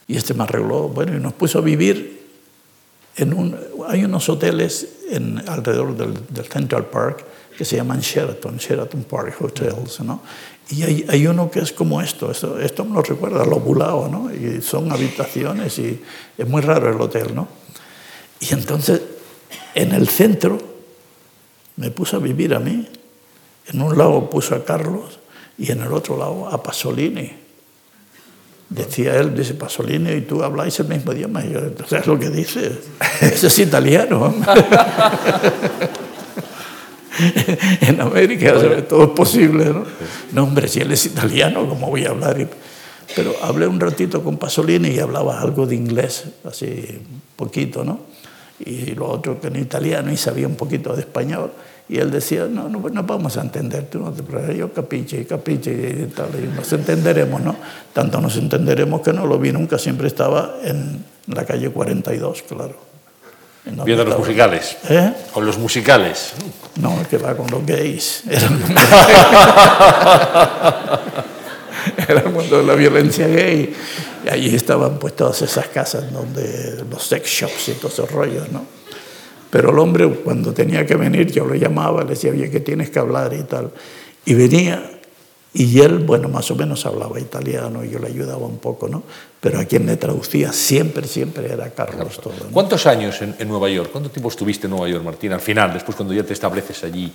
y 0.07 0.15
este 0.15 0.35
me 0.35 0.43
arregló, 0.43 0.89
bueno, 0.89 1.17
y 1.17 1.19
nos 1.19 1.33
puso 1.33 1.57
a 1.57 1.61
vivir 1.61 2.27
en 3.15 3.33
un... 3.33 3.55
Hay 3.87 4.05
unos 4.05 4.29
hoteles 4.29 4.87
en, 5.09 5.41
alrededor 5.49 5.97
del, 5.97 6.13
del 6.29 6.45
Central 6.45 6.85
Park 6.85 7.25
que 7.57 7.65
se 7.65 7.77
llaman 7.77 8.01
Sheraton, 8.01 8.57
Sheraton 8.57 9.03
Park 9.05 9.35
Hotels, 9.39 10.01
¿no? 10.01 10.21
Y 10.69 10.83
hay, 10.83 11.05
hay, 11.07 11.27
uno 11.27 11.51
que 11.51 11.59
es 11.59 11.71
como 11.71 12.01
esto, 12.01 12.31
esto, 12.31 12.59
esto 12.59 12.85
me 12.85 12.95
lo 12.95 13.01
recuerda, 13.03 13.45
lo 13.45 13.59
bulao, 13.59 14.07
¿no? 14.07 14.33
Y 14.33 14.61
son 14.61 14.91
habitaciones 14.91 15.77
y 15.77 16.01
es 16.37 16.47
muy 16.47 16.61
raro 16.61 16.91
el 16.91 16.99
hotel, 16.99 17.35
¿no? 17.35 17.47
Y 18.39 18.53
entonces, 18.53 19.01
en 19.75 19.91
el 19.91 20.07
centro, 20.07 20.57
me 21.77 21.91
puso 21.91 22.17
a 22.17 22.19
vivir 22.19 22.53
a 22.55 22.59
mí. 22.59 22.87
En 23.67 23.81
un 23.81 23.97
lado 23.97 24.29
puso 24.29 24.55
a 24.55 24.63
Carlos 24.63 25.19
y 25.57 25.71
en 25.71 25.81
el 25.81 25.91
otro 25.91 26.17
lado 26.17 26.47
a 26.47 26.61
Pasolini. 26.61 27.31
Decía 28.69 29.15
él, 29.17 29.35
dice 29.35 29.53
Pasolini, 29.53 30.11
y 30.13 30.21
tú 30.21 30.43
habláis 30.43 30.79
el 30.79 30.87
mismo 30.87 31.13
idioma. 31.13 31.45
Y 31.45 31.53
yo, 31.53 31.59
¿sabes 31.87 32.07
lo 32.07 32.17
que 32.17 32.29
dices? 32.29 32.79
Ese 33.21 33.47
es 33.47 33.59
italiano. 33.59 34.33
en 37.81 38.01
América 38.01 38.53
todo 38.87 39.03
es 39.03 39.09
posible, 39.09 39.65
¿no? 39.65 39.83
No, 40.31 40.43
hombre, 40.43 40.67
si 40.67 40.81
él 40.81 40.91
es 40.91 41.05
italiano, 41.05 41.67
¿cómo 41.67 41.89
voy 41.89 42.05
a 42.05 42.09
hablar? 42.09 42.47
Pero 43.15 43.35
hablé 43.41 43.67
un 43.67 43.79
ratito 43.79 44.23
con 44.23 44.37
Pasolini 44.37 44.89
y 44.89 44.99
hablaba 44.99 45.39
algo 45.39 45.65
de 45.65 45.75
inglés, 45.75 46.25
así 46.43 46.99
poquito, 47.35 47.83
¿no? 47.83 48.15
y 48.59 48.93
lo 48.95 49.07
otro 49.09 49.39
que 49.39 49.47
en 49.47 49.57
italiano 49.57 50.11
y 50.11 50.17
sabía 50.17 50.47
un 50.47 50.55
poquito 50.55 50.93
de 50.93 51.01
español. 51.01 51.51
Y 51.87 51.97
él 51.97 52.09
decía, 52.09 52.47
no, 52.49 52.67
no, 52.67 52.79
no 52.79 53.03
vamos 53.03 53.37
a 53.37 53.41
entender, 53.41 53.87
tú 53.87 53.99
no 53.99 54.11
te 54.11 54.23
preocupes, 54.23 54.57
yo 54.57 54.73
capiche, 54.73 55.25
capiche 55.25 55.71
y 55.71 56.05
tal, 56.07 56.29
y 56.33 56.47
nos 56.55 56.71
entenderemos, 56.73 57.41
¿no? 57.41 57.55
Tanto 57.93 58.19
nos 58.19 58.37
entenderemos 58.37 59.01
que 59.01 59.13
no 59.13 59.27
lo 59.27 59.37
vi 59.37 59.51
nunca, 59.51 59.77
siempre 59.77 60.07
estaba 60.07 60.55
en 60.63 61.05
la 61.27 61.45
calle 61.45 61.69
42, 61.69 62.41
claro. 62.43 62.94
Viendo 63.65 64.05
los 64.05 64.19
musicales. 64.19 64.77
¿Eh? 64.89 65.13
Con 65.33 65.45
los 65.45 65.57
musicales. 65.57 66.33
No, 66.75 66.97
que 67.09 67.17
va 67.17 67.35
con 67.35 67.47
los 67.47 67.65
gays. 67.65 68.23
Era, 68.29 68.49
era 72.07 72.21
el 72.21 72.31
mundo 72.31 72.57
de 72.57 72.63
la 72.63 72.73
violencia 72.73 73.27
gay. 73.27 73.73
Y 74.25 74.29
allí 74.29 74.55
estaban 74.55 74.97
pues 74.97 75.15
todas 75.15 75.41
esas 75.43 75.67
casas 75.67 76.11
donde 76.11 76.83
los 76.89 77.03
sex 77.03 77.29
shops 77.29 77.69
y 77.69 77.73
todos 77.73 77.93
esos 77.93 78.11
rollos, 78.11 78.51
¿no? 78.51 78.65
Pero 79.51 79.69
el 79.69 79.79
hombre 79.79 80.09
cuando 80.09 80.51
tenía 80.53 80.85
que 80.85 80.95
venir 80.95 81.31
yo 81.31 81.45
lo 81.45 81.53
llamaba, 81.55 82.03
le 82.03 82.09
decía, 82.09 82.31
oye, 82.31 82.49
que 82.49 82.59
tienes 82.59 82.89
que 82.89 82.99
hablar 82.99 83.33
y 83.33 83.43
tal. 83.43 83.71
Y 84.25 84.33
venía 84.33 84.94
y 85.57 85.79
él, 85.79 85.99
bueno, 85.99 86.27
más 86.27 86.51
o 86.51 86.55
menos 86.55 86.85
hablaba 86.85 87.17
italiano 87.17 87.85
y 87.85 87.89
yo 87.89 87.97
le 87.97 88.07
ayudaba 88.07 88.45
un 88.45 88.57
poco, 88.57 88.89
¿no? 88.89 89.03
Pero 89.39 89.57
a 89.57 89.63
quien 89.63 89.85
le 89.85 89.95
traducía 89.95 90.51
siempre, 90.51 91.07
siempre 91.07 91.49
era 91.49 91.69
Carlos 91.69 92.19
todo. 92.19 92.33
¿no? 92.43 92.51
¿Cuántos 92.51 92.85
años 92.85 93.21
en, 93.21 93.33
en, 93.39 93.47
Nueva 93.47 93.69
York? 93.69 93.89
¿Cuánto 93.89 94.09
tiempo 94.09 94.27
estuviste 94.27 94.67
en 94.67 94.71
Nueva 94.71 94.89
York, 94.89 95.05
Martín? 95.05 95.31
Al 95.31 95.39
final, 95.39 95.71
después 95.71 95.95
cuando 95.95 96.13
ya 96.13 96.23
te 96.23 96.33
estableces 96.33 96.83
allí 96.83 97.09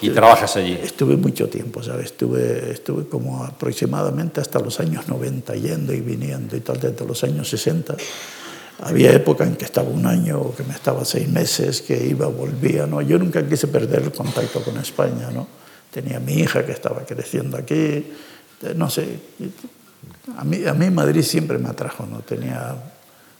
y 0.00 0.10
trabajas 0.10 0.54
allí. 0.54 0.78
Estuve 0.80 1.16
mucho 1.16 1.48
tiempo, 1.48 1.82
¿sabes? 1.82 2.06
Estuve, 2.06 2.70
estuve 2.70 3.08
como 3.08 3.42
aproximadamente 3.42 4.40
hasta 4.40 4.60
los 4.60 4.78
años 4.78 5.08
90 5.08 5.52
yendo 5.56 5.92
y 5.92 6.00
viniendo 6.00 6.56
y 6.56 6.60
tal, 6.60 6.78
desde 6.78 7.04
los 7.04 7.24
años 7.24 7.48
60. 7.48 7.96
Había 8.82 9.12
época 9.12 9.42
en 9.42 9.56
que 9.56 9.64
estaba 9.64 9.88
un 9.88 10.06
año, 10.06 10.54
que 10.54 10.62
me 10.62 10.74
estaba 10.74 11.04
seis 11.04 11.28
meses, 11.28 11.82
que 11.82 12.06
iba, 12.06 12.28
volvía, 12.28 12.86
¿no? 12.86 13.02
Yo 13.02 13.18
nunca 13.18 13.44
quise 13.44 13.66
perder 13.66 14.02
el 14.02 14.12
contacto 14.12 14.62
con 14.62 14.76
España, 14.76 15.30
¿no? 15.32 15.61
Tenía 15.92 16.18
mi 16.18 16.34
hija 16.34 16.64
que 16.64 16.72
estaba 16.72 17.04
creciendo 17.04 17.56
aquí, 17.56 18.06
no 18.74 18.88
sé. 18.90 19.06
A 20.36 20.44
mí, 20.44 20.64
a 20.66 20.72
mí 20.72 20.90
Madrid 20.90 21.22
siempre 21.22 21.58
me 21.58 21.68
atrajo, 21.68 22.06
¿no? 22.06 22.20
Tenía 22.20 22.76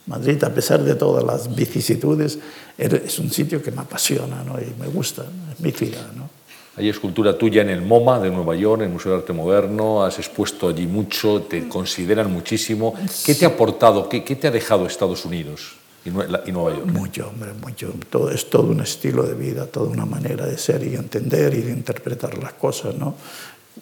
Madrid, 0.06 0.42
a 0.44 0.50
pesar 0.50 0.82
de 0.82 0.94
todas 0.94 1.24
las 1.24 1.54
vicisitudes, 1.54 2.38
es 2.76 3.18
un 3.18 3.30
sitio 3.30 3.62
que 3.62 3.70
me 3.70 3.82
apasiona 3.82 4.42
¿no? 4.42 4.58
y 4.58 4.74
me 4.80 4.88
gusta, 4.88 5.24
es 5.52 5.60
mi 5.60 5.70
ciudad. 5.70 6.12
¿no? 6.16 6.28
Hay 6.76 6.88
escultura 6.88 7.38
tuya 7.38 7.62
en 7.62 7.70
el 7.70 7.82
MoMA 7.82 8.18
de 8.18 8.30
Nueva 8.30 8.56
York, 8.56 8.80
en 8.80 8.88
el 8.88 8.92
Museo 8.92 9.12
de 9.12 9.18
Arte 9.18 9.32
Moderno, 9.32 10.04
has 10.04 10.18
expuesto 10.18 10.68
allí 10.68 10.86
mucho, 10.86 11.42
te 11.42 11.68
consideran 11.68 12.32
muchísimo. 12.32 12.94
¿Qué 13.24 13.34
te 13.34 13.44
ha 13.44 13.48
aportado, 13.48 14.08
qué, 14.08 14.24
qué 14.24 14.34
te 14.34 14.48
ha 14.48 14.50
dejado 14.50 14.86
Estados 14.86 15.24
Unidos 15.24 15.76
y 16.04 16.10
Nueva 16.10 16.76
York? 16.76 16.86
Mucho, 16.86 17.28
hombre, 17.28 17.52
mucho. 17.52 17.92
Todo, 18.10 18.30
es 18.30 18.50
todo 18.50 18.68
un 18.68 18.80
estilo 18.80 19.22
de 19.22 19.34
vida, 19.34 19.66
toda 19.66 19.88
una 19.88 20.04
manera 20.04 20.46
de 20.46 20.58
ser 20.58 20.82
y 20.84 20.94
entender 20.94 21.54
y 21.54 21.62
de 21.62 21.70
interpretar 21.70 22.36
las 22.38 22.54
cosas. 22.54 22.94
¿no? 22.96 23.14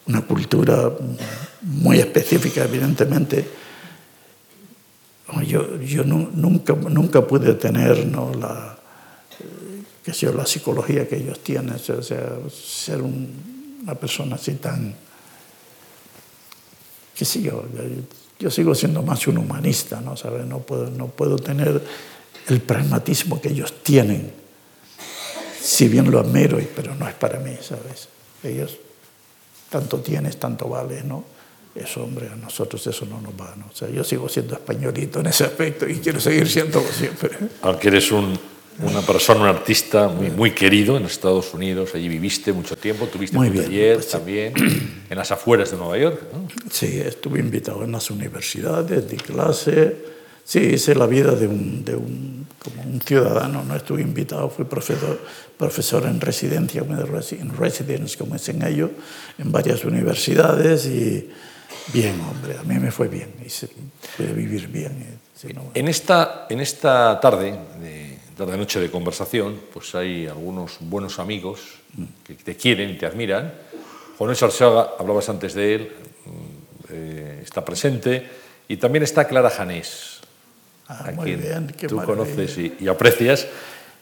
Una 0.06 0.22
cultura 0.22 0.90
muy 1.62 1.98
específica, 1.98 2.64
evidentemente 2.64 3.60
yo, 5.47 5.80
yo 5.80 6.05
nunca, 6.05 6.74
nunca 6.74 7.26
pude 7.26 7.55
tener 7.55 8.06
¿no? 8.06 8.32
la, 8.34 8.76
que 10.05 10.12
sea, 10.12 10.32
la 10.32 10.47
psicología 10.47 11.09
que 11.09 11.16
ellos 11.16 11.40
tienen, 11.40 11.74
o 11.74 12.02
sea, 12.02 12.38
ser 12.51 13.01
un, 13.02 13.80
una 13.82 13.94
persona 13.94 14.36
así 14.36 14.55
tan, 14.55 14.94
qué 17.14 17.24
sé 17.24 17.42
yo, 17.42 17.64
yo 18.41 18.51
sigo 18.51 18.75
siendo 18.75 19.03
más 19.03 19.27
un 19.29 19.39
humanista, 19.39 20.01
¿no? 20.01 20.17
¿Sabes? 20.17 20.47
No, 20.47 20.61
puedo, 20.61 20.91
no 20.91 21.09
puedo 21.09 21.37
tener 21.37 21.81
el 22.49 22.61
pragmatismo 22.61 23.41
que 23.41 23.51
ellos 23.51 23.83
tienen, 23.83 24.33
si 25.61 25.89
bien 25.89 26.11
lo 26.11 26.19
admiro, 26.19 26.59
pero 26.75 26.95
no 26.95 27.07
es 27.07 27.15
para 27.15 27.39
mí, 27.39 27.55
¿sabes? 27.61 28.09
Ellos, 28.43 28.79
tanto 29.69 29.99
tienes, 30.01 30.39
tanto 30.39 30.69
vales, 30.69 31.05
¿no? 31.05 31.23
Eso, 31.75 32.03
hombre, 32.03 32.29
a 32.33 32.37
nosotros 32.37 32.85
eso 32.87 33.07
no 33.07 33.21
nos 33.21 33.35
va, 33.35 33.55
¿no? 33.57 33.67
O 33.71 33.77
sea, 33.77 33.89
yo 33.91 34.03
sigo 34.03 34.29
siendo 34.29 34.55
españolito 34.55 35.21
en 35.21 35.27
ese 35.27 35.45
aspecto 35.45 35.87
y 35.87 35.97
quiero 35.97 36.19
seguir 36.19 36.49
siendo 36.49 36.81
siempre. 36.81 37.31
Aunque 37.62 37.89
eres 37.89 38.11
un, 38.11 38.37
una 38.78 39.02
persona, 39.02 39.40
un 39.40 39.47
artista 39.48 40.09
muy, 40.09 40.30
muy 40.30 40.52
querido 40.52 40.97
en 40.97 41.05
Estados 41.05 41.52
Unidos, 41.52 41.90
allí 41.94 42.09
viviste 42.09 42.52
mucho 42.52 42.76
tiempo, 42.76 43.06
tuviste 43.06 43.36
un 43.36 43.55
taller 43.55 43.97
pues 43.97 44.09
también 44.09 44.52
en 45.10 45.16
las 45.16 45.30
afueras 45.30 45.70
de 45.70 45.76
Nueva 45.76 45.98
York. 45.98 46.20
¿no? 46.32 46.48
Sí, 46.70 47.01
estuve 47.05 47.40
invitado 47.40 47.84
en 47.84 47.92
las 47.92 48.10
universidades, 48.10 49.09
di 49.09 49.16
clase, 49.16 49.97
sí, 50.44 50.60
hice 50.60 50.94
la 50.94 51.06
vida 51.06 51.32
de 51.32 51.47
un, 51.47 51.84
de 51.84 51.94
un, 51.94 52.47
como 52.59 52.82
un 52.82 53.01
ciudadano, 53.01 53.64
no 53.64 53.76
estuve 53.76 54.02
invitado, 54.02 54.48
fui 54.48 54.64
profesor, 54.64 55.20
profesor 55.56 56.06
en 56.06 56.20
residencia, 56.20 56.82
en 56.82 57.56
residence, 57.56 58.16
como 58.16 58.34
dicen 58.34 58.62
ellos, 58.66 58.90
en 59.38 59.52
varias 59.52 59.84
universidades 59.84 60.86
y 60.86 61.28
bien, 61.92 62.20
hombre, 62.20 62.56
a 62.59 62.62
mí 62.62 62.78
me 62.78 62.90
fue 62.90 63.09
bien, 63.09 63.34
y 63.44 63.48
pude 64.16 64.32
vivir 64.32 64.68
bien. 64.68 65.18
Sí, 65.34 65.48
no, 65.55 65.70
en, 65.72 65.88
esta, 65.88 66.47
en 66.51 66.60
esta 66.60 67.18
tarde 67.18 67.59
de 67.80 68.10
noche 68.47 68.81
de 68.81 68.91
conversación, 68.91 69.61
pues 69.73 69.95
hay 69.95 70.27
algunos 70.27 70.79
buenos 70.81 71.19
amigos 71.19 71.61
que 72.25 72.35
te 72.35 72.57
quieren 72.57 72.91
y 72.91 72.99
te 72.99 73.07
admiran. 73.07 73.53
Juan 74.19 74.29
Luis 74.29 74.43
Arceaga, 74.43 74.91
hablabas 74.99 75.29
antes 75.29 75.55
de 75.55 75.75
él, 75.75 75.93
mm, 76.27 76.31
eh, 76.91 77.41
está 77.43 77.65
presente, 77.65 78.27
y 78.69 78.77
también 78.77 79.03
está 79.03 79.27
Clara 79.27 79.51
Janés, 79.51 80.21
ah, 80.89 81.07
a 81.07 81.23
quien 81.23 81.69
tú 81.89 81.97
conoces 82.03 82.59
y, 82.59 82.89
aprecias. 82.89 83.47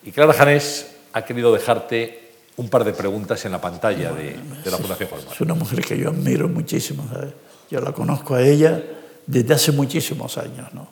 Y 0.04 0.10
Clara 0.10 0.32
Janés 0.32 0.94
ha 1.12 1.24
querido 1.24 1.52
dejarte 1.52 2.28
un 2.56 2.68
par 2.68 2.84
de 2.84 2.92
preguntas 2.92 3.44
en 3.44 3.52
la 3.52 3.60
pantalla 3.60 4.12
de, 4.12 4.36
de, 4.64 4.70
la 4.70 4.78
Fundación 4.78 5.08
Formal. 5.08 5.32
Es 5.32 5.40
una 5.40 5.54
mujer 5.54 5.80
que 5.80 5.96
yo 5.96 6.10
admiro 6.10 6.48
muchísimo. 6.48 7.08
Yo 7.70 7.80
la 7.80 7.92
conozco 7.92 8.34
a 8.34 8.42
ella 8.42 8.82
desde 9.26 9.54
hace 9.54 9.72
muchísimos 9.72 10.36
años. 10.38 10.72
¿no? 10.74 10.88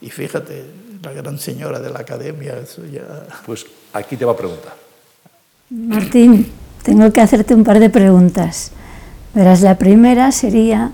Y 0.00 0.10
fíjate, 0.10 0.64
la 1.02 1.12
gran 1.12 1.38
señora 1.38 1.80
de 1.80 1.90
la 1.90 2.00
academia. 2.00 2.58
Eso 2.58 2.84
ya... 2.84 3.26
Pues 3.44 3.66
aquí 3.92 4.16
te 4.16 4.24
va 4.24 4.32
a 4.32 4.36
preguntar. 4.36 4.74
Martín, 5.70 6.52
tengo 6.82 7.12
que 7.12 7.20
hacerte 7.20 7.54
un 7.54 7.64
par 7.64 7.80
de 7.80 7.90
preguntas. 7.90 8.70
Verás, 9.34 9.60
la 9.60 9.76
primera 9.76 10.32
sería, 10.32 10.92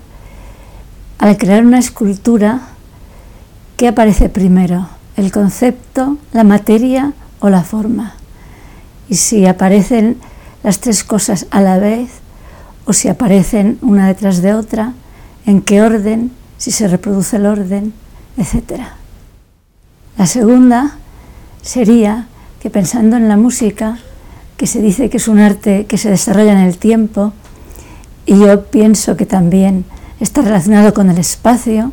al 1.19 1.37
crear 1.37 1.65
una 1.65 1.79
escultura, 1.79 2.61
¿qué 3.77 3.87
aparece 3.87 4.29
primero? 4.29 4.89
¿El 5.15 5.31
concepto, 5.31 6.17
la 6.31 6.43
materia 6.43 7.13
o 7.39 7.49
la 7.49 7.63
forma? 7.63 8.15
Y 9.09 9.15
si 9.15 9.45
aparecen 9.45 10.17
las 10.63 10.79
tres 10.79 11.03
cosas 11.03 11.45
a 11.51 11.61
la 11.61 11.77
vez, 11.77 12.09
o 12.85 12.93
si 12.93 13.07
aparecen 13.07 13.77
una 13.81 14.07
detrás 14.07 14.41
de 14.41 14.53
otra, 14.53 14.93
en 15.45 15.61
qué 15.61 15.81
orden, 15.81 16.31
si 16.57 16.71
se 16.71 16.87
reproduce 16.87 17.37
el 17.37 17.45
orden, 17.45 17.93
etcétera. 18.37 18.95
La 20.17 20.27
segunda 20.27 20.97
sería 21.61 22.27
que 22.61 22.69
pensando 22.69 23.17
en 23.17 23.27
la 23.27 23.35
música, 23.35 23.97
que 24.57 24.67
se 24.67 24.81
dice 24.81 25.09
que 25.09 25.17
es 25.17 25.27
un 25.27 25.39
arte 25.39 25.85
que 25.85 25.97
se 25.97 26.09
desarrolla 26.09 26.51
en 26.51 26.59
el 26.59 26.77
tiempo, 26.77 27.33
y 28.25 28.39
yo 28.39 28.65
pienso 28.65 29.17
que 29.17 29.25
también 29.25 29.85
está 30.19 30.41
relacionado 30.41 30.93
con 30.93 31.09
el 31.09 31.17
espacio, 31.17 31.91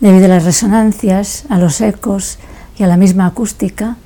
debido 0.00 0.26
a 0.26 0.28
las 0.28 0.44
resonancias, 0.44 1.44
a 1.48 1.58
los 1.58 1.80
ecos 1.80 2.38
y 2.78 2.84
a 2.84 2.86
la 2.86 2.96
misma 2.96 3.26
acústica, 3.26 3.96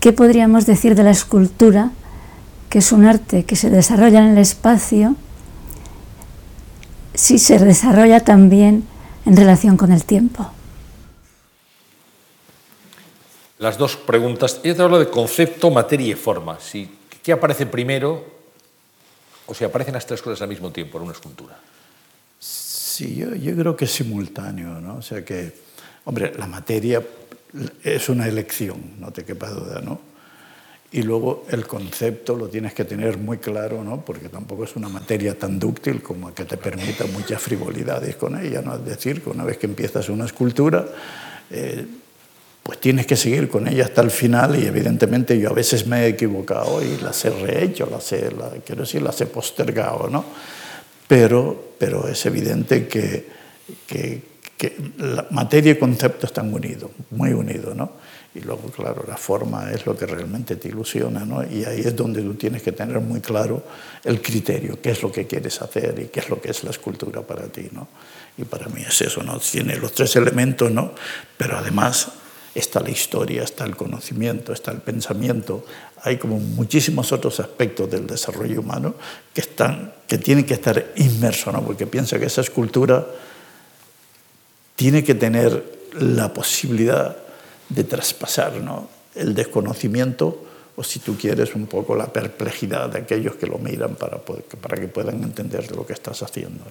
¿qué 0.00 0.12
podríamos 0.12 0.66
decir 0.66 0.94
de 0.94 1.02
la 1.02 1.10
escultura, 1.10 1.90
que 2.68 2.80
es 2.80 2.92
un 2.92 3.06
arte 3.06 3.44
que 3.44 3.56
se 3.56 3.70
desarrolla 3.70 4.18
en 4.20 4.32
el 4.32 4.38
espacio, 4.38 5.16
si 7.14 7.38
se 7.38 7.58
desarrolla 7.58 8.20
también 8.20 8.84
en 9.24 9.36
relación 9.36 9.76
con 9.76 9.92
el 9.92 10.04
tiempo? 10.04 10.50
Las 13.58 13.78
dos 13.78 13.96
preguntas. 13.96 14.60
Ella 14.62 14.76
te 14.76 14.82
habla 14.82 14.98
de 14.98 15.08
concepto, 15.08 15.70
materia 15.70 16.12
y 16.12 16.14
forma. 16.14 16.58
Si, 16.60 16.88
¿Qué 17.22 17.32
aparece 17.32 17.66
primero 17.66 18.24
o 19.46 19.54
si 19.54 19.64
aparecen 19.64 19.94
las 19.94 20.06
tres 20.06 20.22
cosas 20.22 20.42
al 20.42 20.48
mismo 20.48 20.70
tiempo 20.70 20.98
en 20.98 21.04
una 21.04 21.12
escultura? 21.12 21.58
Sí, 22.38 23.16
yo, 23.16 23.56
creo 23.56 23.76
que 23.76 23.84
es 23.84 23.90
simultáneo, 23.90 24.80
¿no? 24.80 24.96
O 24.96 25.02
sea 25.02 25.24
que, 25.24 25.52
hombre, 26.04 26.32
la 26.36 26.46
materia 26.46 27.02
es 27.82 28.08
una 28.08 28.26
elección, 28.26 28.94
no 28.98 29.12
te 29.12 29.24
quepa 29.24 29.50
duda, 29.50 29.80
¿no? 29.80 30.00
Y 30.92 31.02
luego 31.02 31.44
el 31.50 31.66
concepto 31.66 32.36
lo 32.36 32.48
tienes 32.48 32.72
que 32.72 32.84
tener 32.84 33.18
muy 33.18 33.38
claro, 33.38 33.82
¿no? 33.82 34.02
porque 34.02 34.28
tampoco 34.28 34.64
es 34.64 34.76
una 34.76 34.88
materia 34.88 35.36
tan 35.36 35.58
dúctil 35.58 36.00
como 36.00 36.32
que 36.32 36.44
te 36.44 36.56
permita 36.56 37.04
muchas 37.06 37.42
frivolidades 37.42 38.14
con 38.16 38.40
ella. 38.40 38.62
¿no? 38.62 38.76
Es 38.76 38.84
decir, 38.84 39.20
que 39.20 39.30
una 39.30 39.44
vez 39.44 39.58
que 39.58 39.66
empiezas 39.66 40.08
una 40.08 40.26
escultura, 40.26 40.86
eh, 41.50 41.86
pues 42.66 42.80
tienes 42.80 43.06
que 43.06 43.14
seguir 43.14 43.48
con 43.48 43.68
ella 43.68 43.84
hasta 43.84 44.02
el 44.02 44.10
final 44.10 44.60
y 44.60 44.66
evidentemente 44.66 45.38
yo 45.38 45.50
a 45.50 45.52
veces 45.52 45.86
me 45.86 46.02
he 46.02 46.08
equivocado 46.08 46.82
y 46.82 46.96
las 47.00 47.24
he 47.24 47.30
rehecho, 47.30 47.86
las 47.88 48.10
he, 48.10 48.28
quiero 48.66 48.82
decir, 48.82 49.02
las 49.02 49.20
he 49.20 49.26
postergado, 49.26 50.10
¿no? 50.10 50.24
Pero, 51.06 51.74
pero 51.78 52.08
es 52.08 52.26
evidente 52.26 52.88
que, 52.88 53.24
que, 53.86 54.20
materia 55.30 55.72
y 55.72 55.76
concepto 55.76 56.26
están 56.26 56.52
unidos, 56.52 56.90
muy 57.10 57.32
unidos, 57.32 57.76
¿no? 57.76 57.92
Y 58.34 58.40
luego, 58.40 58.68
claro, 58.70 59.04
la 59.06 59.16
forma 59.16 59.70
es 59.70 59.86
lo 59.86 59.96
que 59.96 60.04
realmente 60.04 60.56
te 60.56 60.66
ilusiona, 60.66 61.24
¿no? 61.24 61.44
Y 61.44 61.64
ahí 61.64 61.82
es 61.82 61.94
donde 61.94 62.20
tú 62.20 62.34
tienes 62.34 62.62
que 62.62 62.72
tener 62.72 62.98
muy 62.98 63.20
claro 63.20 63.62
el 64.02 64.20
criterio, 64.20 64.80
qué 64.82 64.90
es 64.90 65.02
lo 65.04 65.12
que 65.12 65.28
quieres 65.28 65.62
hacer 65.62 66.00
y 66.00 66.06
qué 66.06 66.18
es 66.18 66.28
lo 66.28 66.40
que 66.40 66.50
es 66.50 66.64
la 66.64 66.70
escultura 66.70 67.22
para 67.22 67.44
ti, 67.44 67.68
¿no? 67.70 67.86
Y 68.36 68.44
para 68.44 68.66
mí 68.66 68.82
es 68.82 69.00
eso, 69.02 69.22
¿no? 69.22 69.38
Tiene 69.38 69.76
los 69.76 69.92
tres 69.92 70.16
elementos, 70.16 70.72
¿no? 70.72 70.92
Pero 71.38 71.58
además 71.58 72.10
está 72.58 72.80
la 72.80 72.90
historia, 72.90 73.42
está 73.42 73.64
el 73.64 73.76
conocimiento, 73.76 74.52
está 74.52 74.70
el 74.70 74.78
pensamiento. 74.78 75.64
Hay 76.02 76.16
como 76.16 76.38
muchísimos 76.38 77.12
otros 77.12 77.40
aspectos 77.40 77.90
del 77.90 78.06
desarrollo 78.06 78.60
humano 78.60 78.94
que, 79.34 79.42
tienen 80.18 80.46
que 80.46 80.54
estar 80.54 80.92
inmersos, 80.96 81.52
¿no? 81.52 81.62
porque 81.62 81.86
pienso 81.86 82.18
que 82.18 82.26
esa 82.26 82.40
escultura 82.40 83.06
tiene 84.74 85.04
que 85.04 85.14
tener 85.14 85.90
la 86.00 86.32
posibilidad 86.32 87.16
de 87.68 87.84
traspasar 87.84 88.54
¿no? 88.54 88.88
el 89.14 89.34
desconocimiento 89.34 90.44
o 90.76 90.84
si 90.84 90.98
tú 90.98 91.16
quieres 91.16 91.54
un 91.54 91.66
poco 91.66 91.96
la 91.96 92.06
perplejidad 92.06 92.90
de 92.90 93.00
aquellos 93.00 93.36
que 93.36 93.46
lo 93.46 93.58
miran 93.58 93.94
para, 93.94 94.18
para 94.18 94.76
que 94.76 94.88
puedan 94.88 95.22
entender 95.22 95.74
lo 95.74 95.86
que 95.86 95.94
estás 95.94 96.22
haciendo. 96.22 96.64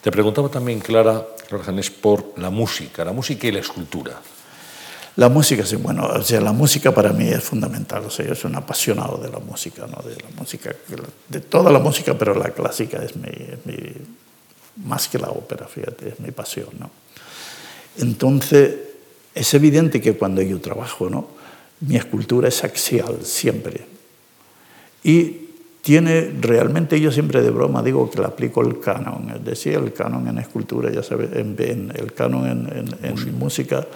Te 0.00 0.12
preguntaba 0.12 0.48
también, 0.48 0.78
Clara, 0.78 1.26
por 2.00 2.38
la 2.38 2.50
música, 2.50 3.04
la 3.04 3.12
música 3.12 3.48
y 3.48 3.52
la 3.52 3.58
escultura. 3.58 4.20
La 5.16 5.30
música, 5.30 5.64
sí, 5.64 5.76
bueno, 5.76 6.06
o 6.06 6.22
sea, 6.22 6.42
la 6.42 6.52
música 6.52 6.92
para 6.92 7.10
mí 7.14 7.26
es 7.26 7.42
fundamental, 7.42 8.04
o 8.04 8.10
sea, 8.10 8.26
yo 8.26 8.34
soy 8.34 8.50
un 8.50 8.56
apasionado 8.56 9.16
de 9.16 9.30
la 9.30 9.38
música, 9.38 9.86
¿no? 9.86 10.06
de 10.06 10.14
la 10.14 10.28
música, 10.38 10.76
de 11.28 11.40
toda 11.40 11.72
la 11.72 11.78
música, 11.78 12.18
pero 12.18 12.34
la 12.34 12.50
clásica 12.50 13.02
es 13.02 13.16
mi, 13.16 13.30
más 14.84 15.08
que 15.08 15.18
la 15.18 15.30
ópera, 15.30 15.66
fíjate, 15.66 16.10
es 16.10 16.20
mi 16.20 16.32
pasión, 16.32 16.68
¿no? 16.78 16.90
Entonces, 17.98 18.74
es 19.34 19.54
evidente 19.54 20.02
que 20.02 20.18
cuando 20.18 20.42
yo 20.42 20.60
trabajo, 20.60 21.08
¿no? 21.08 21.28
Mi 21.80 21.96
escultura 21.96 22.48
es 22.48 22.62
axial, 22.62 23.20
siempre. 23.22 23.86
Y 25.02 25.48
tiene, 25.80 26.30
realmente 26.42 27.00
yo 27.00 27.10
siempre 27.10 27.40
de 27.40 27.50
broma 27.50 27.82
digo 27.82 28.10
que 28.10 28.18
le 28.18 28.26
aplico 28.26 28.60
el 28.60 28.80
canon, 28.80 29.30
es 29.34 29.44
decir, 29.44 29.74
el 29.74 29.94
canon 29.94 30.28
en 30.28 30.36
escultura, 30.38 30.90
ya 30.92 31.02
sabes, 31.02 31.30
en, 31.36 31.90
el 31.94 32.12
canon 32.12 32.46
en, 32.46 32.98
en 33.02 33.38
música 33.38 33.86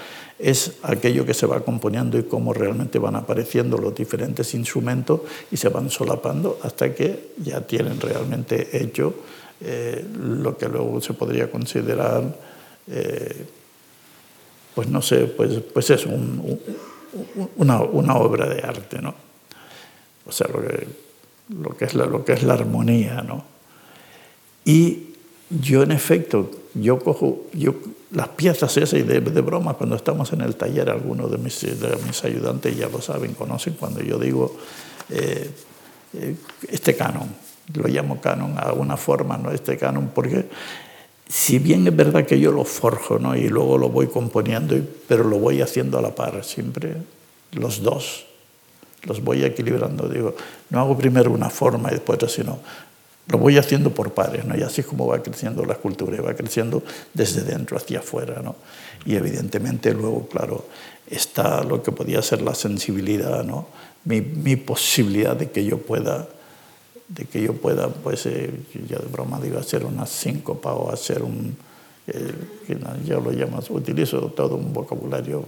es 0.43 0.73
aquello 0.83 1.27
que 1.27 1.35
se 1.35 1.47
va 1.47 1.61
componiendo 1.61 2.19
y 2.19 2.25
cómo 2.25 2.53
realmente 2.53 2.99
van 2.99 3.17
apareciendo 3.17 3.77
los 3.77 3.95
diferentes 3.95 4.55
instrumentos 4.55 5.21
y 5.51 5.57
se 5.57 5.69
van 5.69 5.91
solapando 5.91 6.59
hasta 6.63 6.95
que 6.95 7.33
ya 7.39 7.61
tienen 7.61 8.01
realmente 8.01 8.83
hecho 8.83 9.15
eh, 9.61 10.05
lo 10.19 10.57
que 10.57 10.69
luego 10.69 11.01
se 11.03 11.13
podría 11.13 11.51
considerar, 11.51 12.35
eh, 12.89 13.47
pues 14.75 14.89
no 14.89 15.03
sé, 15.03 15.27
pues, 15.27 15.61
pues 15.73 15.91
es 15.91 16.07
una, 17.57 17.81
obra 17.83 18.49
de 18.49 18.63
arte, 18.63 19.03
¿no? 19.03 19.15
O 20.27 20.33
sea, 20.33 20.49
lo 20.49 20.63
que, 20.67 20.89
lo 21.51 21.77
que, 21.77 21.85
es, 21.85 21.95
la, 21.95 22.07
lo 22.07 22.25
que 22.25 22.33
es 22.33 22.43
la 22.43 22.55
armonía, 22.55 23.23
¿no? 23.23 23.45
Y 24.65 25.09
yo 25.51 25.83
en 25.83 25.93
efecto, 25.93 26.51
yo 26.75 26.99
cojo, 26.99 27.47
yo 27.53 27.75
las 28.13 28.29
piezas 28.29 28.77
esas 28.77 28.99
y 29.01 29.03
de, 29.03 29.21
broma 29.21 29.75
cuando 29.75 29.97
estamos 29.97 30.33
en 30.33 30.41
el 30.41 30.57
taller, 30.57 30.91
algunos 30.91 31.31
de 31.31 31.39
mis, 31.39 31.61
de 31.61 31.97
mis 32.07 32.25
ayudantes 32.25 32.77
ya 32.77 32.89
lo 32.89 33.01
saben, 33.01 33.35
conocen 33.35 33.75
cuando 33.75 34.01
yo 34.01 34.19
digo 34.19 34.57
eh, 35.09 35.51
eh, 36.15 36.37
este 36.69 36.97
canon, 36.97 37.29
lo 37.75 37.89
llamo 37.89 38.21
canon 38.21 38.55
a 38.59 38.73
una 38.73 38.97
forma, 38.97 39.37
¿no? 39.37 39.51
Este 39.53 39.77
canon, 39.77 40.11
porque 40.15 40.47
si 41.31 41.61
bien 41.61 41.87
es 41.87 41.95
verdad 41.95 42.27
que 42.27 42.41
yo 42.41 42.51
lo 42.51 42.65
forjo 42.65 43.21
¿no? 43.21 43.37
y 43.37 43.49
luego 43.49 43.79
lo 43.79 43.89
voy 43.89 44.09
componiendo, 44.09 44.77
pero 45.07 45.23
lo 45.23 45.39
voy 45.39 45.63
haciendo 45.63 45.97
a 45.97 46.03
la 46.03 46.13
par, 46.13 46.43
siempre 46.45 46.97
los 47.53 47.85
dos, 47.85 48.27
los 49.05 49.23
voy 49.23 49.45
equilibrando. 49.45 50.09
Digo, 50.09 50.35
no 50.71 50.81
hago 50.81 50.99
primero 50.99 51.31
una 51.31 51.49
forma 51.49 51.91
y 51.91 51.93
después 51.93 52.17
otra, 52.17 52.29
sino 52.29 52.59
lo 53.31 53.39
voy 53.39 53.59
haciendo 53.59 53.91
por 53.91 54.13
pares, 54.13 54.45
¿no? 54.45 54.57
y 54.57 54.63
así 54.63 54.81
es 54.81 54.87
como 54.87 55.07
va 55.07 55.23
creciendo 55.23 55.65
la 55.65 55.75
escultura, 55.75 56.17
y 56.17 56.21
va 56.21 56.35
creciendo 56.35 56.83
desde 57.15 57.43
dentro 57.43 57.77
hacia 57.77 58.01
afuera. 58.01 58.43
¿no? 58.43 58.57
Y 59.07 59.15
evidentemente 59.17 59.95
luego, 59.95 60.27
claro, 60.29 60.67
está 61.09 61.63
lo 61.63 61.83
que 61.83 61.93
podía 61.93 62.23
ser 62.23 62.43
la 62.43 62.55
sensibilidad, 62.55 63.45
¿no? 63.45 63.69
mi, 64.05 64.21
mi 64.21 64.57
posibilidad 64.57 65.37
de 65.37 65.51
que 65.51 65.65
yo 65.65 65.79
pueda 65.79 66.29
de 67.11 67.25
que 67.25 67.43
yo 67.43 67.55
pueda, 67.55 67.89
pues, 67.89 68.25
eh, 68.27 68.53
ya 68.89 68.97
de 68.99 69.09
broma 69.09 69.41
digo, 69.41 69.59
hacer 69.59 69.85
una 69.85 70.07
síncopa 70.07 70.73
o 70.75 70.93
hacer 70.93 71.25
un, 71.25 71.57
eh, 72.07 72.33
ya 73.05 73.17
lo 73.17 73.33
llamas, 73.33 73.69
utilizo 73.69 74.21
todo 74.29 74.55
un 74.55 74.73
vocabulario 74.73 75.45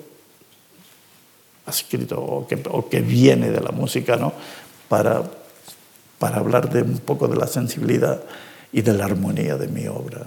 escrito 1.67 2.21
o 2.21 2.47
que, 2.49 2.61
o 2.69 2.89
que 2.89 3.01
viene 3.01 3.51
de 3.51 3.61
la 3.61 3.71
música, 3.71 4.17
¿no? 4.17 4.33
Para, 4.89 5.23
para 6.23 6.37
hablar 6.37 6.71
de 6.71 6.83
un 6.83 7.01
poco 7.01 7.27
de 7.27 7.35
la 7.35 7.49
sensibilidad 7.49 8.23
y 8.73 8.81
de 8.81 8.93
la 8.95 9.07
armonía 9.07 9.57
de 9.57 9.67
mi 9.67 9.89
obra. 9.89 10.23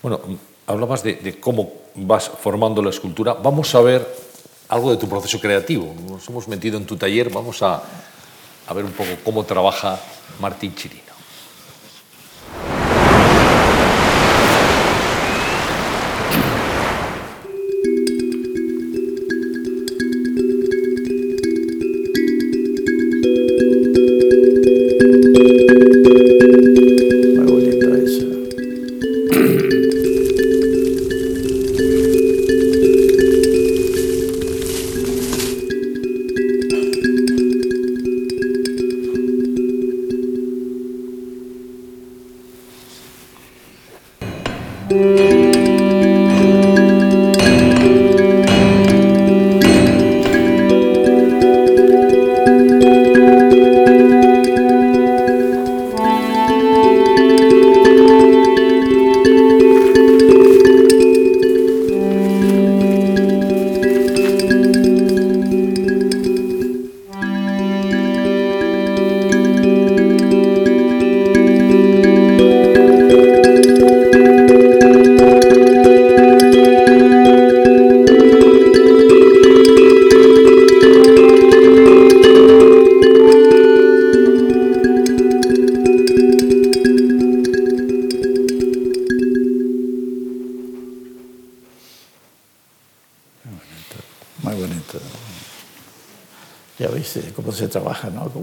Bueno, 0.00 0.20
hablabas 0.68 1.02
de, 1.02 1.16
de 1.16 1.40
cómo 1.40 1.72
vas 1.96 2.28
formando 2.28 2.80
la 2.80 2.90
escultura. 2.90 3.34
Vamos 3.34 3.74
a 3.74 3.80
ver 3.80 4.06
algo 4.68 4.92
de 4.92 4.98
tu 4.98 5.08
proceso 5.08 5.40
creativo. 5.40 5.92
Nos 6.08 6.28
hemos 6.28 6.46
metido 6.46 6.78
en 6.78 6.86
tu 6.86 6.96
taller, 6.96 7.28
vamos 7.28 7.60
a, 7.60 7.82
a 8.68 8.72
ver 8.72 8.84
un 8.84 8.92
poco 8.92 9.10
cómo 9.24 9.42
trabaja 9.42 9.98
Martín 10.38 10.76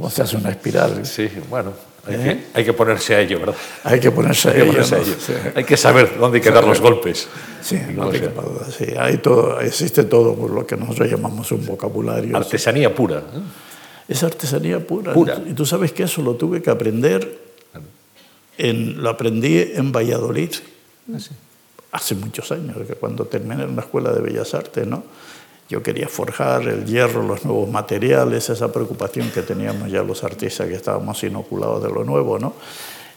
Chirino. 0.09 0.27
se 0.27 0.35
hace 0.35 0.37
una 0.37 0.49
espiral. 0.49 1.05
Sí, 1.05 1.29
bueno, 1.49 1.73
hay, 2.07 2.15
¿Eh? 2.15 2.19
que, 2.23 2.59
hay 2.59 2.65
que, 2.65 2.73
ponerse 2.73 3.15
a 3.15 3.21
ello, 3.21 3.39
¿verdad? 3.39 3.55
Hay 3.83 3.99
que 3.99 4.11
ponerse 4.11 4.49
a, 4.49 4.51
hay 4.51 4.61
ello, 4.61 4.71
que, 4.71 4.71
ponerse 4.71 4.95
¿no? 4.95 5.01
a 5.01 5.03
ello. 5.03 5.51
Hay 5.55 5.63
que 5.63 5.77
saber 5.77 6.17
dónde 6.17 6.37
hay 6.37 6.43
que 6.43 6.51
dar 6.51 6.63
los 6.63 6.79
golpes. 6.79 7.27
Sí, 7.61 7.79
no 7.93 8.09
te 8.09 8.21
quepa 8.21 8.41
duda. 8.41 8.67
Sí, 8.71 8.85
hay 8.97 9.17
todo, 9.17 9.59
existe 9.59 10.03
todo 10.05 10.35
por 10.35 10.51
lo 10.51 10.65
que 10.65 10.77
nosotros 10.77 11.09
llamamos 11.09 11.51
un 11.51 11.65
vocabulario. 11.65 12.35
Artesanía 12.37 12.93
pura. 12.93 13.17
¿eh? 13.17 13.41
Es 14.07 14.23
artesanía 14.23 14.79
pura. 14.85 15.13
Pura. 15.13 15.41
Y 15.45 15.53
tú 15.53 15.65
sabes 15.65 15.91
que 15.91 16.03
eso 16.03 16.21
lo 16.21 16.35
tuve 16.35 16.61
que 16.61 16.69
aprender, 16.69 17.39
en, 18.57 19.01
lo 19.01 19.09
aprendí 19.09 19.57
en 19.57 19.91
Valladolid. 19.91 20.51
Ah, 21.13 21.19
sí. 21.19 21.31
Hace 21.91 22.15
muchos 22.15 22.51
años, 22.51 22.75
cuando 22.99 23.25
terminé 23.25 23.63
en 23.63 23.75
la 23.75 23.81
Escuela 23.81 24.11
de 24.11 24.21
Bellas 24.21 24.53
Artes, 24.53 24.85
¿no? 24.85 25.03
Yo 25.69 25.83
quería 25.83 26.07
forjar 26.07 26.67
el 26.67 26.85
hierro, 26.85 27.23
los 27.23 27.43
nuevos 27.43 27.69
materiales, 27.69 28.49
esa 28.49 28.71
preocupación 28.71 29.29
que 29.31 29.41
teníamos 29.41 29.91
ya 29.91 30.01
los 30.01 30.23
artistas 30.23 30.67
que 30.67 30.75
estábamos 30.75 31.21
inoculados 31.23 31.83
de 31.83 31.89
lo 31.89 32.03
nuevo, 32.03 32.39
¿no? 32.39 32.53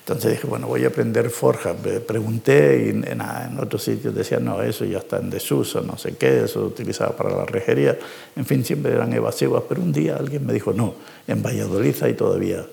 Entonces 0.00 0.32
dije, 0.32 0.46
bueno, 0.48 0.66
voy 0.66 0.84
a 0.84 0.88
aprender 0.88 1.30
forja. 1.30 1.72
Pregunté 1.74 2.86
y 2.86 2.88
en, 2.88 3.04
en 3.04 3.58
otros 3.60 3.84
sitios 3.84 4.12
decían, 4.12 4.44
no, 4.44 4.60
eso 4.60 4.84
ya 4.84 4.98
está 4.98 5.18
en 5.18 5.30
desuso, 5.30 5.82
no 5.82 5.96
sé 5.96 6.16
qué, 6.16 6.44
eso 6.44 6.64
utilizaba 6.64 7.12
para 7.12 7.30
la 7.30 7.44
rejería. 7.44 7.96
En 8.34 8.44
fin, 8.44 8.64
siempre 8.64 8.92
eran 8.92 9.12
evasivas, 9.12 9.62
pero 9.68 9.80
un 9.80 9.92
día 9.92 10.16
alguien 10.16 10.44
me 10.44 10.52
dijo, 10.52 10.72
no, 10.72 10.94
en 11.28 11.42
Valladolid 11.42 11.94
hay 12.02 12.14
todavía 12.14 12.66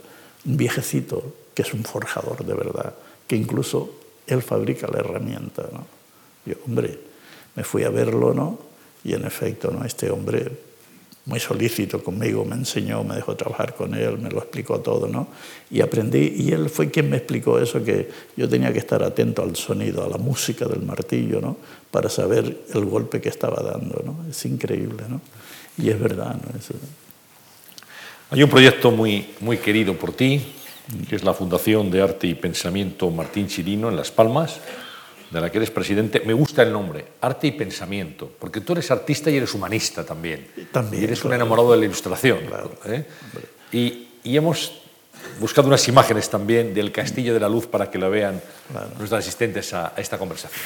un 0.45 0.58
viejecito 0.58 1.22
que 1.54 1.62
es 1.62 1.74
un 1.74 1.84
forjador 1.84 2.44
de 2.44 2.54
verdad, 2.56 2.94
que 3.28 3.36
incluso 3.36 3.91
él 4.26 4.41
fabrica 4.41 4.88
la 4.88 4.99
herramienta, 4.99 5.64
¿no? 5.72 5.86
Yo, 6.45 6.56
hombre, 6.66 6.98
me 7.56 7.64
fui 7.64 7.84
a 7.84 7.90
verlo, 7.90 8.34
¿no? 8.34 8.66
Y 9.07 9.13
en 9.13 9.23
efecto, 9.23 9.71
¿no? 9.71 9.85
este 9.85 10.11
hombre, 10.11 10.51
muy 11.23 11.39
solícito 11.39 12.03
conmigo, 12.03 12.43
me 12.43 12.55
enseñó, 12.55 13.05
me 13.05 13.15
dejó 13.15 13.38
trabajar 13.38 13.73
con 13.73 13.93
él, 13.93 14.17
me 14.17 14.29
lo 14.29 14.39
explicó 14.39 14.81
todo, 14.81 15.07
¿no? 15.07 15.29
Y 15.71 15.79
aprendí, 15.79 16.35
y 16.38 16.51
él 16.51 16.69
fue 16.69 16.91
quien 16.91 17.09
me 17.09 17.15
explicó 17.15 17.57
eso, 17.57 17.81
que 17.81 18.09
yo 18.35 18.49
tenía 18.49 18.73
que 18.73 18.79
estar 18.79 19.01
atento 19.03 19.43
al 19.43 19.55
sonido, 19.55 20.03
a 20.03 20.09
la 20.09 20.17
música 20.17 20.65
del 20.65 20.81
martillo, 20.81 21.39
¿no? 21.39 21.55
Para 21.89 22.09
saber 22.09 22.65
el 22.73 22.85
golpe 22.85 23.21
que 23.21 23.29
estaba 23.29 23.63
dando, 23.63 24.03
¿no? 24.05 24.29
Es 24.29 24.45
increíble, 24.45 25.03
¿no? 25.07 25.21
Y 25.77 25.89
es 25.89 25.97
verdad, 25.97 26.35
¿no? 26.35 26.59
Eso... 26.59 26.73
Hay 28.29 28.43
un 28.43 28.49
proyecto 28.49 28.91
muy, 28.91 29.29
muy 29.39 29.57
querido 29.57 29.93
por 29.93 30.11
ti, 30.11 30.41
que 31.07 31.15
es 31.15 31.23
la 31.23 31.34
Fundación 31.34 31.89
de 31.91 32.01
Arte 32.01 32.27
y 32.27 32.35
Pensamiento 32.35 33.09
Martín 33.09 33.47
Chirino 33.47 33.88
en 33.88 33.95
Las 33.95 34.11
Palmas, 34.11 34.59
de 35.30 35.41
la 35.41 35.49
que 35.49 35.58
eres 35.58 35.72
presidente, 35.72 36.22
me 36.26 36.34
gusta 36.34 36.64
el 36.64 36.72
nombre, 36.72 37.06
Arte 37.22 37.48
y 37.48 37.52
Pensamiento, 37.52 38.32
porque 38.40 38.62
tú 38.62 38.74
eres 38.74 38.90
artista 38.91 39.30
y 39.30 39.38
eres 39.38 39.54
humanista 39.54 40.06
también. 40.06 40.48
también 40.72 41.02
y 41.02 41.06
eres 41.06 41.20
claro. 41.20 41.36
un 41.36 41.41
enamorado 41.41 41.72
de 41.72 41.78
la 41.78 41.86
ilustración. 41.86 42.40
Claro. 42.48 42.72
¿eh? 42.86 43.06
Y, 43.72 44.08
y, 44.24 44.38
hemos 44.38 44.82
buscado 45.40 45.68
unas 45.68 45.86
imágenes 45.88 46.30
también 46.30 46.74
del 46.74 46.91
Castillo 46.91 47.34
de 47.34 47.40
la 47.40 47.49
Luz 47.49 47.68
para 47.68 47.91
que 47.91 47.98
lo 47.98 48.10
vean 48.10 48.41
claro. 48.72 48.88
nuestros 48.98 49.20
asistentes 49.20 49.74
a, 49.74 49.88
a 49.88 49.99
esta 49.99 50.18
conversación. 50.18 50.62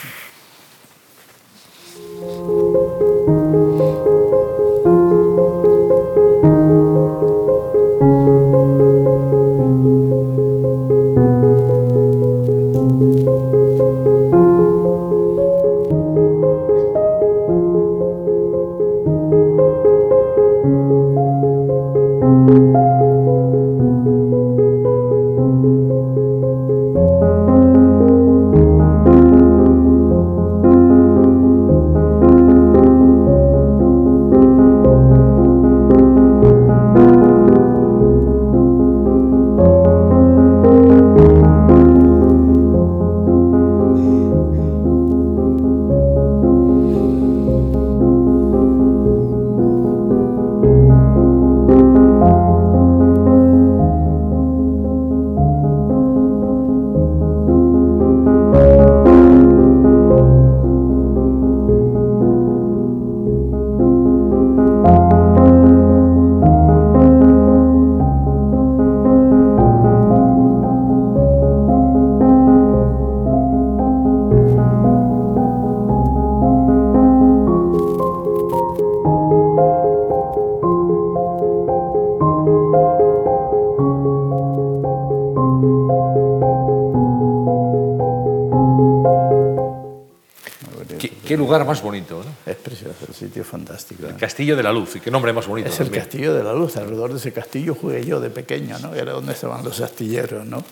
Lugar 91.52 91.68
más 91.68 91.82
bonito, 91.82 92.24
¿no? 92.24 92.50
Es 92.50 92.58
precioso, 92.58 93.06
el 93.10 93.14
sitio 93.14 93.44
fantástico. 93.44 94.08
El 94.08 94.16
Castillo 94.16 94.56
de 94.56 94.64
la 94.64 94.72
Luz, 94.72 94.96
y 94.96 95.02
qué 95.02 95.12
nombre 95.12 95.34
más 95.34 95.48
bonito. 95.48 95.68
Es 95.68 95.82
el 95.82 95.92
Castillo 95.92 96.34
de 96.34 96.44
la 96.44 96.54
Luz, 96.54 96.78
alrededor 96.78 97.12
de 97.12 97.18
ese 97.18 97.34
castillo 97.34 97.76
jugué 97.76 98.06
yo 98.06 98.22
de 98.22 98.30
pequeño, 98.30 98.80
¿no? 98.80 98.96
Era 98.96 99.12
donde 99.12 99.34
estaban 99.34 99.62
los 99.62 99.82
astilleros, 99.82 100.46
¿no? 100.46 100.64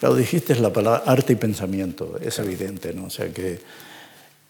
Claro, 0.00 0.14
dijiste 0.14 0.54
la 0.56 0.72
palabra 0.72 1.02
arte 1.04 1.34
y 1.34 1.36
pensamiento, 1.36 2.18
es 2.18 2.38
evidente, 2.38 2.94
¿no? 2.94 3.04
O 3.04 3.10
sea, 3.10 3.30
que, 3.30 3.60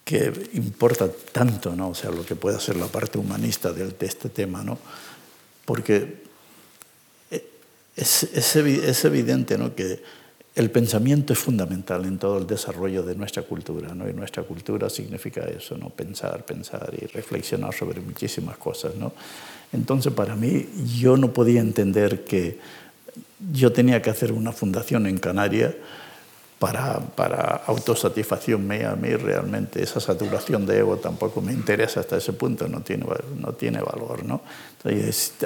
que 0.05 0.31
importa 0.53 1.09
tanto, 1.33 1.75
¿no? 1.75 1.89
O 1.89 1.95
sea, 1.95 2.11
lo 2.11 2.25
que 2.25 2.35
puede 2.35 2.55
hacer 2.55 2.77
la 2.77 2.87
parte 2.87 3.17
humanista 3.17 3.73
de, 3.73 3.89
de 3.89 4.05
este 4.05 4.29
tema, 4.29 4.63
¿no? 4.63 4.79
Porque 5.65 6.23
es, 7.97 8.23
es, 8.23 8.55
es 8.55 9.05
evidente, 9.05 9.57
¿no? 9.57 9.75
Que 9.75 10.01
el 10.55 10.69
pensamiento 10.69 11.33
es 11.33 11.39
fundamental 11.39 12.05
en 12.05 12.19
todo 12.19 12.37
el 12.37 12.45
desarrollo 12.45 13.01
de 13.01 13.15
nuestra 13.15 13.41
cultura, 13.41 13.95
¿no? 13.95 14.07
y 14.07 14.13
nuestra 14.13 14.43
cultura 14.43 14.89
significa 14.89 15.41
eso, 15.41 15.77
¿no? 15.77 15.89
pensar, 15.89 16.45
pensar 16.45 16.91
y 17.01 17.07
reflexionar 17.07 17.73
sobre 17.73 18.01
muchísimas 18.01 18.57
cosas. 18.57 18.95
¿no? 18.95 19.13
Entonces, 19.71 20.13
para 20.13 20.35
mí, 20.35 20.67
yo 20.95 21.17
no 21.17 21.33
podía 21.33 21.59
entender 21.59 22.23
que 22.23 22.59
yo 23.51 23.71
tenía 23.71 24.01
que 24.01 24.11
hacer 24.11 24.31
una 24.31 24.51
fundación 24.51 25.07
en 25.07 25.17
Canarias 25.17 25.73
para, 26.59 26.99
para 26.99 27.63
autosatisfacción 27.65 28.65
mía, 28.67 28.91
a 28.91 28.95
mí 28.95 29.09
realmente 29.15 29.81
esa 29.81 29.99
saturación 29.99 30.67
de 30.67 30.79
ego 30.79 30.97
tampoco 30.97 31.41
me 31.41 31.51
interesa 31.51 31.99
hasta 31.99 32.17
ese 32.17 32.31
punto, 32.31 32.67
no 32.67 32.81
tiene, 32.81 33.05
no 33.39 33.53
tiene 33.53 33.81
valor. 33.81 34.23
¿no? 34.23 34.41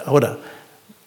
Ahora, 0.05 0.37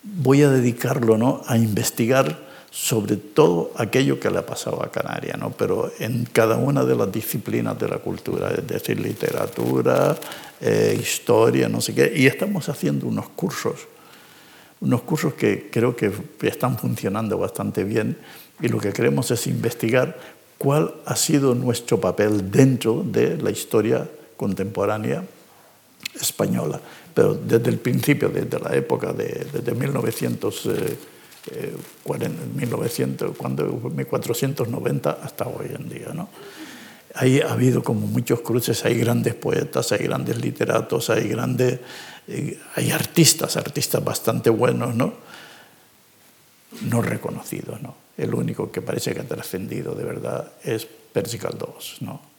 voy 0.03 0.43
a 0.43 0.51
dedicarlo 0.51 1.19
¿no? 1.19 1.43
a 1.47 1.59
investigar 1.59 2.50
sobre 2.71 3.17
todo 3.17 3.73
aquello 3.77 4.21
que 4.21 4.31
le 4.31 4.39
ha 4.39 4.47
pasado 4.47 4.83
a 4.83 4.91
Canarias, 4.91 5.37
¿no? 5.39 5.51
pero 5.51 5.93
en 5.99 6.25
cada 6.33 6.57
una 6.57 6.85
de 6.85 6.95
las 6.95 7.11
disciplinas 7.11 7.79
de 7.79 7.89
la 7.89 7.99
cultura, 7.99 8.51
es 8.51 8.67
decir, 8.67 9.01
literatura, 9.01 10.17
eh, 10.61 10.97
historia, 11.01 11.69
no 11.69 11.81
sé 11.81 11.95
qué, 11.95 12.13
y 12.15 12.27
estamos 12.27 12.69
haciendo 12.69 13.09
unos 13.09 13.29
cursos, 13.31 13.89
unos 14.81 15.03
cursos 15.03 15.35
que 15.35 15.69
creo 15.71 15.97
que 15.97 16.13
están 16.43 16.79
funcionando 16.79 17.37
bastante 17.39 17.83
bien 17.83 18.17
y 18.63 18.69
lo 18.69 18.79
que 18.79 18.93
queremos 18.93 19.31
es 19.33 19.47
investigar 19.49 20.17
cuál 20.57 20.95
ha 21.07 21.17
sido 21.17 21.55
nuestro 21.55 22.01
papel 22.01 22.51
dentro 22.51 23.03
de 23.05 23.37
la 23.37 23.51
historia 23.51 24.09
contemporánea 24.37 25.25
española, 26.21 26.81
pero 27.15 27.35
desde 27.35 27.71
el 27.71 27.79
principio, 27.79 28.29
desde 28.29 28.61
la 28.61 28.75
época 28.75 29.13
de 29.13 29.47
desde 29.53 29.75
1900 29.75 30.67
eh, 30.67 30.97
1900, 32.55 33.37
cuando, 33.37 33.65
1490 33.67 35.19
hasta 35.23 35.47
hoy 35.47 35.71
en 35.75 35.89
día. 35.89 36.09
¿no? 36.15 36.29
Ahí 37.15 37.41
ha 37.41 37.53
habido 37.53 37.83
como 37.83 38.07
muchos 38.07 38.41
cruces, 38.41 38.85
hay 38.85 38.99
grandes 38.99 39.35
poetas, 39.35 39.93
hay 39.93 40.05
grandes 40.05 40.39
literatos, 40.39 41.11
hay 41.11 41.29
grandes, 41.29 41.81
eh, 42.29 42.59
hay 42.77 42.91
artistas, 42.93 43.57
artistas 43.57 44.05
bastante 44.05 44.51
buenos, 44.51 44.95
¿no? 44.95 45.15
No 46.83 47.03
reconocidos, 47.03 47.83
¿no? 47.83 47.97
El 48.17 48.33
único 48.35 48.71
que 48.71 48.81
parece 48.81 49.13
que 49.13 49.21
ha 49.21 49.27
trascendido 49.27 49.95
de 49.95 50.05
verdad 50.05 50.53
es 50.63 50.87
Percy 50.87 51.39
Galdós, 51.39 51.97
¿no? 52.01 52.30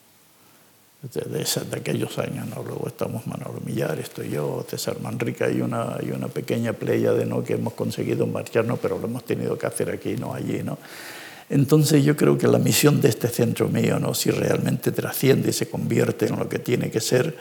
De, 1.01 1.21
de, 1.29 1.77
aquellos 1.77 2.17
años. 2.19 2.47
¿no? 2.47 2.63
Luego 2.63 2.87
estamos 2.87 3.25
Manolo 3.25 3.59
Millar, 3.65 3.99
estoy 3.99 4.29
yo, 4.29 4.65
César 4.69 4.99
Manrique, 5.01 5.43
hay 5.43 5.61
una, 5.61 5.95
hay 5.95 6.11
una 6.11 6.27
pequeña 6.27 6.73
playa 6.73 7.13
de 7.13 7.25
¿no? 7.25 7.43
que 7.43 7.53
hemos 7.53 7.73
conseguido 7.73 8.27
marcharnos, 8.27 8.79
pero 8.79 8.99
lo 8.99 9.07
hemos 9.07 9.25
tenido 9.25 9.57
que 9.57 9.65
hacer 9.65 9.89
aquí, 9.89 10.15
no 10.15 10.33
allí. 10.33 10.61
¿no? 10.63 10.77
Entonces 11.49 12.03
yo 12.03 12.15
creo 12.15 12.37
que 12.37 12.47
la 12.47 12.59
misión 12.59 13.01
de 13.01 13.09
este 13.09 13.27
centro 13.27 13.67
mío, 13.67 13.99
¿no? 13.99 14.13
si 14.13 14.29
realmente 14.29 14.91
trasciende 14.91 15.49
y 15.49 15.53
se 15.53 15.69
convierte 15.69 16.27
en 16.27 16.37
lo 16.37 16.47
que 16.47 16.59
tiene 16.59 16.91
que 16.91 17.01
ser, 17.01 17.35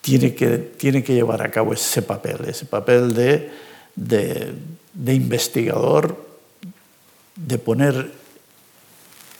tiene 0.00 0.34
que, 0.34 0.58
tiene 0.58 1.04
que 1.04 1.14
llevar 1.14 1.42
a 1.42 1.50
cabo 1.50 1.72
ese 1.72 2.02
papel, 2.02 2.38
ese 2.48 2.66
papel 2.66 3.14
de, 3.14 3.52
de 3.94 5.14
investigador, 5.14 6.16
de 7.36 7.58
poner, 7.58 8.10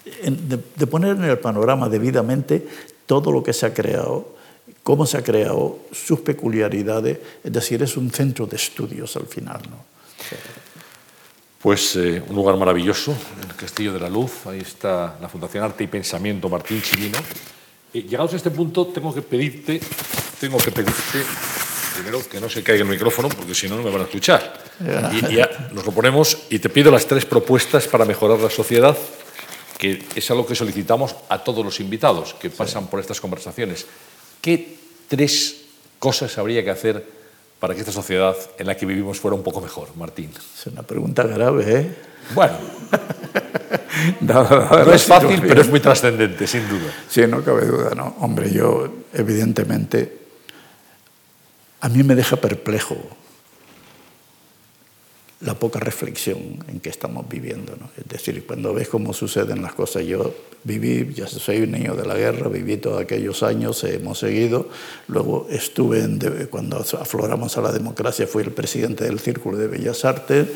de, 0.04 0.58
de, 0.74 0.86
poner 0.86 1.16
en 1.16 1.24
el 1.24 1.38
panorama 1.38 1.88
debidamente 1.88 2.66
todo 3.06 3.30
lo 3.30 3.42
que 3.42 3.52
se 3.52 3.66
ha 3.66 3.74
creado, 3.74 4.34
cómo 4.82 5.06
se 5.06 5.18
ha 5.18 5.22
creado, 5.22 5.78
sus 5.92 6.20
peculiaridades, 6.20 7.18
es 7.42 7.52
decir, 7.52 7.82
es 7.82 7.96
un 7.96 8.10
centro 8.10 8.46
de 8.46 8.56
estudios 8.56 9.16
al 9.16 9.26
final. 9.26 9.60
¿no? 9.68 9.76
Pues 11.60 11.94
eh, 11.96 12.22
un 12.28 12.34
lugar 12.34 12.56
maravilloso, 12.56 13.14
el 13.40 13.54
Castillo 13.54 13.92
de 13.92 14.00
la 14.00 14.08
Luz, 14.08 14.46
ahí 14.46 14.60
está 14.60 15.16
la 15.20 15.28
Fundación 15.28 15.62
Arte 15.62 15.84
y 15.84 15.86
Pensamiento 15.86 16.48
Martín 16.48 16.82
Chirino. 16.82 17.18
Eh, 17.94 18.02
llegados 18.02 18.32
a 18.32 18.36
este 18.36 18.50
punto, 18.50 18.86
tengo 18.86 19.14
que 19.14 19.22
pedirte, 19.22 19.80
tengo 20.40 20.58
que 20.58 20.72
pedirte, 20.72 21.22
primero 21.94 22.26
que 22.28 22.40
no 22.40 22.48
se 22.48 22.64
caiga 22.64 22.82
el 22.82 22.90
micrófono, 22.90 23.28
porque 23.28 23.54
si 23.54 23.68
no, 23.68 23.76
no 23.76 23.82
me 23.84 23.90
van 23.90 24.00
a 24.00 24.04
escuchar. 24.04 24.60
Y, 25.12 25.34
y 25.34 25.36
ya 25.36 25.68
nos 25.72 25.86
lo 25.86 25.92
ponemos 25.92 26.46
y 26.50 26.58
te 26.58 26.68
pido 26.68 26.90
las 26.90 27.06
tres 27.06 27.24
propuestas 27.24 27.86
para 27.86 28.04
mejorar 28.04 28.40
la 28.40 28.50
sociedad 28.50 28.96
que 29.82 30.00
es 30.14 30.30
algo 30.30 30.46
que 30.46 30.54
solicitamos 30.54 31.16
a 31.28 31.42
todos 31.42 31.64
los 31.64 31.80
invitados 31.80 32.34
que 32.34 32.50
pasan 32.50 32.84
sí. 32.84 32.88
por 32.88 33.00
estas 33.00 33.20
conversaciones. 33.20 33.84
¿Qué 34.40 34.76
tres 35.08 35.56
cosas 35.98 36.38
habría 36.38 36.62
que 36.62 36.70
hacer 36.70 37.04
para 37.58 37.74
que 37.74 37.80
esta 37.80 37.90
sociedad 37.90 38.36
en 38.58 38.68
la 38.68 38.76
que 38.76 38.86
vivimos 38.86 39.18
fuera 39.18 39.34
un 39.34 39.42
poco 39.42 39.60
mejor, 39.60 39.88
Martín? 39.96 40.30
Es 40.30 40.68
una 40.68 40.84
pregunta 40.84 41.24
grave, 41.24 41.64
¿eh? 41.66 41.96
Bueno, 42.32 42.58
no, 44.20 44.44
no, 44.44 44.84
no, 44.84 44.92
es 44.92 45.02
fácil, 45.02 45.42
pero 45.42 45.62
es 45.62 45.68
muy 45.68 45.80
trascendente, 45.80 46.46
sin 46.46 46.68
duda. 46.68 46.94
Sí, 47.08 47.26
no 47.26 47.42
cabe 47.42 47.66
duda, 47.66 47.92
¿no? 47.96 48.14
Hombre, 48.20 48.52
yo, 48.52 48.88
evidentemente, 49.12 50.16
a 51.80 51.88
mí 51.88 52.04
me 52.04 52.14
deja 52.14 52.36
perplejo 52.36 52.98
la 55.44 55.54
poca 55.54 55.80
reflexión 55.80 56.38
en 56.68 56.78
que 56.80 56.88
estamos 56.88 57.28
viviendo. 57.28 57.74
¿no? 57.78 57.90
Es 57.96 58.08
decir, 58.08 58.44
cuando 58.46 58.72
ves 58.72 58.88
cómo 58.88 59.12
suceden 59.12 59.60
las 59.60 59.74
cosas, 59.74 60.04
yo 60.04 60.34
viví, 60.62 61.12
ya 61.14 61.26
soy 61.26 61.62
un 61.62 61.72
niño 61.72 61.94
de 61.94 62.06
la 62.06 62.14
guerra, 62.14 62.48
viví 62.48 62.76
todos 62.76 63.02
aquellos 63.02 63.42
años, 63.42 63.82
hemos 63.84 64.20
seguido, 64.20 64.68
luego 65.08 65.48
estuve, 65.50 66.00
en, 66.00 66.20
cuando 66.48 66.78
afloramos 66.78 67.58
a 67.58 67.60
la 67.60 67.72
democracia, 67.72 68.26
fui 68.26 68.44
el 68.44 68.52
presidente 68.52 69.04
del 69.04 69.18
Círculo 69.18 69.58
de 69.58 69.66
Bellas 69.66 70.04
Artes, 70.04 70.46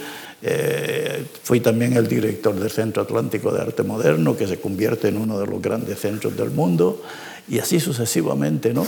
eh, 0.42 1.24
fui 1.42 1.58
también 1.60 1.94
el 1.94 2.06
director 2.06 2.54
del 2.54 2.70
Centro 2.70 3.02
Atlántico 3.02 3.50
de 3.50 3.62
Arte 3.62 3.82
Moderno, 3.82 4.36
que 4.36 4.46
se 4.46 4.60
convierte 4.60 5.08
en 5.08 5.16
uno 5.16 5.40
de 5.40 5.46
los 5.46 5.60
grandes 5.60 5.98
centros 5.98 6.36
del 6.36 6.50
mundo, 6.50 7.02
y 7.48 7.58
así 7.58 7.80
sucesivamente. 7.80 8.72
¿no? 8.72 8.86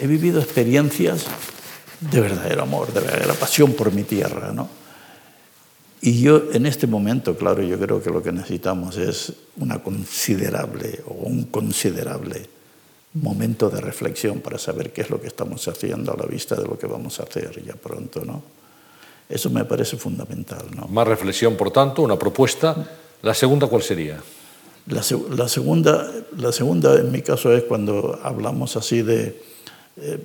He 0.00 0.08
vivido 0.08 0.40
experiencias 0.40 1.26
de 2.00 2.20
verdadero 2.20 2.62
amor, 2.62 2.92
de 2.92 3.00
verdadera 3.00 3.34
pasión 3.34 3.74
por 3.74 3.92
mi 3.92 4.02
tierra. 4.02 4.52
¿no? 4.52 4.85
Y 6.00 6.20
yo 6.20 6.52
en 6.52 6.66
este 6.66 6.86
momento, 6.86 7.36
claro, 7.36 7.62
yo 7.62 7.78
creo 7.78 8.02
que 8.02 8.10
lo 8.10 8.22
que 8.22 8.32
necesitamos 8.32 8.96
es 8.96 9.32
una 9.56 9.82
considerable 9.82 11.00
o 11.06 11.14
un 11.14 11.44
considerable 11.44 12.48
momento 13.14 13.70
de 13.70 13.80
reflexión 13.80 14.40
para 14.40 14.58
saber 14.58 14.92
qué 14.92 15.00
es 15.00 15.10
lo 15.10 15.20
que 15.20 15.26
estamos 15.26 15.66
haciendo 15.68 16.12
a 16.12 16.16
la 16.16 16.26
vista 16.26 16.54
de 16.54 16.64
lo 16.64 16.78
que 16.78 16.86
vamos 16.86 17.18
a 17.18 17.22
hacer 17.22 17.62
ya 17.64 17.74
pronto, 17.74 18.24
¿no? 18.24 18.42
Eso 19.28 19.50
me 19.50 19.64
parece 19.64 19.96
fundamental, 19.96 20.66
¿no? 20.76 20.86
Más 20.86 21.08
reflexión, 21.08 21.56
por 21.56 21.72
tanto, 21.72 22.02
una 22.02 22.18
propuesta. 22.18 22.76
¿La 23.22 23.34
segunda 23.34 23.66
cuál 23.66 23.82
sería? 23.82 24.22
La, 24.86 25.02
la 25.30 25.48
segunda, 25.48 26.12
la 26.36 26.52
segunda, 26.52 26.94
en 26.96 27.10
mi 27.10 27.22
caso, 27.22 27.52
es 27.52 27.64
cuando 27.64 28.20
hablamos 28.22 28.76
así 28.76 29.02
de... 29.02 29.42
Eh, 29.96 30.20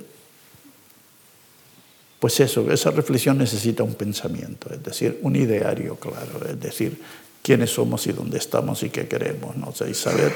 pues 2.22 2.40
eso, 2.40 2.70
esa 2.72 2.92
reflexión 2.92 3.40
necesita 3.40 3.82
un 3.82 3.96
pensamiento, 3.96 4.72
es 4.72 4.84
decir, 4.84 5.18
un 5.24 5.36
ideario 5.36 5.96
claro, 5.96 6.46
es 6.48 6.60
decir, 6.60 7.02
quiénes 7.42 7.72
somos 7.72 8.06
y 8.06 8.12
dónde 8.12 8.38
estamos 8.38 8.84
y 8.84 8.92
qué 8.92 9.08
queremos, 9.08 9.58
¿no? 9.58 9.70
O 9.70 9.74
sea, 9.74 9.90
y 9.90 9.96
saber 9.96 10.32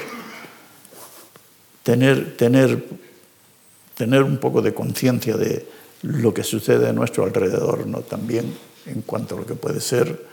tener, 1.84 2.36
tener, 2.36 2.84
tener 3.94 4.24
un 4.24 4.38
poco 4.38 4.62
de 4.62 4.74
conciencia 4.74 5.36
de 5.36 5.64
lo 6.02 6.34
que 6.34 6.42
sucede 6.42 6.88
a 6.88 6.92
nuestro 6.92 7.22
alrededor, 7.22 7.86
¿no? 7.86 8.00
También 8.00 8.52
en 8.86 9.02
cuanto 9.02 9.36
a 9.36 9.38
lo 9.38 9.46
que 9.46 9.54
puede 9.54 9.80
ser 9.80 10.26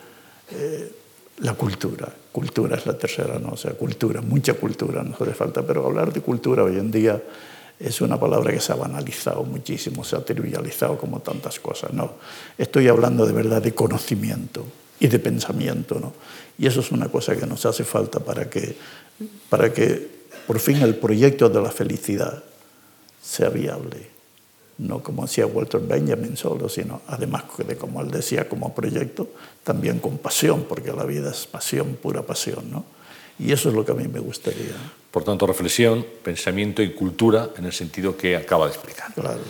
eh, 0.50 0.92
la 1.38 1.54
cultura. 1.54 2.12
Cultura 2.32 2.78
es 2.78 2.88
la 2.88 2.98
tercera, 2.98 3.38
¿no? 3.38 3.50
O 3.50 3.58
sea, 3.58 3.74
cultura, 3.74 4.22
mucha 4.22 4.56
cultura 4.56 5.04
nos 5.04 5.22
hace 5.22 5.36
falta, 5.36 5.62
pero 5.62 5.86
hablar 5.86 6.12
de 6.12 6.22
cultura 6.22 6.64
hoy 6.64 6.80
en 6.80 6.90
día 6.90 7.22
es 7.80 8.02
una 8.02 8.20
palabra 8.20 8.52
que 8.52 8.60
se 8.60 8.72
ha 8.72 8.76
banalizado 8.76 9.44
muchísimo, 9.44 10.04
se 10.04 10.16
ha 10.16 10.24
trivializado 10.24 10.98
como 10.98 11.20
tantas 11.20 11.60
cosas. 11.60 11.94
No, 11.94 12.14
estoy 12.58 12.88
hablando 12.88 13.26
de 13.26 13.34
verdad 13.34 13.62
de 13.62 13.74
conocimiento 13.74 14.66
y 15.00 15.08
de 15.08 15.20
pensamiento, 15.20 16.00
¿no? 16.00 16.14
Y 16.58 16.68
eso 16.68 16.80
es 16.80 16.91
una 16.91 17.10
cosa 17.10 17.36
que 17.36 17.45
nos 17.45 17.66
hace 17.66 17.84
falta 17.84 18.20
para 18.20 18.50
que, 18.50 18.76
para 19.50 19.74
que 19.74 20.08
por 20.48 20.60
fin 20.60 20.82
el 20.82 20.95
proyecto 20.95 21.50
de 21.50 21.62
la 21.62 21.72
felicidad 21.72 22.44
sea 23.22 23.50
viable. 23.50 24.12
no 24.78 25.02
como 25.02 25.24
hacía 25.24 25.45
Walter 25.45 25.82
Benjamin 25.82 26.36
solo, 26.36 26.68
sino 26.68 27.02
además 27.08 27.44
de 27.66 27.78
como 27.78 28.02
él 28.02 28.12
decía, 28.12 28.50
como 28.50 28.74
proyecto, 28.74 29.30
también 29.64 30.00
con 30.00 30.18
pasión, 30.18 30.66
porque 30.68 30.91
la 30.91 31.06
vida 31.06 31.32
es 31.32 31.45
pasión, 31.45 31.95
pura 32.02 32.24
pasión, 32.24 32.72
¿no? 32.72 32.86
Y 33.39 33.51
eso 33.51 33.69
es 33.69 33.76
lo 33.76 33.84
que 33.85 33.91
a 33.91 33.95
mí 33.95 34.07
me 34.07 34.19
gustaría. 34.19 34.76
Por 35.11 35.23
tanto, 35.23 35.45
reflexión, 35.45 36.05
pensamiento 36.23 36.81
y 36.81 36.93
cultura 36.93 37.49
en 37.57 37.65
el 37.65 37.73
sentido 37.73 38.15
que 38.18 38.35
acaba 38.35 38.65
de 38.65 38.73
explicar. 38.73 39.14
Claro. 39.14 39.41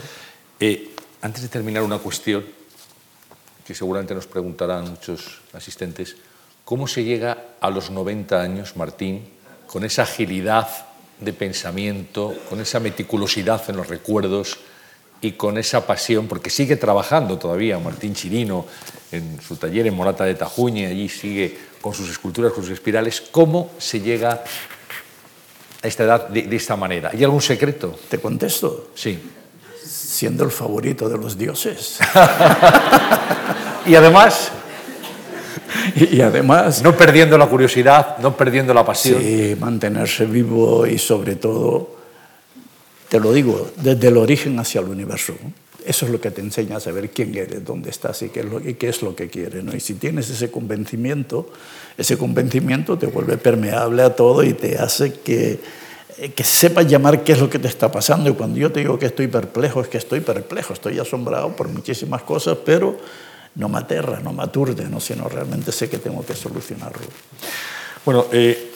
Eh, 0.60 0.89
antes 1.22 1.41
de 1.41 1.47
terminar, 1.47 1.84
una 1.84 1.99
cuestión 1.99 2.43
que 3.65 3.73
seguramente 3.73 4.14
nos 4.14 4.27
preguntarán 4.27 4.89
muchos 4.89 5.41
asistentes. 5.53 6.18
¿Cómo 6.65 6.88
se 6.88 7.03
llega 7.03 7.55
a 7.60 7.69
los 7.69 7.91
90 7.91 8.41
años, 8.41 8.76
Martín, 8.76 9.23
con 9.68 9.84
esa 9.84 10.03
agilidad 10.03 10.68
de 11.19 11.34
pensamiento, 11.34 12.35
con 12.49 12.60
esa 12.60 12.80
meticulosidad 12.80 13.64
en 13.69 13.77
los 13.77 13.88
recuerdos 13.88 14.57
y 15.22 15.34
con 15.34 15.57
esa 15.57 15.88
pasión? 15.88 16.27
Porque 16.27 16.49
sigue 16.49 16.76
trabajando 16.76 17.38
todavía 17.38 17.80
Martín 17.80 18.14
Chirino 18.14 18.65
en 19.11 19.39
su 19.41 19.55
taller 19.55 19.88
en 19.88 19.93
Morata 19.93 20.26
de 20.26 20.35
Tajuña, 20.35 20.89
allí 20.89 21.07
sigue 21.07 21.57
con 21.84 21.93
sus 21.93 22.10
esculturas, 22.10 22.53
con 22.53 22.64
sus 22.64 22.72
espirales. 22.72 23.19
¿Cómo 23.19 23.72
se 23.77 23.99
llega 23.99 24.41
a 25.81 25.88
esta 25.88 26.05
edad 26.05 26.30
de, 26.30 26.43
de 26.43 26.55
esta 26.55 26.77
manera? 26.77 27.10
¿Hay 27.11 27.22
algún 27.26 27.41
secreto? 27.41 27.99
¿Te 28.07 28.19
contesto? 28.19 28.91
Sí. 28.95 29.19
Siendo 29.84 30.45
el 30.45 30.51
favorito 30.51 31.10
de 31.10 31.18
los 31.18 31.38
dioses. 31.38 31.99
y 33.85 33.95
además 33.95 34.53
y, 35.95 36.22
además... 36.22 36.81
No 36.81 36.95
perdiendo 36.95 37.38
la 37.38 37.47
curiosidad, 37.47 38.18
no 38.19 38.35
perdiendo 38.38 38.73
la 38.73 38.85
pasión. 38.85 39.22
Sí, 39.22 39.57
mantenerse 39.60 40.26
vivo 40.26 40.88
y 40.88 40.97
sobre 40.97 41.35
todo, 41.35 41.97
te 43.10 43.19
lo 43.19 43.34
digo, 43.34 43.72
desde 43.76 44.07
el 44.07 44.15
origen 44.15 44.57
hacia 44.57 44.80
el 44.80 44.88
universo. 44.88 45.34
Eso 45.85 46.05
es 46.05 46.11
lo 46.11 46.19
que 46.19 46.31
te 46.31 46.41
enseña 46.41 46.77
a 46.77 46.80
saber 46.80 47.10
quién 47.10 47.35
eres, 47.35 47.64
dónde 47.64 47.89
estás 47.89 48.22
y 48.22 48.30
qué 48.30 48.41
es 48.41 48.45
lo, 48.45 48.60
y 48.60 48.76
qué 48.76 48.89
es 48.89 49.01
lo 49.01 49.15
que 49.15 49.30
quieres. 49.30 49.64
Y 49.73 49.80
si 49.80 49.95
tienes 49.95 50.30
ese 50.30 50.51
convencimiento, 50.51 51.51
ese 51.97 52.18
convencimiento 52.18 52.97
te 52.97 53.07
vuelve 53.07 53.38
permeable 53.38 54.03
a 54.03 54.15
todo 54.15 54.43
y 54.43 54.53
te 54.53 54.77
hace 54.77 55.14
que, 55.14 55.60
que 56.35 56.43
sepas 56.43 56.88
llamar 56.88 57.23
qué 57.23 57.34
es 57.34 57.39
lo 57.39 57.49
que 57.49 57.60
te 57.60 57.68
está 57.68 57.91
pasando. 57.91 58.30
Y 58.30 58.34
cuando 58.34 58.57
yo 58.57 58.72
te 58.72 58.80
digo 58.80 58.97
que 58.97 59.07
estoy 59.07 59.27
perplejo, 59.27 59.81
es 59.81 59.88
que 59.88 59.97
estoy 59.97 60.22
perplejo, 60.22 60.73
estoy 60.73 60.99
asombrado 60.99 61.55
por 61.55 61.68
muchísimas 61.68 62.23
cosas, 62.23 62.57
pero 62.65 62.97
no 63.55 63.69
me 63.69 63.77
aterra, 63.77 64.19
no 64.19 64.34
me 64.34 64.43
aturde, 64.43 64.89
¿no? 64.89 64.99
sino 64.99 65.27
realmente 65.30 65.72
sé 65.72 65.89
que 65.89 65.97
tengo 65.97 66.26
que 66.26 66.34
solucionarlo. 66.34 67.05
Bueno, 68.05 68.26
eh, 68.31 68.73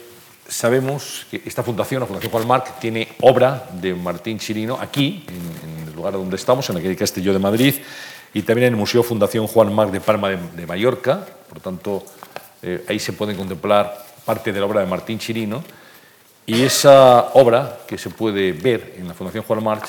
sabemos 0.48 1.26
que 1.30 1.42
esta 1.46 1.64
fundación, 1.64 2.02
la 2.02 2.08
Fundación 2.08 2.32
Juan 2.32 2.48
Marc, 2.48 2.80
tiene 2.80 3.08
obra 3.22 3.68
de 3.74 3.94
Martín 3.94 4.40
Chirino 4.40 4.78
aquí, 4.80 5.26
en, 5.28 5.88
el 5.88 5.96
lugar 5.96 6.14
donde 6.14 6.36
estamos, 6.36 6.70
en 6.70 6.76
calle 6.76 6.96
Castillo 6.96 7.34
de 7.34 7.40
Madrid, 7.40 7.76
y 8.34 8.42
también 8.42 8.68
en 8.68 8.74
el 8.74 8.80
Museo 8.80 9.04
Fundación 9.04 9.48
Juan 9.48 9.74
Marc 9.74 9.92
de 9.92 10.02
Palma 10.02 10.30
de, 10.30 10.68
Mallorca. 10.68 11.26
Por 11.50 11.60
tanto, 11.60 12.04
eh, 12.62 12.86
ahí 12.88 13.00
se 13.00 13.14
puede 13.14 13.36
contemplar 13.36 14.06
parte 14.26 14.52
de 14.52 14.60
la 14.60 14.66
obra 14.66 14.82
de 14.82 14.88
Martín 14.88 15.20
Chirino. 15.20 15.64
Y 16.46 16.64
esa 16.64 17.32
obra 17.34 17.80
que 17.88 17.98
se 17.98 18.10
puede 18.10 18.54
ver 18.54 18.96
en 18.98 19.08
la 19.08 19.14
Fundación 19.14 19.44
Juan 19.44 19.64
March 19.64 19.88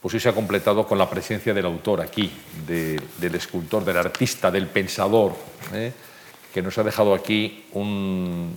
pues 0.00 0.14
hoy 0.14 0.20
se 0.20 0.28
ha 0.28 0.34
completado 0.34 0.86
con 0.86 0.98
la 0.98 1.10
presencia 1.10 1.52
del 1.52 1.66
autor 1.66 2.00
aquí, 2.00 2.30
del 2.64 3.34
escultor, 3.34 3.84
del 3.84 3.96
artista, 3.96 4.52
del 4.52 4.68
pensador, 4.68 5.34
¿eh? 5.72 5.92
que 6.54 6.62
nos 6.62 6.78
ha 6.78 6.84
dejado 6.84 7.12
aquí 7.12 7.64
un, 7.72 8.56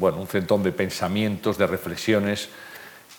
bueno, 0.00 0.18
un 0.18 0.26
centón 0.26 0.62
de 0.62 0.72
pensamientos, 0.72 1.58
de 1.58 1.66
reflexiones 1.66 2.48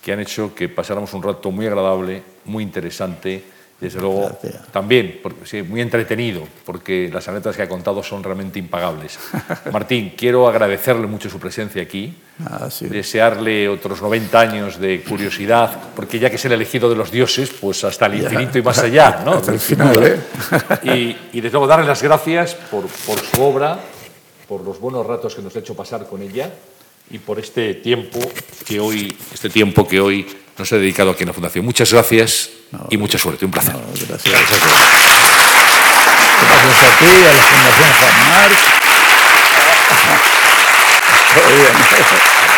que 0.03 0.12
han 0.12 0.20
hecho 0.20 0.53
que 0.56 0.68
pasáramos 0.68 1.14
un 1.14 1.22
rato 1.22 1.52
muy 1.52 1.68
agradable, 1.68 2.24
muy 2.45 2.64
interesante 2.64 3.44
desde 3.82 3.99
luego, 3.99 4.38
también, 4.72 5.20
porque, 5.24 5.48
sí, 5.48 5.64
muy 5.64 5.82
entretenido, 5.82 6.48
porque 6.66 7.10
las 7.12 7.28
anécdotas 7.28 7.56
que 7.56 7.64
ha 7.64 7.68
contado 7.68 8.03
son 8.03 8.24
realmente 8.24 8.60
impagables. 8.60 9.18
Martín, 9.74 10.14
quiero 10.16 10.48
agradecerle 10.48 11.08
mucho 11.08 11.32
su 11.32 11.40
presencia 11.40 11.82
aquí, 11.82 12.16
ah, 12.45 12.70
desearle 12.82 13.68
otros 13.68 13.99
90 13.99 14.40
años 14.40 14.80
de 14.80 15.02
curiosidad, 15.02 15.76
porque 15.95 16.20
ya 16.20 16.30
que 16.30 16.36
es 16.36 16.45
el 16.45 16.52
elegido 16.52 16.91
de 16.91 16.95
los 16.95 17.10
dioses, 17.10 17.49
pues 17.60 17.84
hasta 17.84 18.06
el 18.06 18.22
infinito 18.22 18.60
y 18.60 18.62
más 18.62 18.78
allá, 18.78 19.24
¿no? 19.26 19.32
Hasta 19.41 19.52
el 19.52 19.60
final, 19.60 19.95
¿eh? 20.03 20.20
y, 20.84 21.38
y 21.38 21.41
desde 21.41 21.53
luego 21.53 21.66
darle 21.66 21.88
las 21.88 22.03
gracias 22.03 22.53
por, 22.53 22.86
por 22.86 23.18
su 23.18 23.41
obra, 23.41 23.80
por 24.52 24.65
los 24.65 24.82
buenos 24.82 25.07
ratos 25.07 25.34
que 25.34 25.41
nos 25.41 25.56
ha 25.56 25.60
hecho 25.60 25.73
pasar 25.76 26.06
con 26.10 26.22
ella 26.22 26.52
y 27.10 27.19
por 27.19 27.40
este 27.40 27.76
tiempo 27.76 28.19
que 28.68 28.82
hoy, 28.82 29.15
este 29.34 29.49
tiempo 29.49 29.88
que 29.88 30.02
hoy 30.02 30.28
nos 30.57 30.73
ha 30.73 30.76
dedicado 30.76 31.11
aquí 31.11 31.23
en 31.23 31.28
la 31.30 31.34
Fundación. 31.34 31.64
Muchas 31.64 31.94
gracias 31.94 32.49
no, 32.69 32.86
y 32.90 32.98
mucha 32.98 33.18
suerte. 33.18 33.45
Un 33.45 33.52
placer. 33.52 33.73
No, 33.73 33.80
gracias. 33.80 34.23
gracias. 34.26 34.60
Gracias 36.41 36.84
a 36.84 36.99
ti, 36.99 37.06
a 37.06 37.34
la 37.34 37.44
Fundación 37.44 37.94
Juan 37.98 38.30
Marc. 38.30 38.60
Muy 41.48 41.53
bien. 41.61 42.51